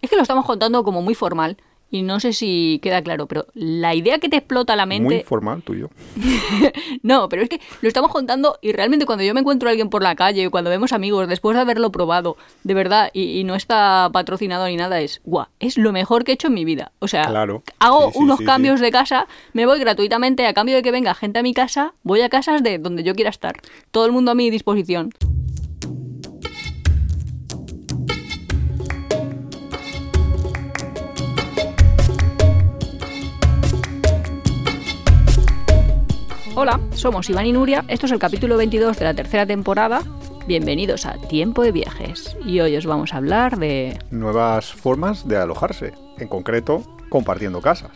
Es 0.00 0.10
que 0.10 0.16
lo 0.16 0.22
estamos 0.22 0.44
contando 0.44 0.82
como 0.84 1.02
muy 1.02 1.14
formal 1.14 1.56
y 1.90 2.02
no 2.02 2.20
sé 2.20 2.32
si 2.32 2.78
queda 2.82 3.02
claro, 3.02 3.26
pero 3.26 3.46
la 3.52 3.94
idea 3.94 4.18
que 4.18 4.28
te 4.28 4.36
explota 4.36 4.76
la 4.76 4.86
mente... 4.86 5.14
Muy 5.16 5.24
formal, 5.24 5.62
tuyo. 5.62 5.90
no, 7.02 7.28
pero 7.28 7.42
es 7.42 7.48
que 7.48 7.60
lo 7.80 7.88
estamos 7.88 8.12
contando 8.12 8.58
y 8.62 8.72
realmente 8.72 9.06
cuando 9.06 9.24
yo 9.24 9.34
me 9.34 9.40
encuentro 9.40 9.68
a 9.68 9.70
alguien 9.70 9.90
por 9.90 10.02
la 10.02 10.14
calle, 10.14 10.50
cuando 10.50 10.70
vemos 10.70 10.92
amigos, 10.92 11.26
después 11.26 11.56
de 11.56 11.62
haberlo 11.62 11.90
probado, 11.90 12.36
de 12.62 12.74
verdad, 12.74 13.10
y, 13.12 13.42
no 13.44 13.56
está 13.56 14.08
patrocinado 14.12 14.66
ni 14.66 14.76
nada, 14.76 15.00
es, 15.00 15.20
guau, 15.24 15.46
es 15.58 15.78
lo 15.78 15.92
mejor 15.92 16.22
que 16.22 16.30
he 16.30 16.34
hecho 16.34 16.46
en 16.46 16.54
mi 16.54 16.64
vida. 16.64 16.92
O 17.00 17.08
sea, 17.08 17.24
hago 17.80 18.12
unos 18.14 18.40
cambios 18.40 18.80
de 18.80 18.92
casa, 18.92 19.26
me 19.52 19.66
voy 19.66 19.80
gratuitamente 19.80 20.46
a 20.46 20.54
cambio 20.54 20.76
de 20.76 20.82
que 20.82 20.92
venga 20.92 21.14
gente 21.14 21.40
a 21.40 21.42
mi 21.42 21.54
casa, 21.54 21.94
voy 22.04 22.20
a 22.20 22.28
casas 22.28 22.62
de 22.62 22.78
donde 22.78 23.02
yo 23.02 23.14
quiera 23.14 23.30
estar. 23.30 23.56
Todo 23.90 24.06
el 24.06 24.12
mundo 24.12 24.30
a 24.30 24.34
mi 24.34 24.50
disposición. 24.50 25.12
Hola, 36.56 36.80
somos 36.94 37.30
Iván 37.30 37.46
y 37.46 37.52
Nuria, 37.52 37.84
esto 37.86 38.06
es 38.06 38.12
el 38.12 38.18
capítulo 38.18 38.56
22 38.56 38.98
de 38.98 39.04
la 39.04 39.14
tercera 39.14 39.46
temporada. 39.46 40.02
Bienvenidos 40.48 41.06
a 41.06 41.12
Tiempo 41.12 41.62
de 41.62 41.70
Viajes 41.70 42.36
y 42.44 42.58
hoy 42.58 42.76
os 42.76 42.86
vamos 42.86 43.14
a 43.14 43.18
hablar 43.18 43.56
de... 43.56 43.96
Nuevas 44.10 44.72
formas 44.72 45.28
de 45.28 45.36
alojarse, 45.36 45.92
en 46.18 46.26
concreto 46.26 46.82
compartiendo 47.08 47.60
casas. 47.60 47.92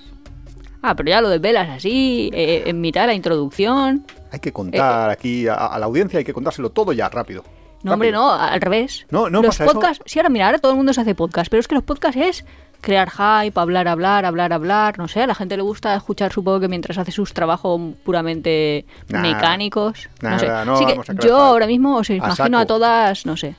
Ah, 0.83 0.95
pero 0.95 1.09
ya 1.11 1.21
lo 1.21 1.31
de 1.31 1.39
velas 1.39 1.69
así, 1.69 2.31
eh, 2.33 2.63
en 2.67 2.81
mitad 2.81 3.03
de 3.03 3.07
la 3.09 3.15
introducción. 3.15 4.07
Hay 4.31 4.39
que 4.39 4.53
contar 4.53 5.11
aquí 5.11 5.49
a, 5.49 5.77
la 5.77 5.87
audiencia, 5.87 6.19
hay 6.19 6.25
que 6.25 6.33
contárselo 6.33 6.71
todo 6.71 6.93
ya 6.93 7.09
rápido. 7.09 7.43
No, 7.83 7.95
hombre, 7.95 8.13
no, 8.13 8.33
al 8.33 8.61
revés. 8.61 9.05
No, 9.11 9.29
no 9.29 9.43
los 9.43 9.59
pasa 9.59 9.73
podcasts, 9.73 10.03
sí, 10.07 10.19
ahora 10.21 10.29
mira, 10.29 10.47
ahora 10.47 10.59
todo 10.59 10.73
el 10.73 10.77
mundo 10.77 10.93
se 10.93 11.01
hace 11.01 11.15
podcast, 11.15 11.51
pero 11.51 11.61
es 11.61 11.69
que 11.69 11.75
los 11.75 11.85
podcasts 11.85 12.21
es 12.21 12.45
crear 12.85 13.11
hype, 13.11 13.59
hablar, 13.59 13.89
hablar, 13.89 14.27
hablar, 14.27 14.53
hablar, 14.53 14.99
no 14.99 15.09
sé, 15.09 15.23
a 15.23 15.27
la 15.27 15.35
gente 15.35 15.57
le 15.57 15.63
gusta 15.63 15.97
escuchar 15.97 16.33
supongo 16.33 16.61
que 16.61 16.69
mientras 16.69 16.99
hace 16.99 17.13
sus 17.13 17.33
trabajos 17.33 17.81
puramente 18.05 18.85
mecánicos. 19.09 20.11
no 20.21 20.39
sé. 20.39 20.47
Así 20.47 20.85
que 20.85 21.01
yo 21.27 21.39
ahora 21.39 21.67
mismo 21.67 21.97
os 21.97 22.11
imagino 22.11 22.59
a 22.59 22.67
todas, 22.67 23.25
no 23.25 23.39
sé, 23.39 23.57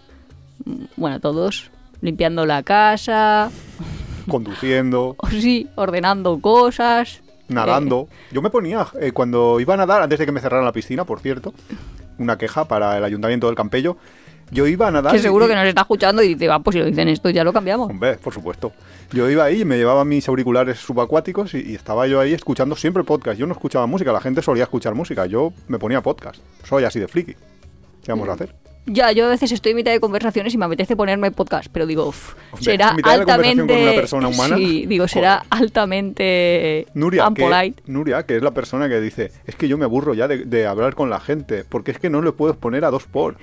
bueno, 0.95 1.19
todos 1.19 1.71
limpiando 2.01 2.45
la 2.45 2.61
casa, 2.61 3.49
conduciendo, 4.29 5.15
sí, 5.31 5.67
ordenando 5.73 6.39
cosas, 6.39 7.23
nadando. 7.47 8.07
Eh, 8.09 8.15
yo 8.31 8.43
me 8.43 8.51
ponía 8.51 8.85
eh, 9.01 9.11
cuando 9.11 9.59
iba 9.59 9.73
a 9.73 9.77
nadar 9.77 10.03
antes 10.03 10.19
de 10.19 10.27
que 10.27 10.31
me 10.31 10.39
cerraran 10.39 10.65
la 10.65 10.71
piscina, 10.71 11.03
por 11.03 11.19
cierto, 11.19 11.51
una 12.19 12.37
queja 12.37 12.65
para 12.65 12.97
el 12.97 13.03
ayuntamiento 13.03 13.47
del 13.47 13.55
Campello. 13.55 13.97
Yo 14.51 14.67
iba 14.67 14.88
a 14.88 14.91
nadar. 14.91 15.11
Que 15.11 15.19
seguro 15.19 15.47
que 15.47 15.55
nos 15.55 15.65
está 15.65 15.81
escuchando 15.81 16.21
y 16.21 16.29
dice, 16.29 16.47
va, 16.47 16.59
pues 16.59 16.75
si 16.75 16.79
lo 16.79 16.85
dicen 16.85 17.07
esto 17.07 17.29
ya 17.29 17.43
lo 17.43 17.51
cambiamos. 17.51 17.89
Hombre, 17.89 18.15
por 18.17 18.33
supuesto. 18.33 18.71
Yo 19.11 19.29
iba 19.29 19.43
ahí 19.43 19.61
y 19.61 19.65
me 19.65 19.77
llevaba 19.77 20.05
mis 20.05 20.27
auriculares 20.27 20.79
subacuáticos 20.79 21.53
y, 21.53 21.75
estaba 21.75 22.07
yo 22.07 22.19
ahí 22.19 22.33
escuchando 22.33 22.75
siempre 22.75 23.03
podcast. 23.03 23.39
Yo 23.39 23.47
no 23.47 23.53
escuchaba 23.53 23.88
música, 23.88 24.11
la 24.11 24.21
gente 24.21 24.41
solía 24.41 24.63
escuchar 24.63 24.93
música. 24.95 25.25
Yo 25.25 25.53
me 25.67 25.79
ponía 25.79 26.01
podcast. 26.01 26.39
Soy 26.63 26.83
así 26.83 26.99
de 26.99 27.07
friki. 27.07 27.33
¿Qué 28.03 28.11
vamos 28.11 28.29
a 28.29 28.33
hacer? 28.33 28.64
Ya, 28.88 29.11
yo 29.11 29.25
a 29.25 29.30
veces 29.30 29.52
estoy 29.52 29.72
en 29.72 29.78
mitad 29.78 29.91
de 29.91 30.00
conversaciones 30.00 30.53
y 30.53 30.58
me 30.58 30.66
apetece 30.66 30.95
ponerme 30.95 31.31
podcast, 31.31 31.69
pero 31.72 31.88
digo, 31.88 32.14
será 32.59 32.95
altamente. 33.03 33.66
con 33.66 33.81
una 33.81 33.94
persona 33.94 34.28
humana? 34.28 34.58
Sí, 34.58 34.86
digo, 34.86 35.08
será 35.08 35.44
altamente. 35.50 36.86
Nuria 36.94 37.31
que, 37.33 37.73
Nuria, 37.88 38.23
que 38.23 38.36
es 38.38 38.44
la 38.44 38.52
persona 38.52 38.88
que 38.88 39.02
dice, 39.02 39.31
es 39.47 39.56
que 39.56 39.67
yo 39.67 39.78
me 39.78 39.86
aburro 39.86 40.13
ya 40.13 40.28
de, 40.28 40.45
de 40.45 40.67
hablar 40.67 40.94
con 40.94 41.09
la 41.09 41.19
gente, 41.19 41.63
porque 41.63 41.91
es 41.91 42.00
que 42.00 42.09
no 42.09 42.22
le 42.22 42.31
puedes 42.31 42.56
poner 42.56 42.86
a 42.86 42.91
dos 42.91 43.06
por. 43.06 43.38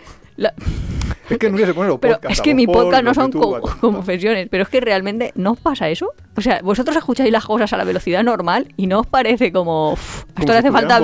Es 1.29 1.39
que 1.39 1.51
nunca 1.51 1.67
se 1.67 1.75
pone 1.75 1.89
los 1.89 1.99
pero 2.01 2.19
Es 2.29 2.41
que 2.41 2.55
mi 2.55 2.67
podcast 2.67 3.05
no 3.05 3.15
son 3.15 3.33
como, 3.33 3.61
confesiones, 3.61 4.49
pero 4.51 4.63
es 4.65 4.69
que 4.69 4.81
realmente 4.81 5.33
no 5.35 5.55
pasa 5.55 5.89
eso. 5.91 6.13
O 6.35 6.41
sea, 6.41 6.61
vosotros 6.63 6.97
escucháis 6.97 7.31
las 7.31 7.45
cosas 7.45 7.73
a 7.73 7.77
la 7.77 7.85
velocidad 7.85 8.23
normal 8.23 8.73
y 8.77 8.87
no 8.87 9.01
os 9.01 9.07
parece 9.07 9.53
como. 9.53 9.97
esto 10.39 10.53
le 10.53 10.59
hace 10.59 10.73
falta. 10.73 11.01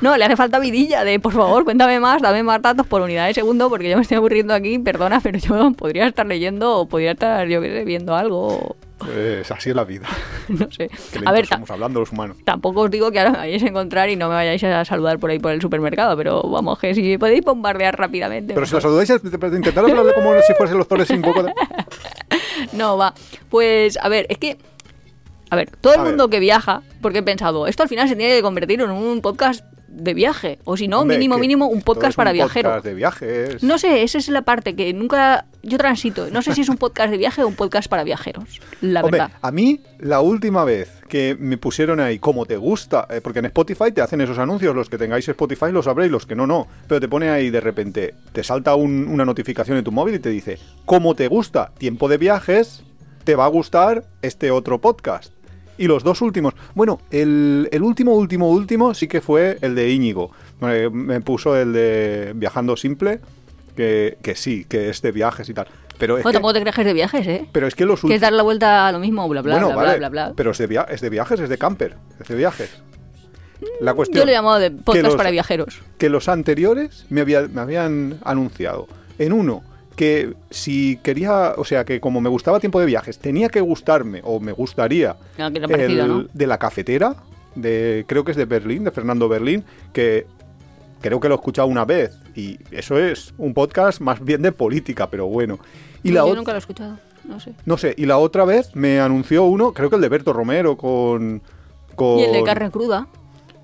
No, 0.00 0.16
le 0.16 0.24
hace 0.24 0.36
falta 0.36 0.60
vidilla 0.60 1.04
de 1.04 1.18
por 1.18 1.32
favor, 1.32 1.64
cuéntame 1.64 1.98
más, 1.98 2.22
dame 2.22 2.42
más 2.44 2.62
datos 2.62 2.86
por 2.86 3.02
unidad 3.02 3.26
de 3.26 3.34
segundo, 3.34 3.68
porque 3.68 3.90
yo 3.90 3.96
me 3.96 4.02
estoy 4.02 4.18
aburriendo 4.18 4.54
aquí, 4.54 4.78
perdona, 4.78 5.20
pero 5.20 5.38
yo 5.38 5.72
podría 5.72 6.06
estar 6.06 6.26
leyendo 6.26 6.78
o 6.78 6.86
podría 6.86 7.12
estar, 7.12 7.48
yo 7.48 7.60
qué 7.60 7.70
sé, 7.70 7.84
viendo 7.84 8.14
algo. 8.14 8.76
Pues 8.98 9.50
así 9.50 9.70
es 9.70 9.76
la 9.76 9.84
vida. 9.84 10.06
no 10.48 10.70
sé. 10.70 10.90
a 11.24 11.32
ver, 11.32 11.44
estamos 11.44 11.70
hablando 11.70 12.00
los 12.00 12.12
humanos. 12.12 12.36
Tampoco 12.44 12.82
os 12.82 12.90
digo 12.90 13.10
que 13.10 13.18
ahora 13.18 13.32
me 13.32 13.38
vayáis 13.38 13.62
a 13.62 13.66
encontrar 13.66 14.08
y 14.10 14.16
no 14.16 14.28
me 14.28 14.34
vayáis 14.34 14.62
a 14.64 14.84
saludar 14.84 15.18
por 15.18 15.30
ahí 15.30 15.38
por 15.38 15.52
el 15.52 15.60
supermercado, 15.60 16.16
pero 16.16 16.42
vamos, 16.42 16.78
que 16.78 16.94
si 16.94 17.18
podéis 17.18 17.44
bombardear 17.44 17.96
rápidamente. 17.96 18.54
Pero 18.54 18.66
si 18.66 18.74
la 18.74 18.80
saludáis, 18.80 19.10
intentar 19.10 19.84
hablarle 19.84 20.12
como 20.14 20.32
si 20.42 20.54
fuesen 20.54 20.78
los 20.78 20.86
torres 20.86 21.08
sin 21.08 21.22
poco 21.22 21.42
de... 21.42 21.52
No, 22.72 22.96
va. 22.96 23.14
Pues, 23.50 23.98
a 24.00 24.08
ver, 24.08 24.26
es 24.28 24.38
que... 24.38 24.58
A 25.50 25.56
ver, 25.56 25.70
todo 25.80 25.94
el 25.94 26.00
mundo 26.00 26.28
que 26.28 26.40
viaja, 26.40 26.82
porque 27.00 27.20
he 27.20 27.22
pensado, 27.22 27.66
esto 27.66 27.82
al 27.82 27.88
final 27.88 28.06
se 28.06 28.16
tiene 28.16 28.34
que 28.34 28.42
convertir 28.42 28.82
en 28.82 28.90
un 28.90 29.22
podcast 29.22 29.64
de 29.88 30.14
viaje. 30.14 30.58
O 30.64 30.76
si 30.76 30.88
no, 30.88 31.04
mínimo, 31.04 31.38
mínimo, 31.38 31.66
un 31.66 31.82
podcast 31.82 32.16
para 32.16 32.32
viajeros. 32.32 32.70
Podcast 32.70 32.86
de 32.86 32.94
viajes. 32.94 33.62
No 33.62 33.78
sé, 33.78 34.02
esa 34.02 34.18
es 34.18 34.28
la 34.28 34.42
parte 34.42 34.76
que 34.76 34.92
nunca 34.92 35.46
yo 35.62 35.78
transito. 35.78 36.30
No 36.30 36.42
sé 36.42 36.54
si 36.54 36.60
es 36.60 36.68
un 36.68 36.76
podcast 36.76 37.10
de 37.10 37.16
viaje 37.16 37.42
o 37.42 37.48
un 37.48 37.54
podcast 37.54 37.88
para 37.88 38.04
viajeros. 38.04 38.60
La 38.80 39.02
verdad. 39.02 39.30
A 39.40 39.50
mí, 39.50 39.80
la 39.98 40.20
última 40.20 40.64
vez 40.64 40.90
que 41.08 41.36
me 41.38 41.56
pusieron 41.56 42.00
ahí, 42.00 42.18
como 42.18 42.46
te 42.46 42.56
gusta, 42.56 43.06
eh, 43.10 43.20
porque 43.22 43.40
en 43.40 43.46
Spotify 43.46 43.90
te 43.92 44.02
hacen 44.02 44.20
esos 44.20 44.38
anuncios, 44.38 44.74
los 44.74 44.88
que 44.88 44.98
tengáis 44.98 45.28
Spotify 45.28 45.72
lo 45.72 45.82
sabréis, 45.82 46.12
los 46.12 46.26
que 46.26 46.36
no, 46.36 46.46
no. 46.46 46.68
Pero 46.86 47.00
te 47.00 47.08
pone 47.08 47.30
ahí 47.30 47.50
de 47.50 47.60
repente, 47.60 48.14
te 48.32 48.44
salta 48.44 48.74
una 48.74 49.24
notificación 49.24 49.78
en 49.78 49.84
tu 49.84 49.92
móvil 49.92 50.16
y 50.16 50.18
te 50.18 50.28
dice, 50.28 50.58
como 50.84 51.14
te 51.14 51.28
gusta 51.28 51.72
tiempo 51.78 52.08
de 52.08 52.18
viajes, 52.18 52.84
te 53.24 53.34
va 53.34 53.46
a 53.46 53.48
gustar 53.48 54.04
este 54.22 54.50
otro 54.50 54.80
podcast. 54.80 55.37
Y 55.78 55.86
los 55.86 56.02
dos 56.02 56.20
últimos, 56.22 56.54
bueno, 56.74 57.00
el, 57.10 57.68
último, 57.80 58.14
último, 58.14 58.50
último 58.50 58.94
sí 58.94 59.08
que 59.08 59.20
fue 59.20 59.58
el 59.62 59.74
de 59.74 59.90
Íñigo. 59.90 60.32
Me 60.60 61.20
puso 61.20 61.56
el 61.56 61.72
de 61.72 62.32
Viajando 62.34 62.76
Simple, 62.76 63.20
que, 63.76 64.18
que 64.22 64.34
sí, 64.34 64.66
que 64.68 64.90
es 64.90 65.00
de 65.02 65.12
viajes 65.12 65.48
y 65.48 65.54
tal. 65.54 65.68
Pero 65.98 66.16
es 66.16 66.22
bueno, 66.22 66.34
tampoco 66.34 66.54
te 66.54 66.60
crees 66.60 66.74
que 66.74 66.82
es 66.82 66.86
de 66.86 66.92
viajes, 66.92 67.26
¿eh? 67.26 67.48
Pero 67.52 67.66
es 67.66 67.74
que 67.74 67.84
los 67.84 68.00
Que 68.00 68.14
es 68.14 68.20
dar 68.20 68.32
la 68.32 68.42
vuelta 68.42 68.86
a 68.86 68.92
lo 68.92 68.98
mismo, 68.98 69.28
bla, 69.28 69.42
bla, 69.42 69.58
bla, 69.58 69.96
bla, 69.96 70.08
bla, 70.08 70.32
Pero 70.36 70.52
es 70.52 70.58
de, 70.58 70.84
es 70.88 71.00
de 71.00 71.10
viajes, 71.10 71.40
es 71.40 71.48
de 71.48 71.58
camper, 71.58 71.96
es 72.20 72.28
de 72.28 72.34
viajes. 72.36 72.70
La 73.80 73.94
cuestión, 73.94 74.20
Yo 74.20 74.24
lo 74.24 74.30
he 74.30 74.34
llamado 74.34 74.58
de 74.58 74.70
podcast 74.70 75.16
para 75.16 75.30
viajeros. 75.30 75.80
Que 75.98 76.08
los 76.08 76.28
anteriores 76.28 77.06
me, 77.08 77.24
me 77.24 77.60
habían 77.60 78.18
anunciado. 78.24 78.86
En 79.18 79.32
uno, 79.32 79.64
que 79.98 80.34
si 80.48 80.96
quería, 81.02 81.54
o 81.56 81.64
sea, 81.64 81.84
que 81.84 82.00
como 82.00 82.20
me 82.20 82.28
gustaba 82.28 82.60
tiempo 82.60 82.78
de 82.78 82.86
viajes, 82.86 83.18
tenía 83.18 83.48
que 83.48 83.60
gustarme, 83.60 84.20
o 84.22 84.38
me 84.38 84.52
gustaría, 84.52 85.16
el, 85.36 86.30
de 86.32 86.46
la 86.46 86.56
cafetera, 86.56 87.16
de 87.56 88.04
creo 88.06 88.22
que 88.22 88.30
es 88.30 88.36
de 88.36 88.44
Berlín, 88.44 88.84
de 88.84 88.92
Fernando 88.92 89.28
Berlín, 89.28 89.64
que 89.92 90.28
creo 91.00 91.18
que 91.18 91.28
lo 91.28 91.34
he 91.34 91.38
escuchado 91.38 91.66
una 91.66 91.84
vez, 91.84 92.16
y 92.36 92.58
eso 92.70 92.96
es 92.96 93.34
un 93.38 93.54
podcast 93.54 94.00
más 94.00 94.24
bien 94.24 94.40
de 94.40 94.52
política, 94.52 95.10
pero 95.10 95.26
bueno. 95.26 95.58
Y 96.04 96.12
la 96.12 96.20
yo 96.20 96.36
nunca 96.36 96.52
lo 96.52 96.58
he 96.58 96.60
escuchado, 96.60 96.96
no 97.24 97.40
sé. 97.40 97.54
No 97.66 97.76
sé, 97.76 97.94
y 97.98 98.06
la 98.06 98.18
otra 98.18 98.44
vez 98.44 98.70
me 98.76 99.00
anunció 99.00 99.46
uno, 99.46 99.72
creo 99.72 99.90
que 99.90 99.96
el 99.96 100.02
de 100.02 100.10
Berto 100.10 100.32
Romero, 100.32 100.76
con... 100.76 101.42
con... 101.96 102.20
Y 102.20 102.22
el 102.22 102.32
de 102.34 102.44
carne 102.44 102.70
cruda. 102.70 103.08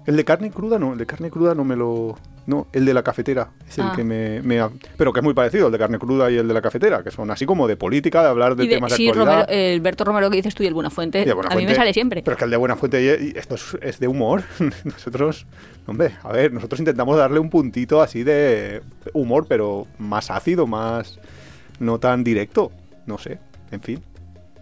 El 0.06 0.16
de 0.16 0.24
carne 0.24 0.50
cruda 0.50 0.78
no, 0.78 0.92
el 0.92 0.98
de 0.98 1.06
carne 1.06 1.30
cruda 1.30 1.54
no 1.54 1.64
me 1.64 1.76
lo... 1.76 2.18
No, 2.46 2.66
el 2.74 2.84
de 2.84 2.92
la 2.92 3.02
cafetera 3.02 3.52
es 3.66 3.78
el 3.78 3.86
ah. 3.86 3.92
que 3.96 4.04
me, 4.04 4.42
Pero 4.98 5.14
que 5.14 5.20
es 5.20 5.24
muy 5.24 5.32
parecido, 5.32 5.66
el 5.66 5.72
de 5.72 5.78
carne 5.78 5.98
cruda 5.98 6.30
y 6.30 6.36
el 6.36 6.46
de 6.46 6.52
la 6.52 6.60
cafetera, 6.60 7.02
que 7.02 7.10
son 7.10 7.30
así 7.30 7.46
como 7.46 7.66
de 7.66 7.76
política, 7.76 8.22
de 8.22 8.28
hablar 8.28 8.54
de, 8.54 8.66
temas 8.66 8.90
de 8.92 8.96
sí, 8.98 9.10
Romero, 9.10 9.46
el 9.48 9.80
Berto 9.80 10.04
Romero 10.04 10.28
que 10.28 10.36
dices 10.36 10.54
tú 10.54 10.62
y 10.62 10.66
el 10.66 10.74
Buenafuente, 10.74 11.24
a 11.30 11.56
mí 11.56 11.64
me 11.64 11.74
sale 11.74 11.94
siempre. 11.94 12.22
Pero 12.22 12.32
es 12.32 12.38
que 12.38 12.44
el 12.44 12.50
de 12.50 12.58
Buenafuente, 12.58 13.38
esto 13.38 13.56
es, 13.80 13.98
de 13.98 14.06
humor. 14.06 14.42
nosotros, 14.84 15.46
hombre, 15.86 16.10
a 16.22 16.32
ver, 16.32 16.52
nosotros 16.52 16.80
intentamos 16.80 17.16
darle 17.16 17.38
un 17.38 17.48
puntito 17.48 18.02
así 18.02 18.24
de 18.24 18.82
humor, 19.14 19.46
pero 19.48 19.86
más 19.98 20.30
ácido, 20.30 20.66
más... 20.66 21.18
no 21.78 21.98
tan 21.98 22.24
directo, 22.24 22.72
no 23.06 23.16
sé, 23.16 23.38
en 23.70 23.80
fin. 23.80 24.02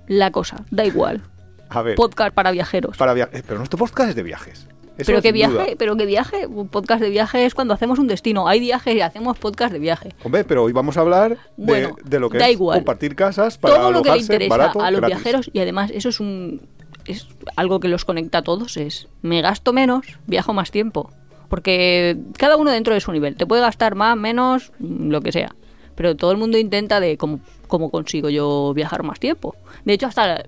La 0.06 0.30
cosa, 0.30 0.64
da 0.70 0.84
igual. 0.84 1.20
A 1.68 1.82
ver. 1.82 1.96
Podcast 1.96 2.32
para 2.32 2.52
viajeros. 2.52 2.96
Para 2.96 3.12
pero 3.14 3.56
nuestro 3.56 3.76
podcast 3.76 4.10
es 4.10 4.14
de 4.14 4.22
viajes 4.22 4.68
pero 5.06 5.22
qué 5.22 5.32
viaje, 5.32 5.76
pero 5.78 5.96
qué 5.96 6.06
viaje, 6.06 6.46
un 6.46 6.68
podcast 6.68 7.02
de 7.02 7.10
viaje 7.10 7.44
es 7.44 7.54
cuando 7.54 7.74
hacemos 7.74 7.98
un 7.98 8.06
destino. 8.06 8.48
Hay 8.48 8.60
viajes 8.60 8.94
y 8.94 9.00
hacemos 9.00 9.38
podcast 9.38 9.72
de 9.72 9.78
viaje. 9.78 10.10
Hombre, 10.24 10.44
pero 10.44 10.64
hoy 10.64 10.72
vamos 10.72 10.96
a 10.96 11.00
hablar 11.00 11.38
de, 11.56 11.92
lo 12.20 12.30
que 12.30 12.38
es 12.38 12.56
compartir 12.56 13.14
casas 13.14 13.58
para 13.58 13.76
Todo 13.76 13.92
lo 13.92 14.02
que 14.02 14.10
le 14.10 14.18
interesa 14.18 14.72
a 14.72 14.90
los 14.90 15.00
viajeros 15.00 15.50
y 15.52 15.60
además 15.60 15.90
eso 15.94 16.08
es 16.08 16.20
un 16.20 16.60
es 17.06 17.26
algo 17.56 17.80
que 17.80 17.88
los 17.88 18.04
conecta 18.04 18.38
a 18.38 18.42
todos 18.42 18.76
es 18.76 19.08
me 19.22 19.42
gasto 19.42 19.72
menos, 19.72 20.06
viajo 20.26 20.52
más 20.52 20.70
tiempo. 20.70 21.10
Porque 21.48 22.16
cada 22.38 22.56
uno 22.56 22.70
dentro 22.70 22.94
de 22.94 23.00
su 23.00 23.12
nivel, 23.12 23.36
te 23.36 23.46
puede 23.46 23.60
gastar 23.60 23.94
más, 23.94 24.16
menos, 24.16 24.72
lo 24.78 25.20
que 25.20 25.32
sea. 25.32 25.54
Pero 25.94 26.16
todo 26.16 26.32
el 26.32 26.38
mundo 26.38 26.56
intenta 26.56 26.98
de 26.98 27.18
cómo, 27.18 27.40
cómo 27.68 27.90
consigo 27.90 28.30
yo 28.30 28.72
viajar 28.74 29.02
más 29.02 29.20
tiempo. 29.20 29.54
De 29.84 29.92
hecho, 29.92 30.06
hasta 30.06 30.44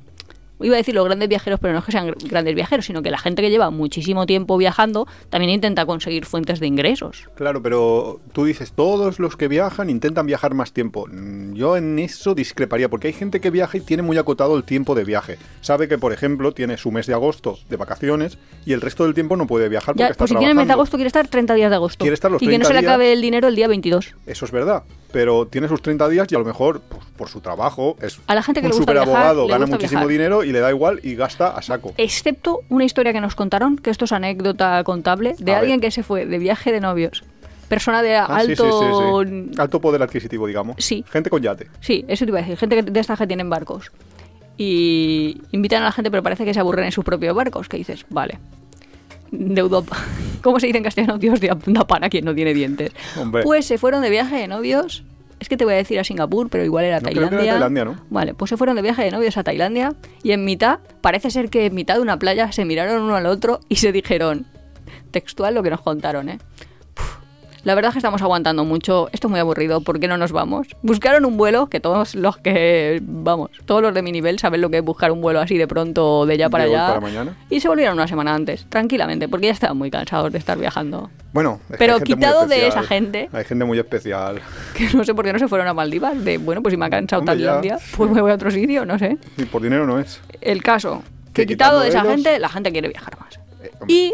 iba 0.60 0.74
a 0.74 0.78
decir 0.78 0.94
los 0.94 1.04
grandes 1.04 1.28
viajeros, 1.28 1.58
pero 1.60 1.72
no 1.72 1.80
es 1.80 1.84
que 1.84 1.92
sean 1.92 2.08
gr- 2.08 2.28
grandes 2.28 2.54
viajeros, 2.54 2.86
sino 2.86 3.02
que 3.02 3.10
la 3.10 3.18
gente 3.18 3.42
que 3.42 3.50
lleva 3.50 3.70
muchísimo 3.70 4.26
tiempo 4.26 4.56
viajando 4.56 5.06
también 5.30 5.50
intenta 5.52 5.84
conseguir 5.86 6.24
fuentes 6.26 6.60
de 6.60 6.66
ingresos. 6.66 7.28
Claro, 7.34 7.62
pero 7.62 8.20
tú 8.32 8.44
dices, 8.44 8.72
todos 8.72 9.18
los 9.18 9.36
que 9.36 9.48
viajan 9.48 9.90
intentan 9.90 10.26
viajar 10.26 10.54
más 10.54 10.72
tiempo. 10.72 11.06
Mm, 11.10 11.54
Yo 11.54 11.76
en 11.76 11.98
eso 11.98 12.34
discreparía, 12.34 12.88
porque 12.88 13.08
hay 13.08 13.12
gente 13.14 13.40
que 13.40 13.50
viaja 13.50 13.76
y 13.78 13.80
tiene 13.80 14.02
muy 14.02 14.16
acotado 14.18 14.56
el 14.56 14.64
tiempo 14.64 14.94
de 14.94 15.04
viaje. 15.04 15.38
Sabe 15.60 15.88
que, 15.88 15.98
por 15.98 16.12
ejemplo, 16.12 16.52
tiene 16.52 16.76
su 16.76 16.90
mes 16.90 17.06
de 17.06 17.14
agosto 17.14 17.58
de 17.68 17.76
vacaciones 17.76 18.38
y 18.66 18.72
el 18.72 18.80
resto 18.80 19.04
del 19.04 19.14
tiempo 19.14 19.36
no 19.36 19.46
puede 19.46 19.68
viajar 19.68 19.94
porque 19.94 20.00
Ya, 20.00 20.08
está 20.08 20.18
pues 20.18 20.30
si 20.30 20.36
tiene 20.36 20.50
el 20.52 20.56
mes 20.56 20.66
de 20.66 20.72
agosto, 20.72 20.96
quiere 20.96 21.08
estar 21.08 21.26
30 21.28 21.54
días 21.54 21.70
de 21.70 21.76
agosto. 21.76 22.02
Quiere 22.02 22.14
estar 22.14 22.30
los 22.30 22.40
y 22.42 22.46
que 22.46 22.52
no 22.58 22.64
30 22.64 22.68
se 22.68 22.74
le 22.74 22.80
días. 22.80 22.90
acabe 22.90 23.12
el 23.12 23.20
dinero 23.20 23.48
el 23.48 23.56
día 23.56 23.68
22. 23.68 24.14
Eso 24.26 24.44
es 24.44 24.50
verdad, 24.50 24.82
pero 25.12 25.46
tiene 25.46 25.68
sus 25.68 25.80
30 25.82 26.08
días 26.08 26.26
y 26.30 26.34
a 26.34 26.38
lo 26.38 26.44
mejor, 26.44 26.80
pues, 26.88 27.02
por 27.16 27.28
su 27.28 27.40
trabajo, 27.40 27.96
es 28.00 28.20
A 28.26 28.34
la 28.34 28.42
gente 28.42 28.60
que 28.60 28.66
un 28.66 28.72
le 28.72 28.76
gusta 28.78 28.92
superabogado, 28.92 29.46
gana 29.46 29.66
muchísimo 29.66 30.00
viajar. 30.00 30.08
dinero 30.08 30.43
y 30.44 30.52
le 30.52 30.60
da 30.60 30.70
igual 30.70 31.00
y 31.02 31.14
gasta 31.14 31.48
a 31.48 31.62
saco. 31.62 31.92
Excepto 31.96 32.60
una 32.68 32.84
historia 32.84 33.12
que 33.12 33.20
nos 33.20 33.34
contaron, 33.34 33.76
que 33.76 33.90
esto 33.90 34.04
es 34.04 34.12
anécdota 34.12 34.82
contable, 34.84 35.34
de 35.38 35.52
A 35.54 35.58
alguien 35.58 35.80
ver. 35.80 35.88
que 35.88 35.90
se 35.92 36.02
fue 36.02 36.26
de 36.26 36.38
viaje 36.38 36.72
de 36.72 36.80
novios. 36.80 37.24
Persona 37.68 38.02
de 38.02 38.14
Ah, 38.16 38.26
sí, 38.44 38.50
alto... 38.52 39.22
sí, 39.24 39.28
sí. 39.50 39.50
Alto 39.58 39.80
poder 39.80 40.02
adquisitivo, 40.02 40.46
digamos. 40.46 40.76
Sí. 40.78 41.04
Gente 41.10 41.30
con 41.30 41.42
yate. 41.42 41.68
Sí, 41.80 42.04
eso 42.08 42.24
te 42.24 42.30
iba 42.30 42.38
a 42.38 42.42
decir. 42.42 42.58
Gente 42.58 42.82
de 42.82 43.00
estas 43.00 43.18
que 43.18 43.26
tienen 43.26 43.48
barcos. 43.48 43.90
Y 44.56 45.40
invitan 45.50 45.82
a 45.82 45.86
la 45.86 45.92
gente, 45.92 46.10
pero 46.10 46.22
parece 46.22 46.44
que 46.44 46.54
se 46.54 46.60
aburren 46.60 46.84
en 46.84 46.92
sus 46.92 47.04
propios 47.04 47.34
barcos. 47.34 47.68
Que 47.68 47.76
dices, 47.78 48.04
vale. 48.10 48.38
Deudo. 49.30 49.84
¿Cómo 50.42 50.60
se 50.60 50.66
dice 50.66 50.78
en 50.78 50.84
castellano? 50.84 51.18
Dios 51.18 51.40
de 51.40 51.50
da 51.66 51.86
para 51.86 52.08
quien 52.10 52.24
no 52.26 52.34
tiene 52.34 52.54
dientes. 52.54 52.92
Hombre. 53.18 53.42
Pues 53.42 53.64
se 53.66 53.78
fueron 53.78 54.02
de 54.02 54.10
viaje 54.10 54.36
de 54.36 54.46
novios. 54.46 55.02
Es 55.44 55.50
que 55.50 55.58
te 55.58 55.66
voy 55.66 55.74
a 55.74 55.76
decir 55.76 56.00
a 56.00 56.04
Singapur, 56.04 56.48
pero 56.48 56.64
igual 56.64 56.86
era 56.86 57.00
No, 57.00 57.10
creo 57.10 57.12
que 57.12 57.18
era 57.18 57.28
Tailandia. 57.28 57.52
Tailandia, 57.52 57.84
¿no? 57.84 58.00
Vale, 58.08 58.32
pues 58.32 58.48
se 58.48 58.56
fueron 58.56 58.76
de 58.76 58.80
viaje 58.80 59.04
de 59.04 59.10
novios 59.10 59.36
a 59.36 59.44
Tailandia. 59.44 59.92
Y 60.22 60.32
en 60.32 60.42
mitad, 60.42 60.78
parece 61.02 61.30
ser 61.30 61.50
que 61.50 61.66
en 61.66 61.74
mitad 61.74 61.96
de 61.96 62.00
una 62.00 62.18
playa 62.18 62.50
se 62.50 62.64
miraron 62.64 63.02
uno 63.02 63.14
al 63.14 63.26
otro 63.26 63.60
y 63.68 63.76
se 63.76 63.92
dijeron. 63.92 64.46
Textual 65.10 65.54
lo 65.54 65.62
que 65.62 65.68
nos 65.68 65.82
contaron, 65.82 66.30
¿eh? 66.30 66.38
La 67.64 67.74
verdad 67.74 67.88
es 67.88 67.94
que 67.94 67.98
estamos 67.98 68.20
aguantando 68.22 68.64
mucho. 68.64 69.08
Esto 69.12 69.26
es 69.28 69.30
muy 69.30 69.40
aburrido. 69.40 69.80
¿Por 69.80 69.98
qué 69.98 70.06
no 70.06 70.16
nos 70.18 70.32
vamos? 70.32 70.66
Buscaron 70.82 71.24
un 71.24 71.36
vuelo 71.38 71.68
que 71.68 71.80
todos 71.80 72.14
los 72.14 72.36
que, 72.36 73.00
vamos, 73.02 73.50
todos 73.64 73.80
los 73.80 73.94
de 73.94 74.02
mi 74.02 74.12
nivel 74.12 74.38
saben 74.38 74.60
lo 74.60 74.68
que 74.70 74.78
es 74.78 74.84
buscar 74.84 75.10
un 75.10 75.20
vuelo 75.22 75.40
así 75.40 75.56
de 75.56 75.66
pronto, 75.66 76.26
de 76.26 76.36
ya 76.36 76.50
para 76.50 76.64
allá. 76.64 76.86
para 76.88 77.00
mañana. 77.00 77.36
Y 77.48 77.60
se 77.60 77.68
volvieron 77.68 77.94
una 77.94 78.06
semana 78.06 78.34
antes, 78.34 78.66
tranquilamente, 78.68 79.28
porque 79.28 79.46
ya 79.46 79.52
estaban 79.52 79.78
muy 79.78 79.90
cansados 79.90 80.30
de 80.30 80.38
estar 80.38 80.58
viajando. 80.58 81.10
Bueno, 81.32 81.58
es 81.64 81.72
que 81.72 81.76
Pero 81.78 81.94
muy 81.94 82.02
quitado 82.04 82.46
de 82.46 82.66
esa 82.68 82.82
gente. 82.82 83.30
Hay 83.32 83.44
gente 83.44 83.64
muy 83.64 83.78
especial. 83.78 84.40
Que 84.76 84.88
no 84.92 85.02
sé 85.04 85.14
por 85.14 85.24
qué 85.24 85.32
no 85.32 85.38
se 85.38 85.48
fueron 85.48 85.66
a 85.66 85.72
Maldivas. 85.74 86.22
De, 86.22 86.36
bueno, 86.38 86.62
pues 86.62 86.72
si 86.72 86.76
me 86.76 86.84
ha 86.86 86.90
cansado. 86.90 87.22
Tailandia, 87.24 87.78
pues 87.96 88.10
me 88.10 88.20
voy 88.20 88.30
a 88.30 88.34
otro 88.34 88.50
sitio, 88.50 88.84
no 88.84 88.98
sé. 88.98 89.16
Y 89.38 89.44
por 89.44 89.62
dinero 89.62 89.86
no 89.86 89.98
es. 89.98 90.20
El 90.42 90.62
caso, 90.62 91.02
que 91.32 91.42
Que 91.42 91.46
quitado 91.46 91.80
de 91.80 91.88
esa 91.88 92.00
ellos- 92.00 92.12
gente, 92.12 92.38
la 92.38 92.48
gente 92.50 92.70
quiere 92.72 92.88
viajar 92.88 93.18
más. 93.18 93.38
Eh, 93.62 93.70
Y 93.88 94.12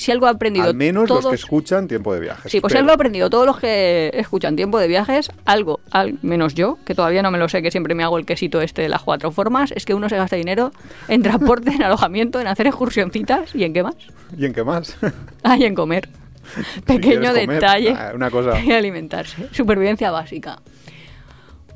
si 0.00 0.10
algo 0.10 0.26
ha 0.26 0.30
aprendido 0.30 0.66
Al 0.66 0.74
menos 0.74 1.06
todos... 1.06 1.24
los 1.24 1.30
que 1.30 1.36
escuchan 1.36 1.86
tiempo 1.86 2.14
de 2.14 2.20
viajes. 2.20 2.50
Sí, 2.50 2.60
pues 2.62 2.72
si 2.72 2.78
algo 2.78 2.90
ha 2.90 2.94
aprendido 2.94 3.28
todos 3.28 3.44
los 3.44 3.58
que 3.58 4.10
escuchan 4.14 4.56
tiempo 4.56 4.78
de 4.78 4.88
viajes, 4.88 5.30
algo, 5.44 5.80
al 5.90 6.18
menos 6.22 6.54
yo, 6.54 6.78
que 6.86 6.94
todavía 6.94 7.22
no 7.22 7.30
me 7.30 7.36
lo 7.36 7.50
sé, 7.50 7.60
que 7.60 7.70
siempre 7.70 7.94
me 7.94 8.02
hago 8.02 8.16
el 8.16 8.24
quesito 8.24 8.62
este 8.62 8.80
de 8.80 8.88
las 8.88 9.02
cuatro 9.02 9.30
formas, 9.30 9.72
es 9.72 9.84
que 9.84 9.92
uno 9.92 10.08
se 10.08 10.16
gasta 10.16 10.36
dinero 10.36 10.72
en 11.08 11.22
transporte, 11.22 11.72
en 11.72 11.82
alojamiento, 11.82 12.40
en 12.40 12.46
hacer 12.46 12.66
excursioncitas 12.66 13.54
y 13.54 13.64
en 13.64 13.74
qué 13.74 13.82
más. 13.82 13.96
¿Y 14.38 14.46
en 14.46 14.54
qué 14.54 14.64
más? 14.64 14.96
Ah, 15.42 15.58
y 15.58 15.64
en 15.64 15.74
comer. 15.74 16.08
Pequeño 16.86 17.34
detalle. 17.34 17.94
ah, 17.94 18.12
una 18.14 18.30
cosa. 18.30 18.58
Y 18.64 18.72
alimentarse. 18.72 19.48
Supervivencia 19.52 20.10
básica. 20.10 20.60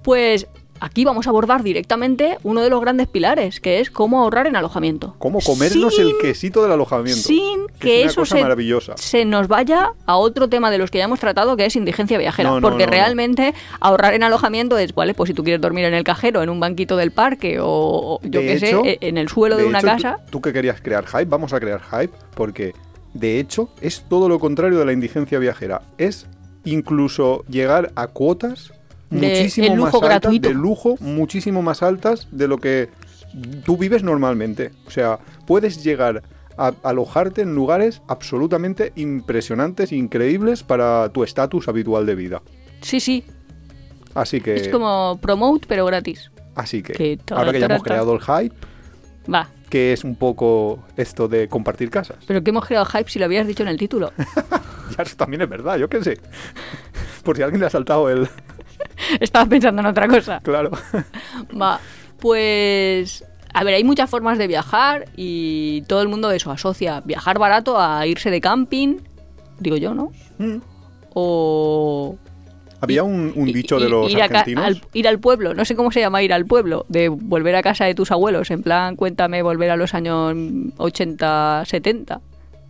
Pues 0.03 0.47
aquí 0.81 1.05
vamos 1.05 1.27
a 1.27 1.31
abordar 1.31 1.63
directamente 1.63 2.39
uno 2.43 2.61
de 2.63 2.71
los 2.71 2.81
grandes 2.81 3.09
pilares, 3.09 3.61
que 3.61 3.81
es 3.81 3.91
cómo 3.91 4.21
ahorrar 4.23 4.47
en 4.47 4.57
alojamiento. 4.57 5.15
¿Cómo 5.19 5.41
comernos 5.41 5.95
Sin- 5.97 6.07
el 6.09 6.13
quesito 6.21 6.63
del 6.63 6.73
alojamiento? 6.73 7.23
Sin 7.23 7.67
que 7.79 8.03
una 8.03 8.11
eso 8.11 8.21
cosa 8.23 8.37
se, 8.37 8.43
maravillosa. 8.43 8.95
se 8.97 9.25
nos 9.25 9.49
vaya 9.49 9.93
a 10.07 10.17
otro 10.17 10.49
tema 10.49 10.71
de 10.71 10.79
los 10.79 10.91
que 10.91 10.99
ya 10.99 11.05
hemos 11.05 11.21
tratado, 11.21 11.57
que 11.57 11.67
es 11.67 11.77
indigencia 11.77 12.19
viajera. 12.19 12.51
No, 12.51 12.61
no, 12.61 12.69
porque 12.69 12.87
no, 12.87 12.93
realmente 12.93 13.55
ahorrar 13.81 14.15
en 14.15 14.23
alojamiento 14.23 14.77
es, 14.79 14.95
¿vale? 14.95 15.15
Pues 15.15 15.29
si 15.29 15.35
tú 15.35 15.43
quieres 15.45 15.61
dormir 15.61 15.85
en 15.85 15.95
el 15.95 16.05
cajero, 16.05 16.43
en 16.43 16.51
un 16.51 16.61
banquito 16.61 16.97
del 16.97 17.11
parque 17.13 17.59
o, 17.61 18.21
yo 18.23 18.41
qué 18.41 18.59
sé, 18.59 18.71
e- 18.85 18.99
en 19.01 19.17
el 19.19 19.29
suelo 19.29 19.57
de, 19.57 19.65
una 19.65 19.79
hecho, 19.79 19.87
tú- 19.87 19.93
casa. 20.03 20.19
Tú, 20.31 20.41
que 20.41 20.53
querías 20.53 20.81
crear 20.81 21.07
hype, 21.07 21.25
vamos 21.27 21.53
a 21.53 21.61
crear 21.61 21.81
hype 21.83 22.13
porque 22.35 22.75
de 23.15 23.39
hecho 23.39 23.69
es 23.81 24.05
todo 24.09 24.29
lo 24.29 24.39
contrario 24.39 24.79
de 24.79 24.85
la 24.85 24.93
indigencia 24.93 25.39
viajera. 25.39 25.83
Es 25.99 26.27
incluso 26.65 27.45
llegar 27.49 27.93
a 27.95 28.07
cuotas 28.09 28.73
De- 29.21 29.29
muchísimo 29.29 29.67
el 29.69 29.75
lujo 29.75 29.87
más 29.87 29.95
altas, 29.95 30.09
gratuito. 30.11 30.49
de 30.49 30.55
lujo 30.55 30.97
muchísimo 31.01 31.63
más 31.63 31.83
altas 31.83 32.29
de 32.31 32.49
lo 32.49 32.59
que 32.59 32.89
tú 33.65 33.77
vives 33.77 34.03
normalmente. 34.03 34.71
O 34.87 34.91
sea, 34.91 35.19
puedes 35.47 35.83
llegar 35.83 36.23
a 36.57 36.73
alojarte 36.85 37.43
en 37.43 37.55
lugares 37.55 38.01
absolutamente 38.09 38.93
impresionantes, 38.97 39.91
increíbles 39.93 40.63
para 40.63 41.09
tu 41.11 41.25
estatus 41.25 41.67
habitual 41.69 42.07
de 42.07 42.15
vida. 42.15 42.43
Sí, 42.81 43.01
sí. 43.01 43.25
Así 44.15 44.41
que, 44.41 44.55
Es 44.55 44.69
como 44.69 45.19
promote, 45.21 45.67
pero 45.69 45.85
gratis. 45.87 46.31
así 46.55 46.83
que, 46.83 46.93
que 46.93 47.19
ahora 47.33 47.51
que 47.51 47.59
ya 47.59 47.67
hemos 47.67 47.83
creado 47.83 48.15
el 48.15 48.21
hype, 48.21 48.55
Va. 49.33 49.49
que 49.69 49.93
es 49.93 50.05
un 50.05 50.15
poco 50.15 50.79
esto 50.97 51.27
de 51.27 51.49
compartir 51.49 51.91
casas. 51.91 52.19
Pero 52.25 52.45
que 52.45 52.51
hemos 52.51 52.65
creado 52.67 52.85
hype 52.87 53.11
si 53.11 53.19
lo 53.19 53.25
habías 53.25 53.47
dicho 53.49 53.63
en 53.65 53.69
el 53.71 53.77
título. 53.77 54.13
Ya, 54.97 55.03
eso 55.03 55.17
también 55.17 55.41
es 55.43 55.49
verdad, 55.49 55.77
yo 55.79 55.89
qué 55.89 56.05
sé. 56.05 56.21
Por 57.25 57.37
si 57.37 57.43
alguien 57.43 57.59
le 57.61 57.67
ha 57.67 57.71
saltado 57.71 58.09
el... 58.11 58.29
Estaba 59.21 59.47
pensando 59.47 59.81
en 59.81 59.87
otra 59.87 60.09
cosa. 60.09 60.41
Claro. 60.41 60.71
Va, 61.61 61.81
pues... 62.21 63.25
A 63.57 63.63
ver, 63.63 63.75
hay 63.75 63.85
muchas 63.85 64.11
formas 64.11 64.37
de 64.37 64.49
viajar 64.49 65.07
y 65.17 65.83
todo 65.83 66.03
el 66.03 66.09
mundo 66.09 66.33
eso 66.33 66.51
asocia 66.51 67.01
viajar 67.05 67.39
barato 67.39 67.79
a 67.79 68.05
irse 68.05 68.29
de 68.33 68.41
camping, 68.41 68.97
digo 69.61 69.77
yo, 69.77 69.95
¿no? 69.95 70.11
Mm. 70.39 70.57
O... 71.15 72.19
Había 72.81 73.05
un, 73.05 73.33
dicho 73.47 73.79
de 73.79 73.89
los 73.89 74.11
ir 74.11 74.21
argentinos. 74.21 74.65
al, 74.65 74.83
ir 74.93 75.07
al 75.07 75.21
pueblo, 75.21 75.55
no 75.55 75.65
sé 75.65 75.77
cómo 75.77 75.93
se 75.93 76.01
llama 76.01 76.23
ir 76.23 76.33
al 76.33 76.47
pueblo, 76.47 76.85
de 76.89 77.09
volver 77.09 77.55
a 77.55 77.63
casa 77.63 77.85
de 77.85 77.95
tus 77.95 78.11
abuelos, 78.11 78.51
en 78.51 78.63
plan, 78.63 78.97
cuéntame 78.97 79.41
volver 79.43 79.71
a 79.71 79.77
los 79.77 79.95
años 79.95 80.35
80, 80.77 81.63
70. 81.65 82.21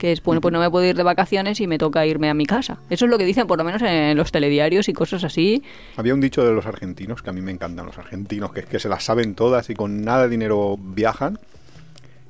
Que 0.04 0.12
es, 0.12 0.22
bueno, 0.22 0.42
pues 0.42 0.52
no 0.52 0.60
me 0.60 0.68
puedo 0.70 0.84
ir 0.84 0.94
de 0.94 1.02
vacaciones 1.02 1.60
y 1.62 1.66
me 1.66 1.78
toca 1.78 2.04
irme 2.04 2.28
a 2.28 2.34
mi 2.34 2.44
casa. 2.44 2.76
Eso 2.90 3.06
es 3.06 3.10
lo 3.10 3.16
que 3.16 3.24
dicen 3.24 3.46
por 3.46 3.56
lo 3.56 3.64
menos 3.64 3.80
en 3.80 4.14
los 4.18 4.30
telediarios 4.32 4.86
y 4.90 4.92
cosas 4.92 5.24
así. 5.24 5.62
Había 5.96 6.12
un 6.12 6.20
dicho 6.20 6.44
de 6.44 6.52
los 6.52 6.66
argentinos, 6.66 7.22
que 7.22 7.30
a 7.30 7.32
mí 7.32 7.40
me 7.40 7.50
encantan 7.52 7.86
los 7.86 7.96
argentinos, 7.96 8.52
que 8.52 8.60
es 8.60 8.66
que 8.66 8.78
se 8.78 8.90
las 8.90 9.02
saben 9.02 9.34
todas 9.34 9.70
y 9.70 9.74
con 9.74 10.02
nada 10.04 10.24
de 10.24 10.28
dinero 10.28 10.76
viajan, 10.78 11.38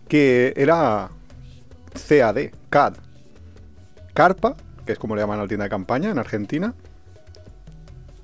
que 0.06 0.54
era 0.56 1.08
CAD, 2.08 2.50
CAD. 2.70 2.94
Carpa, 4.12 4.54
que 4.86 4.92
es 4.92 4.98
como 5.00 5.16
le 5.16 5.22
llaman 5.22 5.40
a 5.40 5.42
la 5.42 5.48
tienda 5.48 5.64
de 5.64 5.70
campaña 5.70 6.10
en 6.10 6.18
Argentina, 6.20 6.74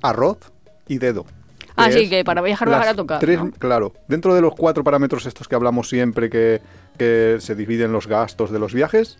arroz 0.00 0.38
y 0.86 0.98
dedo. 0.98 1.26
Ah, 1.74 1.90
sí, 1.90 2.08
que 2.08 2.24
para 2.24 2.40
viajar 2.40 2.68
barato, 2.68 3.04
claro, 3.04 3.20
tres- 3.20 3.38
¿no? 3.40 3.50
Claro, 3.50 3.94
dentro 4.06 4.32
de 4.32 4.42
los 4.42 4.54
cuatro 4.54 4.84
parámetros 4.84 5.26
estos 5.26 5.48
que 5.48 5.56
hablamos 5.56 5.88
siempre 5.88 6.30
que, 6.30 6.60
que 6.96 7.38
se 7.40 7.56
dividen 7.56 7.90
los 7.90 8.06
gastos 8.06 8.52
de 8.52 8.60
los 8.60 8.72
viajes, 8.74 9.18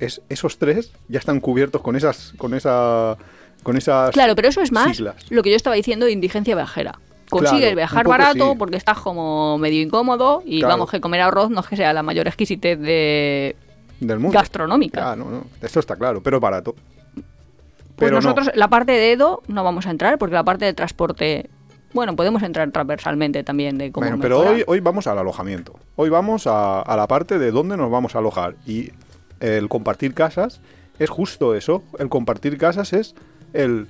es, 0.00 0.22
esos 0.28 0.58
tres 0.58 0.92
ya 1.08 1.18
están 1.18 1.40
cubiertos 1.40 1.80
con 1.82 1.94
esas, 1.96 2.32
con 2.38 2.54
esa, 2.54 3.16
con 3.62 3.76
esas 3.76 4.10
Claro, 4.10 4.34
pero 4.34 4.48
eso 4.48 4.60
es 4.60 4.72
más 4.72 4.96
siglas. 4.96 5.30
lo 5.30 5.42
que 5.42 5.50
yo 5.50 5.56
estaba 5.56 5.76
diciendo 5.76 6.06
de 6.06 6.12
indigencia 6.12 6.54
viajera. 6.56 6.98
Consigues 7.28 7.60
Claro, 7.60 7.76
viajar 7.76 8.08
barato 8.08 8.50
sí. 8.52 8.56
porque 8.58 8.76
estás 8.76 8.98
como 8.98 9.56
medio 9.58 9.80
incómodo 9.82 10.42
y 10.44 10.58
Claro. 10.60 10.74
vamos, 10.74 10.90
que 10.90 11.00
comer 11.00 11.20
arroz 11.20 11.48
no 11.50 11.60
es 11.60 11.66
que 11.68 11.76
sea 11.76 11.92
la 11.92 12.02
mayor 12.02 12.26
exquisitez 12.26 12.78
de 12.80 13.54
del 14.00 14.18
mundo. 14.18 14.36
gastronómica. 14.36 15.12
Ah, 15.12 15.14
no, 15.16 15.26
no, 15.30 15.44
esto 15.62 15.78
está 15.78 15.94
claro, 15.94 16.22
pero 16.22 16.38
es 16.38 16.40
barato. 16.40 16.74
Pues 17.14 17.24
Pero 18.08 18.12
no. 18.12 18.22
nosotros, 18.22 18.50
la 18.54 18.68
parte 18.68 18.92
de 18.92 19.12
Edo 19.12 19.42
no 19.46 19.62
vamos 19.62 19.86
a 19.86 19.90
entrar 19.90 20.16
porque 20.18 20.34
la 20.34 20.42
parte 20.42 20.64
de 20.64 20.72
transporte, 20.72 21.50
bueno, 21.92 22.16
podemos 22.16 22.42
entrar 22.42 22.70
transversalmente 22.70 23.44
también 23.44 23.76
de 23.78 23.92
cómo 23.92 24.06
Bueno, 24.06 24.20
pero 24.22 24.40
hoy, 24.40 24.64
hoy 24.66 24.80
vamos 24.80 25.06
al 25.06 25.18
alojamiento. 25.18 25.78
Hoy 25.96 26.08
vamos 26.08 26.46
a, 26.46 26.80
a 26.80 26.96
la 26.96 27.06
parte 27.06 27.38
de 27.38 27.50
dónde 27.50 27.76
nos 27.76 27.90
vamos 27.90 28.14
a 28.14 28.18
alojar. 28.18 28.56
Y 28.66 28.90
el 29.40 29.68
compartir 29.68 30.14
casas 30.14 30.60
es 30.98 31.10
justo 31.10 31.54
eso. 31.54 31.82
El 31.98 32.08
compartir 32.08 32.58
casas 32.58 32.92
es 32.92 33.14
el 33.52 33.88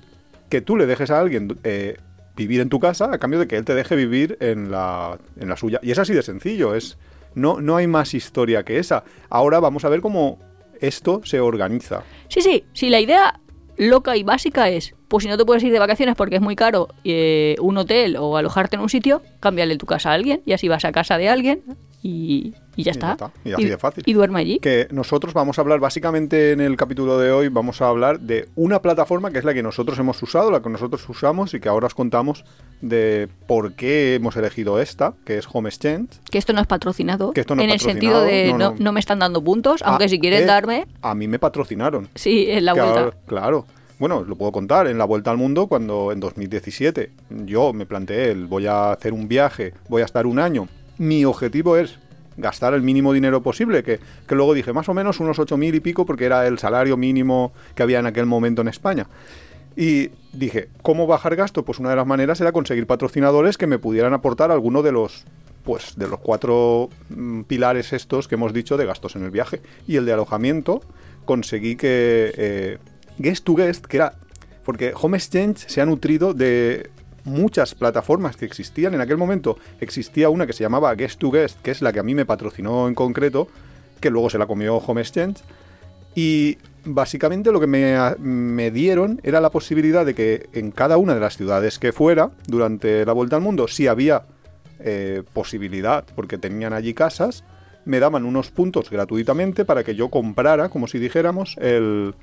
que 0.49 0.61
tú 0.61 0.76
le 0.76 0.87
dejes 0.87 1.11
a 1.11 1.21
alguien 1.21 1.59
eh, 1.64 1.97
vivir 2.37 2.61
en 2.61 2.69
tu 2.69 2.80
casa 2.80 3.11
a 3.12 3.19
cambio 3.19 3.38
de 3.38 3.47
que 3.47 3.57
él 3.57 3.64
te 3.64 3.75
deje 3.75 3.97
vivir 3.97 4.38
en 4.40 4.71
la, 4.71 5.19
en 5.38 5.49
la 5.49 5.57
suya. 5.57 5.80
Y 5.83 5.90
es 5.90 5.99
así 5.99 6.14
de 6.14 6.23
sencillo. 6.23 6.75
Es, 6.75 6.99
no, 7.35 7.61
no 7.61 7.76
hay 7.76 7.87
más 7.87 8.14
historia 8.14 8.64
que 8.64 8.78
esa. 8.78 9.04
Ahora 9.28 9.61
vamos 9.61 9.85
a 9.85 9.88
ver 9.88 10.00
cómo 10.00 10.38
esto 10.80 11.21
se 11.25 11.40
organiza. 11.40 12.02
Sí, 12.28 12.40
sí, 12.40 12.64
sí, 12.73 12.88
la 12.88 13.00
idea 13.00 13.40
loca 13.76 14.16
y 14.16 14.23
básica 14.23 14.69
es, 14.69 14.95
pues 15.09 15.25
si 15.25 15.30
no 15.30 15.38
te 15.38 15.45
puedes 15.45 15.62
ir 15.62 15.73
de 15.73 15.78
vacaciones 15.78 16.14
porque 16.14 16.37
es 16.37 16.42
muy 16.42 16.54
caro 16.54 16.88
eh, 17.04 17.57
un 17.61 17.78
hotel 17.78 18.16
o 18.16 18.37
alojarte 18.37 18.76
en 18.76 18.83
un 18.83 18.88
sitio, 18.88 19.23
cámbiale 19.40 19.76
tu 19.76 19.87
casa 19.87 20.11
a 20.11 20.14
alguien 20.14 20.42
y 20.45 20.52
así 20.52 20.69
vas 20.69 20.85
a 20.85 20.92
casa 20.92 21.19
de 21.19 21.28
alguien 21.28 21.62
y, 22.02 22.54
Y 22.77 22.85
ya 22.85 22.93
está. 22.93 23.17
Y 23.45 23.53
así 23.53 23.65
de 23.67 23.77
fácil. 23.79 24.05
Y 24.07 24.12
duerme 24.12 24.41
allí. 24.41 24.59
Que 24.61 24.89
nosotros 24.91 25.35
vamos 25.35 25.59
a 25.59 25.62
hablar, 25.62 25.81
básicamente 25.81 26.53
en 26.53 26.61
el 26.61 26.77
capítulo 26.77 27.19
de 27.19 27.31
hoy, 27.33 27.49
vamos 27.49 27.83
a 27.83 27.89
hablar 27.89 28.21
de 28.21 28.49
una 28.55 28.81
plataforma 28.81 29.31
que 29.31 29.39
es 29.39 29.45
la 29.45 29.53
que 29.55 29.62
nosotros 29.62 29.99
hemos 29.99 30.23
usado, 30.23 30.50
la 30.50 30.62
que 30.62 30.71
nosotros 30.71 31.07
usamos 31.09 31.53
y 31.55 31.61
que 31.61 31.69
ahora 31.69 31.87
os 31.89 31.95
contamos 31.95 32.45
de 32.81 33.29
por 33.47 33.73
qué 33.75 34.15
hemos 34.15 34.37
elegido 34.37 34.81
esta, 34.81 35.15
que 35.25 35.37
es 35.39 35.47
Home 35.53 35.69
Exchange. 35.69 36.21
Que 36.31 36.39
esto 36.39 36.53
no 36.53 36.61
es 36.61 36.67
patrocinado. 36.67 37.33
Que 37.33 37.41
esto 37.41 37.55
no 37.55 37.62
en 37.62 37.71
es 37.71 37.75
el 37.75 37.81
sentido 37.81 38.21
de 38.23 38.45
patrocinado, 38.45 38.71
no, 38.73 38.79
no, 38.79 38.85
no. 38.85 38.93
me 38.93 39.00
están 39.00 39.19
dando 39.19 39.43
puntos, 39.43 39.83
aunque 39.83 40.05
Ah, 40.05 40.09
si 40.09 40.19
quieren 40.21 40.43
eh, 40.45 40.47
darme, 40.47 40.87
A 41.03 41.15
mí 41.15 41.29
me 41.29 41.39
patrocinaron. 41.39 42.09
sí, 42.15 42.47
en 42.49 42.65
la 42.65 42.75
Que 42.75 42.81
vuelta. 42.81 43.00
ahora- 43.00 43.17
claro. 43.27 43.67
Bueno, 43.99 44.25
lo 44.25 44.35
puedo 44.37 44.50
contar. 44.50 44.87
En 44.87 44.97
la 44.97 45.05
Vuelta 45.05 45.31
al 45.31 45.37
Mundo, 45.37 45.67
cuando 45.67 46.11
en 46.11 46.21
2017 46.21 47.11
yo 47.45 47.75
me 47.75 47.85
planteé 47.85 48.31
el 48.31 48.47
voy 48.47 48.67
a 48.67 48.93
hacer 48.93 49.12
un 49.12 49.29
viaje, 49.29 49.75
voy 49.91 50.00
a 50.00 50.07
estar 50.07 50.27
un 50.27 50.39
año. 50.39 50.69
Mi 50.97 51.27
objetivo 51.27 51.77
es 51.77 51.99
gastar 52.37 52.75
el 52.75 52.82
mínimo 52.82 53.12
dinero 53.12 53.42
posible, 53.42 53.82
que, 53.82 54.00
que 54.26 54.34
luego 54.34 54.54
dije 54.54 54.72
más 54.72 54.88
o 54.88 54.94
menos 54.94 55.20
unos 55.20 55.38
8.000 55.38 55.75
y 55.75 55.80
pico 55.80 56.06
porque 56.06 56.25
era 56.25 56.46
el 56.46 56.58
salario 56.58 56.96
mínimo 56.96 57.52
que 57.75 57.82
había 57.82 57.99
en 57.99 58.06
aquel 58.06 58.26
momento 58.26 58.62
en 58.62 58.68
España. 58.68 59.06
Y 59.76 60.10
dije, 60.32 60.68
¿cómo 60.82 61.06
bajar 61.06 61.37
gasto? 61.37 61.64
Pues 61.64 61.78
una 61.78 61.90
de 61.90 61.96
las 61.96 62.06
maneras 62.06 62.40
era 62.40 62.52
conseguir 62.52 62.87
patrocinadores 62.87 63.56
que 63.56 63.66
me 63.66 63.78
pudieran 63.78 64.12
aportar 64.12 64.50
alguno 64.50 64.82
de 64.82 64.92
los 64.92 65.25
pues 65.64 65.94
de 65.96 66.08
los 66.08 66.20
cuatro 66.20 66.88
mm, 67.10 67.42
pilares 67.42 67.92
estos 67.92 68.28
que 68.28 68.34
hemos 68.34 68.52
dicho 68.52 68.76
de 68.76 68.87
gastos 68.87 69.16
en 69.16 69.25
el 69.25 69.30
viaje. 69.30 69.60
Y 69.87 69.96
el 69.96 70.06
de 70.06 70.12
alojamiento 70.12 70.82
conseguí 71.25 71.76
que 71.76 72.32
eh, 72.37 72.78
Guest 73.18 73.44
to 73.44 73.54
Guest, 73.54 73.87
que 73.87 73.99
era... 73.99 74.14
Porque 74.64 74.92
Home 74.94 75.16
Exchange 75.16 75.66
se 75.68 75.80
ha 75.80 75.87
nutrido 75.87 76.34
de 76.34 76.90
muchas 77.25 77.75
plataformas 77.75 78.37
que 78.37 78.45
existían. 78.45 78.95
En 78.95 79.00
aquel 79.00 79.17
momento 79.17 79.59
existía 79.81 80.31
una 80.31 80.47
que 80.47 80.53
se 80.53 80.62
llamaba 80.62 80.95
Guest 80.95 81.21
to 81.21 81.31
Guest, 81.31 81.61
que 81.61 81.71
es 81.71 81.83
la 81.83 81.93
que 81.93 82.00
a 82.00 82.03
mí 82.03 82.15
me 82.15 82.27
patrocinó 82.27 82.89
en 82.89 82.95
concreto, 82.95 83.49
que 84.00 84.11
luego 84.11 84.31
se 84.31 84.39
la 84.39 84.47
comió 84.47 84.77
Home 84.77 85.00
Exchange. 85.00 85.39
Y 86.15 86.59
básicamente 86.85 87.53
lo 87.53 87.61
que 87.61 87.67
me, 87.67 88.71
dieron 88.71 89.21
era 89.23 89.41
la 89.41 89.50
posibilidad 89.50 90.05
de 90.05 90.15
que 90.15 90.49
en 90.53 90.71
cada 90.71 90.97
una 90.97 91.15
de 91.15 91.21
las 91.21 91.37
ciudades 91.37 91.79
que 91.79 91.93
fuera, 91.93 92.31
durante 92.47 93.05
la 93.05 93.12
vuelta 93.12 93.37
al 93.37 93.43
mundo, 93.43 93.69
si 93.69 93.87
había 93.87 94.25
eh, 94.81 95.23
posibilidad, 95.33 96.05
porque 96.15 96.39
tenían 96.39 96.73
allí 96.73 96.95
casas, 96.95 97.45
me 97.85 98.00
daban 98.00 98.25
unos 98.25 98.50
puntos 98.50 98.91
gratuitamente 98.91 99.65
para 99.65 99.85
que 99.85 99.95
yo 99.95 100.09
comprara, 100.09 100.69
como 100.69 100.87
si 100.87 100.99
dijéramos, 100.99 101.57
el 101.59 102.15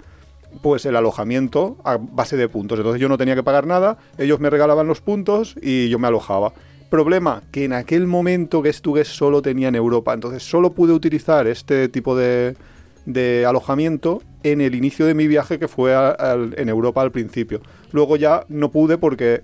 pues 0.61 0.85
el 0.85 0.95
alojamiento 0.95 1.77
a 1.83 1.97
base 1.97 2.37
de 2.37 2.49
puntos. 2.49 2.79
Entonces 2.79 3.01
yo 3.01 3.09
no 3.09 3.17
tenía 3.17 3.35
que 3.35 3.43
pagar 3.43 3.67
nada, 3.67 3.97
ellos 4.17 4.39
me 4.39 4.49
regalaban 4.49 4.87
los 4.87 5.01
puntos 5.01 5.55
y 5.61 5.89
yo 5.89 5.99
me 5.99 6.07
alojaba. 6.07 6.53
Problema, 6.89 7.43
que 7.51 7.65
en 7.65 7.73
aquel 7.73 8.07
momento 8.07 8.61
que 8.63 8.69
estuve 8.69 9.03
solo 9.03 9.41
tenía 9.41 9.67
en 9.67 9.75
Europa, 9.75 10.13
entonces 10.13 10.43
solo 10.43 10.71
pude 10.71 10.93
utilizar 10.93 11.45
este 11.47 11.89
tipo 11.89 12.15
de, 12.15 12.55
de 13.05 13.45
alojamiento 13.45 14.21
en 14.43 14.61
el 14.61 14.75
inicio 14.75 15.05
de 15.05 15.13
mi 15.13 15.27
viaje 15.27 15.59
que 15.59 15.67
fue 15.67 15.93
en 16.55 16.69
Europa 16.69 17.01
al 17.01 17.11
principio. 17.11 17.61
Luego 17.91 18.15
ya 18.15 18.45
no 18.47 18.71
pude 18.71 18.97
porque 18.97 19.43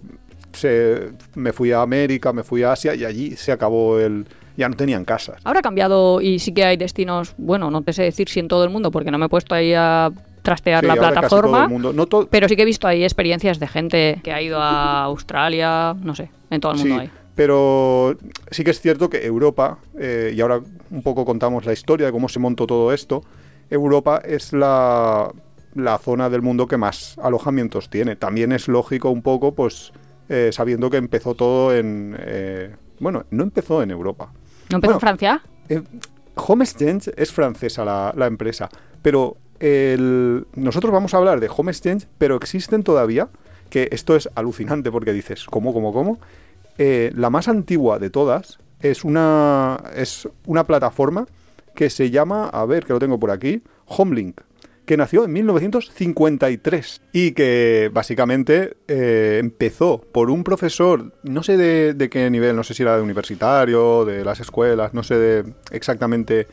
se, 0.54 1.12
me 1.36 1.52
fui 1.52 1.72
a 1.72 1.82
América, 1.82 2.32
me 2.32 2.44
fui 2.44 2.64
a 2.64 2.72
Asia 2.72 2.96
y 2.96 3.04
allí 3.06 3.36
se 3.36 3.52
acabó 3.52 4.00
el... 4.00 4.26
ya 4.56 4.70
no 4.70 4.76
tenían 4.76 5.04
casas. 5.04 5.42
Ahora 5.44 5.60
ha 5.60 5.64
cambiado 5.64 6.22
y 6.22 6.40
sí 6.40 6.54
que 6.54 6.64
hay 6.64 6.78
destinos, 6.78 7.34
bueno, 7.38 7.72
no 7.72 7.82
te 7.82 7.94
sé 7.94 8.04
decir 8.04 8.30
si 8.30 8.40
en 8.40 8.48
todo 8.48 8.64
el 8.64 8.70
mundo, 8.70 8.92
porque 8.92 9.12
no 9.12 9.18
me 9.18 9.26
he 9.26 9.30
puesto 9.30 9.56
ahí 9.56 9.74
a 9.74 10.12
trastear 10.44 10.82
Sí, 10.82 10.88
la 10.88 10.96
plataforma. 10.96 11.64
el 11.64 11.70
mundo- 11.70 11.92
no 11.94 12.06
Pero 12.30 12.48
sí 12.48 12.56
que 12.56 12.62
he 12.62 12.66
visto 12.66 12.86
ahí 12.88 13.04
experiencias 13.04 13.60
de 13.60 13.68
gente 13.68 14.20
que 14.24 14.32
ha 14.32 14.42
ido 14.42 14.60
a 14.62 15.04
Australia, 15.06 15.96
no 16.00 16.14
sé, 16.14 16.30
en 16.52 16.62
todo 16.62 16.74
el 16.74 16.78
mundo 16.80 16.94
Sí, 16.96 17.00
hay. 17.02 17.10
pero 17.34 18.16
sí 18.52 18.64
que 18.64 18.72
es 18.72 18.80
cierto 18.80 19.10
que 19.10 19.26
Europa, 19.26 19.80
eh, 19.98 20.32
y 20.36 20.42
ahora 20.42 20.60
un 20.92 21.02
poco 21.02 21.26
contamos 21.26 21.66
la 21.66 21.74
historia 21.74 22.06
de 22.06 22.12
cómo 22.12 22.30
se 22.30 22.40
montó 22.40 22.68
todo 22.68 22.94
esto, 22.94 23.24
Europa 23.70 24.22
es 24.24 24.54
la, 24.54 25.32
la 25.74 25.98
zona 25.98 26.30
del 26.30 26.42
mundo 26.44 26.68
que 26.68 26.78
más 26.78 27.18
alojamientos 27.24 27.90
tiene. 27.90 28.16
También 28.16 28.52
es 28.52 28.68
lógico 28.68 29.10
un 29.10 29.22
poco, 29.24 29.54
pues, 29.56 29.92
eh, 30.30 30.50
sabiendo 30.52 30.90
que 30.90 30.98
empezó 30.98 31.34
todo 31.34 31.74
en... 31.76 32.16
eh, 32.20 32.76
bueno, 33.00 33.24
no 33.32 33.44
empezó 33.44 33.82
en 33.82 33.90
Europa. 33.92 34.32
¿No 34.70 34.76
empezó 34.78 34.94
Bueno, 34.94 34.96
en 34.96 35.00
Francia? 35.00 35.42
Home 36.36 36.64
Exchange 36.66 37.12
es 37.16 37.32
francesa 37.32 37.84
la, 37.86 38.14
la 38.16 38.28
empresa, 38.28 38.70
pero 39.02 39.38
el- 39.64 40.46
nosotros 40.56 40.92
vamos 40.92 41.14
a 41.14 41.18
hablar 41.18 41.40
de 41.40 41.50
Home 41.56 41.72
Exchange, 41.72 42.08
pero 42.18 42.36
existen 42.36 42.84
todavía, 42.84 43.30
que 43.70 43.88
esto 43.92 44.16
es 44.16 44.30
alucinante 44.36 44.92
porque 44.92 45.14
dices, 45.14 45.46
¿cómo, 45.46 45.74
cómo, 45.74 45.94
cómo? 45.94 46.20
Eh, 46.78 47.12
la 47.16 47.30
más 47.30 47.48
antigua 47.48 48.00
de 48.00 48.10
todas 48.10 48.60
es 48.82 49.04
una, 49.04 49.78
es 49.96 50.28
una 50.46 50.66
plataforma 50.66 51.26
que 51.76 51.90
se 51.90 52.10
llama, 52.12 52.50
a 52.50 52.66
ver, 52.66 52.86
que 52.86 52.94
lo 52.94 53.00
tengo 53.00 53.20
por 53.20 53.32
aquí, 53.32 53.64
Homelink, 53.86 54.42
que 54.86 54.98
nació 54.98 55.24
en 55.24 55.32
1953 55.34 57.02
y 57.14 57.32
que 57.32 57.90
básicamente 57.94 58.76
eh, 58.88 59.38
empezó 59.40 60.02
por 60.12 60.30
un 60.30 60.44
profesor, 60.44 61.14
no 61.24 61.42
sé 61.42 61.58
de, 61.58 61.94
de 61.94 62.10
qué 62.10 62.30
nivel, 62.30 62.56
no 62.56 62.64
sé 62.64 62.74
si 62.74 62.84
era 62.84 62.98
de 62.98 63.02
universitario, 63.02 64.04
de 64.06 64.26
las 64.26 64.40
escuelas, 64.40 64.94
no 64.94 65.04
sé 65.04 65.16
de 65.16 65.54
exactamente 65.72 66.48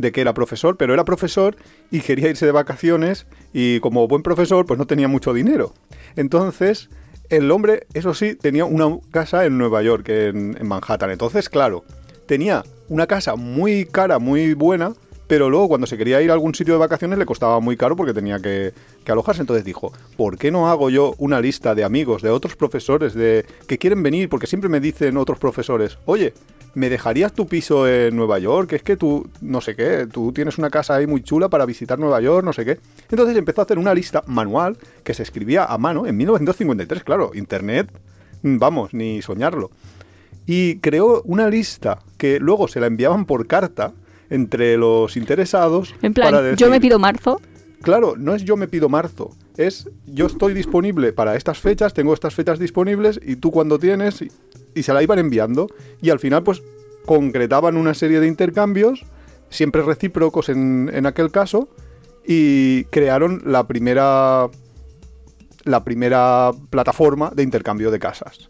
de 0.00 0.12
qué 0.12 0.20
era 0.20 0.34
profesor, 0.34 0.76
pero 0.76 0.94
era 0.94 1.04
profesor 1.04 1.56
y 1.90 2.00
quería 2.00 2.28
irse 2.28 2.46
de 2.46 2.52
vacaciones 2.52 3.26
y 3.52 3.80
como 3.80 4.08
buen 4.08 4.22
profesor 4.22 4.66
pues 4.66 4.78
no 4.78 4.86
tenía 4.86 5.08
mucho 5.08 5.32
dinero. 5.32 5.74
Entonces 6.16 6.88
el 7.30 7.50
hombre, 7.52 7.86
eso 7.94 8.12
sí, 8.12 8.34
tenía 8.34 8.64
una 8.64 8.98
casa 9.12 9.44
en 9.46 9.56
Nueva 9.56 9.82
York, 9.82 10.08
en, 10.08 10.56
en 10.58 10.68
Manhattan. 10.68 11.10
Entonces, 11.10 11.48
claro, 11.48 11.84
tenía 12.26 12.64
una 12.88 13.06
casa 13.06 13.36
muy 13.36 13.86
cara, 13.86 14.18
muy 14.18 14.54
buena, 14.54 14.94
pero 15.30 15.48
luego 15.48 15.68
cuando 15.68 15.86
se 15.86 15.96
quería 15.96 16.20
ir 16.20 16.30
a 16.30 16.32
algún 16.32 16.56
sitio 16.56 16.74
de 16.74 16.80
vacaciones 16.80 17.16
le 17.16 17.24
costaba 17.24 17.60
muy 17.60 17.76
caro 17.76 17.94
porque 17.94 18.12
tenía 18.12 18.40
que, 18.40 18.74
alojarse. 19.06 19.42
Entonces 19.42 19.64
dijo, 19.64 19.92
¿por 20.16 20.36
qué 20.36 20.50
no 20.50 20.68
hago 20.68 20.90
yo 20.90 21.14
una 21.18 21.40
lista 21.40 21.76
de 21.76 21.84
amigos, 21.84 22.20
de 22.20 22.30
otros 22.30 22.56
profesores 22.56 23.14
de 23.14 23.46
que 23.68 23.78
quieren 23.78 24.02
venir? 24.02 24.28
Porque 24.28 24.48
siempre 24.48 24.68
me 24.68 24.80
dicen 24.80 25.16
otros 25.16 25.38
profesores, 25.38 25.98
oye, 26.04 26.34
¿me 26.74 26.90
dejarías 26.90 27.32
tu 27.32 27.46
piso 27.46 27.86
en 27.86 28.16
Nueva 28.16 28.40
York? 28.40 28.72
Es 28.72 28.82
que 28.82 28.96
tú, 28.96 29.28
no 29.40 29.60
sé 29.60 29.76
qué, 29.76 30.08
tú 30.10 30.32
tienes 30.32 30.58
una 30.58 30.68
casa 30.68 30.96
ahí 30.96 31.06
muy 31.06 31.22
chula 31.22 31.48
para 31.48 31.64
visitar 31.64 31.96
Nueva 31.96 32.20
York, 32.20 32.44
no 32.44 32.52
sé 32.52 32.64
qué. 32.64 32.80
Entonces 33.08 33.36
empezó 33.36 33.60
a 33.60 33.64
hacer 33.66 33.78
una 33.78 33.94
lista 33.94 34.24
manual 34.26 34.78
que 35.04 35.14
se 35.14 35.22
escribía 35.22 35.64
a 35.64 35.78
mano 35.78 36.08
en 36.08 36.16
1953, 36.16 37.04
claro, 37.04 37.30
Internet, 37.34 37.88
mm, 38.42 38.58
vamos, 38.58 38.94
ni 38.94 39.22
soñarlo. 39.22 39.70
Y 40.44 40.80
creó 40.80 41.22
una 41.24 41.48
lista 41.48 42.00
que 42.18 42.40
luego 42.40 42.66
se 42.66 42.80
la 42.80 42.88
enviaban 42.88 43.26
por 43.26 43.46
carta 43.46 43.92
entre 44.30 44.76
los 44.76 45.16
interesados. 45.16 45.94
En 46.02 46.14
plan, 46.14 46.32
para 46.32 46.54
yo 46.54 46.70
me 46.70 46.80
pido 46.80 46.98
marzo. 46.98 47.40
Claro, 47.82 48.14
no 48.16 48.34
es 48.34 48.44
yo 48.44 48.56
me 48.56 48.68
pido 48.68 48.90
marzo, 48.90 49.30
es 49.56 49.88
yo 50.06 50.26
estoy 50.26 50.52
disponible 50.52 51.14
para 51.14 51.34
estas 51.34 51.58
fechas, 51.58 51.94
tengo 51.94 52.12
estas 52.12 52.34
fechas 52.34 52.58
disponibles 52.58 53.18
y 53.24 53.36
tú 53.36 53.50
cuando 53.50 53.78
tienes 53.78 54.20
y, 54.20 54.30
y 54.74 54.82
se 54.82 54.92
la 54.92 55.02
iban 55.02 55.18
enviando 55.18 55.66
y 56.02 56.10
al 56.10 56.18
final 56.18 56.42
pues 56.42 56.62
concretaban 57.06 57.78
una 57.78 57.94
serie 57.94 58.20
de 58.20 58.26
intercambios, 58.26 59.06
siempre 59.48 59.80
recíprocos 59.80 60.50
en, 60.50 60.90
en 60.92 61.06
aquel 61.06 61.30
caso, 61.30 61.70
y 62.26 62.84
crearon 62.84 63.42
la 63.46 63.66
primera 63.66 64.48
la 65.64 65.84
primera 65.84 66.50
plataforma 66.70 67.32
de 67.34 67.42
intercambio 67.42 67.90
de 67.90 67.98
casas. 67.98 68.48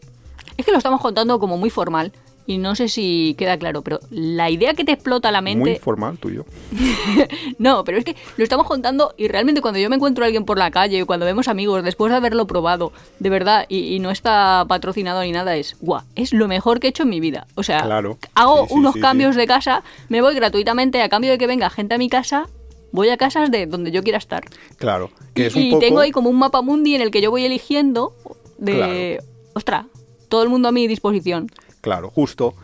Es 0.56 0.64
que 0.64 0.72
lo 0.72 0.78
estamos 0.78 1.00
contando 1.00 1.38
como 1.38 1.56
muy 1.56 1.70
formal 1.70 2.12
y 2.46 2.58
no 2.58 2.74
sé 2.74 2.88
si 2.88 3.34
queda 3.38 3.56
claro, 3.58 3.82
pero 3.82 4.00
la 4.10 4.50
idea 4.50 4.74
que 4.74 4.84
te 4.84 4.92
explota 4.92 5.30
la 5.30 5.40
Muy 5.40 5.54
mente... 5.56 5.78
formal 5.80 6.18
tuyo. 6.18 6.44
No, 7.58 7.84
pero 7.84 7.98
es 7.98 8.04
que 8.04 8.16
lo 8.36 8.42
estamos 8.44 8.66
contando 8.66 9.14
y 9.16 9.28
realmente 9.28 9.60
cuando 9.60 9.78
yo 9.78 9.88
me 9.90 9.96
encuentro 9.96 10.24
a 10.24 10.26
alguien 10.26 10.44
por 10.44 10.58
la 10.58 10.70
calle, 10.70 11.04
cuando 11.04 11.26
vemos 11.26 11.48
amigos, 11.48 11.82
después 11.84 12.10
de 12.10 12.16
haberlo 12.16 12.46
probado, 12.46 12.92
de 13.18 13.30
verdad, 13.30 13.66
y, 13.68 13.94
y 13.94 13.98
no 14.00 14.10
está 14.10 14.64
patrocinado 14.68 15.22
ni 15.22 15.32
nada, 15.32 15.56
es, 15.56 15.76
guau, 15.80 16.02
es 16.16 16.32
lo 16.32 16.48
mejor 16.48 16.80
que 16.80 16.86
he 16.88 16.90
hecho 16.90 17.02
en 17.04 17.10
mi 17.10 17.20
vida. 17.20 17.46
O 17.54 17.62
sea, 17.62 17.82
Claro. 17.82 18.18
hago 18.34 18.62
Sí, 18.62 18.68
sí, 18.68 18.74
unos 18.74 18.94
sí, 18.94 19.00
cambios 19.00 19.36
de 19.36 19.46
casa, 19.46 19.82
me 20.08 20.20
voy 20.22 20.34
gratuitamente 20.34 21.02
a 21.02 21.08
cambio 21.08 21.30
de 21.30 21.38
que 21.38 21.46
venga 21.46 21.70
gente 21.70 21.94
a 21.94 21.98
mi 21.98 22.08
casa, 22.08 22.48
voy 22.92 23.08
a 23.10 23.16
casas 23.16 23.50
de 23.50 23.66
donde 23.66 23.90
yo 23.92 24.02
quiera 24.02 24.18
estar. 24.18 24.42
Claro, 24.76 25.10
que 25.34 25.46
es 25.46 25.56
y 25.56 25.64
un 25.64 25.70
poco... 25.70 25.80
tengo 25.80 26.00
ahí 26.00 26.10
como 26.10 26.30
un 26.30 26.38
mapa 26.38 26.62
mundi 26.62 26.94
en 26.94 27.02
el 27.02 27.10
que 27.10 27.20
yo 27.20 27.30
voy 27.30 27.44
eligiendo 27.44 28.14
de, 28.58 29.22
ostras, 29.54 29.86
todo 30.28 30.42
el 30.42 30.48
mundo 30.48 30.68
a 30.68 30.72
mi 30.72 30.86
disposición. 30.86 31.50
Claro, 31.80 32.10
justo. 32.10 32.54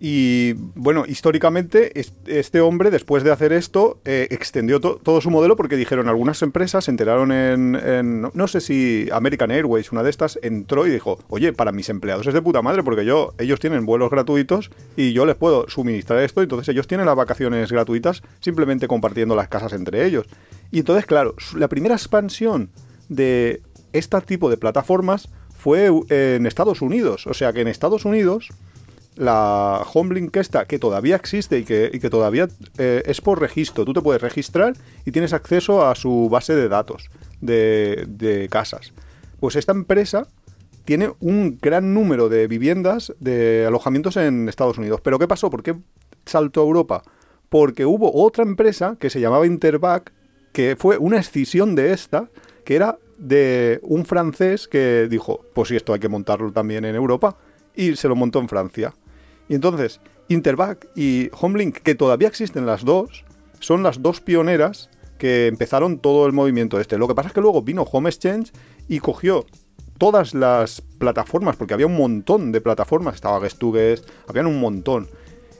Y 0.00 0.52
bueno, 0.76 1.04
históricamente 1.08 1.98
es- 1.98 2.12
este 2.26 2.60
hombre, 2.60 2.92
después 2.92 3.24
de 3.24 3.32
hacer 3.32 3.52
esto, 3.52 3.98
eh, 4.04 4.28
extendió 4.30 4.80
to- 4.80 5.00
todo 5.02 5.20
su 5.20 5.28
modelo 5.28 5.56
porque 5.56 5.76
dijeron 5.76 6.08
algunas 6.08 6.40
empresas, 6.42 6.84
se 6.84 6.92
enteraron 6.92 7.32
en, 7.32 7.74
en- 7.74 8.22
no- 8.32 8.46
sé 8.46 8.60
si 8.60 9.08
American 9.12 9.50
Airways, 9.50 9.90
una 9.90 10.04
de 10.04 10.10
estas, 10.10 10.38
entró 10.40 10.86
y 10.86 10.90
dijo, 10.90 11.18
oye, 11.30 11.52
para 11.52 11.72
mis 11.72 11.88
empleados 11.88 12.28
es 12.28 12.34
de 12.34 12.40
puta 12.42 12.62
madre 12.62 12.84
porque 12.84 13.04
yo, 13.04 13.34
ellos 13.38 13.58
tienen 13.58 13.86
vuelos 13.86 14.08
gratuitos 14.10 14.70
y 14.96 15.12
yo 15.14 15.26
les 15.26 15.34
puedo 15.34 15.68
suministrar 15.68 16.20
esto, 16.20 16.42
entonces 16.42 16.68
ellos 16.68 16.86
tienen 16.86 17.06
las 17.06 17.16
vacaciones 17.16 17.72
gratuitas 17.72 18.22
simplemente 18.38 18.86
compartiendo 18.86 19.34
las 19.34 19.48
casas 19.48 19.72
entre 19.72 20.06
ellos. 20.06 20.26
Y 20.70 20.78
entonces, 20.78 21.06
claro, 21.06 21.34
la 21.56 21.66
primera 21.66 21.96
expansión 21.96 22.70
de 23.08 23.62
este 23.92 24.20
tipo 24.20 24.48
de 24.48 24.58
plataformas 24.58 25.28
fue 25.58 25.90
en 26.08 26.46
Estados 26.46 26.80
Unidos, 26.82 27.26
o 27.26 27.34
sea 27.34 27.52
que 27.52 27.60
en 27.60 27.68
Estados 27.68 28.04
Unidos 28.04 28.48
la 29.16 29.84
Homelink 29.92 30.36
esta, 30.36 30.64
que 30.66 30.78
todavía 30.78 31.16
existe 31.16 31.58
y 31.58 31.64
que, 31.64 32.08
todavía 32.08 32.48
eh, 32.78 33.02
es 33.04 33.20
por 33.20 33.40
registro. 33.40 33.84
Tú 33.84 33.92
te 33.92 34.00
puedes 34.00 34.22
registrar 34.22 34.74
y 35.04 35.10
tienes 35.10 35.32
acceso 35.32 35.84
a 35.84 35.96
su 35.96 36.28
base 36.30 36.54
de 36.54 36.68
datos 36.68 37.10
de, 37.40 38.06
de 38.08 38.48
casas. 38.48 38.92
Pues 39.40 39.56
esta 39.56 39.72
empresa 39.72 40.28
tiene 40.84 41.12
un 41.18 41.58
gran 41.60 41.92
número 41.92 42.28
de 42.28 42.46
viviendas, 42.46 43.12
de 43.18 43.66
alojamientos 43.66 44.16
en 44.16 44.48
Estados 44.48 44.78
Unidos. 44.78 45.00
¿Pero 45.02 45.18
qué 45.18 45.26
pasó? 45.26 45.50
¿Por 45.50 45.64
qué 45.64 45.74
saltó 46.24 46.60
a 46.60 46.64
Europa? 46.64 47.02
Porque 47.48 47.84
hubo 47.84 48.14
otra 48.14 48.44
empresa 48.44 48.96
que 49.00 49.10
se 49.10 49.20
llamaba 49.20 49.46
Interbac, 49.46 50.12
que 50.52 50.76
fue 50.78 50.96
una 50.96 51.18
escisión 51.18 51.74
de 51.74 51.92
esta, 51.92 52.30
que 52.64 52.76
era 52.76 52.98
de 53.18 53.80
un 53.82 54.06
francés 54.06 54.68
que 54.68 55.08
dijo, 55.10 55.44
pues 55.54 55.68
si 55.68 55.76
esto 55.76 55.92
hay 55.92 56.00
que 56.00 56.08
montarlo 56.08 56.52
también 56.52 56.84
en 56.84 56.94
Europa, 56.94 57.36
y 57.74 57.96
se 57.96 58.08
lo 58.08 58.16
montó 58.16 58.38
en 58.40 58.48
Francia. 58.48 58.94
Y 59.48 59.54
entonces, 59.54 60.00
Interbac 60.28 60.88
y 60.94 61.30
Homelink, 61.40 61.78
que 61.78 61.94
todavía 61.94 62.28
existen 62.28 62.66
las 62.66 62.84
dos, 62.84 63.24
son 63.60 63.82
las 63.82 64.02
dos 64.02 64.20
pioneras 64.20 64.90
que 65.18 65.46
empezaron 65.48 65.98
todo 65.98 66.26
el 66.26 66.32
movimiento 66.32 66.80
este. 66.80 66.98
Lo 66.98 67.08
que 67.08 67.14
pasa 67.14 67.28
es 67.28 67.34
que 67.34 67.40
luego 67.40 67.62
vino 67.62 67.82
Home 67.82 68.08
Exchange 68.08 68.52
y 68.88 69.00
cogió 69.00 69.46
todas 69.98 70.32
las 70.32 70.80
plataformas, 70.80 71.56
porque 71.56 71.74
había 71.74 71.86
un 71.86 71.96
montón 71.96 72.52
de 72.52 72.60
plataformas, 72.60 73.16
estaba 73.16 73.40
Guest 73.40 73.62
habían 74.28 74.46
un 74.46 74.60
montón. 74.60 75.08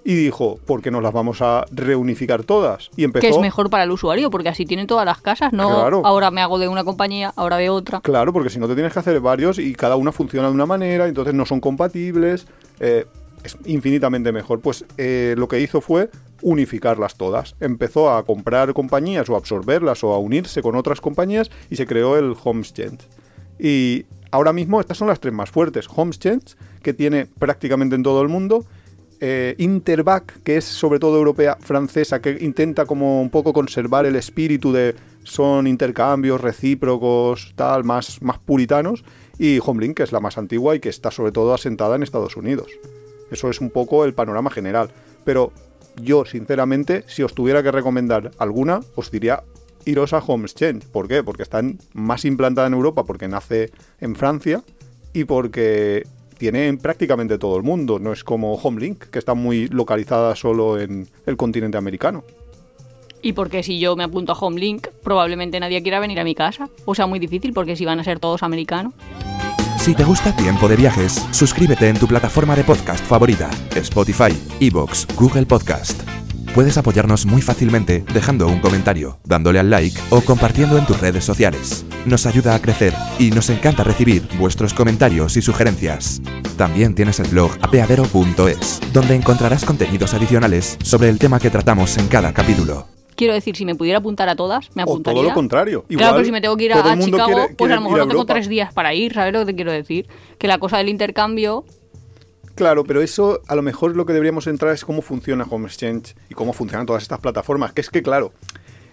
Y 0.04 0.14
dijo, 0.14 0.58
¿por 0.66 0.80
qué 0.80 0.90
no 0.90 1.00
las 1.00 1.12
vamos 1.12 1.42
a 1.42 1.66
reunificar 1.70 2.44
todas? 2.44 2.90
Y 2.96 3.04
empezó... 3.04 3.20
Que 3.20 3.28
es 3.28 3.38
mejor 3.38 3.68
para 3.68 3.84
el 3.84 3.90
usuario, 3.90 4.30
porque 4.30 4.48
así 4.48 4.64
tiene 4.64 4.86
todas 4.86 5.04
las 5.04 5.20
casas, 5.20 5.52
no 5.52 5.68
Claro. 5.68 6.02
ahora 6.04 6.30
me 6.30 6.40
hago 6.40 6.58
de 6.58 6.68
una 6.68 6.84
compañía, 6.84 7.32
ahora 7.36 7.56
de 7.58 7.68
otra. 7.70 8.00
Claro, 8.00 8.32
porque 8.32 8.48
si 8.50 8.58
no 8.58 8.68
te 8.68 8.74
tienes 8.74 8.92
que 8.92 8.98
hacer 9.00 9.20
varios 9.20 9.58
y 9.58 9.74
cada 9.74 9.96
una 9.96 10.12
funciona 10.12 10.48
de 10.48 10.54
una 10.54 10.66
manera, 10.66 11.06
entonces 11.08 11.34
no 11.34 11.44
son 11.46 11.60
compatibles. 11.60 12.46
eh, 12.80 13.06
es 13.44 13.56
infinitamente 13.66 14.32
mejor. 14.32 14.60
Pues 14.60 14.84
eh, 14.96 15.34
lo 15.38 15.46
que 15.46 15.60
hizo 15.60 15.80
fue 15.80 16.10
unificarlas 16.42 17.14
todas. 17.16 17.54
Empezó 17.60 18.10
a 18.10 18.24
comprar 18.24 18.72
compañías 18.74 19.28
o 19.30 19.34
a 19.34 19.38
absorberlas 19.38 20.02
o 20.02 20.12
a 20.12 20.18
unirse 20.18 20.60
con 20.60 20.74
otras 20.74 21.00
compañías 21.00 21.48
y 21.70 21.76
se 21.76 21.86
creó 21.86 22.16
el 22.16 22.34
HomeSchange. 22.42 23.06
Y 23.58 24.06
ahora 24.32 24.52
mismo 24.52 24.80
estas 24.80 24.98
son 24.98 25.06
las 25.08 25.20
tres 25.20 25.32
más 25.34 25.50
fuertes. 25.50 25.86
HomeSchange, 25.94 26.56
que 26.82 26.92
tiene 26.92 27.26
prácticamente 27.26 27.94
en 27.94 28.02
todo 28.02 28.22
el 28.22 28.28
mundo. 28.28 28.64
Eh, 29.20 29.54
Interbac, 29.58 30.42
que 30.42 30.56
es 30.56 30.64
sobre 30.64 30.98
todo 30.98 31.16
europea, 31.16 31.56
francesa, 31.60 32.20
que 32.20 32.38
intenta 32.40 32.86
como 32.86 33.20
un 33.20 33.30
poco 33.30 33.52
conservar 33.52 34.06
el 34.06 34.16
espíritu 34.16 34.72
de 34.72 34.94
son 35.24 35.66
intercambios 35.66 36.40
recíprocos, 36.40 37.52
tal, 37.54 37.84
más, 37.84 38.22
más 38.22 38.38
puritanos. 38.38 39.04
Y 39.38 39.60
Homelink, 39.64 39.98
que 39.98 40.02
es 40.02 40.12
la 40.12 40.20
más 40.20 40.38
antigua 40.38 40.74
y 40.74 40.80
que 40.80 40.88
está 40.88 41.10
sobre 41.10 41.32
todo 41.32 41.54
asentada 41.54 41.96
en 41.96 42.02
Estados 42.02 42.36
Unidos. 42.36 42.70
Eso 43.30 43.50
es 43.50 43.60
un 43.60 43.70
poco 43.70 44.04
el 44.04 44.14
panorama 44.14 44.50
general. 44.50 44.90
Pero 45.24 45.52
yo, 46.02 46.24
sinceramente, 46.24 47.04
si 47.06 47.22
os 47.22 47.34
tuviera 47.34 47.62
que 47.62 47.70
recomendar 47.70 48.30
alguna, 48.38 48.80
os 48.94 49.10
diría 49.10 49.42
iros 49.84 50.12
a 50.12 50.18
Home 50.18 50.44
Exchange. 50.44 50.86
¿Por 50.86 51.08
qué? 51.08 51.22
Porque 51.22 51.42
está 51.42 51.62
más 51.92 52.24
implantada 52.24 52.66
en 52.66 52.74
Europa, 52.74 53.04
porque 53.04 53.28
nace 53.28 53.70
en 54.00 54.16
Francia 54.16 54.62
y 55.12 55.24
porque 55.24 56.06
tiene 56.38 56.68
en 56.68 56.78
prácticamente 56.78 57.38
todo 57.38 57.56
el 57.56 57.62
mundo. 57.62 57.98
No 57.98 58.12
es 58.12 58.24
como 58.24 58.54
Homelink, 58.54 59.04
que 59.04 59.18
está 59.18 59.34
muy 59.34 59.68
localizada 59.68 60.34
solo 60.36 60.80
en 60.80 61.08
el 61.26 61.36
continente 61.36 61.76
americano. 61.76 62.24
Y 63.20 63.32
porque 63.32 63.62
si 63.62 63.78
yo 63.78 63.96
me 63.96 64.04
apunto 64.04 64.32
a 64.32 64.38
Homelink, 64.38 64.88
probablemente 65.02 65.60
nadie 65.60 65.82
quiera 65.82 66.00
venir 66.00 66.20
a 66.20 66.24
mi 66.24 66.34
casa. 66.34 66.70
O 66.84 66.94
sea, 66.94 67.06
muy 67.06 67.18
difícil, 67.18 67.52
porque 67.52 67.76
si 67.76 67.84
van 67.84 68.00
a 68.00 68.04
ser 68.04 68.20
todos 68.20 68.42
americanos. 68.42 68.94
Si 69.78 69.94
te 69.94 70.04
gusta 70.04 70.34
Tiempo 70.36 70.68
de 70.68 70.76
Viajes, 70.76 71.26
suscríbete 71.30 71.88
en 71.88 71.98
tu 71.98 72.06
plataforma 72.06 72.54
de 72.54 72.64
podcast 72.64 73.04
favorita, 73.04 73.48
Spotify, 73.74 74.36
Evox, 74.60 75.06
Google 75.16 75.46
Podcast. 75.46 76.17
Puedes 76.58 76.76
apoyarnos 76.76 77.24
muy 77.24 77.40
fácilmente 77.40 78.02
dejando 78.12 78.48
un 78.48 78.58
comentario, 78.58 79.20
dándole 79.22 79.60
al 79.60 79.70
like 79.70 79.96
o 80.10 80.20
compartiendo 80.22 80.76
en 80.76 80.84
tus 80.86 81.00
redes 81.00 81.22
sociales. 81.24 81.86
Nos 82.04 82.26
ayuda 82.26 82.56
a 82.56 82.60
crecer 82.60 82.92
y 83.20 83.30
nos 83.30 83.48
encanta 83.48 83.84
recibir 83.84 84.24
vuestros 84.40 84.74
comentarios 84.74 85.36
y 85.36 85.40
sugerencias. 85.40 86.20
También 86.56 86.96
tienes 86.96 87.20
el 87.20 87.28
blog 87.28 87.52
apeadero.es, 87.62 88.80
donde 88.92 89.14
encontrarás 89.14 89.64
contenidos 89.64 90.14
adicionales 90.14 90.76
sobre 90.82 91.10
el 91.10 91.20
tema 91.20 91.38
que 91.38 91.50
tratamos 91.50 91.96
en 91.96 92.08
cada 92.08 92.32
capítulo. 92.32 92.88
Quiero 93.14 93.34
decir, 93.34 93.54
si 93.54 93.64
me 93.64 93.76
pudiera 93.76 93.98
apuntar 93.98 94.28
a 94.28 94.34
todas, 94.34 94.68
me 94.74 94.82
O 94.82 94.86
apuntaría. 94.86 95.20
todo 95.20 95.28
lo 95.28 95.34
contrario. 95.36 95.84
claro, 95.88 96.14
pero 96.14 96.24
si 96.24 96.32
me 96.32 96.40
tengo 96.40 96.56
que 96.56 96.64
ir 96.64 96.72
a, 96.72 96.98
Chicago, 96.98 97.26
quiere- 97.26 97.54
pues 97.54 97.56
quiere 97.56 97.72
a 97.74 97.76
lo 97.76 97.82
mejor 97.82 97.98
no 98.00 98.08
tengo 98.08 98.24
tres 98.24 98.48
días 98.48 98.72
para 98.72 98.92
ir, 98.94 99.14
¿sabes 99.14 99.32
lo 99.32 99.38
que 99.40 99.52
te 99.52 99.54
quiero 99.54 99.70
decir? 99.70 100.08
Que 100.38 100.48
la 100.48 100.58
cosa 100.58 100.78
del 100.78 100.88
intercambio 100.88 101.64
Claro, 102.58 102.84
pero 102.84 103.00
eso 103.00 103.40
a 103.46 103.54
lo 103.54 103.62
mejor 103.62 103.96
lo 103.96 104.04
que 104.04 104.12
deberíamos 104.12 104.46
entrar 104.46 104.74
es 104.74 104.84
cómo 104.84 105.00
funciona 105.00 105.46
Home 105.48 105.66
Exchange 105.66 106.14
y 106.28 106.34
cómo 106.34 106.52
funcionan 106.52 106.86
todas 106.86 107.02
estas 107.02 107.20
plataformas. 107.20 107.72
Que 107.72 107.80
es 107.80 107.90
que, 107.90 108.02
claro, 108.02 108.32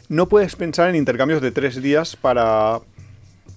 no 0.07 0.27
puedes 0.29 0.55
pensar 0.55 0.89
en 0.89 0.95
intercambios 0.95 1.41
de 1.41 1.51
tres 1.51 1.81
días 1.81 2.15
para, 2.15 2.79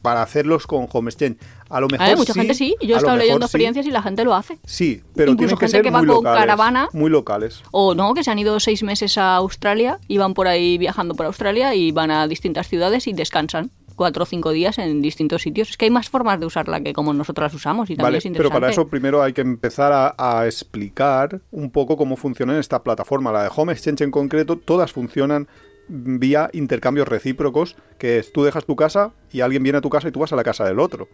para 0.02 0.22
hacerlos 0.22 0.66
con 0.66 0.88
Home 0.90 1.10
Exchange. 1.10 1.36
A 1.68 1.80
lo 1.80 1.88
mejor 1.88 2.06
A 2.06 2.08
ver, 2.08 2.16
mucha 2.16 2.32
sí, 2.32 2.38
gente 2.40 2.54
sí. 2.54 2.76
Yo 2.80 2.94
he 2.94 2.98
estado 2.98 3.18
leyendo 3.18 3.40
sí. 3.46 3.50
experiencias 3.50 3.84
y 3.86 3.90
la 3.90 4.00
gente 4.00 4.24
lo 4.24 4.34
hace. 4.34 4.58
Sí, 4.64 5.02
pero 5.14 5.32
Incluso 5.32 5.56
tienen 5.56 5.58
que 5.58 5.66
gente 5.66 5.76
ser 5.76 5.82
que 5.82 5.90
va 5.90 5.98
muy 5.98 6.06
con 6.06 6.16
locales. 6.16 6.40
caravana. 6.40 6.88
Muy 6.94 7.10
locales. 7.10 7.62
O 7.70 7.94
no, 7.94 8.14
que 8.14 8.24
se 8.24 8.30
han 8.30 8.38
ido 8.38 8.58
seis 8.60 8.82
meses 8.82 9.18
a 9.18 9.36
Australia 9.36 9.98
y 10.08 10.16
van 10.16 10.32
por 10.32 10.48
ahí 10.48 10.78
viajando 10.78 11.14
por 11.14 11.26
Australia 11.26 11.74
y 11.74 11.92
van 11.92 12.10
a 12.10 12.26
distintas 12.26 12.66
ciudades 12.68 13.06
y 13.06 13.12
descansan 13.12 13.70
cuatro 13.98 14.22
o 14.22 14.26
cinco 14.26 14.52
días 14.52 14.78
en 14.78 15.02
distintos 15.02 15.42
sitios. 15.42 15.68
Es 15.68 15.76
que 15.76 15.84
hay 15.84 15.90
más 15.90 16.08
formas 16.08 16.40
de 16.40 16.46
usarla 16.46 16.80
que 16.80 16.94
como 16.94 17.12
nosotros 17.12 17.44
las 17.44 17.54
usamos 17.54 17.90
y 17.90 17.96
también 17.96 18.04
Vale, 18.04 18.18
es 18.18 18.24
pero 18.24 18.32
interesante. 18.32 18.60
para 18.60 18.72
eso 18.72 18.88
primero 18.88 19.22
hay 19.22 19.34
que 19.34 19.42
empezar 19.42 19.92
a, 19.92 20.14
a 20.16 20.46
explicar 20.46 21.42
un 21.50 21.70
poco 21.70 21.98
cómo 21.98 22.16
funciona 22.16 22.58
esta 22.58 22.82
plataforma. 22.82 23.30
La 23.30 23.42
de 23.42 23.50
Home 23.54 23.74
Exchange 23.74 24.00
en 24.00 24.10
concreto, 24.10 24.56
todas 24.56 24.92
funcionan 24.92 25.48
vía 25.88 26.48
intercambios 26.52 27.08
recíprocos, 27.08 27.76
que 27.98 28.18
es 28.18 28.32
tú 28.32 28.44
dejas 28.44 28.64
tu 28.64 28.76
casa 28.76 29.12
y 29.32 29.42
alguien 29.42 29.62
viene 29.62 29.78
a 29.78 29.82
tu 29.82 29.90
casa 29.90 30.08
y 30.08 30.12
tú 30.12 30.20
vas 30.20 30.32
a 30.32 30.36
la 30.36 30.44
casa 30.44 30.64
del 30.64 30.78
otro. 30.78 31.08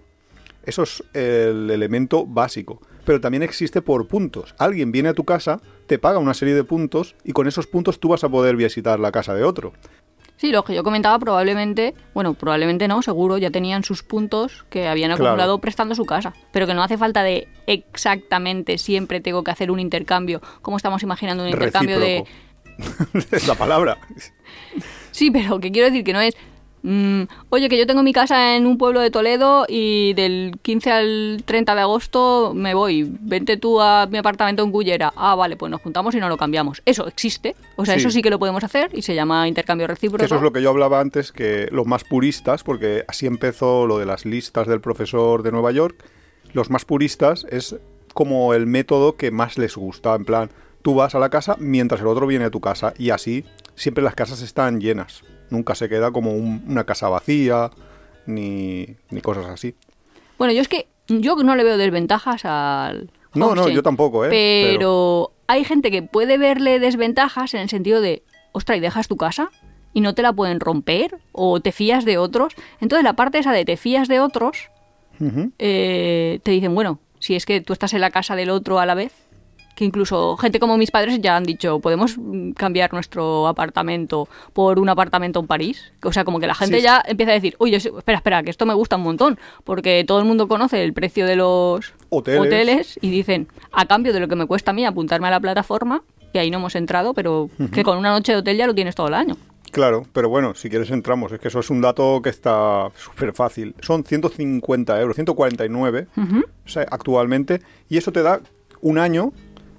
Eso 0.67 0.83
es 0.83 1.03
el 1.13 1.71
elemento 1.71 2.27
básico. 2.27 2.81
Pero 3.05 3.21
también 3.21 3.43
existe 3.43 3.83
por 3.83 4.09
puntos. 4.09 4.55
Alguien 4.59 4.93
viene 4.93 5.11
a 5.11 5.15
tu 5.15 5.25
casa, 5.25 5.61
te 5.87 5.99
paga 5.99 6.19
una 6.19 6.33
serie 6.33 6.55
de 6.55 6.65
puntos 6.65 7.17
y 7.23 7.33
con 7.33 7.47
esos 7.47 7.67
puntos 7.67 8.01
tú 8.01 8.09
vas 8.09 8.25
a 8.25 8.31
poder 8.31 8.57
visitar 8.57 8.99
la 8.99 9.13
casa 9.13 9.35
de 9.35 9.45
otro. 9.45 9.75
Sí, 10.37 10.51
lo 10.51 10.65
que 10.65 10.75
yo 10.75 10.83
comentaba 10.83 11.19
probablemente, 11.19 11.95
bueno, 12.13 12.35
probablemente 12.35 12.89
no, 12.89 13.03
seguro, 13.03 13.39
ya 13.39 13.51
tenían 13.51 13.85
sus 13.85 14.03
puntos 14.03 14.65
que 14.69 14.89
habían 14.89 15.11
Claro. 15.11 15.25
acumulado 15.27 15.59
prestando 15.61 15.95
su 15.95 16.05
casa. 16.05 16.35
Pero 16.53 16.67
que 16.67 16.75
no 16.75 16.83
hace 16.83 16.99
falta 16.99 17.23
de 17.23 17.47
exactamente 17.67 18.79
siempre 18.79 19.21
tengo 19.21 19.45
que 19.45 19.51
hacer 19.53 19.71
un 19.71 19.79
intercambio, 19.81 20.43
como 20.61 20.77
estamos 20.77 21.03
imaginando 21.03 21.45
un 21.45 21.51
intercambio 21.51 21.99
de... 22.01 22.25
Es 23.31 23.47
la 23.47 23.55
palabra. 23.55 23.99
Sí, 25.13 25.31
pero 25.31 25.61
que 25.61 25.71
quiero 25.71 25.87
decir 25.89 26.05
que 26.05 26.13
no 26.13 26.21
es... 26.21 26.35
mm, 26.85 27.23
oye, 27.51 27.69
que 27.69 27.77
yo 27.77 27.87
tengo 27.87 28.03
mi 28.05 28.13
casa 28.13 28.55
en 28.57 28.67
un 28.67 28.79
pueblo 28.79 29.01
de 29.01 29.11
Toledo 29.11 29.65
y 29.69 30.13
del 30.15 30.57
15 30.63 30.93
al 30.93 31.43
30 31.45 31.75
de 31.75 31.81
agosto 31.81 32.53
me 32.55 32.75
voy. 32.75 33.11
Vente 33.21 33.57
tú 33.57 33.81
a 33.81 34.07
mi 34.07 34.19
apartamento 34.19 34.63
en 34.63 34.71
Cullera. 34.71 35.13
Ah, 35.17 35.35
vale, 35.35 35.57
pues 35.57 35.71
nos 35.71 35.81
juntamos 35.81 36.15
y 36.15 36.19
no 36.19 36.29
lo 36.29 36.37
cambiamos. 36.37 36.81
Eso 36.85 37.09
existe. 37.09 37.57
O 37.75 37.85
sea, 37.85 37.95
Sí. 37.95 38.01
eso 38.01 38.11
sí 38.11 38.23
que 38.23 38.31
lo 38.31 38.39
podemos 38.39 38.63
hacer 38.63 38.91
y 38.93 39.03
se 39.03 39.15
llama 39.17 39.49
intercambio 39.49 39.87
recíproco. 39.89 40.19
Que 40.21 40.27
eso 40.27 40.37
es 40.37 40.43
lo 40.43 40.53
que 40.53 40.63
yo 40.63 40.71
hablaba 40.71 41.01
antes, 41.01 41.33
que 41.33 41.69
los 41.73 41.87
más 41.87 42.05
puristas, 42.05 42.63
porque 42.63 43.05
así 43.09 43.27
empezó 43.27 43.87
lo 43.87 43.99
de 43.99 44.07
las 44.07 44.25
listas 44.25 44.69
del 44.69 44.81
profesor 44.81 45.43
de 45.43 45.51
Nueva 45.51 45.73
York, 45.73 46.05
los 46.53 46.71
más 46.71 46.85
puristas 46.85 47.47
es 47.51 47.77
como 48.13 48.55
el 48.55 48.67
método 48.67 49.17
que 49.17 49.33
más 49.33 49.59
les 49.59 49.75
gusta, 49.75 50.15
en 50.15 50.25
plan, 50.25 50.51
tú 50.83 50.95
vas 50.95 51.15
a 51.17 51.19
la 51.19 51.31
casa 51.31 51.57
mientras 51.59 52.01
el 52.03 52.07
otro 52.07 52.27
viene 52.29 52.45
a 52.45 52.51
tu 52.51 52.61
casa 52.61 52.95
y 52.97 53.11
así 53.11 53.45
siempre 53.75 54.05
las 54.05 54.15
casas 54.15 54.41
están 54.43 54.81
llenas, 54.81 55.25
nunca 55.51 55.75
se 55.75 55.89
queda 55.89 56.11
como 56.11 56.33
un- 56.33 56.65
una 56.69 56.85
casa 56.85 57.09
vacía 57.09 57.71
ni, 58.27 58.87
ni 59.11 59.21
cosas 59.21 59.47
así. 59.47 59.75
Bueno, 60.39 60.53
yo 60.53 60.61
es 60.61 60.69
que 60.69 60.89
yo 61.09 61.37
no 61.37 61.55
le 61.57 61.65
veo 61.65 61.77
desventajas 61.77 62.45
al. 62.45 63.11
No, 63.35 63.55
no, 63.55 63.69
yo 63.69 63.83
tampoco, 63.83 64.25
¿eh? 64.25 64.29
Pero, 64.31 65.33
hay 65.47 65.65
gente 65.65 65.91
que 65.91 66.03
puede 66.03 66.39
verle 66.39 66.79
desventajas 66.79 67.53
en 67.55 67.61
el 67.61 67.69
sentido 67.69 68.01
de, 68.01 68.23
ostras, 68.53 68.79
¿y 68.79 68.81
dejas 68.81 69.09
tu 69.09 69.17
casa? 69.17 69.51
¿Y 69.93 70.01
no 70.01 70.15
te 70.15 70.23
la 70.23 70.33
pueden 70.33 70.61
romper? 70.61 71.19
¿O 71.33 71.61
te 71.61 71.71
fías 71.73 72.05
de 72.05 72.17
otros? 72.19 72.55
Entonces, 72.81 73.05
la 73.05 73.15
parte 73.15 73.39
esa 73.39 73.53
de 73.53 73.65
te 73.65 73.77
fías 73.77 74.09
de 74.09 74.21
otros, 74.21 74.71
eh, 75.59 76.41
te 76.43 76.51
dicen, 76.51 76.75
bueno, 76.75 77.01
si 77.19 77.35
es 77.37 77.47
que 77.47 77.61
tú 77.61 77.73
estás 77.73 77.93
en 77.95 78.01
la 78.01 78.11
casa 78.11 78.37
del 78.37 78.51
otro 78.51 78.79
a 78.79 78.87
la 78.87 78.95
vez, 78.95 79.13
que 79.75 79.85
incluso 79.85 80.37
gente 80.37 80.61
como 80.61 80.77
mis 80.77 80.91
padres 80.91 81.21
ya 81.21 81.37
han 81.37 81.45
dicho, 81.45 81.81
podemos 81.81 82.17
mm, 82.17 82.53
cambiar 82.53 82.93
nuestro 82.93 83.47
apartamento 83.49 84.29
por 84.53 84.79
un 84.79 84.89
apartamento 84.89 85.41
en 85.41 85.47
París. 85.47 85.93
O 86.03 86.13
sea, 86.13 86.25
como 86.25 86.39
que 86.41 86.47
la 86.47 86.55
gente 86.55 86.77
Sí. 86.79 86.83
ya 86.83 87.03
empieza 87.07 87.33
a 87.33 87.35
decir, 87.35 87.57
oye, 87.59 87.77
espera, 87.77 88.19
espera, 88.19 88.43
que 88.43 88.51
esto 88.51 88.67
me 88.67 88.75
gusta 88.75 88.97
un 88.97 89.03
montón, 89.03 89.39
porque 89.65 90.05
todo 90.07 90.19
el 90.21 90.25
mundo 90.25 90.49
conoce 90.49 90.83
el 90.85 90.93
precio 90.93 91.27
de 91.27 91.37
los 91.37 91.93
Hoteles. 92.11 92.99
y 93.01 93.11
dicen, 93.11 93.49
a 93.73 93.87
cambio 93.87 94.13
de 94.13 94.21
lo 94.21 94.29
que 94.29 94.37
me 94.37 94.47
cuesta 94.47 94.71
a 94.71 94.75
mí 94.75 94.85
apuntarme 94.85 95.29
a 95.29 95.31
la 95.33 95.41
plataforma, 95.41 96.03
que 96.33 96.39
ahí 96.39 96.51
no 96.51 96.59
hemos 96.59 96.75
entrado, 96.75 97.15
pero 97.15 97.49
que 97.73 97.83
con 97.85 97.99
una 97.99 98.11
noche 98.11 98.33
de 98.33 98.39
hotel 98.39 98.57
ya 98.57 98.67
lo 98.67 98.75
tienes 98.75 98.95
todo 98.95 99.09
el 99.09 99.15
año. 99.15 99.37
Claro, 99.71 100.07
pero 100.13 100.29
bueno, 100.29 100.55
si 100.55 100.71
quieres 100.71 100.91
entramos, 100.91 101.33
es 101.33 101.41
que 101.41 101.49
eso 101.49 101.59
es 101.59 101.69
un 101.69 101.81
dato 101.81 102.21
que 102.23 102.31
está 102.31 102.91
súper 102.97 103.33
fácil. 103.33 103.75
Son 103.81 104.05
150 104.05 105.01
euros, 105.01 105.17
149 105.17 106.07
o 106.17 106.69
sea, 106.69 106.87
actualmente, 106.91 107.61
y 107.89 107.97
eso 107.99 108.13
te 108.13 108.23
da 108.23 108.41
un 108.81 108.99
año 108.99 109.33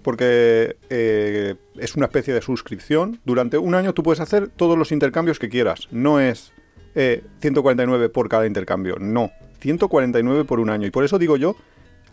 porque 0.06 0.78
eh, 0.92 1.56
es 1.80 1.96
una 1.96 2.06
especie 2.06 2.32
de 2.32 2.44
suscripción. 2.44 3.20
Durante 3.26 3.58
un 3.58 3.74
año 3.74 3.96
tú 3.96 4.04
puedes 4.04 4.20
hacer 4.20 4.50
todos 4.50 4.78
los 4.78 4.92
intercambios 4.92 5.40
que 5.40 5.50
quieras. 5.50 5.88
No 5.90 6.20
es 6.20 6.54
eh, 6.94 7.24
149 7.40 8.10
por 8.10 8.30
cada 8.30 8.46
intercambio, 8.46 8.98
no. 9.00 9.32
149 9.62 10.46
por 10.46 10.60
un 10.60 10.70
año. 10.70 10.86
Y 10.86 10.92
por 10.92 11.06
eso 11.06 11.18
digo 11.18 11.38
yo, 11.38 11.56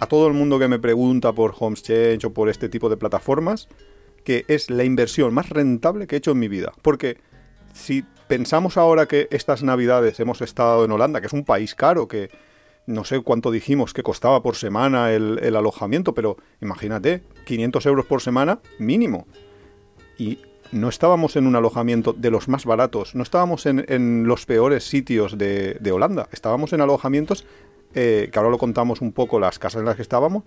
a 0.01 0.07
todo 0.07 0.27
el 0.27 0.33
mundo 0.33 0.59
que 0.59 0.69
me 0.69 0.79
pregunta 0.79 1.35
por 1.35 1.53
HomeChange 1.55 2.25
o 2.25 2.33
por 2.33 2.49
este 2.49 2.71
tipo 2.71 2.89
de 2.89 2.97
plataformas, 2.97 3.69
que 4.25 4.47
es 4.49 4.71
la 4.71 4.85
inversión 4.85 5.35
más 5.35 5.51
rentable 5.51 6.07
que 6.07 6.17
he 6.17 6.19
hecho 6.19 6.31
en 6.31 6.39
mi 6.39 6.49
vida. 6.49 6.73
Porque 6.81 7.19
si 7.75 8.07
pensamos 8.27 8.79
ahora 8.79 9.05
que 9.05 9.29
estas 9.31 9.63
navidades 9.63 10.19
hemos 10.19 10.41
estado 10.41 10.87
en 10.87 10.93
Holanda, 10.93 11.21
que 11.21 11.27
es 11.27 11.35
un 11.35 11.45
país 11.45 11.75
caro, 11.75 12.09
que 12.09 12.31
no 12.87 13.05
sé 13.05 13.21
cuánto 13.21 13.51
dijimos 13.51 13.95
que 13.95 14.03
costaba 14.03 14.43
por 14.43 14.57
semana 14.57 15.13
el, 15.13 15.57
alojamiento, 15.57 16.15
pero 16.15 16.37
imagínate, 16.61 17.23
500 17.45 17.87
euros 17.87 18.07
por 18.07 18.21
semana 18.21 18.61
mínimo. 18.79 19.27
Y 20.19 20.39
no 20.73 20.89
estábamos 20.89 21.37
en 21.37 21.47
un 21.47 21.57
alojamiento 21.57 22.13
de 22.13 22.31
los 22.31 22.49
más 22.49 22.65
baratos, 22.65 23.15
no 23.15 23.23
estábamos 23.23 23.67
en, 23.67 24.27
los 24.27 24.47
peores 24.47 24.85
sitios 24.85 25.39
de, 25.39 25.75
de, 25.81 25.93
Holanda, 25.93 26.29
estábamos 26.33 26.73
en 26.73 26.81
alojamientos, 26.81 27.47
eh, 27.95 28.31
que 28.33 28.39
ahora 28.39 28.51
lo 28.51 28.59
contamos 28.59 29.01
un 29.01 29.13
poco, 29.13 29.39
las 29.39 29.59
casas 29.59 29.81
en 29.81 29.87
las 29.87 29.97
que 29.97 30.03
estábamos, 30.03 30.45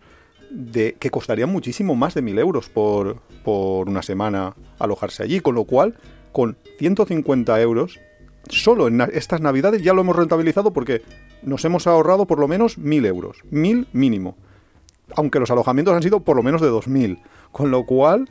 de, 0.50 0.96
que 1.00 1.10
costarían 1.10 1.52
muchísimo 1.52 1.96
más 1.96 2.14
de 2.14 2.22
mil 2.22 2.40
euros 2.40 2.70
por, 2.70 3.18
por 3.44 3.88
una 3.88 4.02
semana 4.02 4.56
alojarse 4.80 5.24
allí, 5.24 5.40
con 5.40 5.56
lo 5.56 5.66
cual, 5.66 5.96
con 6.32 6.58
150 6.80 7.62
euros, 7.62 8.00
solo 8.50 8.88
en 8.88 9.02
estas 9.14 9.42
navidades 9.42 9.82
ya 9.82 9.94
lo 9.94 10.02
hemos 10.02 10.16
rentabilizado 10.16 10.74
porque 10.74 11.02
nos 11.46 11.64
hemos 11.66 11.88
ahorrado 11.88 12.26
por 12.26 12.40
lo 12.40 12.48
menos 12.48 12.78
mil 12.78 13.06
euros, 13.06 13.44
mil 13.50 13.88
mínimo, 13.94 14.36
aunque 15.16 15.40
los 15.40 15.52
alojamientos 15.52 15.94
han 15.94 16.04
sido 16.04 16.22
por 16.22 16.36
lo 16.36 16.44
menos 16.44 16.62
de 16.62 16.70
2.000, 16.70 17.22
con 17.52 17.72
lo 17.72 17.86
cual 17.86 18.30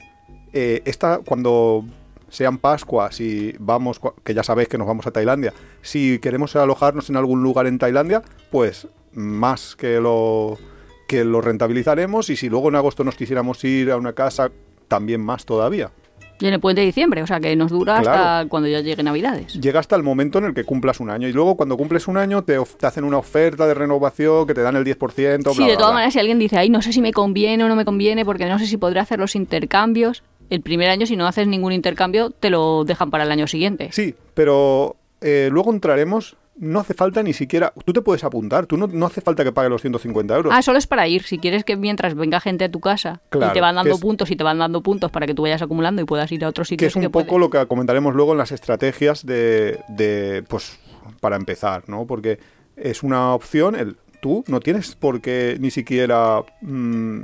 eh, 0.53 0.83
esta, 0.85 1.21
cuando 1.25 1.85
sean 2.29 2.59
Pascuas 2.59 3.21
y 3.21 3.55
vamos, 3.59 4.01
que 4.25 4.35
ya 4.35 4.43
sabéis 4.43 4.69
que 4.69 4.79
nos 4.79 4.87
vamos 4.87 5.07
a 5.07 5.13
Tailandia, 5.13 5.53
si 5.83 6.19
queremos 6.19 6.57
alojarnos 6.57 7.11
en 7.11 7.17
algún 7.17 7.43
lugar 7.43 7.67
en 7.67 7.79
Tailandia, 7.79 8.23
pues 8.51 8.89
más 9.13 9.77
que 9.77 10.01
lo, 10.01 10.59
que 11.07 11.25
lo 11.25 11.41
rentabilizaremos 11.41 12.31
y 12.31 12.37
si 12.37 12.49
luego 12.49 12.69
en 12.69 12.77
agosto 12.77 13.05
nos 13.05 13.15
quisiéramos 13.15 13.63
ir 13.65 13.91
a 13.91 13.97
una 13.97 14.15
casa, 14.15 14.51
también 14.89 15.21
más 15.21 15.45
todavía. 15.45 15.93
Y 16.41 16.47
en 16.47 16.55
el 16.55 16.61
puente 16.61 16.81
de 16.81 16.87
diciembre, 16.87 17.23
o 17.23 17.27
sea 17.27 17.39
que 17.39 17.55
nos 17.55 17.71
dura 17.71 18.01
claro. 18.01 18.23
hasta 18.23 18.49
cuando 18.49 18.69
ya 18.69 18.81
llegue 18.81 19.03
Navidades. 19.03 19.55
Llega 19.55 19.81
hasta 19.81 19.95
el 19.97 20.03
momento 20.03 20.39
en 20.39 20.47
el 20.47 20.55
que 20.55 20.65
cumplas 20.65 20.99
un 21.01 21.11
año. 21.11 21.29
Y 21.29 21.33
luego 21.33 21.57
cuando 21.57 21.77
cumples 21.77 22.09
un 22.09 22.17
año 22.17 22.43
te, 22.43 22.59
te 22.79 22.87
hacen 22.87 23.05
una 23.05 23.19
oferta 23.19 23.67
de 23.67 23.75
renovación 23.75 24.47
que 24.47 24.55
te 24.55 24.63
dan 24.63 24.77
el 24.77 24.85
10%. 24.85 25.15
Sí, 25.15 25.23
bla, 25.23 25.67
de 25.67 25.73
bla, 25.73 25.77
todas 25.79 25.95
maneras, 25.95 26.13
si 26.13 26.19
alguien 26.19 26.39
dice, 26.39 26.59
ay, 26.59 26.71
no 26.71 26.83
sé 26.83 26.93
si 26.93 27.01
me 27.01 27.13
conviene 27.13 27.63
o 27.65 27.69
no 27.69 27.77
me 27.77 27.85
conviene, 27.85 28.25
porque 28.25 28.47
no 28.47 28.59
sé 28.59 28.67
si 28.67 28.77
podré 28.77 29.01
hacer 29.01 29.19
los 29.19 29.37
intercambios, 29.37 30.23
el 30.51 30.61
primer 30.61 30.91
año, 30.91 31.07
si 31.07 31.17
no 31.17 31.27
haces 31.27 31.47
ningún 31.47 31.73
intercambio, 31.73 32.31
te 32.31 32.51
lo 32.51 32.85
dejan 32.85 33.11
para 33.11 33.25
el 33.25 33.33
año 33.33 33.47
siguiente. 33.47 33.91
Sí, 33.93 34.15
pero 34.35 34.97
eh, 35.21 35.49
luego 35.51 35.73
entraremos. 35.73 36.37
No 36.57 36.81
hace 36.81 36.95
falta 36.95 37.23
ni 37.23 37.33
siquiera. 37.33 37.73
Tú 37.85 37.93
te 37.93 38.01
puedes 38.01 38.23
apuntar, 38.23 38.67
tú 38.67 38.77
no, 38.77 38.87
no, 38.87 39.07
hace 39.07 39.21
falta 39.21 39.43
que 39.43 39.51
pague 39.53 39.69
los 39.69 39.81
150 39.83 40.37
euros. 40.37 40.53
Ah, 40.55 40.63
solo 40.63 40.79
es 40.79 40.87
para 40.87 41.09
ir. 41.09 41.25
Si 41.25 41.39
quieres 41.39 41.65
que 41.65 41.77
mientras 41.77 42.15
venga 42.15 42.39
gente 42.41 42.65
a 42.65 42.71
tu 42.71 42.79
casa 42.81 43.21
Claro, 43.31 43.51
y 43.51 43.55
te 43.55 43.61
van 43.61 43.75
dando 43.75 43.91
que 43.91 43.95
es- 43.97 44.01
puntos 44.01 44.31
y 44.31 44.37
te 44.37 44.45
van 44.45 44.59
dando 44.59 44.83
puntos 44.83 45.11
para 45.11 45.27
que 45.27 45.35
tú 45.35 45.43
vayas 45.43 45.63
acumulando 45.63 46.01
y 46.01 46.05
puedas 46.05 46.31
ir 46.31 46.45
a 46.45 46.49
otros 46.49 46.69
que 46.69 46.75
sitios. 46.75 46.91
es 46.93 46.97
un 46.97 47.03
poco 47.11 47.27
puedes. 47.27 47.41
lo 47.41 47.51
que 47.51 47.67
comentaremos 47.67 48.15
luego 48.15 48.33
en 48.33 48.39
las 48.39 48.53
estrategias 48.53 49.27
de, 49.27 49.81
de, 49.89 50.45
pues 50.49 50.79
para 51.21 51.37
empezar, 51.37 51.83
¿no? 51.89 52.07
Porque 52.07 52.39
es 52.77 53.03
una 53.03 53.35
opción, 53.35 53.75
el, 53.75 53.97
tú 54.23 54.45
no 54.47 54.61
tienes 54.61 54.95
por 54.95 55.21
qué 55.21 55.57
ni 55.61 55.71
siquiera 55.73 56.43
mm, 56.61 57.23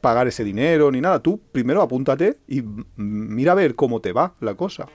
pagar 0.00 0.28
ese 0.28 0.44
dinero 0.44 0.92
ni 0.92 1.00
nada, 1.00 1.18
tú 1.20 1.40
primero 1.50 1.82
apúntate 1.82 2.36
y 2.46 2.62
mira 2.96 3.52
a 3.52 3.56
ver 3.56 3.74
cómo 3.74 4.00
te 4.00 4.12
va 4.12 4.34
la 4.40 4.54
cosa. 4.54 4.86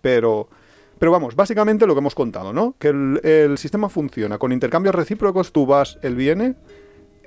Pero, 0.00 0.48
pero 0.98 1.12
vamos, 1.12 1.36
básicamente 1.36 1.86
lo 1.86 1.94
que 1.94 2.00
hemos 2.00 2.14
contado, 2.14 2.52
¿no? 2.52 2.74
Que 2.78 2.88
el, 2.88 3.58
sistema 3.58 3.88
funciona 3.88 4.38
con 4.38 4.52
intercambios 4.52 4.94
recíprocos, 4.94 5.52
tú 5.52 5.66
vas, 5.66 5.98
él 6.02 6.14
viene, 6.14 6.54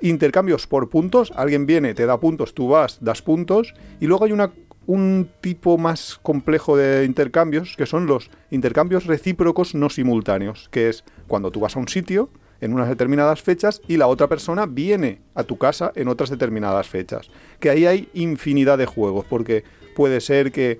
intercambios 0.00 0.66
por 0.66 0.88
puntos, 0.88 1.32
alguien 1.36 1.66
viene, 1.66 1.94
te 1.94 2.06
da 2.06 2.18
puntos, 2.18 2.54
tú 2.54 2.68
vas, 2.68 2.98
das 3.00 3.22
puntos, 3.22 3.74
y 4.00 4.06
luego 4.06 4.24
hay 4.24 4.32
una, 4.32 4.52
un 4.86 5.30
tipo 5.40 5.78
más 5.78 6.18
complejo 6.22 6.76
de 6.76 7.04
intercambios, 7.04 7.76
que 7.76 7.86
son 7.86 8.06
los 8.06 8.30
intercambios 8.50 9.06
recíprocos 9.06 9.74
no 9.74 9.88
simultáneos, 9.88 10.68
que 10.70 10.88
es 10.88 11.04
cuando 11.28 11.50
tú 11.50 11.60
vas 11.60 11.76
a 11.76 11.80
un 11.80 11.88
sitio 11.88 12.30
en 12.60 12.74
unas 12.74 12.88
determinadas 12.88 13.40
fechas 13.40 13.80
y 13.88 13.96
la 13.96 14.06
otra 14.06 14.28
persona 14.28 14.66
viene 14.66 15.20
a 15.34 15.44
tu 15.44 15.56
casa 15.56 15.92
en 15.94 16.08
otras 16.08 16.28
determinadas 16.28 16.88
fechas. 16.88 17.30
Que 17.58 17.70
ahí 17.70 17.86
hay 17.86 18.08
infinidad 18.12 18.78
de 18.78 18.86
juegos, 18.86 19.24
porque 19.28 19.64
puede 19.94 20.20
ser 20.20 20.52
que 20.52 20.78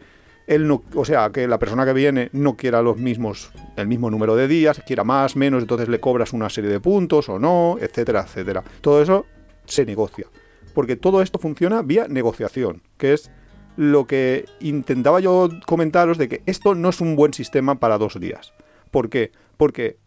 él 0.50 0.66
no, 0.66 0.82
o 0.96 1.04
sea, 1.04 1.30
que 1.30 1.46
la 1.46 1.60
persona 1.60 1.86
que 1.86 1.92
viene 1.92 2.28
no 2.32 2.56
quiera 2.56 2.82
los 2.82 2.96
mismos, 2.96 3.52
el 3.76 3.86
mismo 3.86 4.10
número 4.10 4.34
de 4.34 4.48
días, 4.48 4.82
quiera 4.84 5.04
más, 5.04 5.36
menos, 5.36 5.62
entonces 5.62 5.88
le 5.88 6.00
cobras 6.00 6.32
una 6.32 6.50
serie 6.50 6.68
de 6.68 6.80
puntos 6.80 7.28
o 7.28 7.38
no, 7.38 7.76
etcétera, 7.80 8.24
etcétera. 8.26 8.64
Todo 8.80 9.00
eso 9.00 9.26
se 9.64 9.86
negocia. 9.86 10.26
Porque 10.74 10.96
todo 10.96 11.22
esto 11.22 11.38
funciona 11.38 11.82
vía 11.82 12.08
negociación, 12.08 12.82
que 12.98 13.12
es 13.12 13.30
lo 13.76 14.08
que 14.08 14.46
intentaba 14.58 15.20
yo 15.20 15.50
comentaros 15.66 16.18
de 16.18 16.28
que 16.28 16.42
esto 16.46 16.74
no 16.74 16.88
es 16.88 17.00
un 17.00 17.14
buen 17.14 17.32
sistema 17.32 17.76
para 17.76 17.96
dos 17.96 18.18
días. 18.18 18.52
¿Por 18.90 19.08
qué? 19.08 19.30
Porque 19.56 19.98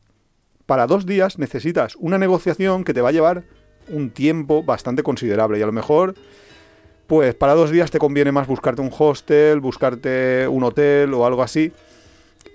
para 0.65 0.88
dos 0.88 1.06
días 1.06 1.39
necesitas 1.39 1.95
una 1.95 2.17
negociación 2.17 2.84
que 2.84 2.93
te 2.93 2.99
va 2.99 3.10
a 3.10 3.13
llevar 3.13 3.45
un 3.88 4.10
tiempo 4.10 4.62
bastante 4.62 5.03
considerable 5.03 5.58
y 5.58 5.62
a 5.62 5.67
lo 5.67 5.71
mejor 5.71 6.15
pues 7.07 7.35
para 7.35 7.53
dos 7.53 7.71
días 7.71 7.91
te 7.91 7.99
conviene 7.99 8.31
más 8.31 8.47
buscarte 8.47 8.81
un 8.81 8.91
hostel, 8.97 9.59
buscarte 9.59 10.47
un 10.47 10.63
hotel 10.63 11.13
o 11.13 11.25
algo 11.25 11.43
así 11.43 11.71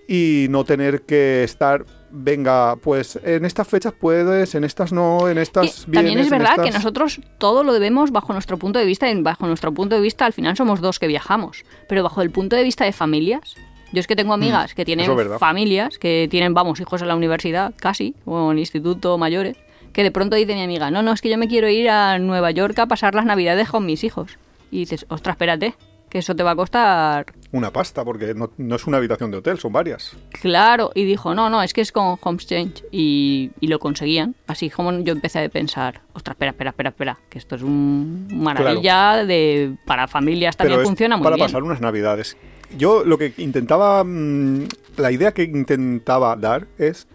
y 0.08 0.46
no 0.48 0.64
tener 0.64 1.02
que 1.02 1.44
estar, 1.44 1.84
venga, 2.10 2.76
pues 2.76 3.20
en 3.22 3.44
estas 3.44 3.68
fechas 3.68 3.92
puedes, 3.92 4.54
en 4.54 4.64
estas 4.64 4.90
no, 4.90 5.28
en 5.28 5.36
estas 5.36 5.86
Y 5.86 5.92
también 5.92 6.18
es 6.18 6.30
verdad 6.30 6.56
que 6.64 6.70
nosotros 6.70 7.20
todo 7.36 7.62
lo 7.62 7.74
debemos 7.74 8.10
bajo 8.10 8.32
nuestro 8.32 8.56
punto 8.56 8.78
de 8.78 8.86
vista. 8.86 9.10
y 9.10 9.22
bajo 9.22 9.46
nuestro 9.46 9.72
punto 9.74 9.96
de 9.96 10.00
vista, 10.00 10.24
al 10.24 10.32
final 10.32 10.56
somos 10.56 10.80
dos 10.80 10.98
que 10.98 11.06
viajamos. 11.06 11.64
Pero 11.88 12.02
bajo 12.02 12.22
el 12.22 12.30
punto 12.30 12.56
de 12.56 12.62
vista 12.62 12.86
de 12.86 12.92
familias, 12.92 13.54
yo 13.92 14.00
es 14.00 14.06
que 14.06 14.16
tengo 14.16 14.32
amigas 14.32 14.74
que 14.74 14.86
tienen 14.86 15.06
Mm, 15.06 15.10
es 15.10 15.16
verdad. 15.16 15.38
familias, 15.38 15.98
que 15.98 16.26
tienen, 16.30 16.54
vamos, 16.54 16.80
hijos 16.80 17.02
en 17.02 17.08
la 17.08 17.14
universidad, 17.14 17.74
casi, 17.76 18.14
o 18.24 18.50
en 18.50 18.58
instituto 18.58 19.18
mayores, 19.18 19.58
que 19.92 20.02
de 20.02 20.10
pronto 20.10 20.36
dice 20.36 20.54
mi 20.54 20.62
amiga, 20.62 20.90
no, 20.90 21.02
no, 21.02 21.12
es 21.12 21.20
que 21.20 21.28
yo 21.28 21.38
me 21.38 21.48
quiero 21.48 21.68
ir 21.68 21.90
a 21.90 22.18
Nueva 22.18 22.50
York 22.50 22.78
a 22.78 22.86
pasar 22.86 23.14
las 23.14 23.24
navidades 23.24 23.68
con 23.68 23.86
mis 23.86 24.04
hijos. 24.04 24.38
Y 24.70 24.80
dices, 24.80 25.06
ostras, 25.08 25.34
espérate, 25.34 25.74
que 26.08 26.18
eso 26.18 26.34
te 26.34 26.42
va 26.42 26.52
a 26.52 26.56
costar 26.56 27.26
una 27.50 27.72
pasta, 27.72 28.04
porque 28.04 28.34
no, 28.34 28.50
no 28.58 28.76
es 28.76 28.86
una 28.86 28.98
habitación 28.98 29.30
de 29.30 29.38
hotel, 29.38 29.58
son 29.58 29.72
varias. 29.72 30.14
Claro, 30.40 30.90
y 30.94 31.04
dijo, 31.04 31.34
no, 31.34 31.48
no, 31.48 31.62
es 31.62 31.72
que 31.72 31.80
es 31.80 31.92
con 31.92 32.18
HomeChange 32.20 32.84
y, 32.90 33.50
y 33.60 33.68
lo 33.68 33.78
conseguían. 33.78 34.34
Así 34.46 34.68
como 34.68 34.92
yo 35.00 35.12
empecé 35.12 35.44
a 35.44 35.48
pensar, 35.48 36.02
ostras, 36.12 36.34
espera, 36.34 36.50
espera, 36.50 36.70
espera, 36.70 36.90
espera, 36.90 37.18
que 37.30 37.38
esto 37.38 37.56
es 37.56 37.62
un 37.62 38.28
maravilla 38.30 39.24
de 39.24 39.74
para 39.86 40.08
familias 40.08 40.56
también 40.56 40.82
funciona 40.82 41.16
muy 41.16 41.24
para 41.24 41.36
bien. 41.36 41.46
pasar 41.46 41.62
unas 41.62 41.80
navidades. 41.80 42.36
Yo 42.76 43.02
lo 43.04 43.16
que 43.16 43.32
intentaba, 43.38 44.04
mm, 44.04 44.68
la 44.98 45.10
idea 45.10 45.32
que 45.32 45.44
intentaba 45.44 46.36
dar 46.36 46.66
es 46.76 47.06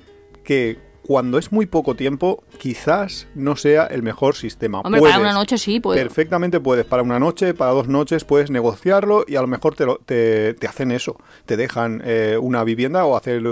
que 0.44 0.80
cuando 1.06 1.38
es 1.38 1.52
muy 1.52 1.66
poco 1.66 1.96
tiempo, 1.96 2.44
quizás 2.58 3.28
no 3.36 3.56
sea 3.56 3.86
el 3.88 4.04
mejor 4.04 4.36
sistema. 4.36 4.80
Hombre, 4.80 5.02
para 5.02 5.13
Puedes, 5.16 5.20
una 5.32 5.34
noche 5.34 5.58
sí, 5.58 5.80
pues. 5.80 6.00
Perfectamente 6.00 6.60
puedes, 6.60 6.86
para 6.86 7.04
una 7.04 7.20
noche, 7.20 7.54
para 7.54 7.72
dos 7.72 7.88
noches, 7.88 8.24
puedes 8.24 8.50
negociarlo 8.50 9.26
y 9.28 9.36
a 9.36 9.42
lo 9.42 9.48
mejor 9.48 9.76
te, 9.76 9.86
lo- 9.86 9.98
te, 9.98 10.54
te 10.54 10.68
hacen 10.68 10.92
eso, 10.92 11.18
te 11.46 11.58
dejan 11.58 12.02
eh, 12.06 12.38
una 12.42 12.63
vivienda 12.63 13.06
o 13.06 13.18
hacer 13.18 13.44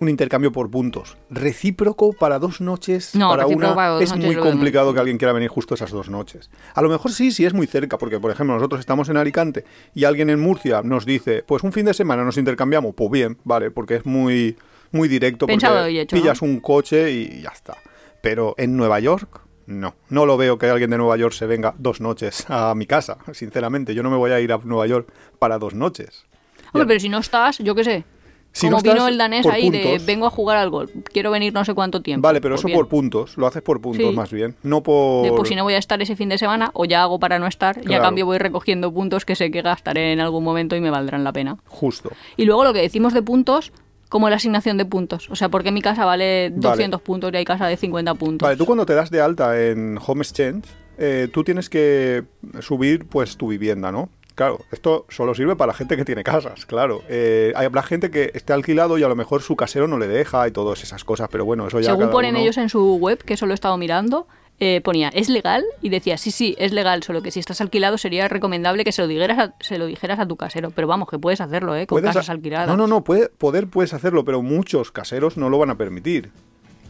un 0.00 0.08
intercambio 0.08 0.50
por 0.50 0.70
puntos. 0.70 1.16
Recíproco 1.28 2.12
para 2.14 2.38
dos 2.38 2.60
noches, 2.62 3.14
No, 3.14 3.28
para 3.28 3.46
una, 3.46 3.74
para 3.74 3.88
dos 3.90 4.02
es 4.02 4.10
noches 4.10 4.24
muy 4.24 4.36
complicado 4.36 4.94
que 4.94 5.00
alguien 5.00 5.18
quiera 5.18 5.32
venir 5.34 5.50
justo 5.50 5.74
esas 5.74 5.90
dos 5.90 6.08
noches. 6.08 6.50
A 6.74 6.80
lo 6.82 6.88
mejor 6.88 7.12
sí, 7.12 7.30
sí 7.32 7.44
es 7.44 7.52
muy 7.52 7.66
cerca, 7.66 7.98
porque 7.98 8.18
por 8.18 8.30
ejemplo 8.30 8.54
nosotros 8.54 8.80
estamos 8.80 9.08
en 9.10 9.16
Alicante 9.18 9.64
y 9.94 10.04
alguien 10.04 10.30
en 10.30 10.40
Murcia 10.40 10.80
nos 10.82 11.04
dice, 11.04 11.44
pues 11.46 11.62
un 11.62 11.72
fin 11.72 11.84
de 11.84 11.92
semana 11.94 12.24
nos 12.24 12.38
intercambiamos, 12.38 12.94
pues 12.96 13.10
bien, 13.10 13.36
vale, 13.44 13.70
porque 13.70 13.96
es 13.96 14.06
muy, 14.06 14.56
muy 14.92 15.08
directo, 15.08 15.46
Pensado 15.46 15.76
porque 15.78 15.92
y 15.92 15.98
hecho, 16.00 16.16
¿no? 16.16 16.22
pillas 16.22 16.42
un 16.42 16.60
coche 16.60 17.10
y 17.10 17.42
ya 17.42 17.50
está. 17.50 17.76
Pero 18.22 18.54
en 18.58 18.76
Nueva 18.76 19.00
York, 19.00 19.40
no. 19.66 19.94
No 20.08 20.26
lo 20.26 20.36
veo 20.36 20.58
que 20.58 20.66
alguien 20.66 20.90
de 20.90 20.98
Nueva 20.98 21.16
York 21.16 21.32
se 21.32 21.46
venga 21.46 21.74
dos 21.78 22.00
noches 22.00 22.44
a 22.48 22.74
mi 22.74 22.86
casa, 22.86 23.18
sinceramente. 23.32 23.94
Yo 23.94 24.02
no 24.02 24.10
me 24.10 24.16
voy 24.16 24.30
a 24.32 24.40
ir 24.40 24.52
a 24.52 24.58
Nueva 24.58 24.86
York 24.86 25.12
para 25.38 25.58
dos 25.58 25.74
noches. 25.74 26.24
Hombre, 26.72 26.82
Ya. 26.84 26.86
pero 26.88 27.00
si 27.00 27.08
no 27.08 27.18
estás, 27.18 27.58
yo 27.58 27.74
qué 27.74 27.84
sé. 27.84 28.04
Si 28.52 28.66
como 28.66 28.78
no 28.78 28.82
vino 28.92 29.06
el 29.06 29.16
danés 29.16 29.46
ahí 29.46 29.70
de 29.70 30.00
vengo 30.04 30.26
a 30.26 30.30
jugar 30.30 30.56
al 30.56 30.70
golf, 30.70 30.90
quiero 31.12 31.30
venir 31.30 31.52
no 31.52 31.64
sé 31.64 31.72
cuánto 31.72 32.02
tiempo. 32.02 32.26
Vale, 32.26 32.40
pero 32.40 32.54
Pues 32.54 32.62
eso 32.62 32.66
bien. 32.66 32.78
por 32.80 32.88
puntos. 32.88 33.36
Lo 33.36 33.46
haces 33.46 33.62
por 33.62 33.80
puntos 33.80 34.10
Sí. 34.10 34.12
más 34.16 34.32
bien. 34.32 34.56
No 34.64 34.82
por... 34.82 35.22
De, 35.24 35.30
pues 35.30 35.48
si 35.48 35.54
no 35.54 35.62
voy 35.62 35.74
a 35.74 35.78
estar 35.78 36.02
ese 36.02 36.16
fin 36.16 36.28
de 36.30 36.36
semana, 36.36 36.72
o 36.74 36.84
ya 36.84 37.02
hago 37.02 37.20
para 37.20 37.38
no 37.38 37.46
estar, 37.46 37.80
y 37.88 37.94
a 37.94 38.00
cambio 38.00 38.26
voy 38.26 38.38
recogiendo 38.38 38.92
puntos 38.92 39.24
que 39.24 39.36
sé 39.36 39.52
que 39.52 39.62
gastaré 39.62 40.12
en 40.12 40.18
algún 40.18 40.42
momento 40.42 40.74
y 40.74 40.80
me 40.80 40.90
valdrán 40.90 41.22
la 41.22 41.32
pena. 41.32 41.58
Justo. 41.68 42.10
Y 42.36 42.44
luego 42.44 42.64
lo 42.64 42.72
que 42.72 42.80
decimos 42.80 43.14
de 43.14 43.22
puntos, 43.22 43.72
como 44.10 44.28
la 44.28 44.36
asignación 44.36 44.76
de 44.76 44.84
puntos. 44.84 45.30
O 45.30 45.36
sea, 45.36 45.48
porque 45.48 45.72
mi 45.72 45.80
casa 45.80 46.04
vale 46.04 46.50
200 46.54 47.00
puntos 47.00 47.32
y 47.32 47.36
hay 47.38 47.44
casa 47.46 47.66
de 47.66 47.78
50 47.78 48.12
puntos. 48.16 48.44
Vale, 48.46 48.58
tú 48.58 48.66
cuando 48.66 48.84
te 48.84 48.94
das 48.94 49.10
de 49.10 49.22
alta 49.22 49.58
en 49.58 49.98
Home 50.06 50.20
Exchange, 50.20 50.66
eh, 50.98 51.28
tú 51.32 51.42
tienes 51.44 51.70
que 51.70 52.24
subir 52.60 53.06
pues 53.08 53.38
tu 53.38 53.48
vivienda, 53.48 53.90
¿no? 53.90 54.10
Claro, 54.34 54.60
esto 54.72 55.06
solo 55.10 55.34
sirve 55.34 55.54
para 55.56 55.68
la 55.72 55.74
gente 55.74 55.96
que 55.96 56.04
tiene 56.04 56.22
casas, 56.24 56.64
claro. 56.66 57.02
Eh, 57.08 57.52
hay 57.56 57.66
habrá 57.66 57.82
gente 57.82 58.10
que 58.10 58.30
esté 58.34 58.52
alquilado 58.52 58.96
y 58.98 59.02
a 59.02 59.08
lo 59.08 59.14
mejor 59.16 59.42
su 59.42 59.54
casero 59.56 59.86
no 59.86 59.98
le 59.98 60.08
deja 60.08 60.46
y 60.48 60.50
todas 60.50 60.82
esas 60.82 61.04
cosas, 61.04 61.28
pero 61.30 61.44
bueno, 61.44 61.66
eso 61.66 61.78
ya 61.80 61.90
Según 61.90 62.10
ponen 62.10 62.34
uno- 62.34 62.42
ellos 62.44 62.56
en 62.58 62.68
su 62.68 62.96
web, 62.96 63.18
que 63.22 63.34
eso 63.34 63.46
lo 63.46 63.52
he 63.52 63.54
estado 63.54 63.76
mirando, 63.76 64.26
eh, 64.62 64.82
ponía, 64.82 65.08
¿es 65.08 65.30
legal? 65.30 65.64
Y 65.80 65.88
decía, 65.88 66.18
sí, 66.18 66.30
sí, 66.30 66.54
es 66.58 66.72
legal, 66.72 67.02
solo 67.02 67.22
que 67.22 67.30
si 67.30 67.40
estás 67.40 67.62
alquilado 67.62 67.96
sería 67.96 68.28
recomendable 68.28 68.84
que 68.84 68.92
se 68.92 69.00
lo 69.00 69.08
dijeras 69.08 69.38
a, 69.38 69.54
se 69.60 69.78
lo 69.78 69.86
dijeras 69.86 70.18
a 70.18 70.26
tu 70.28 70.36
casero. 70.36 70.70
Pero 70.70 70.86
vamos, 70.86 71.08
que 71.08 71.18
puedes 71.18 71.40
hacerlo, 71.40 71.74
¿eh? 71.74 71.86
Con 71.86 71.96
Puedes 71.96 72.14
casas 72.14 72.28
alquiladas. 72.28 72.68
No, 72.68 72.76
no, 72.76 72.86
no, 72.86 73.02
puede, 73.02 73.30
poder 73.30 73.68
puedes 73.68 73.94
hacerlo, 73.94 74.24
pero 74.24 74.42
muchos 74.42 74.92
caseros 74.92 75.38
no 75.38 75.48
lo 75.48 75.58
van 75.58 75.70
a 75.70 75.76
permitir. 75.76 76.30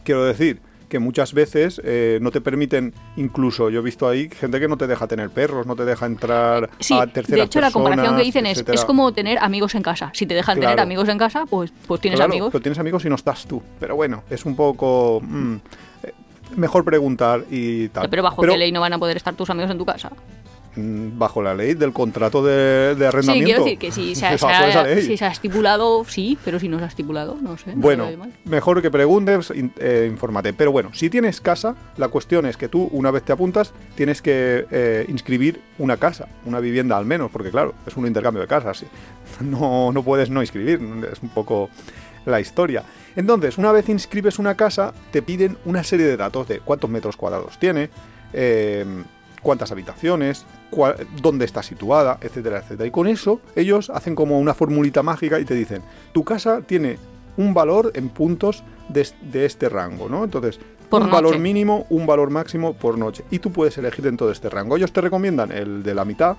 Quiero 0.03 0.25
decir 0.25 0.59
que 0.89 0.99
muchas 0.99 1.33
veces 1.33 1.81
eh, 1.85 2.19
no 2.21 2.31
te 2.31 2.41
permiten, 2.41 2.93
incluso 3.15 3.69
yo 3.69 3.79
he 3.79 3.83
visto 3.83 4.09
ahí 4.09 4.27
gente 4.29 4.59
que 4.59 4.67
no 4.67 4.75
te 4.75 4.87
deja 4.87 5.07
tener 5.07 5.29
perros, 5.29 5.65
no 5.65 5.77
te 5.77 5.85
deja 5.85 6.05
entrar 6.05 6.69
Sí, 6.79 6.93
a 6.93 7.07
terceras 7.07 7.39
de 7.39 7.45
hecho 7.45 7.61
la 7.61 7.71
comparación 7.71 8.17
que 8.17 8.23
dicen 8.23 8.45
es, 8.45 8.57
etcétera. 8.57 8.75
es 8.75 8.83
como 8.83 9.13
tener 9.13 9.39
amigos 9.39 9.73
en 9.75 9.83
casa. 9.83 10.11
Si 10.13 10.25
te 10.25 10.33
dejan 10.33 10.59
tener 10.59 10.81
amigos 10.81 11.07
en 11.07 11.17
casa, 11.17 11.45
pues, 11.49 11.71
pues 11.87 12.01
tienes 12.01 12.17
Claro, 12.17 12.33
amigos. 12.33 12.51
Pero 12.51 12.61
tienes 12.61 12.79
amigos 12.79 13.05
y 13.05 13.09
no 13.09 13.15
estás 13.15 13.45
tú. 13.45 13.63
Pero 13.79 13.95
bueno, 13.95 14.23
es 14.29 14.43
un 14.43 14.57
poco... 14.57 15.21
mm, 15.23 15.55
mejor 16.57 16.83
preguntar 16.85 17.45
y 17.49 17.87
tal. 17.89 18.09
Pero 18.09 18.23
bajo 18.23 18.41
qué 18.41 18.57
ley 18.57 18.71
no 18.71 18.81
van 18.81 18.93
a 18.93 18.99
poder 18.99 19.17
estar 19.17 19.33
tus 19.35 19.49
amigos 19.49 19.71
en 19.71 19.77
tu 19.77 19.85
casa. 19.85 20.11
mm, 20.75 21.17
Bajo 21.17 21.41
la 21.41 21.53
ley 21.53 21.73
del 21.73 21.91
contrato 21.93 22.43
de, 22.43 22.95
de 22.95 23.07
arrendamiento. 23.07 23.47
Sí, 23.47 23.53
quiero 23.53 23.63
decir 23.63 23.77
que 23.77 23.91
si 23.91 24.15
se, 24.15 24.25
ha, 24.25 24.37
se 24.85 25.01
si 25.01 25.17
se 25.17 25.25
ha 25.25 25.31
estipulado, 25.31 26.03
sí, 26.05 26.37
pero 26.45 26.59
si 26.59 26.67
no 26.69 26.77
se 26.79 26.85
ha 26.85 26.87
estipulado, 26.87 27.37
no 27.41 27.57
sé. 27.57 27.75
no 27.75 27.81
Bueno, 27.81 28.07
mejor 28.45 28.81
que 28.81 28.89
preguntes, 28.89 29.51
eh, 29.79 30.07
infórmate. 30.09 30.53
Pero 30.53 30.71
bueno, 30.71 30.91
si 30.93 31.09
tienes 31.09 31.41
casa, 31.41 31.75
la 31.97 32.07
cuestión 32.07 32.45
es 32.45 32.57
que 32.57 32.67
tú, 32.69 32.89
una 32.91 33.11
vez 33.11 33.23
te 33.23 33.33
apuntas, 33.33 33.73
tienes 33.95 34.21
que 34.21 34.65
eh, 34.71 35.05
inscribir 35.09 35.59
una 35.77 35.97
casa, 35.97 36.27
una 36.45 36.59
vivienda 36.59 36.97
al 36.97 37.05
menos, 37.05 37.31
porque 37.31 37.51
claro, 37.51 37.73
es 37.85 37.97
un 37.97 38.07
intercambio 38.07 38.41
de 38.41 38.47
casas. 38.47 38.85
No, 39.39 39.91
no 39.93 40.03
puedes 40.03 40.29
no 40.29 40.41
inscribir, 40.41 40.79
es 41.11 41.23
un 41.23 41.29
poco 41.29 41.69
la 42.25 42.39
historia. 42.39 42.83
Entonces, 43.15 43.57
una 43.57 43.71
vez 43.71 43.89
inscribes 43.89 44.39
una 44.39 44.55
casa, 44.55 44.93
te 45.11 45.21
piden 45.21 45.57
una 45.65 45.83
serie 45.83 46.05
de 46.05 46.17
datos 46.17 46.47
de 46.47 46.59
cuántos 46.59 46.89
metros 46.89 47.17
cuadrados 47.17 47.57
tiene, 47.59 47.89
eh, 48.33 48.85
cuántas 49.41 49.71
habitaciones, 49.71 50.45
cua- 50.71 50.95
dónde 51.21 51.45
está 51.45 51.63
situada, 51.63 52.17
etcétera, 52.21 52.59
etcétera. 52.59 52.87
Y 52.87 52.91
con 52.91 53.07
eso 53.07 53.41
ellos 53.55 53.89
hacen 53.89 54.13
como 54.15 54.39
una 54.39 54.53
formulita 54.53 55.01
mágica 55.03 55.39
y 55.39 55.45
te 55.45 55.55
dicen, 55.55 55.81
tu 56.13 56.23
casa 56.23 56.61
tiene 56.61 56.97
un 57.37 57.53
valor 57.53 57.91
en 57.95 58.09
puntos 58.09 58.63
de, 58.89 59.07
de 59.31 59.45
este 59.45 59.67
rango, 59.69 60.07
¿no? 60.09 60.23
Entonces, 60.23 60.59
Por 60.89 61.01
un 61.01 61.07
valor 61.11 61.39
mínimo, 61.39 61.85
un 61.89 62.05
valor 62.05 62.29
máximo 62.29 62.73
por 62.73 62.97
noche. 62.97 63.23
Y 63.31 63.39
tú 63.39 63.51
puedes 63.51 63.77
elegir 63.77 64.03
dentro 64.03 64.27
de 64.27 64.33
este 64.33 64.49
rango. 64.49 64.75
Ellos 64.75 64.91
te 64.91 64.99
recomiendan 65.01 65.51
el 65.51 65.81
de 65.83 65.95
la 65.95 66.03
mitad, 66.03 66.35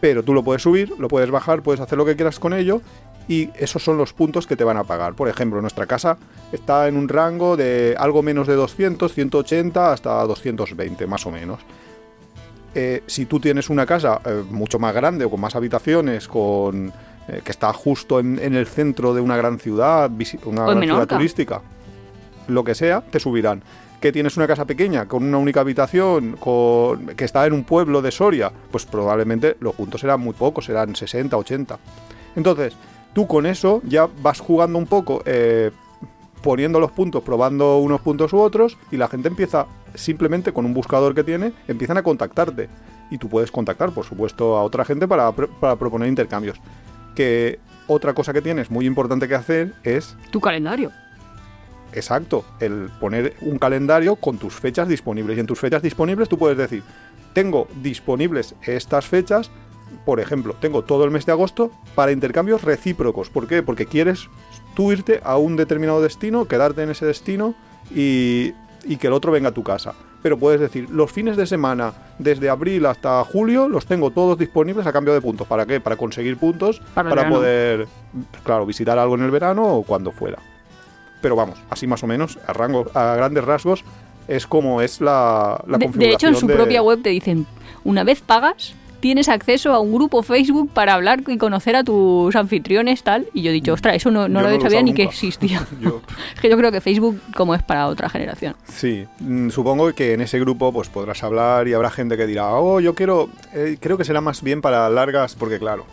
pero 0.00 0.22
tú 0.22 0.32
lo 0.32 0.42
puedes 0.44 0.62
subir, 0.62 0.92
lo 0.98 1.08
puedes 1.08 1.30
bajar, 1.30 1.62
puedes 1.62 1.80
hacer 1.80 1.98
lo 1.98 2.04
que 2.04 2.14
quieras 2.16 2.38
con 2.38 2.52
ello 2.54 2.80
y 3.28 3.50
esos 3.58 3.82
son 3.82 3.96
los 3.96 4.12
puntos 4.12 4.46
que 4.46 4.56
te 4.56 4.64
van 4.64 4.76
a 4.76 4.84
pagar. 4.84 5.14
Por 5.14 5.28
ejemplo, 5.28 5.60
nuestra 5.60 5.86
casa 5.86 6.18
está 6.52 6.88
en 6.88 6.96
un 6.96 7.08
rango 7.08 7.56
de 7.56 7.94
algo 7.98 8.22
menos 8.22 8.46
de 8.46 8.54
200, 8.54 9.12
180 9.12 9.92
hasta 9.92 10.22
220, 10.24 11.06
más 11.06 11.26
o 11.26 11.30
menos. 11.30 11.60
Eh, 12.74 13.02
si 13.06 13.26
tú 13.26 13.38
tienes 13.38 13.68
una 13.68 13.84
casa 13.84 14.20
eh, 14.24 14.42
mucho 14.50 14.78
más 14.78 14.94
grande 14.94 15.24
o 15.24 15.30
con 15.30 15.40
más 15.40 15.54
habitaciones, 15.54 16.26
con 16.26 16.92
eh, 17.28 17.42
que 17.44 17.52
está 17.52 17.72
justo 17.72 18.18
en, 18.18 18.38
en 18.38 18.54
el 18.54 18.66
centro 18.66 19.14
de 19.14 19.20
una 19.20 19.36
gran 19.36 19.58
ciudad, 19.58 20.10
una 20.44 20.64
gran 20.64 20.82
ciudad 20.82 21.06
turística, 21.06 21.62
lo 22.48 22.64
que 22.64 22.74
sea, 22.74 23.02
te 23.02 23.20
subirán. 23.20 23.62
Que 24.00 24.10
tienes 24.10 24.36
una 24.36 24.48
casa 24.48 24.64
pequeña, 24.64 25.06
con 25.06 25.22
una 25.22 25.38
única 25.38 25.60
habitación, 25.60 26.36
con, 26.40 27.06
que 27.08 27.24
está 27.24 27.46
en 27.46 27.52
un 27.52 27.62
pueblo 27.62 28.02
de 28.02 28.10
Soria, 28.10 28.50
pues 28.70 28.84
probablemente 28.84 29.56
los 29.60 29.74
puntos 29.74 30.00
serán 30.00 30.20
muy 30.20 30.32
pocos, 30.32 30.64
serán 30.64 30.96
60, 30.96 31.36
80. 31.36 31.78
Entonces, 32.34 32.74
tú 33.12 33.26
con 33.26 33.46
eso 33.46 33.82
ya 33.84 34.08
vas 34.22 34.40
jugando 34.40 34.78
un 34.78 34.86
poco, 34.86 35.22
eh, 35.24 35.70
poniendo 36.42 36.80
los 36.80 36.90
puntos, 36.90 37.22
probando 37.22 37.78
unos 37.78 38.00
puntos 38.00 38.32
u 38.32 38.38
otros, 38.38 38.76
y 38.90 38.96
la 38.96 39.08
gente 39.08 39.28
empieza 39.28 39.66
simplemente 39.94 40.52
con 40.52 40.64
un 40.64 40.74
buscador 40.74 41.14
que 41.14 41.24
tiene, 41.24 41.52
empiezan 41.68 41.98
a 41.98 42.02
contactarte. 42.02 42.68
Y 43.10 43.18
tú 43.18 43.28
puedes 43.28 43.50
contactar, 43.50 43.92
por 43.92 44.04
supuesto, 44.04 44.56
a 44.56 44.62
otra 44.62 44.84
gente 44.84 45.06
para, 45.06 45.32
para 45.32 45.76
proponer 45.76 46.08
intercambios. 46.08 46.58
Que 47.14 47.60
otra 47.86 48.14
cosa 48.14 48.32
que 48.32 48.40
tienes 48.40 48.70
muy 48.70 48.86
importante 48.86 49.28
que 49.28 49.34
hacer 49.34 49.74
es 49.84 50.16
Tu 50.30 50.40
calendario. 50.40 50.90
Exacto, 51.92 52.44
el 52.58 52.90
poner 53.00 53.34
un 53.42 53.58
calendario 53.58 54.16
con 54.16 54.38
tus 54.38 54.54
fechas 54.54 54.88
disponibles. 54.88 55.36
Y 55.36 55.40
en 55.40 55.46
tus 55.46 55.60
fechas 55.60 55.82
disponibles 55.82 56.28
tú 56.28 56.38
puedes 56.38 56.56
decir, 56.56 56.82
tengo 57.34 57.68
disponibles 57.82 58.54
estas 58.66 59.06
fechas, 59.06 59.50
por 60.04 60.20
ejemplo, 60.20 60.54
tengo 60.60 60.82
todo 60.82 61.04
el 61.04 61.10
mes 61.10 61.26
de 61.26 61.32
agosto 61.32 61.70
para 61.94 62.12
intercambios 62.12 62.62
recíprocos. 62.62 63.30
¿Por 63.30 63.46
qué? 63.46 63.62
Porque 63.62 63.86
quieres 63.86 64.28
tú 64.74 64.92
irte 64.92 65.20
a 65.24 65.36
un 65.36 65.56
determinado 65.56 66.00
destino, 66.02 66.46
quedarte 66.46 66.82
en 66.82 66.90
ese 66.90 67.06
destino 67.06 67.54
y, 67.94 68.52
y 68.84 68.96
que 68.96 69.06
el 69.08 69.12
otro 69.12 69.32
venga 69.32 69.50
a 69.50 69.52
tu 69.52 69.62
casa. 69.62 69.94
Pero 70.22 70.38
puedes 70.38 70.60
decir, 70.60 70.88
los 70.88 71.10
fines 71.10 71.36
de 71.36 71.46
semana, 71.46 71.92
desde 72.18 72.48
abril 72.48 72.86
hasta 72.86 73.22
julio, 73.24 73.68
los 73.68 73.86
tengo 73.86 74.10
todos 74.10 74.38
disponibles 74.38 74.86
a 74.86 74.92
cambio 74.92 75.12
de 75.14 75.20
puntos. 75.20 75.46
¿Para 75.48 75.66
qué? 75.66 75.80
Para 75.80 75.96
conseguir 75.96 76.36
puntos, 76.36 76.80
Para 76.94 77.28
poder, 77.28 77.88
claro, 78.44 78.64
visitar 78.64 78.98
algo 78.98 79.16
en 79.16 79.22
el 79.24 79.30
verano 79.32 79.64
o 79.76 79.82
cuando 79.82 80.12
fuera 80.12 80.38
pero 81.22 81.36
vamos, 81.36 81.56
así 81.70 81.86
más 81.86 82.02
o 82.02 82.08
menos, 82.08 82.36
a, 82.48 82.52
rango, 82.52 82.84
a 82.94 83.14
grandes 83.14 83.44
rasgos, 83.44 83.84
es 84.26 84.44
como 84.46 84.82
es 84.82 85.00
la, 85.00 85.62
la 85.68 85.78
De, 85.78 85.86
de 85.86 86.10
hecho, 86.10 86.26
en 86.26 86.32
configuración 86.32 86.36
su 86.36 86.46
de- 86.48 86.54
propia 86.56 86.82
web 86.82 87.00
te 87.00 87.10
dicen, 87.10 87.46
una 87.84 88.02
vez 88.02 88.20
pagas, 88.20 88.74
tienes 89.02 89.28
acceso 89.28 89.74
a 89.74 89.80
un 89.80 89.92
grupo 89.92 90.22
Facebook 90.22 90.70
para 90.72 90.94
hablar 90.94 91.22
y 91.26 91.36
conocer 91.36 91.76
a 91.76 91.84
tus 91.84 92.34
anfitriones, 92.34 93.02
tal. 93.02 93.26
Y 93.34 93.42
yo 93.42 93.50
he 93.50 93.52
dicho, 93.52 93.74
ostras, 93.74 93.96
eso 93.96 94.10
no, 94.10 94.28
no 94.28 94.40
lo 94.40 94.50
no 94.50 94.60
sabía 94.62 94.80
ni 94.82 94.94
que 94.94 95.02
existía. 95.02 95.66
Yo- 95.80 96.00
Es 96.34 96.40
que 96.40 96.48
yo 96.48 96.56
creo 96.56 96.72
que 96.72 96.80
Facebook 96.80 97.20
como 97.36 97.54
es 97.54 97.62
para 97.62 97.88
otra 97.88 98.08
generación. 98.08 98.56
Sí, 98.64 99.04
mm, 99.20 99.50
supongo 99.50 99.92
que 99.92 100.14
en 100.14 100.22
ese 100.22 100.38
grupo 100.40 100.72
pues 100.72 100.88
podrás 100.88 101.22
hablar 101.22 101.68
y 101.68 101.74
habrá 101.74 101.90
gente 101.90 102.16
que 102.16 102.26
dirá, 102.26 102.54
oh, 102.54 102.80
yo 102.80 102.94
quiero, 102.94 103.28
eh, 103.52 103.76
creo 103.78 103.98
que 103.98 104.04
será 104.04 104.20
más 104.22 104.42
bien 104.42 104.62
para 104.62 104.88
largas, 104.88 105.34
porque 105.34 105.58
claro, 105.58 105.84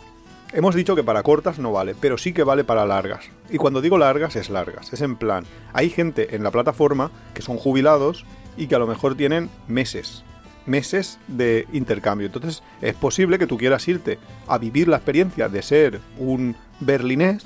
hemos 0.52 0.74
dicho 0.74 0.94
que 0.96 1.02
para 1.04 1.22
cortas 1.22 1.58
no 1.58 1.72
vale, 1.72 1.94
pero 2.00 2.16
sí 2.16 2.32
que 2.32 2.42
vale 2.44 2.64
para 2.64 2.86
largas. 2.86 3.28
Y 3.50 3.58
cuando 3.58 3.80
digo 3.80 3.98
largas 3.98 4.36
es 4.36 4.48
largas, 4.50 4.92
es 4.92 5.00
en 5.00 5.16
plan, 5.16 5.44
hay 5.72 5.90
gente 5.90 6.34
en 6.36 6.42
la 6.42 6.50
plataforma 6.52 7.10
que 7.34 7.42
son 7.42 7.56
jubilados 7.58 8.24
y 8.56 8.66
que 8.68 8.76
a 8.76 8.78
lo 8.78 8.86
mejor 8.86 9.14
tienen 9.16 9.50
meses, 9.68 10.24
meses 10.66 11.18
de 11.28 11.66
intercambio. 11.72 12.26
Entonces 12.26 12.62
es 12.80 12.94
posible 12.94 13.38
que 13.38 13.46
tú 13.46 13.56
quieras 13.58 13.86
irte 13.88 14.18
a 14.46 14.58
vivir 14.58 14.88
la 14.88 14.96
experiencia 14.96 15.48
de 15.48 15.62
ser 15.62 16.00
un 16.18 16.56
berlinés, 16.80 17.44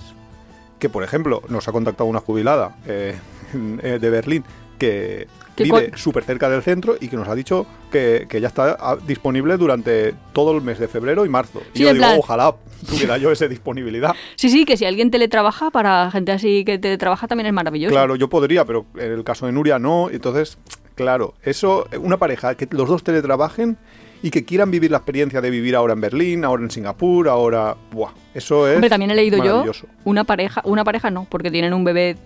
que 0.79 0.88
por 0.88 1.05
ejemplo 1.05 1.42
nos 1.48 1.68
ha 1.68 1.72
contactado 1.72 2.09
una 2.09 2.20
jubilada 2.20 2.77
eh, 2.87 3.14
eh, 3.83 3.98
de 4.00 4.11
Berlín 4.11 4.44
que 4.79 5.27
¿Qué 5.57 5.64
vive 5.64 5.92
súper 5.94 6.24
cerca 6.24 6.48
del 6.48 6.62
centro 6.62 6.96
y 7.00 7.09
que 7.09 7.16
nos 7.16 7.29
ha 7.29 7.35
dicho 7.35 7.66
que, 7.92 8.27
que 8.29 8.40
ya 8.40 8.48
está 8.48 8.77
ah, 8.79 8.96
disponible 9.07 9.57
durante 9.57 10.14
todo 10.33 10.57
el 10.57 10.62
mes 10.62 10.79
de 10.79 10.88
febrero 10.88 11.24
y 11.24 11.29
marzo. 11.29 11.62
Y 11.74 11.81
yo 11.81 11.92
digo, 11.92 12.05
plan- 12.05 12.18
ojalá 12.18 12.57
tuviera 12.88 13.18
yo 13.18 13.31
esa 13.31 13.46
disponibilidad. 13.46 14.14
Sí, 14.37 14.48
sí, 14.48 14.64
que 14.64 14.77
si 14.77 14.85
alguien 14.85 15.11
teletrabaja, 15.11 15.70
para 15.70 16.11
gente 16.11 16.33
así 16.33 16.64
que 16.64 16.79
teletrabaja 16.79 17.29
también 17.29 17.46
es 17.46 17.53
maravilloso. 17.53 17.92
Claro, 17.92 18.16
yo 18.16 18.29
podría, 18.29 18.64
pero 18.64 18.85
en 18.96 19.12
el 19.12 19.22
caso 19.22 19.46
de 19.46 19.53
Nuria 19.53 19.79
no. 19.79 20.11
Entonces, 20.11 20.59
claro, 20.95 21.35
eso, 21.43 21.87
una 22.01 22.17
pareja 22.17 22.55
que 22.55 22.69
los 22.71 22.89
dos 22.89 23.03
teletrabajen 23.03 23.77
y 24.23 24.31
que 24.31 24.45
quieran 24.45 24.71
vivir 24.71 24.91
la 24.91 24.99
experiencia 24.99 25.41
de 25.41 25.51
vivir 25.51 25.77
ahora 25.77 25.93
en 25.93 26.01
Berlín, 26.01 26.45
ahora 26.45 26.63
en 26.63 26.71
Singapur, 26.71 27.29
ahora... 27.29 27.77
Buah, 27.91 28.13
eso 28.33 28.67
es... 28.67 28.77
Hombre, 28.77 28.89
también 28.89 29.11
he 29.11 29.15
leído 29.15 29.45
yo 29.45 29.65
una 30.05 30.25
pareja, 30.25 30.63
una 30.65 30.83
pareja 30.83 31.11
no, 31.11 31.27
porque 31.29 31.51
tienen 31.51 31.75
un 31.75 31.85
bebé 31.85 32.17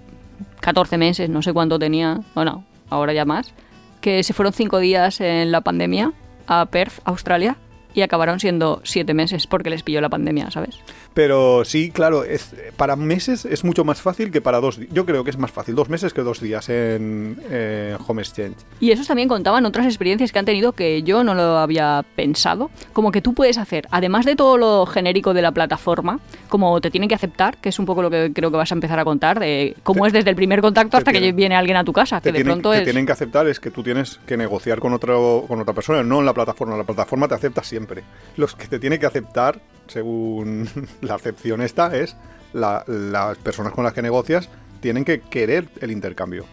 14 0.61 0.97
meses, 0.97 1.29
no 1.29 1.43
sé 1.43 1.53
cuánto 1.53 1.79
tenía, 1.79 2.21
bueno, 2.35 2.65
ahora 2.89 3.13
ya 3.13 3.25
más, 3.25 3.53
que 4.01 4.23
se 4.23 4.33
fueron 4.33 4.53
cinco 4.53 4.79
días 4.79 5.21
en 5.21 5.51
la 5.51 5.61
pandemia 5.61 6.13
a 6.47 6.67
Perth, 6.67 7.01
Australia, 7.05 7.57
y 7.95 8.03
acabaron 8.03 8.41
siendo 8.41 8.81
siete 8.85 9.15
meses 9.15 9.47
porque 9.47 9.71
les 9.71 9.83
pilló 9.83 10.01
la 10.01 10.09
pandemia, 10.09 10.51
¿sabes? 10.51 10.79
Pero 11.15 11.65
sí, 11.65 11.91
claro, 11.91 12.23
es, 12.25 12.55
para 12.77 12.95
meses 12.95 13.45
es 13.45 13.65
mucho 13.65 13.85
más 13.85 14.01
fácil 14.01 14.31
que 14.31 14.41
para 14.41 14.61
dos 14.61 14.79
días. 14.79 14.93
Yo 14.93 15.05
creo 15.05 15.25
que 15.25 15.31
es 15.31 15.39
más 15.39 15.51
fácil 15.51 15.75
dos 15.75 15.89
meses 15.89 16.13
que 16.13 16.23
dos 16.23 16.41
días 16.41 16.69
en 16.69 17.41
eh, 17.51 17.97
Home 18.07 18.23
Exchange. 18.23 18.57
Y 18.79 18.93
esos 18.93 19.07
también 19.09 19.29
contaban 19.29 19.65
otras 19.67 19.87
experiencias 19.87 20.31
que 20.31 20.39
han 20.39 20.45
tenido 20.45 20.73
que 20.73 21.03
yo 21.03 21.25
no 21.25 21.35
lo 21.35 21.59
había 21.59 22.05
pensado. 22.15 22.71
Como 22.93 23.11
que 23.11 23.21
tú 23.21 23.35
puedes 23.35 23.59
hacer, 23.59 23.89
además 23.91 24.27
de 24.27 24.37
todo 24.37 24.57
lo 24.59 24.87
genérico 24.87 25.35
de 25.35 25.43
la 25.43 25.51
plataforma, 25.53 26.21
como 26.49 26.81
te 26.81 26.91
tienen 26.91 27.09
que 27.09 27.15
aceptar, 27.17 27.57
que 27.57 27.71
es 27.71 27.79
un 27.79 27.87
poco 27.87 28.03
lo 28.03 28.11
que 28.11 28.33
creo 28.33 28.51
que 28.51 28.57
vas 28.57 28.71
a 28.71 28.75
empezar 28.75 28.99
a 29.01 29.05
contar, 29.05 29.41
de 29.41 29.77
cómo 29.83 30.03
Te- 30.03 30.09
es 30.09 30.13
desde 30.13 30.31
el 30.31 30.37
primer 30.37 30.61
contacto 30.61 30.97
hasta 30.99 31.13
que 31.13 31.33
viene 31.33 31.57
alguien 31.57 31.77
a 31.79 31.85
tu 31.85 31.93
casa, 31.93 32.21
que 32.21 32.29
de 32.31 32.39
tienen, 32.39 32.53
pronto 32.55 32.71
te 32.71 32.79
es... 32.79 32.85
tienen 32.85 33.07
que 33.07 33.13
aceptar 33.13 33.47
es 33.49 33.59
que 33.59 33.71
tú 33.71 33.83
tienes 33.83 34.21
que 34.27 34.37
negociar 34.37 34.79
con, 34.79 34.93
otro, 34.93 35.45
con 35.49 35.61
otra 35.61 35.75
persona, 35.75 36.03
no 36.05 36.21
en 36.21 36.27
la 36.27 36.35
plataforma. 36.35 36.77
La 36.77 36.85
plataforma 36.85 37.27
te 37.27 37.35
acepta 37.35 37.63
siempre. 37.79 38.03
Los 38.37 38.55
que 38.55 38.67
te 38.67 38.79
tiene 38.79 38.99
que 38.99 39.07
aceptar, 39.07 39.61
según 39.87 40.69
la 41.01 41.15
acepción 41.15 41.63
esta, 41.63 41.95
es 41.97 42.17
la- 42.53 42.85
las 42.87 43.39
personas 43.39 43.73
con 43.73 43.85
las 43.85 43.93
que 43.93 44.03
negocias 44.03 44.49
tienen 44.81 45.05
que 45.05 45.21
querer 45.21 45.69
el 45.81 45.91
intercambio. 45.91 46.45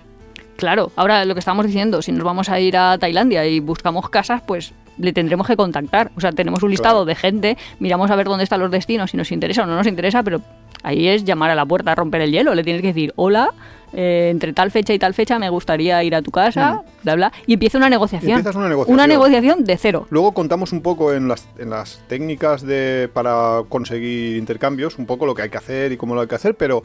Claro, 0.58 0.92
ahora 0.96 1.26
lo 1.26 1.34
que 1.36 1.40
estábamos 1.40 1.66
diciendo, 1.66 2.02
si 2.02 2.12
nos 2.12 2.24
vamos 2.24 2.48
a 2.50 2.60
ir 2.60 2.78
a 2.78 2.98
Tailandia 2.98 3.46
y 3.46 3.60
buscamos 3.60 4.10
casas, 4.10 4.42
pues 4.48 4.74
le 4.98 5.12
tendremos 5.12 5.46
que 5.48 5.58
contactar. 5.58 6.12
O 6.16 6.22
sea, 6.22 6.32
tenemos 6.32 6.64
un 6.64 6.70
listado 6.72 7.00
Claro. 7.04 7.06
de 7.06 7.16
gente, 7.16 7.58
miramos 7.80 8.10
a 8.10 8.16
ver 8.16 8.28
dónde 8.28 8.46
están 8.46 8.62
los 8.62 8.72
destinos, 8.72 9.12
si 9.12 9.18
nos 9.18 9.32
interesa 9.34 9.64
o 9.64 9.66
no 9.66 9.76
nos 9.76 9.86
interesa, 9.88 10.24
pero 10.24 10.40
ahí 10.82 11.08
es 11.10 11.26
llamar 11.26 11.52
a 11.52 11.56
la 11.56 11.66
puerta, 11.66 11.94
romper 11.94 12.22
el 12.22 12.32
hielo. 12.32 12.56
Le 12.56 12.64
tienes 12.64 12.82
que 12.82 12.88
decir, 12.90 13.12
hola, 13.18 13.50
eh, 13.98 14.28
entre 14.30 14.52
tal 14.52 14.72
fecha 14.72 14.94
y 14.94 15.00
tal 15.00 15.14
fecha 15.14 15.40
me 15.40 15.50
gustaría 15.50 16.04
ir 16.04 16.16
a 16.16 16.22
tu 16.22 16.30
casa, 16.30 16.84
bla, 17.04 17.16
bla. 17.16 17.32
Y 17.48 17.54
empieza 17.54 17.78
una 17.78 17.90
negociación. 17.90 18.32
Empiezas 18.32 18.56
una 18.56 18.68
negociación. 18.68 18.94
Una 18.94 19.08
negociación 19.08 19.64
de 19.64 19.78
cero. 19.78 20.06
Luego 20.10 20.34
contamos 20.34 20.74
un 20.74 20.82
poco 20.82 21.14
en 21.14 21.30
las, 21.30 21.48
en 21.58 21.70
las 21.70 22.02
técnicas 22.10 22.62
de, 22.62 23.10
para 23.14 23.64
conseguir 23.70 24.36
intercambios, 24.36 25.00
un 25.00 25.06
poco 25.06 25.26
lo 25.26 25.34
que 25.34 25.44
hay 25.44 25.50
que 25.50 25.58
hacer 25.58 25.94
y 25.94 25.98
cómo 25.98 26.14
lo 26.14 26.22
hay 26.22 26.28
que 26.28 26.36
hacer, 26.36 26.56
pero 26.56 26.84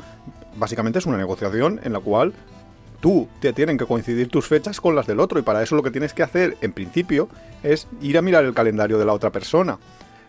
básicamente 0.56 1.00
es 1.00 1.06
una 1.06 1.16
negociación 1.16 1.80
en 1.82 1.92
la 1.92 1.98
cual 1.98 2.32
tú 3.00 3.26
te 3.40 3.52
tienen 3.52 3.76
que 3.76 3.86
coincidir 3.86 4.28
tus 4.28 4.46
fechas 4.46 4.80
con 4.80 4.94
las 4.94 5.06
del 5.06 5.18
otro 5.18 5.40
y 5.40 5.42
para 5.42 5.62
eso 5.62 5.74
lo 5.74 5.82
que 5.82 5.90
tienes 5.90 6.12
que 6.12 6.22
hacer 6.22 6.56
en 6.60 6.72
principio 6.72 7.28
es 7.64 7.88
ir 8.00 8.18
a 8.18 8.22
mirar 8.22 8.44
el 8.44 8.54
calendario 8.54 8.98
de 8.98 9.04
la 9.04 9.14
otra 9.14 9.30
persona. 9.30 9.78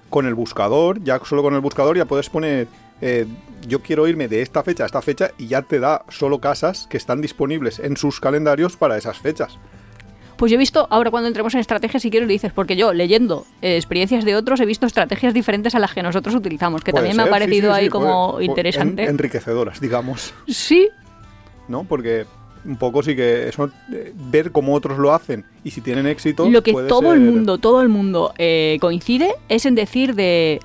Con 0.10 0.26
el 0.26 0.34
buscador, 0.34 1.02
ya 1.04 1.20
solo 1.24 1.44
con 1.44 1.54
el 1.54 1.62
buscador 1.62 1.96
ya 1.96 2.06
puedes 2.06 2.30
poner 2.30 2.68
eh, 3.02 3.28
yo 3.68 3.82
quiero 3.82 4.08
irme 4.08 4.28
de 4.28 4.42
esta 4.42 4.64
fecha 4.64 4.84
a 4.84 4.86
esta 4.86 5.02
fecha 5.02 5.32
y 5.38 5.48
ya 5.48 5.62
te 5.62 5.80
da 5.80 6.04
solo 6.10 6.40
casas 6.40 6.88
que 6.90 6.98
están 6.98 7.22
disponibles 7.22 7.80
en 7.80 7.98
sus 7.98 8.20
calendarios 8.20 8.78
para 8.78 8.98
esas 8.98 9.18
fechas. 9.20 9.58
Pues 10.38 10.50
yo 10.52 10.56
he 10.56 10.58
visto, 10.58 10.88
ahora 10.90 11.12
cuando 11.12 11.28
entremos 11.28 11.54
en 11.54 11.60
estrategias, 11.60 12.02
si 12.02 12.10
quieres 12.10 12.28
lo 12.28 12.32
dices, 12.34 12.52
porque 12.52 12.76
yo 12.76 12.94
leyendo 12.94 13.46
eh, 13.62 13.76
experiencias 13.76 14.26
de 14.26 14.36
otros 14.36 14.60
he 14.60 14.66
visto 14.66 14.88
estrategias 14.88 15.36
diferentes 15.36 15.76
a 15.76 15.80
las 15.80 15.94
que 15.94 16.02
nosotros 16.02 16.34
utilizamos, 16.34 16.84
que 16.84 16.92
Puede 16.92 17.04
también 17.04 17.18
me 17.18 17.24
ha 17.24 17.26
sí, 17.28 17.32
parecido 17.32 17.72
sí, 17.74 17.78
ahí 17.80 17.86
sí, 17.86 17.90
como 17.92 18.32
puede- 18.34 18.46
interesante. 18.46 19.04
en- 19.04 19.10
enriquecedoras, 19.10 19.80
digamos. 19.80 20.34
Sí, 20.48 20.90
¿no? 21.68 21.84
Porque 21.84 22.26
un 22.66 22.76
poco 22.78 23.04
sí 23.04 23.16
que 23.16 23.50
eso, 23.50 23.70
eh, 23.94 24.14
ver 24.16 24.52
cómo 24.52 24.74
otros 24.74 24.98
lo 24.98 25.14
hacen 25.14 25.46
y 25.64 25.70
si 25.72 25.82
tienen 25.82 26.08
éxito. 26.08 26.50
lo 26.50 26.64
que 26.64 26.72
puede 26.74 26.88
todo 26.88 27.14
el 27.14 27.20
mundo, 27.20 27.60
todo 27.60 27.82
el 27.82 27.90
mundo 27.90 28.34
eh, 28.40 28.78
coincide 28.82 29.36
es 29.48 29.68
en 29.68 29.76
decir 29.76 30.16
de 30.16 30.60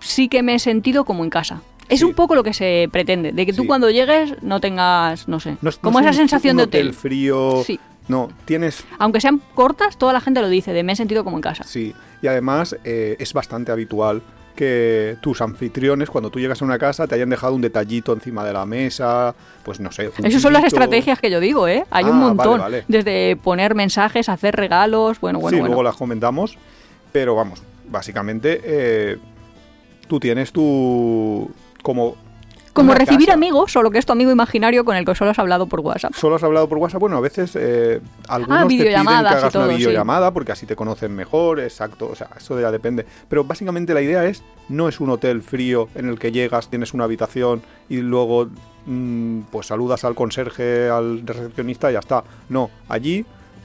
sí 0.00 0.28
que 0.28 0.42
me 0.42 0.54
he 0.54 0.58
sentido 0.58 1.04
como 1.06 1.24
en 1.24 1.30
casa. 1.30 1.62
Es 1.88 1.98
Sí. 2.00 2.04
un 2.04 2.14
poco 2.14 2.34
lo 2.34 2.42
que 2.42 2.52
se 2.54 2.88
pretende, 2.90 3.32
de 3.32 3.46
que 3.46 3.52
tú 3.52 3.62
Sí. 3.62 3.66
cuando 3.68 3.90
llegues 3.90 4.34
no 4.42 4.60
tengas, 4.60 5.28
no 5.28 5.38
sé, 5.40 5.56
No 5.60 5.70
es- 5.70 5.76
no 5.76 5.82
como 5.82 5.98
es 6.00 6.04
esa 6.06 6.10
un- 6.12 6.16
sensación 6.16 6.52
un 6.54 6.56
de 6.58 6.62
hotel. 6.64 6.94
frío. 6.94 7.62
Sí. 7.64 7.78
No, 8.08 8.28
tienes. 8.44 8.84
Aunque 8.98 9.20
sean 9.20 9.40
cortas, 9.54 9.96
toda 9.96 10.12
la 10.12 10.20
gente 10.20 10.40
lo 10.42 10.48
dice, 10.48 10.72
de 10.72 10.82
me 10.82 10.92
he 10.92 10.96
sentido 10.96 11.24
como 11.24 11.36
en 11.38 11.42
casa. 11.42 11.64
Sí. 11.64 11.94
Y 12.22 12.26
además 12.26 12.76
eh, 12.84 13.16
es 13.18 13.32
bastante 13.32 13.72
habitual 13.72 14.22
que 14.54 15.16
tus 15.20 15.40
anfitriones, 15.40 16.10
cuando 16.10 16.30
tú 16.30 16.38
llegas 16.38 16.62
a 16.62 16.64
una 16.64 16.78
casa, 16.78 17.08
te 17.08 17.16
hayan 17.16 17.28
dejado 17.28 17.54
un 17.54 17.60
detallito 17.60 18.12
encima 18.12 18.44
de 18.44 18.52
la 18.52 18.64
mesa, 18.66 19.34
pues 19.64 19.80
no 19.80 19.90
sé. 19.90 20.10
Esas 20.22 20.40
son 20.42 20.52
las 20.52 20.62
estrategias 20.64 21.18
que 21.18 21.28
yo 21.30 21.40
digo, 21.40 21.66
¿eh? 21.66 21.84
Hay 21.90 22.04
Ah, 22.04 22.10
un 22.10 22.20
vale, 22.20 22.34
montón. 22.34 22.60
vale. 22.60 22.84
Desde 22.86 23.34
poner 23.36 23.74
mensajes, 23.74 24.28
hacer 24.28 24.54
regalos, 24.54 25.18
bueno, 25.18 25.40
bueno, 25.40 25.56
sí, 25.56 25.60
bueno. 25.60 25.68
luego 25.74 25.82
las 25.82 25.96
comentamos. 25.96 26.56
Pero 27.10 27.34
vamos, 27.34 27.62
básicamente 27.88 28.60
eh, 28.64 29.16
tú 30.06 30.20
tienes 30.20 30.52
tu. 30.52 31.50
Como. 31.84 32.16
Como 32.72 32.92
recibir 32.92 33.26
casa. 33.26 33.34
amigos, 33.34 33.70
solo 33.70 33.92
que 33.92 33.98
es 33.98 34.06
tu 34.06 34.10
amigo 34.10 34.32
imaginario 34.32 34.84
con 34.84 34.96
el 34.96 35.04
que 35.04 35.14
solo 35.14 35.30
has 35.30 35.38
hablado 35.38 35.68
por 35.68 35.78
WhatsApp. 35.78 36.12
Solo 36.12 36.34
has 36.34 36.42
hablado 36.42 36.68
por 36.68 36.78
WhatsApp. 36.78 37.00
Bueno, 37.00 37.18
a 37.18 37.20
veces 37.20 37.52
eh, 37.54 38.00
algunos 38.26 38.62
te 38.62 38.66
piden 38.66 39.06
que 39.06 39.12
hagas 39.12 39.52
todo, 39.52 39.62
una 39.62 39.72
sí. 39.74 39.78
videollamada 39.78 40.32
porque 40.32 40.50
así 40.50 40.66
te 40.66 40.74
conocen 40.74 41.14
mejor, 41.14 41.60
exacto. 41.60 42.08
O 42.10 42.16
sea, 42.16 42.30
eso 42.36 42.60
ya 42.60 42.72
depende. 42.72 43.06
Pero 43.28 43.44
básicamente 43.44 43.94
la 43.94 44.02
idea 44.02 44.24
es, 44.24 44.42
no 44.68 44.88
es 44.88 44.98
un 44.98 45.10
hotel 45.10 45.42
frío 45.42 45.88
en 45.94 46.08
el 46.08 46.18
que 46.18 46.32
llegas, 46.32 46.68
tienes 46.68 46.94
una 46.94 47.04
habitación 47.04 47.62
y 47.88 47.98
luego 47.98 48.48
mm, 48.86 49.42
pues 49.52 49.68
saludas 49.68 50.02
al 50.02 50.16
conserje, 50.16 50.90
al 50.90 51.24
recepcionista 51.24 51.90
y 51.90 51.92
ya 51.92 52.00
está. 52.00 52.24
No, 52.48 52.70
allí 52.88 53.24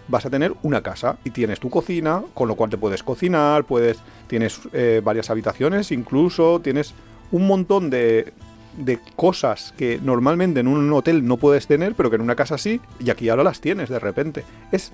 vas 0.09 0.25
a 0.25 0.29
tener 0.29 0.53
una 0.63 0.81
casa 0.81 1.17
y 1.23 1.29
tienes 1.29 1.59
tu 1.59 1.69
cocina, 1.69 2.23
con 2.33 2.47
lo 2.47 2.55
cual 2.55 2.69
te 2.69 2.77
puedes 2.77 3.03
cocinar, 3.03 3.63
puedes, 3.63 3.99
tienes 4.27 4.59
eh, 4.73 5.01
varias 5.03 5.29
habitaciones, 5.29 5.91
incluso 5.91 6.59
tienes 6.59 6.93
un 7.31 7.47
montón 7.47 7.89
de, 7.89 8.33
de 8.77 8.99
cosas 9.15 9.73
que 9.77 9.99
normalmente 10.01 10.59
en 10.61 10.67
un 10.67 10.91
hotel 10.93 11.25
no 11.25 11.37
puedes 11.37 11.67
tener, 11.67 11.95
pero 11.95 12.09
que 12.09 12.15
en 12.15 12.21
una 12.21 12.35
casa 12.35 12.57
sí, 12.57 12.81
y 12.99 13.09
aquí 13.09 13.29
ahora 13.29 13.43
las 13.43 13.61
tienes 13.61 13.89
de 13.89 13.99
repente. 13.99 14.43
Es 14.71 14.91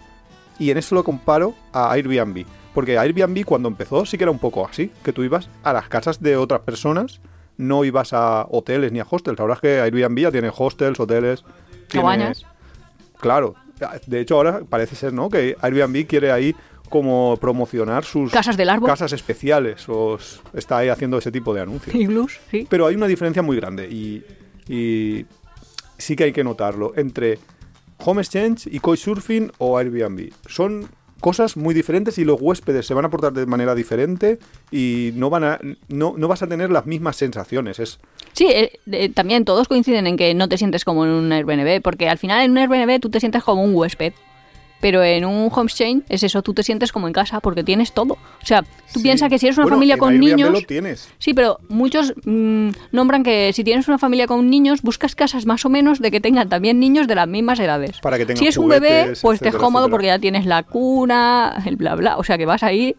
y 0.57 0.71
en 0.71 0.77
eso 0.77 0.95
lo 0.95 1.03
comparo 1.03 1.53
a 1.73 1.91
Airbnb, 1.91 2.45
porque 2.73 2.97
Airbnb 2.97 3.43
cuando 3.45 3.67
empezó 3.67 4.05
sí 4.05 4.17
que 4.17 4.23
era 4.23 4.31
un 4.31 4.39
poco 4.39 4.65
así, 4.65 4.91
que 5.03 5.11
tú 5.11 5.23
ibas 5.23 5.49
a 5.63 5.73
las 5.73 5.89
casas 5.89 6.21
de 6.21 6.37
otras 6.37 6.61
personas, 6.61 7.19
no 7.57 7.83
ibas 7.83 8.13
a 8.13 8.47
hoteles 8.49 8.91
ni 8.91 8.99
a 8.99 9.07
hostels. 9.09 9.39
Ahora 9.39 9.55
es 9.55 9.59
que 9.59 9.79
Airbnb 9.79 10.19
ya 10.19 10.31
tiene 10.31 10.51
hostels, 10.55 10.99
hoteles, 10.99 11.43
tiene-. 11.87 12.33
Claro, 13.19 13.55
de 14.07 14.19
hecho 14.19 14.35
ahora 14.35 14.61
parece 14.67 14.95
ser, 14.95 15.13
¿no? 15.13 15.29
Que 15.29 15.57
Airbnb 15.61 16.05
quiere 16.07 16.31
ahí 16.31 16.55
como 16.89 17.37
promocionar 17.39 18.03
sus 18.03 18.31
Casas 18.31 18.57
del 18.57 18.69
árbol. 18.69 18.89
casas 18.89 19.13
especiales, 19.13 19.87
o 19.89 20.17
está 20.53 20.77
ahí 20.77 20.89
haciendo 20.89 21.17
ese 21.17 21.31
tipo 21.31 21.53
de 21.53 21.61
anuncios. 21.61 21.95
Sí. 22.51 22.67
Pero 22.69 22.87
hay 22.87 22.95
una 22.95 23.07
diferencia 23.07 23.41
muy 23.41 23.57
grande 23.57 23.87
y, 23.89 24.23
y 24.71 25.25
sí 25.97 26.15
que 26.15 26.25
hay 26.25 26.31
que 26.31 26.43
notarlo 26.43 26.93
entre 26.95 27.39
Home 27.97 28.21
Exchange 28.21 28.67
y 28.67 28.79
Couchsurfing 28.79 29.51
o 29.57 29.77
Airbnb. 29.77 30.31
Son 30.47 30.87
cosas 31.21 31.57
muy 31.57 31.73
diferentes 31.73 32.17
y 32.17 32.25
los 32.25 32.39
huéspedes 32.39 32.85
se 32.85 32.93
van 32.93 33.05
a 33.05 33.09
portar 33.09 33.33
de 33.33 33.45
manera 33.45 33.73
diferente 33.73 34.37
y 34.69 35.11
no 35.15 35.29
van 35.29 35.43
a 35.43 35.59
no, 35.87 36.13
no 36.17 36.27
vas 36.27 36.43
a 36.43 36.47
tener 36.47 36.69
las 36.71 36.85
mismas 36.85 37.15
sensaciones. 37.15 37.79
Es 37.79 37.99
Sí, 38.33 38.47
eh, 38.47 38.79
eh, 38.91 39.09
también 39.09 39.45
todos 39.45 39.69
coinciden 39.69 40.07
en 40.07 40.17
que 40.17 40.33
no 40.33 40.49
te 40.49 40.57
sientes 40.57 40.83
como 40.83 41.05
en 41.05 41.11
un 41.11 41.31
Airbnb, 41.31 41.81
porque 41.81 42.09
al 42.09 42.17
final 42.17 42.43
en 42.43 42.51
un 42.51 42.57
Airbnb 42.57 42.99
tú 42.99 43.09
te 43.09 43.21
sientes 43.21 43.43
como 43.43 43.63
un 43.63 43.73
huésped. 43.73 44.13
Pero 44.85 45.03
en 45.03 45.25
un 45.25 45.49
home 45.51 45.65
exchange 45.65 46.03
es 46.09 46.21
eso, 46.21 46.43
tú 46.43 46.53
te 46.53 46.61
sientes 46.61 46.91
como 46.91 47.07
en 47.07 47.13
casa 47.13 47.39
porque 47.39 47.63
tienes 47.63 47.91
todo. 47.91 48.13
O 48.13 48.45
sea, 48.45 48.61
tú 48.61 48.99
sí. 48.99 49.01
piensas 49.01 49.31
que 49.31 49.39
si 49.39 49.47
eres 49.47 49.57
una 49.57 49.63
Bueno, 49.63 49.77
familia 49.77 49.97
con 49.97 50.13
Airbnb 50.13 50.35
niños... 50.35 50.51
lo 50.51 50.61
tienes. 50.61 51.09
Sí, 51.17 51.33
pero 51.33 51.59
muchos 51.69 52.13
mm, 52.23 52.69
nombran 52.91 53.23
que 53.23 53.51
si 53.51 53.63
tienes 53.63 53.87
una 53.87 53.97
familia 53.97 54.27
con 54.27 54.47
niños, 54.47 54.83
buscas 54.83 55.15
casas 55.15 55.47
más 55.47 55.65
o 55.65 55.69
menos 55.69 55.97
de 56.01 56.11
que 56.11 56.21
tengan 56.21 56.49
también 56.49 56.79
niños 56.79 57.07
de 57.07 57.15
las 57.15 57.27
mismas 57.27 57.59
edades. 57.59 57.99
Para 57.99 58.19
que 58.19 58.27
tengan 58.27 58.37
si 58.37 58.45
es 58.45 58.57
un 58.57 58.69
bebé, 58.69 59.13
pues 59.23 59.39
te 59.39 59.49
es 59.49 59.55
cómodo 59.55 59.85
etcétera. 59.85 59.91
porque 59.91 60.05
ya 60.05 60.19
tienes 60.19 60.45
la 60.45 60.61
cuna, 60.61 61.63
el 61.65 61.77
bla 61.77 61.95
bla. 61.95 62.17
O 62.17 62.23
sea 62.23 62.37
que 62.37 62.45
vas 62.45 62.61
ahí 62.61 62.95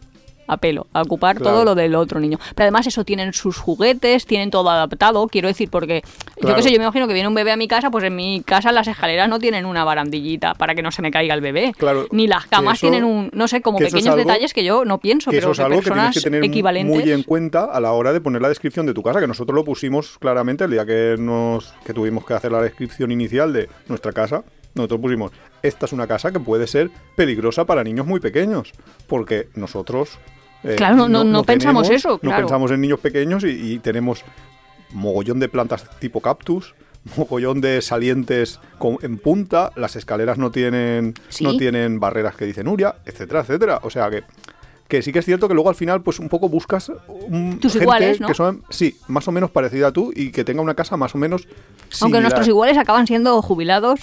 a 0.47 0.57
pelo, 0.57 0.87
a 0.93 1.01
ocupar 1.01 1.35
Claro. 1.37 1.51
todo 1.51 1.65
lo 1.65 1.75
del 1.75 1.95
otro 1.95 2.19
niño. 2.19 2.39
Pero 2.55 2.63
además 2.65 2.87
eso 2.87 3.03
tienen 3.03 3.33
sus 3.33 3.57
juguetes, 3.57 4.25
tienen 4.25 4.49
todo 4.51 4.69
adaptado, 4.69 5.27
quiero 5.27 5.47
decir, 5.47 5.69
porque 5.69 6.03
yo 6.41 6.55
qué 6.55 6.63
sé, 6.63 6.71
yo 6.71 6.77
me 6.79 6.85
imagino 6.85 7.07
que 7.07 7.13
viene 7.13 7.27
un 7.27 7.35
bebé 7.35 7.51
a 7.51 7.57
mi 7.57 7.67
casa, 7.67 7.91
pues 7.91 8.03
en 8.05 8.15
mi 8.15 8.41
casa 8.45 8.71
las 8.71 8.87
escaleras 8.87 9.27
no 9.29 9.39
tienen 9.39 9.65
una 9.65 9.83
barandillita 9.83 10.53
para 10.55 10.73
que 10.75 10.81
no 10.81 10.91
se 10.91 11.01
me 11.01 11.11
caiga 11.11 11.33
el 11.33 11.41
bebé. 11.41 11.73
Claro, 11.77 12.07
Ni 12.11 12.27
las 12.27 12.45
camas 12.47 12.75
eso- 12.77 12.87
tienen 12.89 13.03
un, 13.03 13.29
no 13.33 13.47
sé, 13.47 13.61
como 13.61 13.77
pequeños 13.77 14.07
algo- 14.07 14.17
detalles 14.17 14.53
que 14.53 14.63
yo 14.63 14.85
no 14.85 14.99
pienso, 14.99 15.31
que 15.31 15.37
pero 15.37 15.51
eso 15.51 15.61
es 15.61 15.65
algo 15.65 15.81
que 15.81 15.91
tienes 15.91 16.13
que 16.13 16.21
tener 16.21 16.43
equivalentes. 16.43 16.95
muy 17.03 17.11
en 17.11 17.23
cuenta 17.23 17.65
a 17.65 17.79
la 17.79 17.91
hora 17.91 18.13
de 18.13 18.21
poner 18.21 18.41
la 18.41 18.49
descripción 18.49 18.85
de 18.85 18.93
tu 18.93 19.03
casa, 19.03 19.19
que 19.19 19.27
nosotros 19.27 19.55
lo 19.55 19.63
pusimos 19.65 20.17
claramente 20.19 20.63
el 20.63 20.71
día 20.71 20.85
que 20.85 21.15
nos 21.19 21.73
que 21.85 21.93
tuvimos 21.93 22.25
que 22.25 22.33
hacer 22.33 22.51
la 22.51 22.61
descripción 22.61 23.11
inicial 23.11 23.51
de 23.53 23.69
nuestra 23.87 24.11
casa. 24.13 24.43
Nosotros 24.75 24.99
pusimos, 25.01 25.31
esta 25.63 25.87
es 25.87 25.93
una 25.93 26.05
casa 26.05 26.31
que 26.31 26.39
puede 26.39 26.67
ser 26.67 26.91
peligrosa 27.15 27.65
para 27.65 27.83
niños 27.83 28.05
muy 28.05 28.19
pequeños, 28.19 28.71
porque 29.07 29.47
nosotros... 29.55 30.19
eh, 30.63 30.75
Claro, 30.75 30.95
no- 30.95 31.07
no- 31.09 31.23
no 31.23 31.43
pensamos 31.43 31.83
tenemos- 31.87 31.89
eso, 32.05 32.19
No 32.21 32.35
pensamos 32.35 32.71
en 32.71 32.81
niños 32.81 32.99
pequeños 32.99 33.43
y, 33.43 33.73
y 33.73 33.79
tenemos 33.79 34.23
mogollón 34.91 35.39
de 35.39 35.49
plantas 35.49 35.85
tipo 35.99 36.21
cactus, 36.21 36.73
mogollón 37.17 37.61
de 37.61 37.81
salientes 37.81 38.59
con- 38.77 38.97
en 39.01 39.17
punta, 39.17 39.71
las 39.75 39.95
escaleras 39.95 40.37
no 40.37 40.51
tienen, 40.51 41.13
Sí. 41.29 41.43
no 41.43 41.55
tienen 41.57 41.99
barreras 41.99 42.35
que 42.35 42.45
dice 42.45 42.63
Nuria, 42.63 42.95
etcétera, 43.05 43.41
etcétera. 43.41 43.79
O 43.83 43.89
sea 43.89 44.09
que, 44.09 44.23
que 44.87 45.01
sí 45.01 45.11
que 45.11 45.19
es 45.19 45.25
cierto 45.25 45.47
que 45.47 45.53
luego 45.53 45.69
al 45.69 45.75
final 45.75 46.01
pues 46.01 46.19
un 46.19 46.29
poco 46.29 46.47
buscas 46.49 46.89
un, 47.27 47.59
Tus 47.59 47.73
gente 47.73 47.83
iguales, 47.83 48.21
¿no? 48.21 48.27
que 48.27 48.33
son, 48.33 48.63
sí, 48.69 48.97
más 49.07 49.27
o 49.27 49.31
menos 49.33 49.51
parecida 49.51 49.87
a 49.87 49.91
tú 49.91 50.11
y 50.15 50.31
que 50.31 50.43
tenga 50.43 50.61
una 50.61 50.75
casa 50.75 50.95
más 50.97 51.13
o 51.13 51.17
menos 51.17 51.47
Aunque 52.01 52.19
nuestros 52.21 52.47
iguales 52.47 52.77
acaban 52.77 53.05
siendo 53.07 53.41
jubilados. 53.41 53.99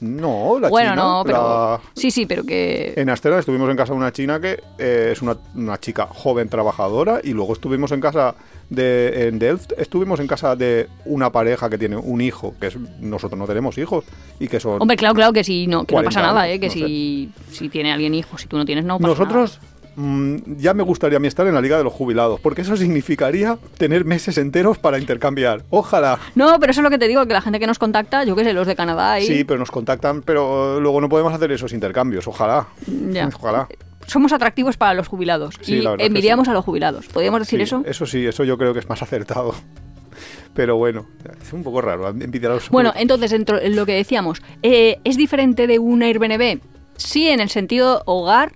No, 0.00 0.58
la 0.58 0.68
bueno, 0.68 0.90
china, 0.90 1.02
no, 1.02 1.22
pero. 1.24 1.38
la- 1.38 1.80
Sí, 1.94 2.10
sí, 2.10 2.26
pero 2.26 2.44
que. 2.44 2.92
En 2.96 3.08
Astera 3.10 3.38
estuvimos 3.38 3.70
en 3.70 3.76
casa 3.76 3.92
de 3.92 3.98
una 3.98 4.12
china 4.12 4.40
que 4.40 4.60
eh, 4.78 5.10
es 5.12 5.22
una, 5.22 5.36
una 5.54 5.78
chica 5.78 6.06
joven 6.06 6.48
trabajadora 6.48 7.20
y 7.22 7.32
luego 7.32 7.52
estuvimos 7.54 7.92
en 7.92 8.00
casa 8.00 8.34
de 8.68 9.28
en 9.28 9.38
Delft 9.38 9.72
estuvimos 9.78 10.18
en 10.18 10.26
casa 10.26 10.56
de 10.56 10.88
una 11.04 11.30
pareja 11.30 11.70
que 11.70 11.78
tiene 11.78 11.96
un 11.96 12.20
hijo 12.20 12.52
que 12.60 12.66
es 12.66 12.76
nosotros 13.00 13.38
no 13.38 13.46
tenemos 13.46 13.78
hijos 13.78 14.04
y 14.40 14.48
que 14.48 14.58
son 14.58 14.82
Hombre, 14.82 14.96
claro, 14.96 15.14
claro 15.14 15.32
que 15.32 15.44
si 15.44 15.68
no, 15.68 15.84
que 15.84 15.94
no 15.94 16.02
40 16.02 16.08
pasa 16.08 16.20
nada, 16.26 16.48
¿eh? 16.48 16.58
Que 16.58 16.66
no 16.66 16.72
si, 16.72 17.30
si 17.52 17.68
tiene 17.68 17.92
alguien 17.92 18.12
hijo, 18.14 18.36
si 18.38 18.48
tú 18.48 18.56
no 18.56 18.64
tienes, 18.64 18.84
no 18.84 18.98
pasa 18.98 19.08
nosotros 19.08 19.60
mm, 19.96 20.36
ya 20.58 20.74
me 20.74 20.82
gustaría 20.82 21.16
a 21.16 21.20
mí 21.20 21.26
estar 21.28 21.46
en 21.46 21.54
la 21.54 21.60
liga 21.60 21.76
de 21.78 21.84
los 21.84 21.92
jubilados 21.92 22.38
porque 22.40 22.62
eso 22.62 22.76
significaría 22.76 23.58
tener 23.78 24.04
meses 24.04 24.38
enteros 24.38 24.78
para 24.78 24.98
intercambiar 24.98 25.62
ojalá. 25.70 26.18
No, 26.34 26.58
pero 26.60 26.70
eso 26.72 26.80
es 26.80 26.84
lo 26.84 26.90
que 26.90 26.98
te 26.98 27.08
digo, 27.08 27.26
que 27.26 27.32
la 27.32 27.40
gente 27.42 27.58
que 27.58 27.66
nos 27.66 27.78
contacta, 27.78 28.24
yo 28.24 28.36
qué 28.36 28.44
sé, 28.44 28.52
los 28.52 28.66
de 28.66 28.76
Canadá 28.76 29.18
y. 29.20 29.26
sí 29.26 29.44
pero 29.44 29.58
nos 29.58 29.70
contactan 29.70 30.22
pero 30.22 30.80
luego 30.80 31.00
no 31.00 31.08
podemos 31.08 31.32
hacer 31.32 31.50
esos 31.52 31.72
intercambios 31.72 32.26
ojalá 32.28 32.68
Ya. 33.10 33.28
ojalá 33.34 33.68
Somos 34.06 34.32
atractivos 34.32 34.76
para 34.76 34.94
los 34.94 35.08
jubilados. 35.08 35.56
Sí, 35.62 35.82
y 35.82 36.02
envidiamos 36.04 36.44
sí. 36.46 36.50
a 36.52 36.54
los 36.54 36.64
jubilados. 36.64 37.06
¿Podríamos 37.08 37.40
decir 37.40 37.58
Sí, 37.58 37.64
eso? 37.64 37.82
Eso 37.84 38.06
sí, 38.06 38.24
eso 38.24 38.44
yo 38.44 38.56
creo 38.56 38.72
que 38.72 38.78
es 38.78 38.88
más 38.88 39.02
acertado. 39.02 39.52
Pero 40.54 40.76
bueno, 40.76 41.06
es 41.42 41.52
un 41.52 41.62
poco 41.64 41.80
raro. 41.80 42.08
envidiar 42.08 42.52
a 42.52 42.54
los 42.54 42.70
Bueno, 42.70 42.92
entonces, 42.96 43.30
dentro- 43.32 43.58
lo 43.68 43.84
que 43.84 43.94
decíamos, 43.94 44.42
eh, 44.62 44.98
¿es 45.04 45.16
diferente 45.16 45.66
de 45.66 45.78
un 45.80 46.02
Airbnb? 46.02 46.60
Sí, 46.96 47.28
en 47.28 47.40
el 47.40 47.50
sentido 47.50 48.02
hogar, 48.06 48.52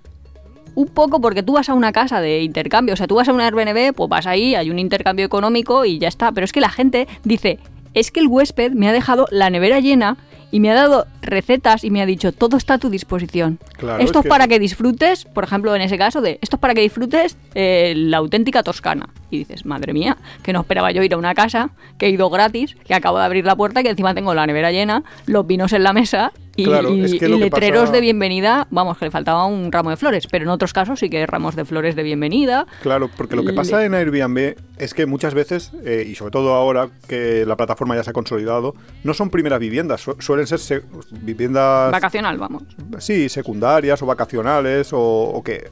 un 0.75 0.87
poco 0.87 1.19
porque 1.19 1.43
tú 1.43 1.53
vas 1.53 1.69
a 1.69 1.73
una 1.73 1.91
casa 1.91 2.21
de 2.21 2.43
intercambio, 2.43 2.93
o 2.93 2.97
sea, 2.97 3.07
tú 3.07 3.15
vas 3.15 3.27
a 3.27 3.33
un 3.33 3.41
Airbnb, 3.41 3.93
pues 3.93 4.09
vas 4.09 4.27
ahí, 4.27 4.55
hay 4.55 4.69
un 4.69 4.79
intercambio 4.79 5.25
económico 5.25 5.85
y 5.85 5.99
ya 5.99 6.07
está. 6.07 6.31
Pero 6.31 6.45
es 6.45 6.51
que 6.51 6.61
la 6.61 6.69
gente 6.69 7.07
dice, 7.23 7.59
es 7.93 8.11
que 8.11 8.19
el 8.19 8.27
huésped 8.27 8.71
me 8.71 8.87
ha 8.87 8.93
dejado 8.93 9.27
la 9.31 9.49
nevera 9.49 9.79
llena 9.79 10.17
y 10.51 10.59
me 10.59 10.71
ha 10.71 10.75
dado 10.75 11.07
recetas 11.21 11.83
y 11.83 11.91
me 11.91 12.01
ha 12.01 12.05
dicho, 12.05 12.31
todo 12.31 12.57
está 12.57 12.75
a 12.75 12.77
tu 12.77 12.89
disposición. 12.89 13.59
Claro, 13.77 14.03
esto 14.03 14.19
es 14.19 14.21
es 14.21 14.23
que 14.23 14.29
para 14.29 14.47
que 14.47 14.59
disfrutes, 14.59 15.25
por 15.25 15.43
ejemplo, 15.43 15.75
en 15.75 15.81
ese 15.81 15.97
caso 15.97 16.21
de, 16.21 16.39
esto 16.41 16.55
es 16.55 16.59
para 16.59 16.73
que 16.73 16.81
disfrutes 16.81 17.37
eh, 17.55 17.93
la 17.95 18.17
auténtica 18.17 18.63
toscana. 18.63 19.09
Y 19.29 19.39
dices, 19.39 19.65
madre 19.65 19.93
mía, 19.93 20.17
que 20.43 20.51
no 20.51 20.59
esperaba 20.59 20.91
yo 20.91 21.03
ir 21.03 21.13
a 21.13 21.17
una 21.17 21.33
casa, 21.33 21.69
que 21.97 22.07
he 22.07 22.09
ido 22.09 22.29
gratis, 22.29 22.75
que 22.85 22.93
acabo 22.93 23.17
de 23.17 23.23
abrir 23.25 23.45
la 23.45 23.55
puerta, 23.55 23.81
que 23.81 23.89
encima 23.89 24.13
tengo 24.13 24.33
la 24.33 24.45
nevera 24.45 24.71
llena, 24.71 25.03
los 25.25 25.47
vinos 25.47 25.71
en 25.71 25.83
la 25.83 25.93
mesa 25.93 26.33
y, 26.57 26.65
Claro, 26.65 26.93
y- 26.93 27.05
es 27.05 27.11
que 27.15 27.27
y 27.27 27.29
lo 27.29 27.37
que 27.37 27.45
letreros 27.45 27.83
pasa- 27.83 27.93
de 27.93 28.01
bienvenida, 28.01 28.67
vamos, 28.71 28.97
que 28.97 29.05
le 29.05 29.11
faltaba 29.11 29.45
un 29.45 29.71
ramo 29.71 29.89
de 29.89 29.95
flores, 29.95 30.27
pero 30.29 30.43
en 30.43 30.49
otros 30.49 30.73
casos 30.73 30.99
sí 30.99 31.09
que 31.09 31.19
hay 31.19 31.25
ramos 31.25 31.55
de 31.55 31.63
flores 31.63 31.95
de 31.95 32.03
bienvenida. 32.03 32.67
Claro, 32.81 33.09
porque 33.15 33.37
lo 33.37 33.43
que 33.43 33.49
Le- 33.51 33.53
pasa 33.55 33.85
en 33.85 33.93
Airbnb 33.93 34.55
es 34.77 34.93
que 34.93 35.05
muchas 35.05 35.33
veces, 35.33 35.71
eh, 35.85 36.05
y 36.09 36.15
sobre 36.15 36.31
todo 36.31 36.53
ahora 36.53 36.89
que 37.07 37.45
la 37.45 37.55
plataforma 37.55 37.95
ya 37.95 38.03
se 38.03 38.09
ha 38.09 38.13
consolidado, 38.13 38.75
no 39.05 39.13
son 39.13 39.29
primeras 39.29 39.61
viviendas, 39.61 40.01
su- 40.01 40.17
suelen 40.19 40.45
ser 40.45 40.59
se- 40.59 40.81
viviendas, 41.11 41.91
Vacacional, 41.91 42.37
vamos. 42.37 42.63
sí, 42.99 43.29
secundarias 43.29 44.01
o 44.01 44.05
vacacionales 44.05 44.93
o, 44.93 44.99
o 44.99 45.43
que 45.43 45.69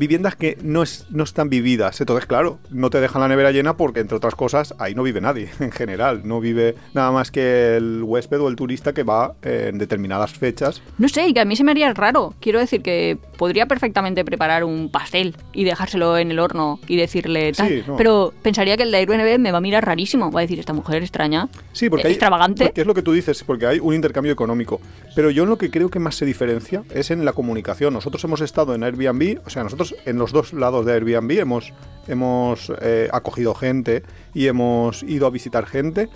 viviendas 0.00 0.34
que 0.34 0.56
no, 0.62 0.82
es, 0.82 1.06
no 1.10 1.24
están 1.24 1.50
vividas. 1.50 2.00
Entonces, 2.00 2.24
claro, 2.24 2.58
no 2.70 2.88
te 2.88 3.00
dejan 3.00 3.20
la 3.20 3.28
nevera 3.28 3.52
llena 3.52 3.76
porque, 3.76 4.00
entre 4.00 4.16
otras 4.16 4.34
cosas, 4.34 4.74
ahí 4.78 4.94
no 4.94 5.02
vive 5.02 5.20
nadie 5.20 5.50
en 5.60 5.70
general. 5.70 6.22
No 6.24 6.40
vive 6.40 6.74
nada 6.94 7.12
más 7.12 7.30
que 7.30 7.76
el 7.76 8.02
huésped 8.02 8.40
o 8.40 8.48
el 8.48 8.56
turista 8.56 8.94
que 8.94 9.02
va 9.02 9.34
eh, 9.42 9.66
en 9.68 9.78
determinadas 9.78 10.32
fechas. 10.32 10.82
No 10.96 11.08
sé, 11.08 11.28
y 11.28 11.34
que 11.34 11.40
a 11.40 11.44
mí 11.44 11.54
se 11.54 11.64
me 11.64 11.72
haría 11.72 11.92
raro. 11.92 12.34
Quiero 12.40 12.58
decir 12.58 12.80
que 12.80 13.18
podría 13.36 13.66
perfectamente 13.66 14.24
preparar 14.24 14.64
un 14.64 14.90
pastel 14.90 15.36
y 15.52 15.64
dejárselo 15.64 16.16
en 16.16 16.30
el 16.30 16.38
horno 16.38 16.80
y 16.88 16.96
decirle 16.96 17.52
tal. 17.52 17.68
Sí, 17.68 17.82
no. 17.86 17.96
Pero 17.96 18.32
pensaría 18.42 18.78
que 18.78 18.84
el 18.84 18.90
de 18.90 18.96
Airbnb 18.96 19.38
me 19.38 19.52
va 19.52 19.58
a 19.58 19.60
mirar 19.60 19.84
rarísimo. 19.84 20.32
Va 20.32 20.40
a 20.40 20.42
decir, 20.42 20.58
esta 20.58 20.72
mujer 20.72 21.02
extraña. 21.02 21.48
Sí, 21.72 21.90
porque 21.90 22.06
hay, 22.06 22.14
extravagante. 22.14 22.64
Porque 22.64 22.80
es 22.80 22.86
lo 22.86 22.94
que 22.94 23.02
tú 23.02 23.12
dices, 23.12 23.44
porque 23.44 23.66
hay 23.66 23.78
un 23.80 23.94
intercambio 23.94 24.32
económico. 24.32 24.80
Pero 25.14 25.30
yo 25.30 25.42
en 25.42 25.50
lo 25.50 25.58
que 25.58 25.70
creo 25.70 25.90
que 25.90 25.98
más 25.98 26.14
se 26.14 26.24
diferencia 26.24 26.84
es 26.94 27.10
en 27.10 27.26
la 27.26 27.34
comunicación. 27.34 27.92
Nosotros 27.92 28.24
hemos 28.24 28.40
estado 28.40 28.74
en 28.74 28.82
Airbnb, 28.82 29.40
o 29.44 29.50
sea, 29.50 29.62
nosotros 29.62 29.89
en 30.04 30.18
los 30.18 30.32
dos 30.32 30.52
lados 30.52 30.86
de 30.86 30.92
Airbnb 30.94 31.30
hemos, 31.32 31.72
hemos 32.08 32.72
eh, 32.80 33.08
acogido 33.12 33.54
gente 33.54 34.02
y 34.34 34.46
hemos 34.46 35.02
ido 35.02 35.26
a 35.26 35.30
visitar 35.30 35.66
gente. 35.66 36.08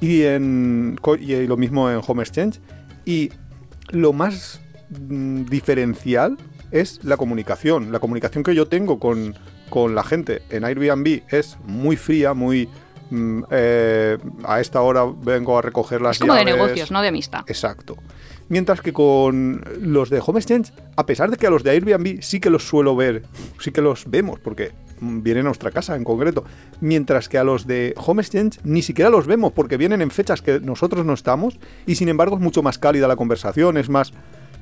Y, 0.00 0.22
en, 0.22 0.98
y 1.20 1.46
lo 1.46 1.56
mismo 1.56 1.90
en 1.90 2.00
Home 2.06 2.22
Exchange. 2.22 2.60
Y 3.04 3.30
lo 3.90 4.12
más 4.12 4.60
mm, 4.90 5.44
diferencial 5.44 6.36
es 6.70 7.02
la 7.04 7.16
comunicación. 7.16 7.92
La 7.92 7.98
comunicación 7.98 8.44
que 8.44 8.54
yo 8.54 8.68
tengo 8.68 8.98
con, 8.98 9.34
con 9.70 9.94
la 9.94 10.02
gente 10.02 10.42
en 10.50 10.64
Airbnb 10.64 11.22
es 11.30 11.56
muy 11.64 11.96
fría, 11.96 12.34
muy... 12.34 12.68
mm, 13.10 13.44
eh, 13.50 14.18
a 14.44 14.60
esta 14.60 14.82
hora 14.82 15.04
vengo 15.06 15.58
a 15.58 15.62
recoger 15.62 16.02
las 16.02 16.16
es 16.16 16.20
como 16.20 16.34
de 16.34 16.44
negocios, 16.44 16.90
no 16.90 17.00
de 17.00 17.08
amistad. 17.08 17.40
Exacto. 17.46 17.96
Mientras 18.48 18.80
que 18.80 18.92
con 18.92 19.62
los 19.80 20.08
de 20.08 20.22
Home 20.24 20.38
Exchange, 20.38 20.72
a 20.96 21.04
pesar 21.06 21.30
de 21.30 21.36
que 21.36 21.46
a 21.46 21.50
los 21.50 21.64
de 21.64 21.70
Airbnb 21.70 22.22
sí 22.22 22.38
que 22.38 22.48
los 22.50 22.66
suelo 22.66 22.94
ver, 22.94 23.22
sí 23.58 23.72
que 23.72 23.80
los 23.82 24.08
vemos, 24.08 24.38
porque 24.38 24.70
mm, 25.00 25.22
vienen 25.22 25.46
a 25.46 25.48
nuestra 25.48 25.72
casa 25.72 25.96
en 25.96 26.04
concreto, 26.04 26.44
mientras 26.80 27.28
que 27.28 27.38
a 27.38 27.44
los 27.44 27.66
de 27.66 27.92
Home 27.96 28.22
Exchange 28.22 28.60
ni 28.62 28.82
siquiera 28.82 29.10
los 29.10 29.26
vemos, 29.26 29.52
porque 29.52 29.76
vienen 29.76 30.00
en 30.00 30.10
fechas 30.12 30.42
que 30.42 30.60
nosotros 30.60 31.04
no 31.04 31.12
estamos, 31.14 31.58
y 31.86 31.96
sin 31.96 32.08
embargo 32.08 32.36
es 32.36 32.42
mucho 32.42 32.62
más 32.62 32.78
cálida 32.78 33.08
la 33.08 33.16
conversación, 33.16 33.76
es 33.78 33.88
más 33.88 34.12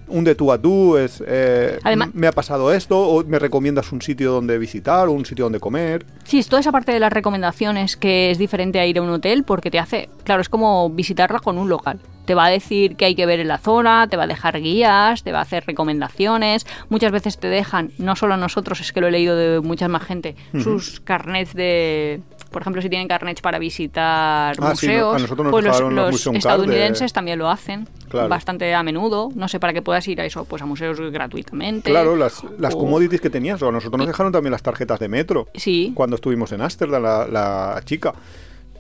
un 0.07 0.23
de 0.25 0.35
tú 0.35 0.53
a 0.53 0.61
tú, 0.61 0.97
es 0.99 1.23
eh, 1.27 1.79
Además- 1.83 2.11
me 2.15 2.27
ha 2.27 2.33
pasado 2.33 2.73
esto, 2.73 2.99
o 2.99 3.25
me 3.25 3.39
recomiendas 3.39 3.91
un 3.93 4.01
sitio 4.03 4.33
donde 4.33 4.57
visitar, 4.59 5.09
o 5.09 5.13
un 5.13 5.25
sitio 5.27 5.45
donde 5.47 5.61
comer. 5.61 6.05
Sí, 6.25 6.39
es 6.39 6.47
toda 6.49 6.61
esa 6.61 6.73
parte 6.73 6.93
de 6.93 7.01
las 7.01 7.13
recomendaciones 7.13 7.97
que 7.99 8.31
es 8.31 8.39
diferente 8.39 8.81
a 8.81 8.87
ir 8.87 8.99
a 8.99 9.03
un 9.03 9.11
hotel 9.11 9.45
porque 9.45 9.71
te 9.71 9.79
hace, 9.79 10.09
claro, 10.25 10.41
es 10.43 10.49
como 10.49 10.89
visitarla 10.91 11.39
con 11.41 11.59
un 11.59 11.69
local. 11.69 12.01
Te 12.25 12.35
va 12.35 12.47
a 12.47 12.51
decir 12.51 12.97
qué 12.97 13.05
hay 13.07 13.15
que 13.15 13.27
ver 13.27 13.41
en 13.41 13.49
la 13.49 13.59
zona, 13.59 14.07
te 14.09 14.17
va 14.17 14.25
a 14.25 14.27
dejar 14.27 14.61
guías, 14.61 15.23
te 15.23 15.33
va 15.33 15.41
a 15.41 15.43
hacer 15.43 15.65
recomendaciones. 15.67 16.67
Muchas 16.89 17.13
veces 17.13 17.39
te 17.39 17.49
dejan, 17.49 17.91
no 17.99 18.17
solo 18.17 18.37
nosotros, 18.37 18.81
es 18.81 18.93
que 18.93 19.01
lo 19.01 19.09
he 19.09 19.11
leído 19.11 19.37
de 19.37 19.61
mucha 19.61 19.89
más 19.89 20.03
gente, 20.05 20.35
sus 20.63 21.01
carnets 21.01 21.53
de, 21.55 22.21
por 22.51 22.63
ejemplo, 22.63 22.81
si 22.83 22.89
tienen 22.89 23.09
carnets 23.09 23.41
para 23.41 23.59
visitar 23.59 24.55
Ah, 24.59 24.75
sí, 24.77 24.87
no- 24.87 24.93
museos, 24.93 25.17
a 25.17 25.19
nosotros 25.19 25.45
nos 25.45 25.51
pues 25.53 25.65
los, 25.65 26.33
de- 26.33 26.39
estadounidenses 26.39 27.13
también 27.13 27.39
lo 27.39 27.49
hacen 27.51 27.89
Claro. 28.09 28.29
bastante 28.29 28.73
a 28.75 28.83
menudo. 28.83 29.31
No 29.35 29.49
sé, 29.49 29.59
para 29.59 29.73
que 29.73 29.83
puedas 29.83 30.07
ir 30.09 30.21
a 30.21 30.25
eso, 30.25 30.45
pues 30.45 30.63
a 30.63 30.67
museos 30.67 31.01
gratuitamente. 31.01 31.91
Claro, 31.91 32.15
las, 32.17 32.43
las 32.59 32.75
o- 32.75 32.79
commodities 32.79 33.21
que 33.21 33.31
tenías, 33.31 33.61
o 33.63 33.69
a 33.69 33.73
nosotros 33.73 33.99
nos 33.99 34.07
dejaron 34.07 34.33
también 34.33 34.53
las 34.53 34.63
tarjetas 34.63 34.99
de 35.01 35.09
metro. 35.09 35.49
Sí. 35.55 35.93
cuando 35.95 36.17
estuvimos 36.17 36.53
en 36.53 36.61
Ámsterdam, 36.63 37.03
la, 37.03 37.27
la 37.27 37.81
chica. 37.85 38.13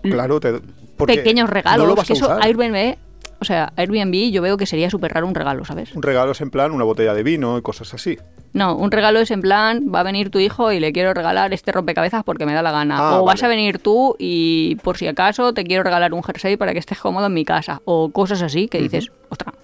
Claro, 0.02 0.38
te, 0.38 0.60
porque 0.98 1.16
pequeños 1.16 1.48
regalos. 1.48 1.78
No 1.82 1.86
lo 1.86 1.94
vas 1.96 2.06
que 2.06 2.12
a 2.12 2.16
eso, 2.16 2.26
usar. 2.26 2.42
Airbnb, 2.44 2.96
o 3.44 3.46
sea, 3.46 3.74
Airbnb 3.76 4.32
yo 4.32 4.40
veo 4.40 4.56
que 4.56 4.64
sería 4.64 4.88
súper 4.88 5.12
raro 5.12 5.26
un 5.26 5.34
regalo, 5.34 5.66
¿sabes? 5.66 5.94
Un 5.94 6.02
regalo 6.02 6.32
es 6.32 6.40
en 6.40 6.50
plan 6.50 6.72
una 6.72 6.84
botella 6.84 7.12
de 7.12 7.22
vino 7.22 7.58
y 7.58 7.62
cosas 7.62 7.92
así. 7.92 8.18
No, 8.54 8.74
un 8.74 8.90
regalo 8.90 9.20
es 9.20 9.30
en 9.30 9.42
plan, 9.42 9.92
va 9.94 10.00
a 10.00 10.02
venir 10.02 10.30
tu 10.30 10.38
hijo 10.38 10.72
y 10.72 10.80
le 10.80 10.94
quiero 10.94 11.12
regalar 11.12 11.52
este 11.52 11.72
rompecabezas 11.72 12.24
porque 12.24 12.46
me 12.46 12.54
da 12.54 12.62
la 12.62 12.72
gana. 12.72 12.96
Ah, 12.98 13.20
o 13.20 13.24
vas 13.26 13.42
a 13.42 13.48
venir 13.48 13.80
tú 13.80 14.16
y 14.18 14.76
por 14.76 14.96
si 14.96 15.06
acaso 15.06 15.52
te 15.52 15.62
quiero 15.64 15.82
regalar 15.82 16.14
un 16.14 16.22
jersey 16.22 16.56
para 16.56 16.72
que 16.72 16.78
estés 16.78 16.98
cómodo 16.98 17.26
en 17.26 17.34
mi 17.34 17.44
casa. 17.44 17.82
O 17.84 18.08
cosas 18.10 18.40
así 18.40 18.68
que 18.68 18.78
dices, 18.78 19.12
ostras, 19.28 19.54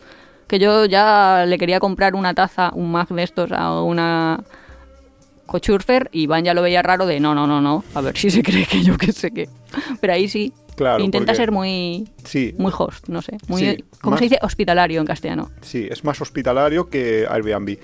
que 0.47 0.59
yo 0.59 0.85
ya 0.85 1.47
le 1.47 1.57
quería 1.57 1.81
comprar 1.81 2.15
una 2.15 2.35
taza, 2.35 2.73
un 2.75 2.93
mug 2.93 3.09
de 3.09 3.23
estos 3.23 3.51
a 3.53 3.81
una 3.81 4.45
cochurfer 5.47 6.09
y 6.13 6.27
Van 6.27 6.45
ya 6.45 6.55
lo 6.55 6.63
veía 6.63 6.83
raro 6.83 7.07
de 7.07 7.19
no, 7.19 7.35
no, 7.35 7.47
no, 7.47 7.61
no, 7.61 7.83
a 7.95 8.01
ver 8.03 8.17
si 8.17 8.31
se 8.31 8.43
cree 8.45 8.67
que 8.67 8.83
yo 8.83 8.99
que 8.99 9.13
sé 9.13 9.31
qué. 9.31 9.49
Pero 10.01 10.13
ahí 10.13 10.29
sí. 10.29 10.53
Claro, 10.77 11.03
Intenta 11.05 11.33
porque- 11.33 11.37
ser 11.37 11.53
muy 11.53 12.09
Sí, 12.25 12.55
muy 12.59 12.73
host, 12.77 13.09
no 13.09 13.23
sé. 13.23 13.37
Muy, 13.49 13.61
Sí, 13.63 13.85
¿Cómo 14.01 14.13
más- 14.13 14.19
se 14.21 14.25
dice? 14.25 14.39
Hospitalario 14.43 15.01
en 15.01 15.07
castellano. 15.07 15.51
sí, 15.63 15.87
es 15.91 16.05
más 16.05 16.21
hospitalario 16.21 16.89
que 16.89 17.27
Airbnb. 17.29 17.79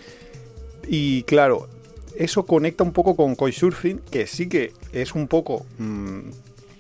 Y 0.89 1.23
claro, 1.25 1.69
eso 2.17 2.47
conecta 2.47 2.85
un 2.85 2.93
poco 2.93 3.17
con 3.17 3.35
Couchsurfing, 3.35 4.01
que 4.11 4.27
sí 4.27 4.49
que 4.49 4.73
es 4.93 5.15
un 5.15 5.27
poco 5.29 5.67
mm, 5.79 6.21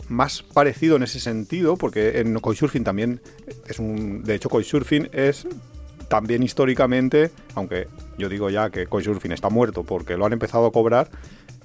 más 0.08 0.42
parecido 0.42 0.96
en 0.96 1.02
ese 1.02 1.18
sentido, 1.20 1.76
porque 1.76 2.20
en 2.20 2.38
Couchsurfing 2.38 2.84
también 2.84 3.20
es 3.68 3.78
un... 3.78 4.22
De 4.22 4.36
hecho, 4.36 4.48
Couchsurfing 4.48 5.08
es 5.12 5.46
también 6.08 6.44
históricamente, 6.44 7.30
aunque 7.56 7.88
yo 8.16 8.28
digo 8.28 8.48
ya 8.48 8.70
que 8.70 8.86
Couchsurfing 8.86 9.32
está 9.32 9.48
muerto 9.50 9.82
porque 9.82 10.16
lo 10.16 10.24
han 10.24 10.32
empezado 10.32 10.66
a 10.66 10.72
cobrar, 10.72 11.10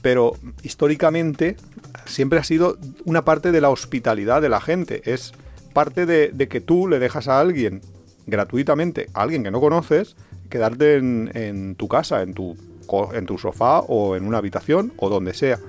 pero 0.01 0.33
históricamente 0.63 1.57
siempre 2.05 2.39
ha 2.39 2.43
sido 2.43 2.77
una 3.05 3.23
parte 3.23 3.51
de 3.51 3.61
la 3.61 3.69
hospitalidad 3.69 4.41
de 4.41 4.49
la 4.49 4.61
gente. 4.61 5.01
Es 5.05 5.33
parte 5.73 6.05
de, 6.05 6.47
que 6.47 6.61
tú 6.61 6.87
le 6.87 6.99
dejas 6.99 7.27
a 7.27 7.39
alguien 7.39 7.81
gratuitamente, 8.27 9.07
a 9.13 9.21
alguien 9.23 9.43
que 9.43 9.51
no 9.51 9.59
conoces, 9.59 10.15
quedarte 10.49 10.97
en, 10.97 11.75
tu 11.75 11.87
casa, 11.87 12.21
en 12.21 12.33
tu, 12.33 12.57
sofá 13.37 13.79
o 13.79 14.15
en 14.15 14.25
una 14.25 14.37
habitación 14.37 14.93
o 14.97 15.09
donde 15.09 15.33
sea. 15.33 15.59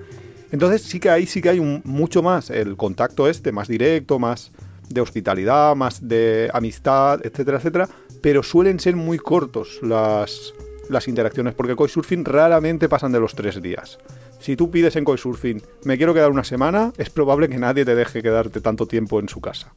Entonces 0.50 0.82
sí 0.82 1.00
que 1.00 1.08
ahí 1.08 1.26
sí 1.26 1.40
que 1.40 1.48
hay 1.48 1.58
un- 1.58 1.80
mucho 1.84 2.22
más 2.22 2.50
el 2.50 2.76
contacto 2.76 3.26
este, 3.26 3.52
más 3.52 3.68
directo, 3.68 4.18
más 4.18 4.50
de 4.88 5.00
hospitalidad, 5.00 5.74
más 5.74 6.06
de 6.06 6.50
amistad, 6.52 7.24
etcétera, 7.24 7.58
etcétera, 7.58 7.88
pero 8.20 8.42
suelen 8.42 8.78
ser 8.78 8.96
muy 8.96 9.18
cortos 9.18 9.80
las, 9.82 10.52
interacciones, 11.06 11.54
porque 11.54 11.74
Couchsurfing 11.74 12.24
raramente 12.24 12.88
pasan 12.88 13.12
de 13.12 13.20
los 13.20 13.34
tres 13.34 13.62
días. 13.62 13.98
Si 14.42 14.56
tú 14.56 14.72
pides 14.72 14.96
en 14.96 15.04
Couchsurfing, 15.04 15.62
me 15.84 15.96
quiero 15.96 16.12
quedar 16.14 16.32
una 16.32 16.42
semana, 16.42 16.92
es 16.98 17.10
probable 17.10 17.48
que 17.48 17.58
nadie 17.58 17.84
te 17.84 17.94
deje 17.94 18.22
quedarte 18.22 18.60
tanto 18.60 18.86
tiempo 18.86 19.20
en 19.20 19.28
su 19.28 19.40
casa. 19.40 19.72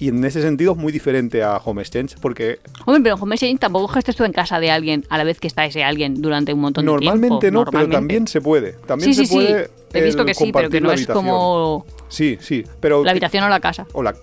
Y 0.00 0.08
en 0.08 0.24
ese 0.24 0.42
sentido 0.42 0.72
es 0.72 0.78
muy 0.78 0.92
diferente 0.92 1.44
a 1.44 1.58
Home 1.58 1.82
Exchange, 1.82 2.16
porque 2.20 2.58
Hombre, 2.86 3.02
pero 3.04 3.14
en 3.16 3.22
Home 3.22 3.36
Exchange 3.36 3.60
tampoco 3.60 3.92
que 3.92 4.00
estés 4.00 4.16
tú 4.16 4.24
en 4.24 4.32
casa 4.32 4.58
de 4.58 4.72
alguien 4.72 5.04
a 5.08 5.16
la 5.16 5.22
vez 5.22 5.38
que 5.38 5.46
está 5.46 5.64
ese 5.64 5.84
alguien 5.84 6.20
durante 6.20 6.52
un 6.52 6.60
montón 6.60 6.84
de 6.84 6.90
normalmente 6.90 7.38
tiempo. 7.50 7.60
no, 7.60 7.64
pero 7.70 7.78
Normalmente. 7.82 7.96
también 7.96 8.26
se 8.26 8.40
puede. 8.40 8.72
También 8.72 9.14
sí, 9.14 9.20
se 9.20 9.26
sí, 9.26 9.34
puede 9.34 9.64
sí. 9.66 9.70
He 9.92 10.02
visto 10.02 10.22
el 10.22 10.26
que 10.26 10.34
sí, 10.34 10.50
pero 10.52 10.68
que 10.70 10.80
no 10.80 10.90
es 10.90 11.06
como 11.06 11.86
Sí, 12.08 12.36
sí, 12.40 12.64
pero... 12.80 13.04
la 13.04 13.12
habitación 13.12 13.44
o 13.44 13.48
la 13.48 13.60
casa. 13.60 13.86
O 13.92 14.02
la, 14.02 14.14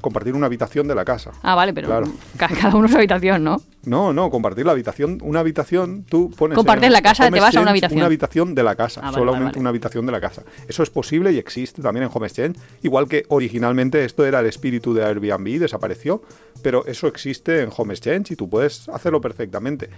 compartir 0.00 0.34
una 0.34 0.46
habitación 0.46 0.86
de 0.88 0.94
la 0.94 1.04
casa. 1.04 1.32
Ah, 1.42 1.54
vale, 1.54 1.72
pero 1.72 1.86
Claro. 1.88 2.06
ca- 2.36 2.48
cada 2.48 2.76
uno 2.76 2.88
su 2.88 2.96
habitación, 2.96 3.42
¿no? 3.44 3.60
No, 3.84 4.12
no, 4.12 4.28
compartir 4.30 4.66
la 4.66 4.72
habitación, 4.72 5.18
una 5.22 5.40
habitación, 5.40 6.04
tú 6.08 6.30
pones... 6.36 6.56
Compartes 6.56 6.86
en 6.88 6.92
la 6.92 7.00
casa, 7.02 7.30
te 7.30 7.40
vas 7.40 7.56
a 7.56 7.60
una 7.60 7.70
habitación. 7.70 7.98
Una 7.98 8.06
habitación 8.06 8.54
de 8.54 8.62
la 8.62 8.74
casa, 8.74 9.00
Ah, 9.02 9.04
vale, 9.06 9.14
solamente 9.18 9.42
vale, 9.44 9.52
vale. 9.52 9.60
una 9.60 9.68
habitación 9.70 10.06
de 10.06 10.12
la 10.12 10.20
casa. 10.20 10.42
Eso 10.68 10.82
es 10.82 10.90
posible 10.90 11.32
y 11.32 11.38
existe 11.38 11.80
también 11.80 12.04
en 12.04 12.10
Home 12.12 12.26
Exchange, 12.26 12.58
igual 12.82 13.08
que 13.08 13.24
originalmente 13.28 14.04
esto 14.04 14.26
era 14.26 14.40
el 14.40 14.46
espíritu 14.46 14.92
de 14.92 15.04
Airbnb, 15.04 15.58
desapareció, 15.58 16.22
pero 16.62 16.84
eso 16.86 17.06
existe 17.06 17.62
en 17.62 17.70
Home 17.76 17.94
Exchange 17.94 18.32
y 18.32 18.36
tú 18.36 18.50
puedes 18.50 18.88
hacerlo 18.90 19.20
perfectamente. 19.20 19.88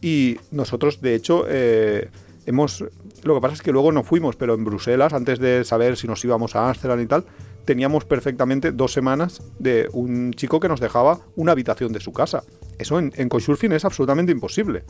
Y 0.00 0.38
nosotros, 0.50 1.00
de 1.00 1.14
hecho, 1.14 1.44
eh, 1.48 2.08
hemos... 2.46 2.84
Lo 3.22 3.34
que 3.34 3.40
pasa 3.40 3.54
es 3.54 3.62
que 3.62 3.72
luego 3.72 3.92
no 3.92 4.02
fuimos, 4.02 4.36
pero 4.36 4.54
en 4.54 4.64
Bruselas, 4.64 5.12
antes 5.12 5.38
de 5.38 5.64
saber 5.64 5.96
si 5.96 6.06
nos 6.06 6.24
íbamos 6.24 6.56
a 6.56 6.68
Ámsterdam 6.70 7.00
y 7.02 7.06
tal, 7.06 7.24
teníamos 7.70 8.04
perfectamente 8.04 8.72
dos 8.72 8.92
semanas 8.92 9.40
de 9.60 9.88
un 9.92 10.32
chico 10.32 10.58
que 10.58 10.66
nos 10.66 10.80
dejaba 10.80 11.20
una 11.36 11.52
habitación 11.52 11.92
de 11.92 12.00
su 12.00 12.12
casa. 12.12 12.42
Eso 12.80 12.98
en, 12.98 13.12
en 13.14 13.28
Couchsurfing 13.28 13.70
es 13.70 13.84
absolutamente 13.84 14.32
imposible. 14.32 14.82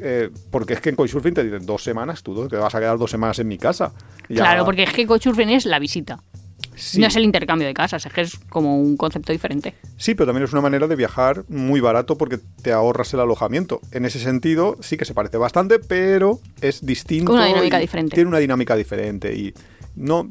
Eh, 0.00 0.30
porque 0.50 0.72
es 0.74 0.80
que 0.80 0.90
en 0.90 0.96
Couchsurfing 0.96 1.32
te 1.34 1.44
dicen 1.44 1.64
dos 1.64 1.84
semanas, 1.84 2.24
tú 2.24 2.48
te 2.48 2.56
vas 2.56 2.74
a 2.74 2.80
quedar 2.80 2.98
dos 2.98 3.12
semanas 3.12 3.38
en 3.38 3.46
mi 3.46 3.56
casa. 3.56 3.92
Ya- 4.28 4.42
Claro, 4.42 4.64
porque 4.64 4.82
es 4.82 4.92
que 4.92 5.06
Couchsurfing 5.06 5.50
es 5.50 5.64
la 5.64 5.78
visita. 5.78 6.18
Sí. 6.74 7.00
No 7.00 7.06
es 7.06 7.14
el 7.14 7.22
intercambio 7.22 7.68
de 7.68 7.74
casas, 7.74 8.04
es 8.04 8.12
que 8.12 8.20
es 8.22 8.36
como 8.48 8.80
un 8.80 8.96
concepto 8.96 9.32
diferente. 9.32 9.74
Sí, 9.96 10.14
pero 10.16 10.26
también 10.26 10.42
es 10.44 10.52
una 10.52 10.60
manera 10.62 10.88
de 10.88 10.96
viajar 10.96 11.44
muy 11.48 11.80
barato 11.80 12.18
porque 12.18 12.38
te 12.62 12.72
ahorras 12.72 13.14
el 13.14 13.20
alojamiento. 13.20 13.80
En 13.92 14.04
ese 14.04 14.18
sentido, 14.18 14.76
sí 14.80 14.96
que 14.96 15.04
se 15.04 15.14
parece 15.14 15.36
bastante, 15.38 15.78
pero 15.78 16.40
es 16.60 16.84
distinto. 16.84 17.26
Con 17.30 17.36
una 17.36 17.46
dinámica 17.46 17.78
diferente. 17.78 18.14
Tiene 18.16 18.28
una 18.28 18.38
dinámica 18.38 18.74
diferente 18.74 19.34
y 19.36 19.54
no. 19.98 20.28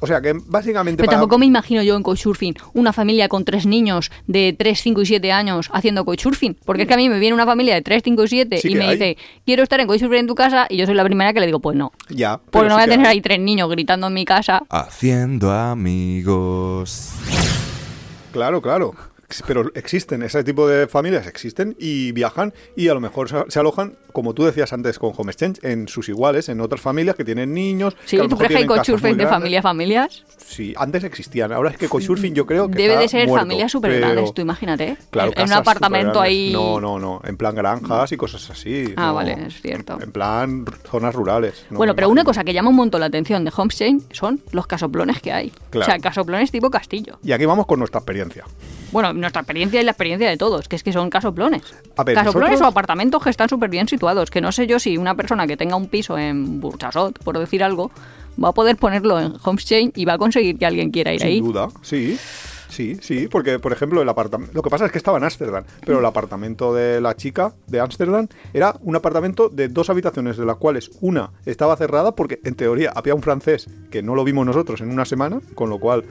O 0.00 0.06
sea 0.06 0.20
que 0.20 0.34
básicamente. 0.46 0.96
Pero 0.98 1.06
para- 1.06 1.18
tampoco 1.20 1.38
me 1.38 1.46
imagino 1.46 1.82
yo 1.82 1.96
en 1.96 2.02
Couchsurfing 2.02 2.54
una 2.74 2.92
familia 2.92 3.28
con 3.28 3.44
tres 3.44 3.64
niños 3.64 4.10
de 4.26 4.54
3, 4.58 4.78
5 4.80 5.02
y 5.02 5.06
7 5.06 5.32
años 5.32 5.70
haciendo 5.72 6.04
Couchsurfing. 6.04 6.56
Porque 6.64 6.82
es 6.82 6.88
que 6.88 6.94
a 6.94 6.96
mí 6.96 7.08
me 7.08 7.18
viene 7.18 7.34
una 7.34 7.46
familia 7.46 7.74
de 7.74 7.82
3, 7.82 8.02
5 8.04 8.24
y 8.24 8.28
7 8.28 8.58
Sí 8.58 8.72
y 8.72 8.74
me 8.74 8.84
hay. 8.84 8.90
dice, 8.92 9.16
quiero 9.46 9.62
estar 9.62 9.78
en 9.80 9.86
Couchsurfing 9.86 10.18
en 10.20 10.26
tu 10.26 10.34
casa 10.34 10.66
y 10.68 10.76
yo 10.76 10.86
soy 10.86 10.94
la 10.96 11.04
primera 11.04 11.32
que 11.32 11.40
le 11.40 11.46
digo, 11.46 11.60
pues 11.60 11.76
no. 11.76 11.92
Ya. 12.10 12.38
Porque 12.50 12.68
no 12.68 12.74
sí 12.74 12.80
voy 12.80 12.82
a 12.82 12.90
tener 12.92 13.06
hay. 13.06 13.12
ahí 13.16 13.20
tres 13.22 13.40
niños 13.40 13.70
gritando 13.70 14.08
en 14.08 14.14
mi 14.14 14.24
casa. 14.24 14.62
Haciendo 14.68 15.52
amigos. 15.52 17.12
Claro, 18.32 18.60
claro. 18.60 18.94
Pero 19.46 19.70
existen, 19.74 20.22
ese 20.22 20.44
tipo 20.44 20.68
de 20.68 20.86
familias 20.86 21.26
existen 21.26 21.76
y 21.78 22.12
viajan 22.12 22.54
y 22.76 22.88
a 22.88 22.94
lo 22.94 23.00
mejor 23.00 23.28
se 23.48 23.58
alojan, 23.58 23.96
como 24.12 24.34
tú 24.34 24.44
decías 24.44 24.72
antes 24.72 24.98
con 24.98 25.12
Home 25.16 25.32
Exchange, 25.32 25.58
en 25.62 25.88
sus 25.88 26.08
iguales, 26.08 26.48
en 26.48 26.60
otras 26.60 26.80
familias 26.80 27.16
que 27.16 27.24
tienen 27.24 27.52
niños. 27.52 27.96
Sí, 28.04 28.16
que 28.16 28.20
a 28.20 28.24
lo 28.24 28.28
¿tú 28.28 28.36
mejor 28.36 28.46
crees 28.46 28.66
que 28.66 28.92
hay 29.08 29.14
de 29.14 29.26
familia 29.26 29.58
a 29.58 29.62
familias? 29.62 30.24
Sí, 30.38 30.74
antes 30.76 31.04
existían. 31.04 31.52
Ahora 31.52 31.70
es 31.70 31.76
que 31.76 31.88
Couchsurfing 31.88 32.34
yo 32.34 32.46
creo 32.46 32.70
que 32.70 32.76
Debe 32.76 32.94
está 32.94 33.00
de 33.00 33.08
ser 33.08 33.26
muerto, 33.26 33.42
familias 33.42 33.72
súper 33.72 33.98
grandes, 33.98 34.32
tú 34.32 34.42
imagínate. 34.42 34.88
¿eh? 34.88 34.96
Claro, 35.10 35.32
en, 35.34 35.44
un 35.44 35.52
apartamento 35.52 36.20
ahí... 36.20 36.52
No, 36.52 36.80
no, 36.80 36.98
no. 36.98 37.20
En 37.24 37.36
plan 37.36 37.54
granjas 37.54 38.12
y 38.12 38.16
cosas 38.16 38.48
así. 38.50 38.94
Ah, 38.96 39.08
no. 39.08 39.14
vale, 39.14 39.36
es 39.46 39.60
cierto. 39.60 39.98
En 40.00 40.12
plan 40.12 40.64
zonas 40.88 41.14
rurales. 41.14 41.66
no 41.70 41.78
bueno, 41.78 41.94
pero 41.94 42.08
una 42.08 42.24
cosa 42.24 42.44
que 42.44 42.52
llama 42.52 42.70
un 42.70 42.76
montón 42.76 43.00
la 43.00 43.06
atención 43.06 43.44
de 43.44 43.52
Homestead 43.54 43.94
son 44.12 44.40
los 44.52 44.66
casoplones 44.66 45.20
que 45.20 45.32
hay. 45.32 45.52
Claro. 45.70 45.86
O 45.86 45.90
sea, 45.90 45.98
casoplones 45.98 46.50
tipo 46.50 46.70
castillo. 46.70 47.18
Y 47.22 47.32
aquí 47.32 47.44
vamos 47.44 47.66
con 47.66 47.78
nuestra 47.78 47.98
experiencia. 47.98 48.44
Bueno, 48.92 49.12
nuestra 49.12 49.40
experiencia 49.42 49.80
y 49.80 49.84
la 49.84 49.90
experiencia 49.92 50.28
de 50.28 50.36
todos, 50.36 50.68
que 50.68 50.76
es 50.76 50.82
que 50.82 50.92
son 50.92 51.10
casoplones. 51.10 51.62
A 51.96 52.04
ver, 52.04 52.14
casoplones 52.14 52.50
nosotros- 52.52 52.68
o 52.68 52.70
apartamentos 52.70 53.22
que 53.22 53.30
están 53.30 53.48
súper 53.48 53.68
bien 53.70 53.88
situados, 53.88 54.30
que 54.30 54.40
no 54.40 54.52
sé 54.52 54.66
yo 54.66 54.78
si 54.78 54.96
una 54.96 55.14
persona 55.14 55.46
que 55.46 55.56
tenga 55.56 55.76
un 55.76 55.88
piso 55.88 56.16
en 56.18 56.60
Burchasot, 56.60 57.18
por 57.22 57.38
decir 57.38 57.62
algo, 57.64 57.90
va 58.42 58.48
a 58.50 58.52
poder 58.52 58.76
ponerlo 58.76 59.18
en 59.20 59.34
Homestead 59.42 59.90
y 59.94 60.04
va 60.04 60.14
a 60.14 60.18
conseguir 60.18 60.58
que 60.58 60.66
alguien 60.66 60.90
quiera 60.90 61.12
ir 61.12 61.20
Sin 61.20 61.28
ahí. 61.28 61.40
duda, 61.40 61.68
sí. 61.82 62.18
Sí, 62.68 62.98
sí, 63.00 63.28
porque 63.30 63.60
por 63.60 63.72
ejemplo 63.72 64.02
el 64.02 64.08
apartamento, 64.08 64.52
lo 64.52 64.60
que 64.60 64.68
pasa 64.70 64.84
es 64.86 64.92
que 64.92 64.98
estaba 64.98 65.16
en 65.18 65.24
Ámsterdam, 65.24 65.64
pero 65.86 66.00
el 66.00 66.04
apartamento 66.04 66.74
de 66.74 67.00
la 67.00 67.14
chica 67.16 67.54
de 67.68 67.78
Ámsterdam 67.80 68.26
era 68.52 68.74
un 68.82 68.96
apartamento 68.96 69.48
de 69.48 69.68
dos 69.68 69.88
habitaciones, 69.88 70.36
de 70.36 70.44
las 70.44 70.56
cuales 70.56 70.90
una 71.00 71.30
estaba 71.46 71.76
cerrada 71.76 72.14
porque 72.16 72.40
en 72.44 72.56
teoría 72.56 72.92
había 72.94 73.14
un 73.14 73.22
francés 73.22 73.68
que 73.90 74.02
no 74.02 74.16
lo 74.16 74.24
vimos 74.24 74.44
nosotros 74.44 74.80
en 74.80 74.90
una 74.90 75.04
semana, 75.04 75.40
con 75.54 75.70
lo 75.70 75.78
cual 75.78 76.04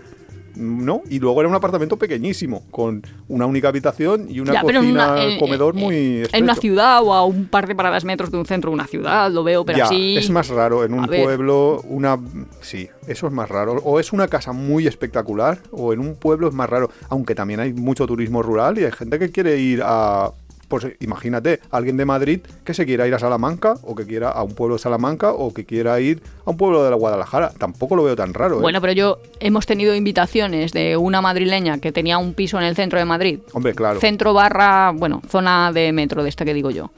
no, 0.56 1.02
y 1.10 1.20
luego 1.20 1.40
era 1.42 1.50
un 1.50 1.56
apartamento 1.56 1.98
pequeñísimo 1.98 2.64
con 2.72 3.02
una 3.28 3.46
única 3.46 3.68
habitación 3.70 4.28
y 4.30 4.40
una 4.40 4.54
Ya, 4.54 4.62
cocina, 4.62 4.82
una- 5.14 5.40
comedor 5.40 5.74
muy 5.74 5.96
En 5.96 6.16
una 6.16 6.24
estrecho. 6.54 6.62
ciudad 6.62 7.04
o 7.04 7.14
a 7.14 7.26
un 7.26 7.46
par 7.48 7.68
de 7.68 7.76
paradas 7.76 8.06
metros 8.06 8.32
de 8.32 8.38
un 8.38 8.46
centro 8.46 8.72
de 8.72 8.76
una 8.76 8.88
ciudad, 8.88 9.32
lo 9.32 9.44
veo, 9.44 9.66
pero 9.66 9.78
ya, 9.78 9.86
así... 9.86 10.18
es 10.18 10.30
más 10.30 10.48
raro 10.50 10.84
en 10.84 10.94
un 10.94 11.06
pueblo, 11.08 11.82
una... 11.90 12.18
Sí, 12.62 12.88
eso 13.08 13.28
es 13.28 13.34
más 13.34 13.50
raro. 13.50 13.74
O 13.84 14.00
es 14.00 14.14
una 14.14 14.28
casa 14.28 14.52
muy 14.52 14.88
espectacular, 14.88 15.60
o 15.72 15.94
en 15.94 16.00
un 16.00 16.16
pueblo 16.16 16.48
es 16.48 16.54
más 16.54 16.70
raro. 16.70 16.90
Aunque 17.10 17.36
también 17.36 17.60
hay 17.60 17.74
mucho 17.74 18.08
turismo 18.08 18.42
rural 18.42 18.78
y 18.80 18.86
hay 18.86 18.92
gente 18.92 19.20
que 19.20 19.32
quiere 19.32 19.58
ir 19.60 19.82
a... 19.84 20.32
Pues 20.68 20.88
imagínate, 21.00 21.60
alguien 21.72 21.98
de 21.98 22.06
Madrid 22.06 22.40
que 22.64 22.74
se 22.74 22.86
quiera 22.86 23.08
ir 23.08 23.14
a 23.14 23.20
Salamanca, 23.20 23.76
o 23.84 23.96
que 23.96 24.06
quiera 24.06 24.30
a 24.30 24.44
un 24.44 24.56
pueblo 24.56 24.76
de 24.76 24.80
Salamanca, 24.80 25.32
o 25.32 25.54
que 25.54 25.66
quiera 25.66 26.00
ir 26.00 26.22
a 26.46 26.50
un 26.50 26.58
pueblo 26.58 26.84
de 26.84 26.90
la 26.90 26.96
Guadalajara. 26.96 27.52
Tampoco 27.58 27.96
lo 27.96 28.04
veo 28.04 28.16
tan 28.16 28.34
raro, 28.34 28.58
¿eh? 28.58 28.62
Bueno, 28.62 28.82
pero 28.82 28.94
yo 28.94 29.20
hemos 29.40 29.66
tenido 29.66 29.96
invitaciones 29.96 30.72
de 30.74 30.98
una 30.98 31.22
madrileña 31.22 31.80
que 31.80 31.92
tenía 31.92 32.18
un 32.18 32.34
piso 32.34 32.58
en 32.58 32.66
el 32.66 32.76
centro 32.76 33.00
de 33.00 33.06
Madrid. 33.06 33.40
Hombre, 33.54 33.74
claro. 33.74 34.00
Centro 34.00 34.34
barra, 34.34 34.92
bueno, 34.92 35.22
zona 35.30 35.72
de 35.72 35.92
metro 35.92 36.24
de 36.24 36.30
esta 36.30 36.46
que 36.46 36.54
digo 36.54 36.72
yo. 36.72 36.92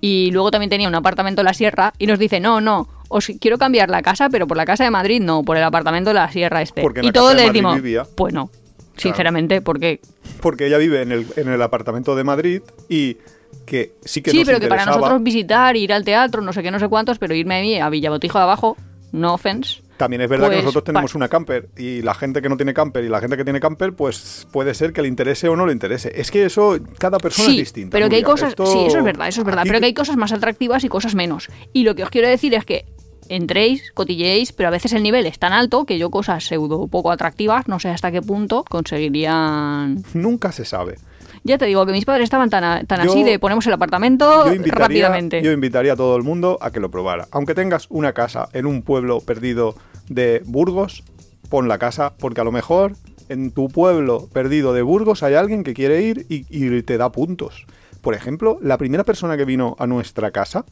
Y 0.00 0.30
luego 0.32 0.50
también 0.50 0.68
tenía 0.68 0.86
un 0.86 0.94
apartamento 0.94 1.40
en 1.40 1.46
la 1.46 1.54
sierra 1.54 1.94
y 1.98 2.06
nos 2.06 2.18
dice, 2.18 2.38
no, 2.38 2.60
no, 2.60 2.88
os 3.08 3.26
quiero 3.40 3.56
cambiar 3.56 3.88
la 3.88 4.02
casa, 4.02 4.28
pero 4.28 4.46
por 4.46 4.56
la 4.56 4.66
casa 4.66 4.84
de 4.84 4.90
Madrid 4.90 5.22
no, 5.22 5.42
por 5.44 5.56
el 5.56 5.62
apartamento 5.62 6.10
de 6.10 6.14
la 6.14 6.30
sierra 6.30 6.60
este. 6.60 6.82
Porque 6.82 7.00
en 7.00 7.06
y 7.06 7.08
la 7.08 7.12
todos 7.14 7.32
casa 7.32 7.38
de 7.38 7.46
le 7.46 7.52
decimos, 7.52 7.76
vivía. 7.76 8.06
pues 8.14 8.34
no, 8.34 8.50
sinceramente, 8.96 9.60
porque 9.62 10.00
Porque 10.40 10.66
ella 10.66 10.78
vive 10.78 11.02
en 11.02 11.12
el, 11.12 11.26
en 11.36 11.48
el 11.48 11.60
apartamento 11.62 12.14
de 12.16 12.24
Madrid 12.24 12.62
y 12.88 13.16
que 13.66 13.92
sí 14.04 14.20
que 14.22 14.30
sí, 14.30 14.38
nos 14.38 14.46
pero 14.46 14.60
que 14.60 14.68
para 14.68 14.84
nosotros 14.84 15.22
visitar, 15.22 15.76
ir 15.76 15.92
al 15.92 16.04
teatro, 16.04 16.42
no 16.42 16.52
sé 16.52 16.62
qué, 16.62 16.70
no 16.70 16.78
sé 16.78 16.88
cuántos, 16.88 17.18
pero 17.18 17.34
irme 17.34 17.58
a 17.58 17.62
mí 17.62 17.80
a 17.80 17.88
Villabotijo 17.88 18.38
de 18.38 18.44
abajo, 18.44 18.76
no 19.12 19.34
offense. 19.34 19.82
También 19.96 20.22
es 20.22 20.28
verdad 20.28 20.48
que 20.48 20.54
Pues, 20.56 20.64
nosotros 20.64 20.84
tenemos 20.84 21.14
una 21.14 21.28
camper 21.28 21.68
y 21.78 22.02
la 22.02 22.14
gente 22.14 22.42
que 22.42 22.48
no 22.48 22.56
tiene 22.56 22.74
camper 22.74 23.04
y 23.04 23.08
la 23.08 23.20
gente 23.20 23.36
que 23.36 23.44
tiene 23.44 23.60
camper, 23.60 23.92
pues 23.92 24.44
puede 24.50 24.74
ser 24.74 24.92
que 24.92 25.02
le 25.02 25.08
interese 25.08 25.48
o 25.48 25.54
no 25.54 25.66
le 25.66 25.72
interese. 25.72 26.10
Es 26.20 26.32
que 26.32 26.44
eso, 26.44 26.76
cada 26.98 27.18
persona 27.18 27.46
sí, 27.46 27.52
es 27.52 27.58
distinta. 27.58 27.92
pero 27.96 28.08
que 28.08 28.16
hay 28.16 28.24
cosas, 28.24 28.50
Esto- 28.50 28.66
sí, 28.66 28.78
eso 28.88 28.98
es 28.98 29.04
verdad, 29.04 29.28
eso 29.28 29.42
es 29.42 29.46
verdad, 29.46 29.60
aquí- 29.60 29.68
pero 29.68 29.78
que 29.78 29.86
hay 29.86 29.94
cosas 29.94 30.16
más 30.16 30.32
atractivas 30.32 30.82
y 30.82 30.88
cosas 30.88 31.14
menos. 31.14 31.48
Y 31.72 31.84
lo 31.84 31.94
que 31.94 32.02
os 32.02 32.10
quiero 32.10 32.26
decir 32.28 32.52
es 32.54 32.64
que 32.64 32.86
entréis, 33.28 33.90
cotilleéis, 33.92 34.52
pero 34.52 34.68
a 34.68 34.70
veces 34.72 34.92
el 34.92 35.02
nivel 35.02 35.26
es 35.26 35.38
tan 35.38 35.52
alto 35.52 35.84
que 35.84 35.98
yo 35.98 36.10
cosas 36.10 36.44
pseudo 36.44 36.86
poco 36.88 37.10
atractivas, 37.10 37.68
no 37.68 37.78
sé 37.80 37.88
hasta 37.88 38.10
qué 38.12 38.22
punto 38.22 38.64
conseguirían. 38.68 40.02
Nunca 40.14 40.52
se 40.52 40.64
sabe. 40.64 40.96
Ya 41.46 41.58
te 41.58 41.66
digo 41.66 41.84
que 41.84 41.92
mis 41.92 42.04
padres 42.06 42.24
estaban 42.24 42.48
tan, 42.48 42.64
a- 42.64 42.84
tan 42.84 43.04
Yo- 43.04 43.10
así 43.10 43.22
de 43.22 43.38
ponemos 43.38 43.66
el 43.66 43.72
apartamento 43.74 44.46
Yo 44.52 44.62
rápidamente. 44.72 45.42
yo 45.42 45.52
invitaría 45.52 45.92
a 45.92 45.96
todo 45.96 46.16
el 46.16 46.22
mundo 46.22 46.58
a 46.60 46.70
que 46.70 46.80
lo 46.80 46.90
probara. 46.90 47.26
Aunque 47.32 47.54
tengas 47.54 47.86
una 47.90 48.12
casa 48.14 48.48
en 48.52 48.64
un 48.66 48.82
pueblo 48.82 49.20
perdido 49.20 49.74
de 50.08 50.42
Burgos, 50.46 51.02
pon 51.50 51.68
la 51.68 51.78
casa, 51.78 52.14
porque 52.18 52.40
a 52.40 52.44
lo 52.44 52.52
mejor 52.52 52.94
en 53.28 53.50
tu 53.52 53.68
pueblo 53.68 54.28
perdido 54.32 54.72
de 54.72 54.82
Burgos 54.82 55.22
hay 55.22 55.34
alguien 55.34 55.64
que 55.64 55.74
quiere 55.74 56.02
ir 56.02 56.24
y, 56.30 56.46
y 56.48 56.82
te 56.82 56.96
da 56.98 57.12
puntos. 57.12 57.66
Por 58.00 58.14
ejemplo, 58.14 58.58
la 58.62 58.76
primera 58.78 59.04
persona 59.04 59.36
que 59.36 59.44
vino 59.44 59.76
a 59.78 59.86
nuestra 59.86 60.30
casa. 60.30 60.64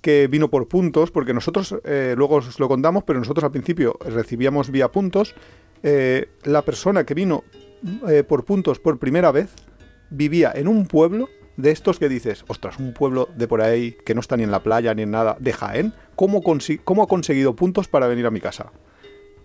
Que 0.00 0.26
vino 0.28 0.48
por 0.48 0.68
puntos, 0.68 1.10
porque 1.10 1.34
nosotros, 1.34 1.76
eh, 1.84 2.14
luego 2.16 2.36
os 2.36 2.58
lo 2.58 2.68
contamos, 2.68 3.04
pero 3.04 3.18
nosotros 3.18 3.44
al 3.44 3.50
principio 3.50 3.98
recibíamos 4.00 4.70
vía 4.70 4.90
puntos, 4.90 5.34
eh, 5.82 6.28
la 6.44 6.62
persona 6.62 7.04
que 7.04 7.14
vino 7.14 7.44
eh, 8.08 8.22
por 8.22 8.44
puntos 8.44 8.78
por 8.78 8.98
primera 8.98 9.30
vez 9.30 9.50
vivía 10.10 10.52
en 10.54 10.68
un 10.68 10.86
pueblo 10.86 11.28
de 11.56 11.70
estos 11.70 11.98
que 11.98 12.08
dices, 12.08 12.44
ostras, 12.48 12.78
un 12.78 12.92
pueblo 12.92 13.28
de 13.36 13.48
por 13.48 13.60
ahí 13.60 13.96
que 14.04 14.14
no 14.14 14.20
está 14.20 14.36
ni 14.36 14.42
en 14.42 14.50
la 14.50 14.62
playa 14.62 14.94
ni 14.94 15.02
en 15.02 15.10
nada, 15.10 15.36
de 15.38 15.52
Jaén, 15.52 15.92
¿cómo, 16.16 16.42
cómo 16.84 17.02
ha 17.02 17.06
conseguido 17.06 17.54
puntos 17.54 17.88
para 17.88 18.06
venir 18.06 18.26
a 18.26 18.30
mi 18.30 18.40
casa? 18.40 18.72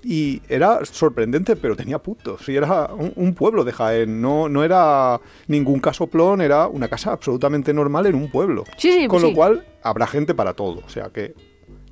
Y 0.07 0.43
era 0.47 0.85
sorprendente, 0.85 1.55
pero 1.55 1.75
tenía 1.75 1.97
puntos. 1.97 2.47
Y 2.47 2.55
era 2.55 2.91
un, 2.93 3.11
un 3.15 3.33
pueblo 3.33 3.63
de 3.63 3.71
Jaén. 3.73 4.21
No, 4.21 4.47
no 4.47 4.63
era 4.63 5.19
ningún 5.47 5.79
casoplón, 5.79 6.41
era 6.41 6.67
una 6.67 6.87
casa 6.87 7.11
absolutamente 7.11 7.73
normal 7.73 8.05
en 8.05 8.13
un 8.13 8.29
pueblo. 8.29 8.65
Sí, 8.77 8.91
sí, 8.91 9.07
Con 9.07 9.21
sí. 9.21 9.29
lo 9.29 9.33
cual, 9.35 9.65
habrá 9.81 10.05
gente 10.05 10.35
para 10.35 10.53
todo. 10.53 10.83
O 10.85 10.89
sea 10.89 11.09
que 11.09 11.33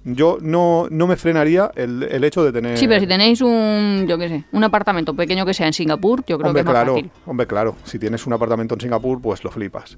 yo 0.05 0.37
no, 0.41 0.87
no 0.91 1.07
me 1.07 1.15
frenaría 1.15 1.71
el, 1.75 2.03
el 2.03 2.23
hecho 2.23 2.43
de 2.43 2.51
tener. 2.51 2.77
Sí, 2.77 2.87
pero 2.87 2.99
si 2.99 3.07
tenéis 3.07 3.41
un, 3.41 4.05
yo 4.07 4.17
qué 4.19 4.27
sé, 4.29 4.43
un 4.51 4.63
apartamento 4.63 5.15
pequeño 5.15 5.43
que 5.45 5.55
sea 5.55 5.65
en 5.65 5.73
Singapur, 5.73 6.23
yo 6.27 6.37
creo 6.37 6.49
hombre, 6.49 6.53
que 6.53 6.59
es 6.59 6.65
más 6.65 6.73
claro, 6.73 6.93
fácil. 6.93 7.11
hombre, 7.25 7.47
claro. 7.47 7.75
Si 7.83 7.97
tienes 7.97 8.27
un 8.27 8.33
apartamento 8.33 8.75
en 8.75 8.81
Singapur, 8.81 9.19
pues 9.21 9.43
lo 9.43 9.49
flipas. 9.49 9.97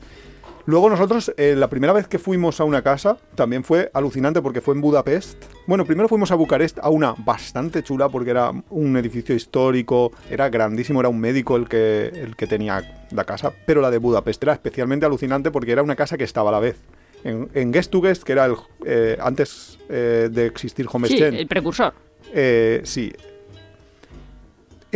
Luego 0.68 0.90
nosotros, 0.90 1.32
eh, 1.38 1.54
la 1.56 1.70
primera 1.70 1.94
vez 1.94 2.08
que 2.08 2.18
fuimos 2.18 2.60
a 2.60 2.64
una 2.64 2.82
casa, 2.82 3.18
también 3.36 3.64
fue 3.64 3.92
alucinante 3.94 4.42
porque 4.42 4.62
fue 4.62 4.74
en 4.74 4.82
Budapest. 4.82 5.44
Bueno, 5.68 5.86
primero 5.86 6.10
fuimos 6.10 6.32
a 6.32 6.36
Bucarest, 6.36 6.80
a 6.82 6.90
una 6.90 7.14
bastante 7.20 7.84
chula 7.84 8.10
porque 8.10 8.32
era 8.32 8.52
un 8.72 8.98
edificio 8.98 9.36
histórico, 9.36 10.12
era 10.30 10.50
grandísimo, 10.50 11.00
era 11.00 11.10
un 11.10 11.20
médico 11.20 11.56
el 11.56 11.70
que, 11.70 12.08
el 12.08 12.36
que 12.36 12.48
tenía 12.48 13.06
la 13.12 13.24
casa, 13.26 13.54
pero 13.68 13.80
la 13.82 13.92
de 13.92 14.00
Budapest 14.00 14.42
era 14.42 14.54
especialmente 14.54 15.06
alucinante 15.06 15.52
porque 15.52 15.72
era 15.72 15.84
una 15.84 15.96
casa 15.96 16.18
que 16.18 16.24
estaba 16.24 16.50
a 16.50 16.54
la 16.54 16.60
vez. 16.60 16.78
En, 17.24 17.50
en 17.54 17.72
Guest 17.72 17.92
to 17.92 18.02
Guest, 18.02 18.24
que 18.24 18.32
era 18.32 18.46
el, 18.46 18.56
eh, 18.86 19.18
antes 19.20 19.78
eh, 19.90 20.30
de 20.32 20.46
existir 20.48 20.88
Home 20.92 21.08
Sí, 21.08 21.18
el 21.22 21.48
precursor. 21.48 21.94
eh, 22.34 22.82
sí. 22.84 23.14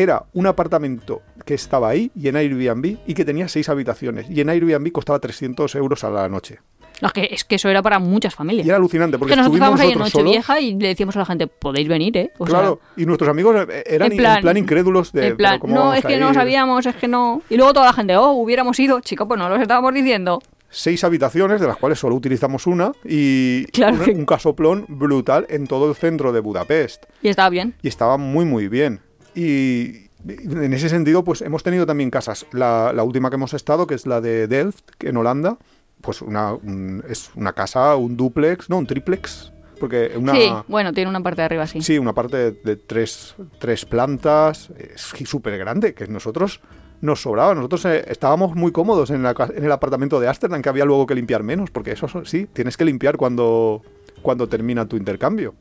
Era 0.01 0.23
un 0.33 0.47
apartamento 0.47 1.21
que 1.45 1.53
estaba 1.55 1.89
ahí 1.89 2.09
y 2.15 2.29
en 2.29 2.37
Airbnb 2.37 2.97
y 3.05 3.13
que 3.13 3.25
tenía 3.25 3.47
seis 3.49 3.67
habitaciones. 3.69 4.29
Y 4.29 4.39
en 4.39 4.49
Airbnb 4.49 4.91
costaba 4.93 5.19
300 5.19 5.75
euros 5.75 6.03
a 6.05 6.09
la 6.09 6.29
noche. 6.29 6.59
No, 7.01 7.07
es, 7.07 7.13
que, 7.13 7.27
es 7.31 7.43
que 7.43 7.55
eso 7.55 7.67
era 7.69 7.81
para 7.81 7.99
muchas 7.99 8.33
familias. 8.35 8.65
Y 8.65 8.69
era 8.69 8.77
alucinante 8.77 9.17
porque 9.17 9.33
que 9.33 9.37
nosotros 9.37 9.55
estuvimos 9.61 9.79
estábamos 9.81 10.15
ahí 10.15 10.19
en. 10.19 10.21
Nochevieja 10.23 10.59
y 10.61 10.75
le 10.79 10.87
decíamos 10.89 11.15
a 11.15 11.19
la 11.19 11.25
gente, 11.25 11.47
podéis 11.47 11.87
venir, 11.87 12.15
¿eh? 12.17 12.31
O 12.37 12.45
sea, 12.47 12.59
claro, 12.59 12.79
y 12.97 13.05
nuestros 13.05 13.29
amigos 13.29 13.55
eh, 13.69 13.83
eran 13.87 14.11
en 14.11 14.19
en 14.25 14.41
plan- 14.41 14.57
incrédulos 14.57 15.11
de... 15.11 15.27
en 15.27 15.37
plan, 15.37 15.51
"¿Pero 15.53 15.61
cómo 15.61 15.75
no, 15.75 15.93
es 15.93 16.03
que 16.05 16.17
no 16.17 16.29
ir?". 16.29 16.33
sabíamos, 16.33 16.85
es 16.85 16.95
que 16.95 17.07
no. 17.07 17.41
Y 17.49 17.55
luego 17.57 17.73
toda 17.73 17.85
la 17.87 17.93
gente, 17.93 18.15
oh, 18.17 18.31
hubiéramos 18.31 18.79
ido. 18.79 18.99
Chico, 19.01 19.27
pues 19.27 19.37
no 19.37 19.47
los 19.49 19.61
estábamos 19.61 19.93
diciendo. 19.93 20.41
seis 20.69 21.03
habitaciones, 21.03 21.59
de 21.61 21.67
las 21.67 21.77
cuales 21.77 21.99
solo 21.99 22.15
utilizamos 22.15 22.67
una, 22.67 22.91
y 23.05 23.65
Claro 23.71 23.95
un, 23.97 24.03
que- 24.05 24.11
un 24.11 24.25
casoplón 24.25 24.85
brutal 24.89 25.45
en 25.49 25.67
todo 25.67 25.89
el 25.89 25.95
centro 25.95 26.31
de 26.31 26.39
Budapest. 26.41 27.03
Y 27.21 27.29
estaba 27.29 27.49
bien. 27.49 27.75
Y 27.81 27.87
estaba 27.87 28.17
muy, 28.17 28.45
muy 28.45 28.67
bien. 28.67 28.99
Y 29.39 30.09
en 30.27 30.73
ese 30.73 30.89
sentido, 30.89 31.23
pues 31.23 31.41
hemos 31.41 31.63
tenido 31.63 31.85
también 31.85 32.09
casas. 32.11 32.45
La, 32.51 32.91
la 32.93 33.03
última 33.03 33.29
que 33.29 33.35
hemos 33.35 33.53
estado, 33.53 33.87
que 33.87 33.95
es 33.95 34.05
la 34.05 34.19
de 34.19 34.47
Delft, 34.47 34.83
en 35.01 35.15
Holanda, 35.15 35.57
pues 36.01 36.21
una, 36.21 36.53
un- 36.53 37.03
es 37.09 37.31
una 37.35 37.53
casa, 37.53 37.95
un 37.95 38.17
duplex, 38.17 38.69
no, 38.69 38.77
un 38.77 38.85
triplex. 38.85 39.53
Porque 39.79 40.11
una, 40.17 40.33
Sí, 40.35 40.51
bueno, 40.67 40.91
tiene 40.91 41.09
una 41.09 41.21
parte 41.23 41.41
de 41.41 41.45
arriba, 41.45 41.65
sí. 41.65 41.81
Sí, 41.81 41.97
una 41.97 42.11
parte 42.11 42.35
de, 42.35 42.51
de 42.51 42.75
tres, 42.75 43.33
tres 43.59 43.85
plantas, 43.85 44.71
es 44.77 45.01
súper 45.25 45.57
grande, 45.57 45.93
que 45.93 46.05
nosotros 46.07 46.59
nos 46.99 47.21
sobraba. 47.21 47.55
Nosotros 47.55 47.85
eh, 47.85 48.03
estábamos 48.09 48.55
muy 48.55 48.73
cómodos 48.73 49.09
en, 49.09 49.23
la 49.23 49.33
en 49.55 49.63
el 49.63 49.71
apartamento 49.71 50.19
de 50.19 50.27
Ámsterdam, 50.27 50.61
que 50.61 50.67
había 50.67 50.83
luego 50.83 51.07
que 51.07 51.15
limpiar 51.15 51.43
menos, 51.43 51.71
porque 51.71 51.91
eso 51.93 52.09
so- 52.09 52.25
sí, 52.25 52.45
tienes 52.51 52.75
que 52.75 52.83
limpiar 52.83 53.15
cuando, 53.15 53.81
cuando 54.21 54.49
termina 54.49 54.85
tu 54.85 54.97
intercambio. 54.97 55.55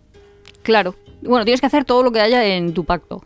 Claro. 0.64 0.96
Bueno, 1.22 1.44
tienes 1.44 1.60
que 1.60 1.68
hacer 1.68 1.84
todo 1.84 2.02
lo 2.02 2.10
que 2.10 2.20
haya 2.20 2.44
en 2.44 2.74
tu 2.74 2.84
pacto. 2.84 3.22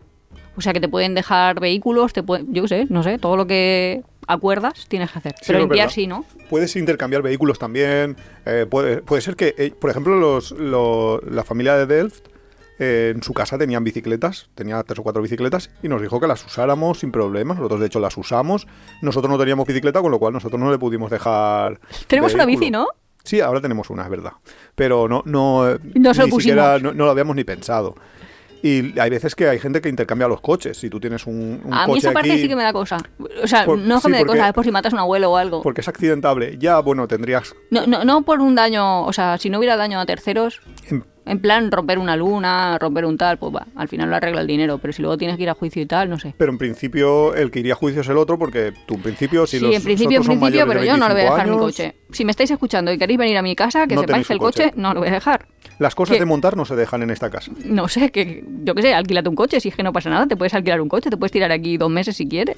O 0.56 0.60
sea, 0.60 0.72
que 0.72 0.80
te 0.80 0.88
pueden 0.88 1.14
dejar 1.14 1.60
vehículos, 1.60 2.12
te 2.12 2.22
pueden, 2.22 2.52
yo 2.52 2.62
qué 2.62 2.68
sé, 2.68 2.86
no 2.90 3.02
sé, 3.02 3.18
todo 3.18 3.36
lo 3.36 3.46
que 3.46 4.02
acuerdas 4.26 4.86
tienes 4.88 5.10
que 5.10 5.18
hacer. 5.18 5.32
Sí, 5.38 5.44
Pero 5.46 5.60
limpiar 5.60 5.90
sí, 5.90 6.06
¿no? 6.06 6.24
Puedes 6.50 6.76
intercambiar 6.76 7.22
vehículos 7.22 7.58
también. 7.58 8.16
eh, 8.44 8.66
puede, 8.68 9.02
puede 9.02 9.22
ser 9.22 9.34
que, 9.36 9.54
eh, 9.56 9.72
por 9.78 9.90
ejemplo, 9.90 10.16
los, 10.16 10.52
lo- 10.52 11.20
la 11.22 11.42
familia 11.44 11.74
de 11.76 11.86
Delft 11.86 12.26
eh, 12.78 13.12
en 13.14 13.22
su 13.22 13.32
casa 13.32 13.56
tenían 13.58 13.84
bicicletas, 13.84 14.48
tenía 14.54 14.82
tres 14.82 14.98
o 14.98 15.02
cuatro 15.02 15.22
bicicletas 15.22 15.70
y 15.82 15.88
nos 15.88 16.02
dijo 16.02 16.20
que 16.20 16.26
las 16.26 16.44
usáramos 16.44 16.98
sin 17.00 17.12
problemas. 17.12 17.56
Nosotros, 17.56 17.80
de 17.80 17.86
hecho, 17.86 18.00
las 18.00 18.16
usamos. 18.16 18.66
Nosotros 19.02 19.30
no 19.30 19.38
teníamos 19.38 19.66
bicicleta, 19.66 20.00
con 20.02 20.10
lo 20.10 20.18
cual 20.18 20.32
nosotros 20.34 20.60
no 20.60 20.70
le 20.70 20.78
pudimos 20.78 21.10
dejar. 21.10 21.80
Tenemos 22.08 22.34
una 22.34 22.44
bici, 22.46 22.70
¿no? 22.70 22.88
Sí, 23.24 23.40
ahora 23.40 23.60
tenemos 23.60 23.88
una, 23.88 24.02
es 24.02 24.10
verdad. 24.10 24.32
Pero 24.74 25.06
no, 25.08 25.22
no, 25.26 25.64
No 25.94 26.12
ni 26.12 26.30
siquiera 26.32 26.78
no, 26.80 26.92
no 26.92 27.04
lo 27.04 27.10
habíamos 27.10 27.36
ni 27.36 27.44
pensado. 27.44 27.94
Y 28.62 28.98
hay 28.98 29.10
veces 29.10 29.34
que 29.34 29.48
hay 29.48 29.58
gente 29.58 29.80
que 29.80 29.88
intercambia 29.88 30.28
los 30.28 30.40
coches. 30.40 30.76
Si 30.78 30.88
tú 30.88 31.00
tienes 31.00 31.26
un, 31.26 31.60
un 31.64 31.74
A 31.74 31.86
mí 31.86 31.94
coche 31.94 31.98
esa 32.06 32.12
parte 32.12 32.30
aquí, 32.32 32.42
sí 32.42 32.48
que 32.48 32.54
me 32.56 32.62
da 32.62 32.72
cosa. 32.72 32.96
O 33.42 33.46
sea, 33.46 33.64
Por- 33.64 33.78
no 33.78 33.96
es 33.96 34.02
que 34.02 34.06
sí, 34.08 34.12
me 34.12 34.18
dé 34.18 34.24
cosa, 34.26 34.48
es 34.48 34.54
por 34.54 34.64
si 34.64 34.70
matas 34.70 34.92
a 34.92 34.96
un 34.96 35.00
abuelo 35.00 35.32
o 35.32 35.36
algo. 35.36 35.62
porque 35.62 35.80
es 35.80 35.88
accidentable, 35.88 36.56
ya, 36.58 36.78
bueno, 36.80 37.08
tendrías 37.08 37.54
No, 37.70 37.86
no, 37.86 38.04
no 38.04 38.22
por 38.22 38.40
un 38.40 38.54
daño, 38.54 39.04
o 39.04 39.12
sea, 39.12 39.36
si 39.38 39.50
no 39.50 39.58
hubiera 39.58 39.76
daño 39.76 39.98
a 39.98 40.06
terceros, 40.06 40.60
en- 40.88 41.04
en 41.24 41.40
plan 41.40 41.70
romper 41.70 41.98
una 41.98 42.16
luna, 42.16 42.78
romper 42.78 43.04
un 43.04 43.16
tal, 43.16 43.38
pues 43.38 43.54
va, 43.54 43.66
al 43.76 43.86
final 43.88 44.10
lo 44.10 44.16
arregla 44.16 44.40
el 44.40 44.46
dinero. 44.48 44.78
Pero 44.78 44.92
si 44.92 45.02
luego 45.02 45.16
tienes 45.16 45.36
que 45.36 45.44
ir 45.44 45.50
a 45.50 45.54
juicio 45.54 45.80
y 45.82 45.86
tal, 45.86 46.10
no 46.10 46.18
sé. 46.18 46.34
Pero 46.36 46.50
en 46.50 46.58
principio 46.58 47.34
el 47.34 47.50
que 47.52 47.60
iría 47.60 47.74
a 47.74 47.76
juicio 47.76 48.00
es 48.00 48.08
el 48.08 48.16
otro 48.16 48.38
porque 48.38 48.72
tú 48.86 48.94
en 48.94 49.02
principio 49.02 49.46
si 49.46 49.58
sí, 49.58 49.64
los 49.64 49.74
en 49.76 49.82
principio, 49.84 50.18
en 50.18 50.24
principio, 50.24 50.66
pero 50.66 50.82
yo 50.82 50.96
no 50.96 51.06
le 51.08 51.14
voy 51.14 51.22
a 51.22 51.30
25 51.30 51.34
dejar 51.34 51.46
mi 51.46 51.52
años, 51.52 51.62
coche. 51.64 51.94
Si 52.10 52.24
me 52.24 52.30
estáis 52.32 52.50
escuchando 52.50 52.92
y 52.92 52.98
queréis 52.98 53.18
venir 53.20 53.36
a 53.38 53.42
mi 53.42 53.54
casa, 53.54 53.86
que 53.86 53.94
No 53.94 54.00
sepáis 54.00 54.26
que 54.26 54.32
el 54.32 54.38
coche. 54.40 54.64
coche 54.70 54.74
no 54.80 54.94
lo 54.94 55.00
voy 55.00 55.10
a 55.10 55.12
dejar. 55.12 55.46
Las 55.78 55.94
cosas 55.94 56.18
de 56.18 56.24
montar 56.24 56.56
no 56.56 56.64
se 56.64 56.76
dejan 56.76 57.02
en 57.02 57.10
esta 57.10 57.30
casa. 57.30 57.50
No 57.64 57.88
sé, 57.88 58.10
que 58.10 58.44
yo 58.64 58.74
qué 58.74 58.82
sé, 58.82 58.94
alquílate 58.94 59.28
un 59.28 59.34
coche, 59.36 59.60
si 59.60 59.68
es 59.68 59.76
que 59.76 59.82
no 59.82 59.92
pasa 59.92 60.10
nada, 60.10 60.26
te 60.26 60.36
puedes 60.36 60.54
alquilar 60.54 60.80
un 60.80 60.88
coche, 60.88 61.10
te 61.10 61.16
puedes 61.16 61.32
tirar 61.32 61.50
aquí 61.52 61.76
dos 61.76 61.90
meses 61.90 62.16
si 62.16 62.28
quieres. 62.28 62.56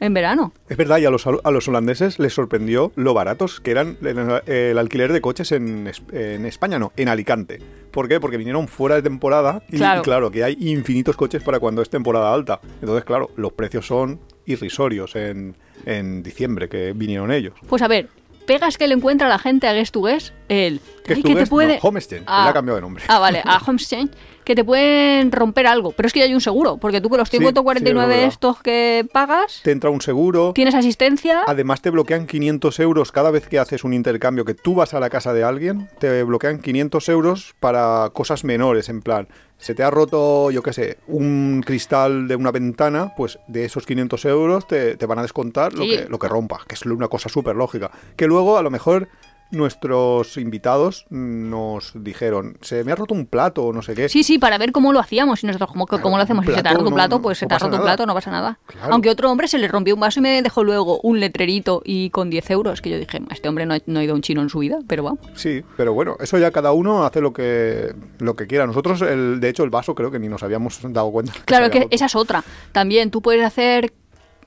En 0.00 0.14
verano. 0.14 0.52
Es 0.68 0.76
verdad, 0.76 0.98
y 0.98 1.04
a 1.04 1.10
los, 1.10 1.24
a 1.28 1.50
los 1.52 1.68
holandeses 1.68 2.18
les 2.18 2.34
sorprendió 2.34 2.90
lo 2.96 3.14
baratos 3.14 3.60
que 3.60 3.70
eran 3.70 3.96
el, 4.02 4.42
el 4.52 4.76
alquiler 4.78 5.12
de 5.12 5.20
coches 5.20 5.52
en, 5.52 5.88
en 6.10 6.44
España, 6.44 6.80
no, 6.80 6.92
en 6.96 7.08
Alicante. 7.08 7.60
¿Por 7.92 8.08
qué? 8.08 8.18
Porque 8.18 8.36
vinieron 8.36 8.66
fuera 8.66 8.96
de 8.96 9.02
temporada 9.02 9.62
y 9.70 9.76
y 9.76 9.78
Claro. 9.78 10.02
claro. 10.02 10.30
que 10.32 10.42
hay 10.42 10.56
infinitos 10.58 11.14
coches 11.16 11.44
para 11.44 11.60
cuando 11.60 11.82
es 11.82 11.88
temporada 11.90 12.34
alta. 12.34 12.60
Entonces, 12.80 13.04
claro, 13.04 13.30
los 13.36 13.52
precios 13.52 13.86
son 13.86 14.18
irrisorios 14.44 15.14
en, 15.14 15.54
en 15.86 16.24
diciembre 16.24 16.68
que 16.68 16.92
vinieron 16.94 17.30
ellos. 17.30 17.54
Pues 17.68 17.80
a 17.82 17.86
ver, 17.86 18.08
pegas 18.46 18.78
que 18.78 18.86
le 18.86 18.94
encuentra 18.94 19.26
a 19.26 19.30
la 19.30 19.38
gente 19.38 19.66
a 19.66 19.72
Guest 19.72 19.94
to 19.94 20.02
Guest, 20.02 20.32
el... 20.48 20.80
To 20.80 21.14
que 21.14 21.34
te 21.34 21.46
puede... 21.46 21.74
no, 21.74 21.88
Homestead, 21.88 22.20
que 22.20 22.24
ya 22.26 22.48
ha 22.48 22.52
cambiado 22.52 22.76
de 22.76 22.82
nombre. 22.82 23.04
Ah, 23.08 23.18
vale, 23.18 23.42
a 23.44 23.58
Homestead, 23.66 24.08
que 24.44 24.54
te 24.54 24.64
pueden 24.64 25.30
romper 25.32 25.66
algo, 25.66 25.92
pero 25.92 26.06
es 26.06 26.12
que 26.12 26.20
ya 26.20 26.26
hay 26.26 26.34
un 26.34 26.40
seguro, 26.40 26.76
porque 26.78 27.00
tú 27.00 27.08
con 27.08 27.18
los 27.18 27.28
Sí, 27.28 27.38
149 27.38 28.06
sí, 28.06 28.10
es 28.12 28.16
verdad. 28.18 28.28
estos 28.32 28.60
que 28.62 29.06
pagas, 29.12 29.60
Te 29.62 29.70
entra 29.70 29.90
un 29.90 30.00
seguro. 30.00 30.52
tienes 30.54 30.74
asistencia... 30.74 31.42
Además 31.46 31.80
te 31.80 31.90
bloquean 31.90 32.26
500 32.26 32.80
euros 32.80 33.12
cada 33.12 33.30
vez 33.30 33.48
que 33.48 33.58
haces 33.58 33.84
un 33.84 33.94
intercambio, 33.94 34.44
que 34.44 34.54
tú 34.54 34.74
vas 34.74 34.94
a 34.94 35.00
la 35.00 35.10
casa 35.10 35.32
de 35.32 35.44
alguien, 35.44 35.88
te 35.98 36.22
bloquean 36.24 36.60
500 36.60 37.08
euros 37.08 37.54
para 37.60 38.10
cosas 38.12 38.44
menores, 38.44 38.88
en 38.88 39.00
plan, 39.02 39.28
se 39.58 39.74
te 39.74 39.82
ha 39.84 39.90
roto, 39.90 40.50
yo 40.50 40.62
qué 40.62 40.72
sé, 40.72 40.98
un 41.06 41.62
cristal 41.64 42.26
de 42.26 42.34
una 42.36 42.50
ventana, 42.50 43.12
pues 43.16 43.38
de 43.46 43.64
esos 43.64 43.86
500 43.86 44.24
euros 44.24 44.66
te, 44.66 44.96
te 44.96 45.06
van 45.06 45.20
a 45.20 45.22
descontar 45.22 45.72
lo, 45.74 45.84
que, 45.84 46.06
lo 46.08 46.18
que 46.18 46.28
rompa, 46.28 46.60
que 46.66 46.74
es 46.74 46.84
una 46.84 47.08
cosa 47.08 47.28
súper 47.28 47.54
lógica. 47.54 47.90
Que 48.16 48.26
luego 48.26 48.58
a 48.58 48.62
lo 48.62 48.70
mejor 48.70 49.08
nuestros 49.52 50.36
invitados 50.36 51.06
nos 51.10 51.92
dijeron, 51.94 52.58
se 52.62 52.82
me 52.84 52.92
ha 52.92 52.94
roto 52.96 53.14
un 53.14 53.26
plato 53.26 53.64
o 53.64 53.72
no 53.72 53.82
sé 53.82 53.94
qué. 53.94 54.08
Sí, 54.08 54.22
sí, 54.24 54.38
para 54.38 54.58
ver 54.58 54.72
cómo 54.72 54.92
lo 54.92 54.98
hacíamos 54.98 55.42
y 55.44 55.46
nosotros 55.46 55.70
cómo, 55.70 55.86
Claro, 55.86 56.02
cómo 56.02 56.16
lo 56.16 56.22
hacemos. 56.24 56.44
Si 56.44 56.50
se 56.50 56.54
te 56.54 56.60
ha 56.60 56.62
plato 56.62 56.78
roto 56.78 56.88
un 56.88 56.94
plato, 56.94 57.16
no- 57.16 57.22
pues 57.22 57.38
se 57.38 57.44
no 57.44 57.48
te 57.48 57.54
ha 57.54 57.58
roto 57.58 57.76
un 57.76 57.82
plato, 57.82 58.06
no 58.06 58.14
pasa 58.14 58.30
nada. 58.30 58.58
Claro. 58.66 58.92
Aunque 58.92 59.10
otro 59.10 59.30
hombre 59.30 59.46
se 59.48 59.58
le 59.58 59.68
rompió 59.68 59.94
un 59.94 60.00
vaso 60.00 60.20
y 60.20 60.22
me 60.22 60.42
dejó 60.42 60.64
luego 60.64 61.00
un 61.02 61.20
letrerito 61.20 61.82
y 61.84 62.10
con 62.10 62.30
10 62.30 62.50
euros, 62.50 62.80
que 62.80 62.90
yo 62.90 62.98
dije, 62.98 63.20
este 63.30 63.48
hombre 63.48 63.66
no 63.66 63.74
ha, 63.74 63.78
no 63.86 64.00
ha 64.00 64.04
ido 64.04 64.12
a 64.12 64.16
un 64.16 64.22
chino 64.22 64.42
en 64.42 64.48
su 64.48 64.58
vida, 64.60 64.78
pero 64.88 65.02
vamos. 65.04 65.20
Sí, 65.34 65.62
pero 65.76 65.92
bueno, 65.94 66.16
eso 66.20 66.38
ya 66.38 66.50
cada 66.50 66.72
uno 66.72 67.04
hace 67.04 67.20
lo 67.20 67.32
que, 67.32 67.94
lo 68.18 68.34
que 68.36 68.46
quiera. 68.46 68.66
Nosotros, 68.66 69.02
el, 69.02 69.38
de 69.40 69.48
hecho, 69.48 69.64
el 69.64 69.70
vaso 69.70 69.94
creo 69.94 70.10
que 70.10 70.18
ni 70.18 70.28
nos 70.28 70.42
habíamos 70.42 70.78
dado 70.82 71.10
cuenta. 71.10 71.32
que 71.32 71.40
Claro, 71.44 71.70
que 71.70 71.80
roto. 71.80 71.94
esa 71.94 72.06
es 72.06 72.16
otra. 72.16 72.42
También 72.72 73.10
tú 73.10 73.20
puedes 73.22 73.44
hacer 73.44 73.92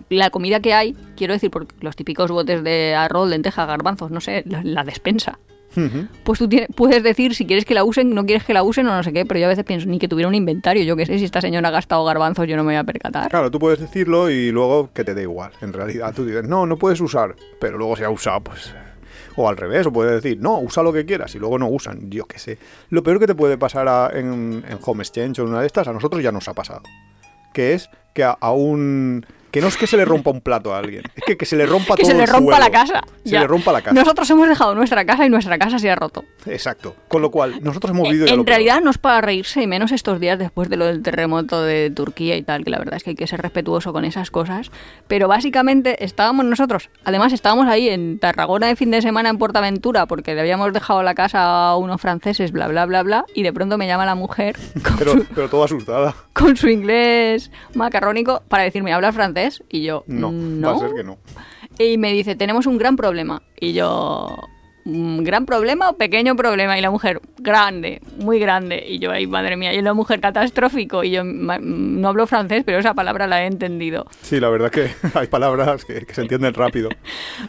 la 0.10 0.30
comida 0.30 0.60
que 0.60 0.74
hay, 0.74 0.96
quiero 1.18 1.34
decir, 1.34 1.50
porque 1.52 1.76
los 1.82 1.96
típicos 1.96 2.32
botes 2.32 2.64
de 2.64 2.96
arroz, 2.96 3.30
lenteja, 3.30 3.66
garbanzos, 3.66 4.12
no 4.12 4.22
sé, 4.22 4.44
la, 4.46 4.62
la 4.64 4.84
despensa. 4.84 5.40
Pues 6.24 6.40
tú 6.40 6.48
tienes- 6.48 6.70
puedes 6.74 7.04
decir 7.04 7.36
si 7.36 7.46
quieres 7.46 7.66
que 7.66 7.74
la 7.74 7.84
usen, 7.84 8.14
no 8.16 8.26
quieres 8.26 8.46
que 8.46 8.54
la 8.54 8.64
usen 8.64 8.88
o 8.88 8.96
no 8.96 9.04
sé 9.04 9.12
qué, 9.12 9.26
pero 9.26 9.42
yo 9.42 9.48
a 9.48 9.50
veces 9.50 9.66
pienso, 9.66 9.88
ni 9.90 10.00
que 10.00 10.08
tuviera 10.08 10.30
un 10.30 10.36
inventario, 10.36 10.84
yo 10.86 10.96
qué 10.96 11.06
sé, 11.06 11.20
si 11.20 11.26
esta 11.26 11.42
señora 11.42 11.68
ha 11.68 11.72
gastado 11.72 12.06
garbanzos 12.06 12.48
yo 12.48 12.56
no 12.56 12.64
me 12.64 12.68
voy 12.72 12.76
a 12.78 12.86
percatar. 12.86 13.30
Claro, 13.30 13.52
tú 13.52 13.60
puedes 13.60 13.80
decirlo 13.82 14.30
y 14.30 14.52
luego 14.52 14.90
que 14.94 15.04
te 15.04 15.14
dé 15.14 15.24
igual. 15.24 15.52
En 15.62 15.74
realidad, 15.74 16.14
tú 16.16 16.26
dices, 16.26 16.46
no, 16.48 16.66
no 16.66 16.78
puedes 16.78 17.02
usar, 17.02 17.36
pero 17.60 17.78
luego 17.78 17.98
se 17.98 18.06
ha 18.06 18.10
usado, 18.10 18.40
pues. 18.42 18.74
O 19.36 19.50
al 19.50 19.58
revés, 19.58 19.86
o 19.86 19.92
puedes 19.92 20.24
decir, 20.24 20.40
no, 20.42 20.60
usa 20.62 20.82
lo 20.82 20.94
que 20.94 21.06
quieras 21.06 21.36
y 21.36 21.40
luego 21.40 21.60
no 21.60 21.68
usan, 21.68 22.10
yo 22.10 22.26
qué 22.26 22.40
sé. 22.40 22.58
Lo 22.90 23.04
peor 23.04 23.20
que 23.20 23.28
te 23.28 23.36
puede 23.36 23.58
pasar 23.58 23.90
a- 23.90 24.10
en, 24.14 24.64
en 24.66 24.80
Home 24.86 25.04
Exchange 25.04 25.40
o 25.40 25.44
en 25.44 25.50
una 25.50 25.60
de 25.60 25.68
estas, 25.68 25.90
a 25.90 25.92
nosotros 25.94 26.24
ya 26.24 26.32
nos 26.32 26.48
ha 26.48 26.54
pasado. 26.54 26.84
Que 27.54 27.74
es 27.74 27.90
que 28.14 28.24
a, 28.24 28.32
a 28.40 28.52
un. 28.54 29.26
Que 29.56 29.62
no 29.62 29.68
es 29.70 29.78
que 29.78 29.88
se 29.88 29.96
le 29.96 30.04
rompa 30.04 30.32
un 30.32 30.42
plato 30.42 30.76
a 30.76 30.80
alguien, 30.80 31.02
es 31.16 31.24
que, 31.26 31.38
que 31.38 31.46
se 31.46 31.56
le 31.56 31.66
rompa 31.66 31.96
que 31.96 32.02
todo 32.04 32.12
se 32.12 32.18
le 32.18 32.26
rompa 32.26 32.60
la 32.60 32.70
casa. 32.70 33.02
Se 33.24 33.30
Ya. 33.32 33.40
le 33.40 33.48
rompa 33.48 33.72
la 33.72 33.82
casa. 33.82 33.94
Nosotros 33.94 34.30
hemos 34.30 34.50
dejado 34.50 34.76
nuestra 34.76 35.06
casa 35.06 35.26
y 35.26 35.30
nuestra 35.30 35.58
casa 35.58 35.80
se 35.80 35.90
ha 35.90 35.96
roto. 35.96 36.26
Exacto. 36.46 36.94
Con 37.08 37.22
lo 37.22 37.32
cual, 37.32 37.64
nosotros 37.64 37.92
hemos 37.92 38.10
vivido 38.10 38.26
ya 38.26 38.34
en 38.34 38.40
lo 38.40 38.44
peor. 38.44 38.58
realidad 38.58 38.82
no 38.82 38.92
es 38.92 38.98
para 38.98 39.22
reírse, 39.22 39.62
y 39.62 39.68
menos 39.68 39.94
estos 39.94 40.20
días 40.20 40.38
después 40.38 40.68
de 40.68 40.76
lo 40.76 40.86
del 40.86 41.02
terremoto 41.02 41.62
de 41.64 41.90
Turquía 41.90 42.36
y 42.36 42.44
tal, 42.44 42.66
que 42.66 42.70
la 42.70 42.80
verdad 42.80 42.96
es 42.98 43.04
que 43.04 43.12
hay 43.12 43.16
que 43.16 43.28
ser 43.28 43.42
respetuoso 43.42 43.94
con 43.94 44.04
esas 44.04 44.30
cosas. 44.30 44.72
Pero 45.08 45.30
básicamente 45.30 46.04
estábamos 46.04 46.44
nosotros, 46.44 46.90
además 47.06 47.32
estábamos 47.32 47.68
ahí 47.68 47.88
en 47.88 48.20
Tarragona 48.20 48.68
de 48.68 48.76
fin 48.76 48.92
de 48.92 49.02
semana 49.02 49.30
en 49.30 49.38
Portaventura, 49.38 50.06
porque 50.06 50.36
le 50.36 50.42
habíamos 50.42 50.74
dejado 50.74 51.02
la 51.02 51.16
casa 51.16 51.70
a 51.70 51.78
unos 51.78 52.02
franceses, 52.02 52.52
bla, 52.52 52.68
bla, 52.68 52.86
bla, 52.86 53.04
bla, 53.04 53.26
y 53.34 53.44
de 53.44 53.54
pronto 53.54 53.78
me 53.78 53.88
llama 53.88 54.06
la 54.06 54.16
mujer 54.16 54.58
con, 54.84 54.98
Pero, 54.98 55.12
su, 55.14 55.26
pero 55.34 55.48
todo 55.48 55.64
asustada. 55.64 56.14
con 56.34 56.58
su 56.58 56.68
inglés 56.68 57.52
macarrónico 57.74 58.44
para 58.50 58.64
decirme, 58.64 58.92
¿hablas 58.92 59.16
francés? 59.16 59.45
Y 59.70 59.84
yo, 59.84 60.04
No, 60.08 60.32
no. 60.32 60.68
va 60.70 60.76
a 60.76 60.80
ser 60.80 60.94
que 60.96 61.04
no. 61.04 61.18
Y 61.78 61.98
me 61.98 62.12
dice, 62.14 62.36
tenemos 62.36 62.66
un 62.68 62.78
gran 62.78 62.96
problema. 62.96 63.42
Y 63.60 63.74
yo, 63.74 64.38
¿un 64.86 65.24
gran 65.24 65.46
problema 65.46 65.90
o 65.90 65.98
pequeño 65.98 66.36
problema? 66.36 66.78
Y 66.78 66.82
la 66.82 66.92
mujer, 66.92 67.20
grande, 67.40 68.02
muy 68.20 68.40
grande. 68.40 68.86
Y 68.88 69.00
yo, 69.00 69.12
ay, 69.12 69.28
madre 69.28 69.58
mía, 69.58 69.74
y 69.74 69.82
la 69.82 69.94
mujer, 69.94 70.20
catastrófico. 70.22 71.04
Y 71.04 71.12
yo, 71.12 71.26
"Ma- 71.26 71.58
no 71.60 72.08
hablo 72.08 72.28
francés, 72.28 72.64
pero 72.66 72.78
esa 72.80 72.94
palabra 72.94 73.28
la 73.28 73.44
he 73.44 73.48
entendido. 73.48 74.06
Sí, 74.22 74.40
la 74.40 74.50
verdad 74.50 74.70
que 74.72 74.90
hay 75.16 75.28
palabras 75.28 75.84
que, 75.86 76.06
que 76.06 76.14
se 76.14 76.22
entienden 76.22 76.54
rápido. 76.54 76.90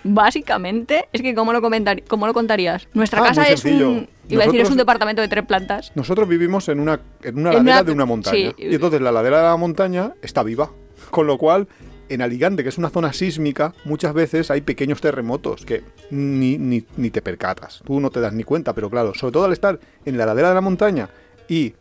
Básicamente, 0.03 1.09
es 1.13 1.21
que, 1.23 1.35
¿cómo 1.35 1.53
lo, 1.53 1.61
comentar 1.61 2.03
cómo 2.05 2.27
lo 2.27 2.33
contarías? 2.35 2.89
Nuestra 2.95 3.21
Ah, 3.21 3.27
casa 3.29 3.45
es 3.49 3.65
un... 3.65 4.09
Iba 4.29 4.43
a 4.43 4.47
decir, 4.47 4.61
es 4.61 4.71
un 4.71 4.77
departamento 4.77 5.23
de 5.23 5.29
tres 5.29 5.45
plantas. 5.47 5.93
Nosotros 5.95 6.27
vivimos 6.29 6.69
en 6.69 6.81
una, 6.81 6.99
en 7.23 7.39
una 7.39 7.51
En 7.51 7.57
ladera 7.59 7.77
una- 7.77 7.83
de 7.85 7.93
una 7.93 8.05
montaña. 8.07 8.51
sí. 8.57 8.65
Y 8.71 8.75
entonces 8.75 9.01
la 9.01 9.13
ladera 9.13 9.39
de 9.39 9.45
la 9.45 9.57
montaña 9.57 10.15
está 10.23 10.43
viva. 10.43 10.71
Con 11.11 11.27
lo 11.29 11.39
cual, 11.39 11.69
en 12.09 12.23
Alicante, 12.23 12.63
que 12.63 12.69
es 12.69 12.79
una 12.79 12.91
zona 12.91 13.13
sísmica, 13.13 13.75
muchas 13.85 14.15
veces 14.15 14.51
hay 14.51 14.61
pequeños 14.61 15.01
terremotos 15.01 15.65
que 15.65 15.83
ni, 16.11 16.59
ni, 16.59 16.85
ni 16.97 17.11
te 17.11 17.23
percatas. 17.23 17.83
Tú 17.85 18.01
no 18.01 18.11
te 18.11 18.21
das 18.21 18.33
ni 18.33 18.45
cuenta, 18.45 18.73
pero 18.75 18.89
claro, 18.91 19.15
sobre 19.15 19.33
todo 19.33 19.45
al 19.45 19.53
estar 19.53 19.79
en 20.05 20.17
la 20.19 20.27
ladera 20.27 20.49
de 20.51 20.55
la 20.55 20.61
montaña 20.61 21.09
y 21.49 21.75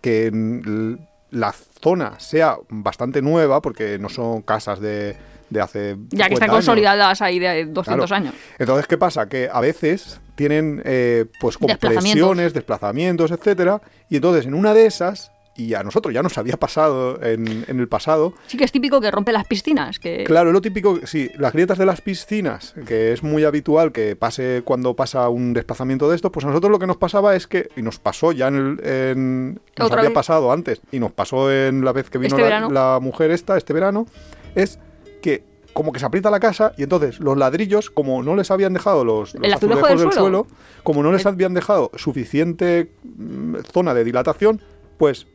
que 0.00 0.30
mm, 0.32 0.94
la 1.32 1.52
zona 1.80 2.18
sea 2.18 2.56
bastante 2.68 3.22
nueva, 3.22 3.60
porque 3.60 3.98
no 3.98 4.08
son 4.08 4.42
casas 4.42 4.80
de, 4.80 5.16
de 5.50 5.60
hace. 5.60 5.96
Ya 6.10 6.24
50 6.24 6.28
que 6.28 6.34
están 6.34 6.50
años. 6.50 6.56
consolidadas 6.56 7.22
ahí 7.22 7.38
de 7.38 7.66
200 7.66 7.84
Claro. 7.84 8.14
años. 8.14 8.34
Entonces, 8.58 8.86
¿qué 8.86 8.98
pasa? 8.98 9.28
Que 9.28 9.48
a 9.52 9.60
veces 9.60 10.20
tienen 10.34 10.80
eh, 10.84 11.26
pues 11.40 11.56
Desplazamientos. 11.58 11.94
compresiones, 12.02 12.54
desplazamientos, 12.54 13.30
etcétera, 13.30 13.80
y 14.08 14.16
entonces 14.16 14.46
en 14.46 14.54
una 14.54 14.72
de 14.74 14.86
esas 14.86 15.30
y 15.60 15.74
a 15.74 15.82
nosotros 15.82 16.14
ya 16.14 16.22
nos 16.22 16.38
había 16.38 16.56
pasado 16.56 17.22
en, 17.22 17.64
en 17.68 17.80
el 17.80 17.88
pasado. 17.88 18.32
Sí 18.46 18.56
que 18.56 18.64
es 18.64 18.72
típico 18.72 19.00
que 19.00 19.10
rompe 19.10 19.30
las 19.30 19.46
piscinas. 19.46 19.98
Que... 19.98 20.24
Claro, 20.24 20.52
lo 20.52 20.62
típico, 20.62 21.00
sí, 21.04 21.30
las 21.36 21.52
grietas 21.52 21.76
de 21.76 21.84
las 21.84 22.00
piscinas, 22.00 22.74
que 22.86 23.12
es 23.12 23.22
muy 23.22 23.44
habitual 23.44 23.92
que 23.92 24.16
pase 24.16 24.62
cuando 24.64 24.96
pasa 24.96 25.28
un 25.28 25.52
desplazamiento 25.52 26.08
de 26.08 26.16
estos, 26.16 26.30
pues 26.30 26.44
a 26.46 26.48
nosotros 26.48 26.70
lo 26.70 26.78
que 26.78 26.86
nos 26.86 26.96
pasaba 26.96 27.36
es 27.36 27.46
que, 27.46 27.68
y 27.76 27.82
nos 27.82 27.98
pasó 27.98 28.32
ya 28.32 28.48
en, 28.48 28.54
el, 28.54 28.86
en 28.86 29.60
nos 29.76 29.86
¿Otra 29.86 29.98
había 29.98 30.08
vez? 30.10 30.14
pasado 30.14 30.50
antes, 30.50 30.80
y 30.90 30.98
nos 30.98 31.12
pasó 31.12 31.52
en 31.52 31.84
la 31.84 31.92
vez 31.92 32.08
que 32.08 32.18
vino 32.18 32.38
Este 32.38 32.72
la, 32.72 32.98
mujer 33.00 33.30
esta, 33.30 33.58
este 33.58 33.74
verano, 33.74 34.06
es 34.54 34.78
que 35.20 35.44
como 35.74 35.92
que 35.92 36.00
se 36.00 36.06
aprieta 36.06 36.30
la 36.30 36.40
casa 36.40 36.72
y 36.76 36.82
entonces 36.82 37.20
los 37.20 37.36
ladrillos, 37.36 37.90
como 37.90 38.22
no 38.22 38.34
les 38.34 38.50
habían 38.50 38.72
dejado 38.72 39.04
los, 39.04 39.34
los 39.34 39.52
azulejos 39.52 39.88
del 39.88 39.98
del 39.98 40.12
suelo. 40.12 40.20
suelo, 40.20 40.46
como 40.82 41.02
no 41.02 41.12
les 41.12 41.26
habían 41.26 41.54
dejado 41.54 41.90
suficiente 41.96 42.90
mm, 43.04 43.56
zona 43.72 43.94
de 43.94 44.04
dilatación, 44.04 44.60
pues 44.98 45.26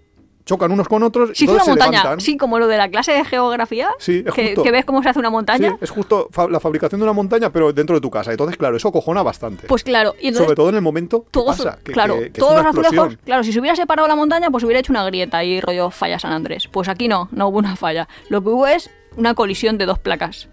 chocan 0.46 0.72
unos 0.72 0.88
con 0.88 1.02
otros 1.04 1.32
y 1.32 1.36
Sí, 1.36 1.44
entonces 1.46 1.64
una 1.68 1.74
se 1.74 1.80
montaña. 1.80 2.04
levantan. 2.04 2.22
Sí, 2.22 2.38
como 2.38 2.60
lo 2.60 2.68
de 2.68 2.78
la 2.78 2.90
clase 2.90 3.12
de 3.14 3.26
geografía. 3.26 3.90
Sí, 4.00 4.24
es 4.26 4.34
que, 4.34 4.46
justo. 4.48 4.64
que 4.64 4.72
ves 4.72 4.86
cómo 4.86 5.02
se 5.04 5.10
hace 5.10 5.20
una 5.20 5.30
montaña. 5.30 5.72
Sí, 5.72 5.76
es 5.82 5.90
justo 5.90 6.28
fa- 6.32 6.48
la 6.48 6.60
fabricación 6.60 7.00
de 7.02 7.04
una 7.06 7.14
montaña, 7.14 7.50
pero 7.52 7.74
dentro 7.74 7.96
de 7.96 8.02
tu 8.02 8.10
casa. 8.12 8.32
Entonces, 8.32 8.56
claro, 8.58 8.78
eso 8.78 8.92
cojona 8.92 9.24
bastante. 9.24 9.68
Pues 9.68 9.84
claro. 9.84 10.14
Y 10.22 10.28
entonces, 10.28 10.46
Sobre 10.46 10.56
todo 10.56 10.70
en 10.70 10.76
el 10.76 10.82
momento 10.82 11.24
que 11.24 11.30
todos, 11.32 11.58
pasa, 11.58 11.80
que, 11.84 11.92
claro, 11.92 12.20
que- 12.20 12.30
todos 12.30 12.56
los 12.58 12.66
azulejos, 12.66 13.18
claro, 13.26 13.44
si 13.44 13.52
se 13.52 13.60
hubiera 13.60 13.76
separado 13.76 14.08
la 14.08 14.16
montaña, 14.16 14.50
pues 14.52 14.64
hubiera 14.64 14.80
hecho 14.80 14.94
una 14.94 15.04
grieta 15.06 15.44
y 15.44 15.60
rollo 15.62 15.90
falla 15.90 16.20
San 16.20 16.32
Andrés. 16.32 16.68
Pues 16.68 16.88
aquí 16.90 17.08
no, 17.08 17.28
no 17.32 17.48
hubo 17.48 17.58
una 17.58 17.76
falla. 17.76 18.08
Lo 18.30 18.42
que 18.42 18.50
hubo 18.50 18.68
es 18.68 18.90
una 19.18 19.34
colisión 19.34 19.78
de 19.78 19.86
dos 19.86 19.98
placas. 20.00 20.48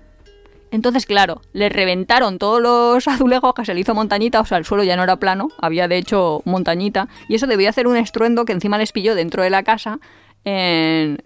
Entonces, 0.72 1.06
claro, 1.06 1.42
le 1.52 1.68
reventaron 1.68 2.38
todos 2.38 2.60
los 2.60 3.06
azulejos 3.08 3.54
que 3.54 3.64
se 3.64 3.74
le 3.74 3.80
hizo 3.80 3.94
montañita, 3.94 4.40
o 4.40 4.44
sea, 4.44 4.58
el 4.58 4.64
suelo 4.64 4.82
ya 4.82 4.96
no 4.96 5.04
era 5.04 5.16
plano, 5.16 5.50
había 5.60 5.86
de 5.86 5.98
hecho 5.98 6.42
montañita, 6.44 7.08
y 7.28 7.36
eso 7.36 7.46
debía 7.46 7.70
hacer 7.70 7.86
un 7.86 7.96
estruendo 7.96 8.44
que 8.44 8.52
encima 8.52 8.78
les 8.78 8.90
pilló 8.90 9.14
dentro 9.14 9.42
de 9.42 9.50
la 9.50 9.62
casa, 9.62 10.00
en, 10.44 11.22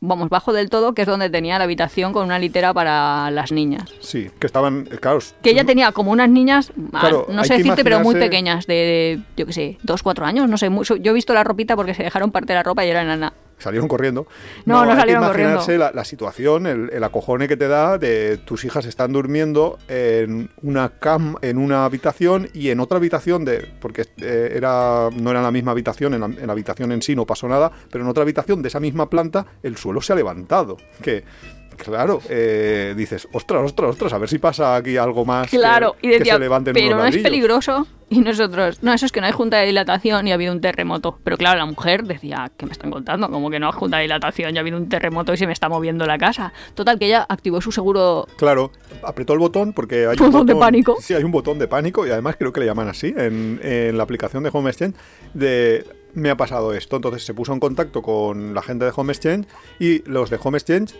vamos, 0.00 0.30
bajo 0.30 0.52
del 0.52 0.70
todo, 0.70 0.94
que 0.94 1.02
es 1.02 1.06
donde 1.06 1.28
tenía 1.28 1.58
la 1.58 1.64
habitación 1.64 2.12
con 2.12 2.24
una 2.24 2.38
litera 2.38 2.72
para 2.72 3.30
las 3.30 3.52
niñas. 3.52 3.84
Sí, 4.00 4.30
que 4.38 4.46
estaban, 4.46 4.84
claro, 4.84 5.18
Que 5.42 5.50
ella 5.50 5.64
tenía 5.64 5.92
como 5.92 6.10
unas 6.10 6.30
niñas, 6.30 6.72
ah, 6.94 7.00
Claro, 7.00 7.26
no 7.28 7.44
sé 7.44 7.58
decirte, 7.58 7.84
pero 7.84 8.00
muy 8.00 8.14
pequeñas, 8.14 8.66
de, 8.66 9.20
yo 9.36 9.46
qué 9.46 9.52
sé, 9.52 9.78
dos, 9.82 10.02
cuatro 10.02 10.24
años, 10.24 10.48
no 10.48 10.56
sé. 10.56 10.70
mucho. 10.70 10.96
Yo 10.96 11.10
he 11.10 11.14
visto 11.14 11.34
la 11.34 11.44
ropita 11.44 11.76
porque 11.76 11.94
se 11.94 12.02
dejaron 12.02 12.30
parte 12.30 12.52
de 12.52 12.54
la 12.54 12.62
ropa 12.62 12.84
y 12.84 12.88
era 12.88 13.04
nana. 13.04 13.34
Salieron 13.60 13.88
corriendo. 13.88 14.26
No, 14.64 14.84
no 14.84 14.90
hay 14.90 14.96
salieron 14.96 15.22
que 15.22 15.28
imaginarse 15.28 15.58
corriendo. 15.58 15.84
La, 15.84 15.92
la 15.92 16.04
situación, 16.04 16.66
el, 16.66 16.90
el 16.92 17.04
acojone 17.04 17.48
que 17.48 17.56
te 17.56 17.68
da 17.68 17.98
de 17.98 18.38
tus 18.38 18.64
hijas 18.64 18.86
están 18.86 19.12
durmiendo 19.12 19.78
en 19.88 20.50
una 20.62 20.90
cam, 20.98 21.36
en 21.42 21.58
una 21.58 21.84
habitación 21.84 22.48
y 22.52 22.70
en 22.70 22.80
otra 22.80 22.98
habitación 22.98 23.44
de, 23.44 23.72
porque 23.80 24.06
eh, 24.18 24.52
era, 24.54 25.08
no 25.14 25.30
era 25.30 25.42
la 25.42 25.50
misma 25.50 25.72
habitación, 25.72 26.14
en 26.14 26.20
la, 26.20 26.26
en 26.26 26.46
la 26.46 26.52
habitación 26.52 26.92
en 26.92 27.02
sí 27.02 27.14
no 27.14 27.26
pasó 27.26 27.48
nada, 27.48 27.70
pero 27.90 28.04
en 28.04 28.10
otra 28.10 28.22
habitación 28.22 28.62
de 28.62 28.68
esa 28.68 28.80
misma 28.80 29.08
planta 29.08 29.46
el 29.62 29.76
suelo 29.76 30.00
se 30.00 30.12
ha 30.12 30.16
levantado. 30.16 30.76
Que 31.02 31.24
Claro, 31.84 32.20
eh, 32.28 32.94
dices, 32.96 33.26
ostras, 33.32 33.62
ostras, 33.64 33.90
ostras, 33.90 34.12
a 34.12 34.18
ver 34.18 34.28
si 34.28 34.38
pasa 34.38 34.76
aquí 34.76 34.96
algo 34.96 35.24
más 35.24 35.48
que- 35.50 35.56
Claro, 35.56 35.96
y 36.02 36.08
que, 36.10 36.18
decía, 36.18 36.34
se 36.34 36.38
levanten 36.40 36.74
pero 36.74 36.86
unos 36.88 36.98
no 36.98 37.04
es 37.04 37.14
ladrillos". 37.14 37.22
peligroso. 37.30 37.86
Y 38.12 38.20
nosotros, 38.22 38.82
no, 38.82 38.92
eso 38.92 39.06
es 39.06 39.12
que 39.12 39.20
no 39.20 39.26
hay 39.28 39.32
junta 39.32 39.58
de 39.58 39.66
dilatación 39.66 40.26
y 40.26 40.32
ha 40.32 40.34
habido 40.34 40.52
un 40.52 40.60
terremoto. 40.60 41.18
Pero 41.22 41.36
claro, 41.38 41.58
la 41.60 41.64
mujer 41.66 42.02
decía, 42.02 42.50
¿qué 42.56 42.66
me 42.66 42.72
están 42.72 42.90
contando? 42.90 43.30
Como 43.30 43.50
que 43.50 43.60
no 43.60 43.66
hay 43.68 43.72
junta 43.72 43.98
de 43.98 44.02
dilatación, 44.02 44.52
ya 44.52 44.58
ha 44.58 44.62
habido 44.62 44.78
un 44.78 44.88
terremoto 44.88 45.32
y 45.32 45.36
se 45.36 45.46
me 45.46 45.52
está 45.52 45.68
moviendo 45.68 46.04
la 46.06 46.18
casa. 46.18 46.52
Total, 46.74 46.98
que 46.98 47.06
ella 47.06 47.24
activó 47.28 47.60
su 47.60 47.70
seguro. 47.70 48.26
Claro, 48.36 48.72
apretó 49.04 49.32
el 49.34 49.38
botón 49.38 49.72
porque 49.72 50.06
hay 50.08 50.16
Botón 50.16 50.40
un 50.40 50.46
de 50.46 50.56
pánico. 50.56 50.96
Sí, 51.00 51.14
hay 51.14 51.22
un 51.22 51.30
botón 51.30 51.60
de 51.60 51.68
pánico 51.68 52.04
y 52.04 52.10
además 52.10 52.34
creo 52.36 52.52
que 52.52 52.58
le 52.60 52.66
llaman 52.66 52.88
así 52.88 53.14
en, 53.16 53.60
en 53.62 53.96
la 53.96 54.02
aplicación 54.02 54.42
de 54.42 54.50
Home 54.52 54.70
Exchange 54.70 54.96
de 55.34 55.86
me 56.12 56.30
ha 56.30 56.36
pasado 56.36 56.74
esto. 56.74 56.96
Entonces 56.96 57.24
se 57.24 57.32
puso 57.32 57.52
en 57.52 57.60
contacto 57.60 58.02
con 58.02 58.54
la 58.54 58.62
gente 58.62 58.84
de 58.86 58.92
Home 58.96 59.12
Exchange 59.12 59.46
y 59.78 60.02
los 60.10 60.30
de 60.30 60.38
Home 60.42 60.58
Exchange 60.58 60.96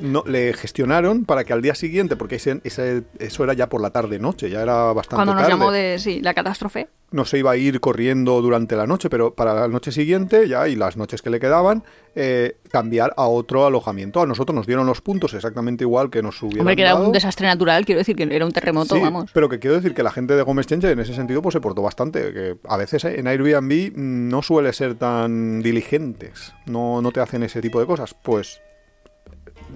no, 0.00 0.22
le 0.26 0.52
gestionaron 0.54 1.24
para 1.24 1.44
que 1.44 1.52
al 1.52 1.62
día 1.62 1.74
siguiente, 1.74 2.16
porque 2.16 2.36
ese- 2.36 2.60
ese- 2.64 3.02
eso 3.18 3.44
era 3.44 3.52
ya 3.54 3.68
por 3.68 3.80
la 3.80 3.90
tarde 3.90 4.18
noche, 4.18 4.50
ya 4.50 4.62
era 4.62 4.92
bastante 4.92 5.16
Cuando 5.16 5.34
nos 5.34 5.42
tarde. 5.42 5.52
llamó 5.58 5.72
de, 5.72 5.98
sí, 5.98 6.20
la 6.20 6.34
catástrofe. 6.34 6.88
No 7.12 7.24
se 7.24 7.38
iba 7.38 7.52
a 7.52 7.56
ir 7.56 7.78
corriendo 7.80 8.42
durante 8.42 8.74
la 8.74 8.86
noche, 8.86 9.08
pero 9.08 9.32
para 9.34 9.54
la 9.54 9.68
noche 9.68 9.92
siguiente 9.92 10.48
ya 10.48 10.66
y 10.68 10.74
las 10.74 10.96
noches 10.96 11.22
que 11.22 11.30
le 11.30 11.38
quedaban, 11.38 11.84
eh, 12.16 12.56
cambiar 12.70 13.14
a 13.16 13.26
otro 13.28 13.64
alojamiento. 13.64 14.20
A 14.20 14.26
nosotros 14.26 14.54
nos 14.56 14.66
dieron 14.66 14.86
los 14.86 15.00
puntos 15.02 15.32
exactamente 15.32 15.84
igual 15.84 16.10
que 16.10 16.20
nos 16.20 16.42
hubieran 16.42 16.60
Hombre, 16.62 16.74
que 16.76 16.82
era 16.82 16.94
dado. 16.94 17.06
un 17.06 17.12
desastre 17.12 17.46
natural, 17.46 17.84
quiero 17.86 18.00
decir 18.00 18.16
que 18.16 18.24
era 18.24 18.44
un 18.44 18.50
terremoto, 18.50 18.96
Sí, 18.96 19.00
vamos. 19.00 19.30
pero 19.32 19.48
que 19.48 19.60
quiero 19.60 19.76
decir 19.76 19.94
que 19.94 20.02
la 20.02 20.10
gente 20.10 20.34
de 20.34 20.42
Home 20.42 20.60
Exchange 20.62 20.84
en 20.86 20.98
ese 20.98 21.14
sentido 21.14 21.42
pues 21.42 21.52
se 21.52 21.60
portó 21.60 21.80
bastante. 21.80 22.32
Que 22.32 22.56
a 22.68 22.76
veces 22.76 23.04
en 23.04 23.26
Airbnb 23.28 23.92
no 23.96 24.42
suele 24.42 24.72
ser 24.72 24.96
tan 24.96 25.62
diligentes. 25.62 26.54
No, 26.66 27.00
no 27.02 27.12
te 27.12 27.20
hacen 27.20 27.44
ese 27.44 27.60
tipo 27.60 27.78
de 27.78 27.86
cosas. 27.86 28.14
Pues 28.20 28.60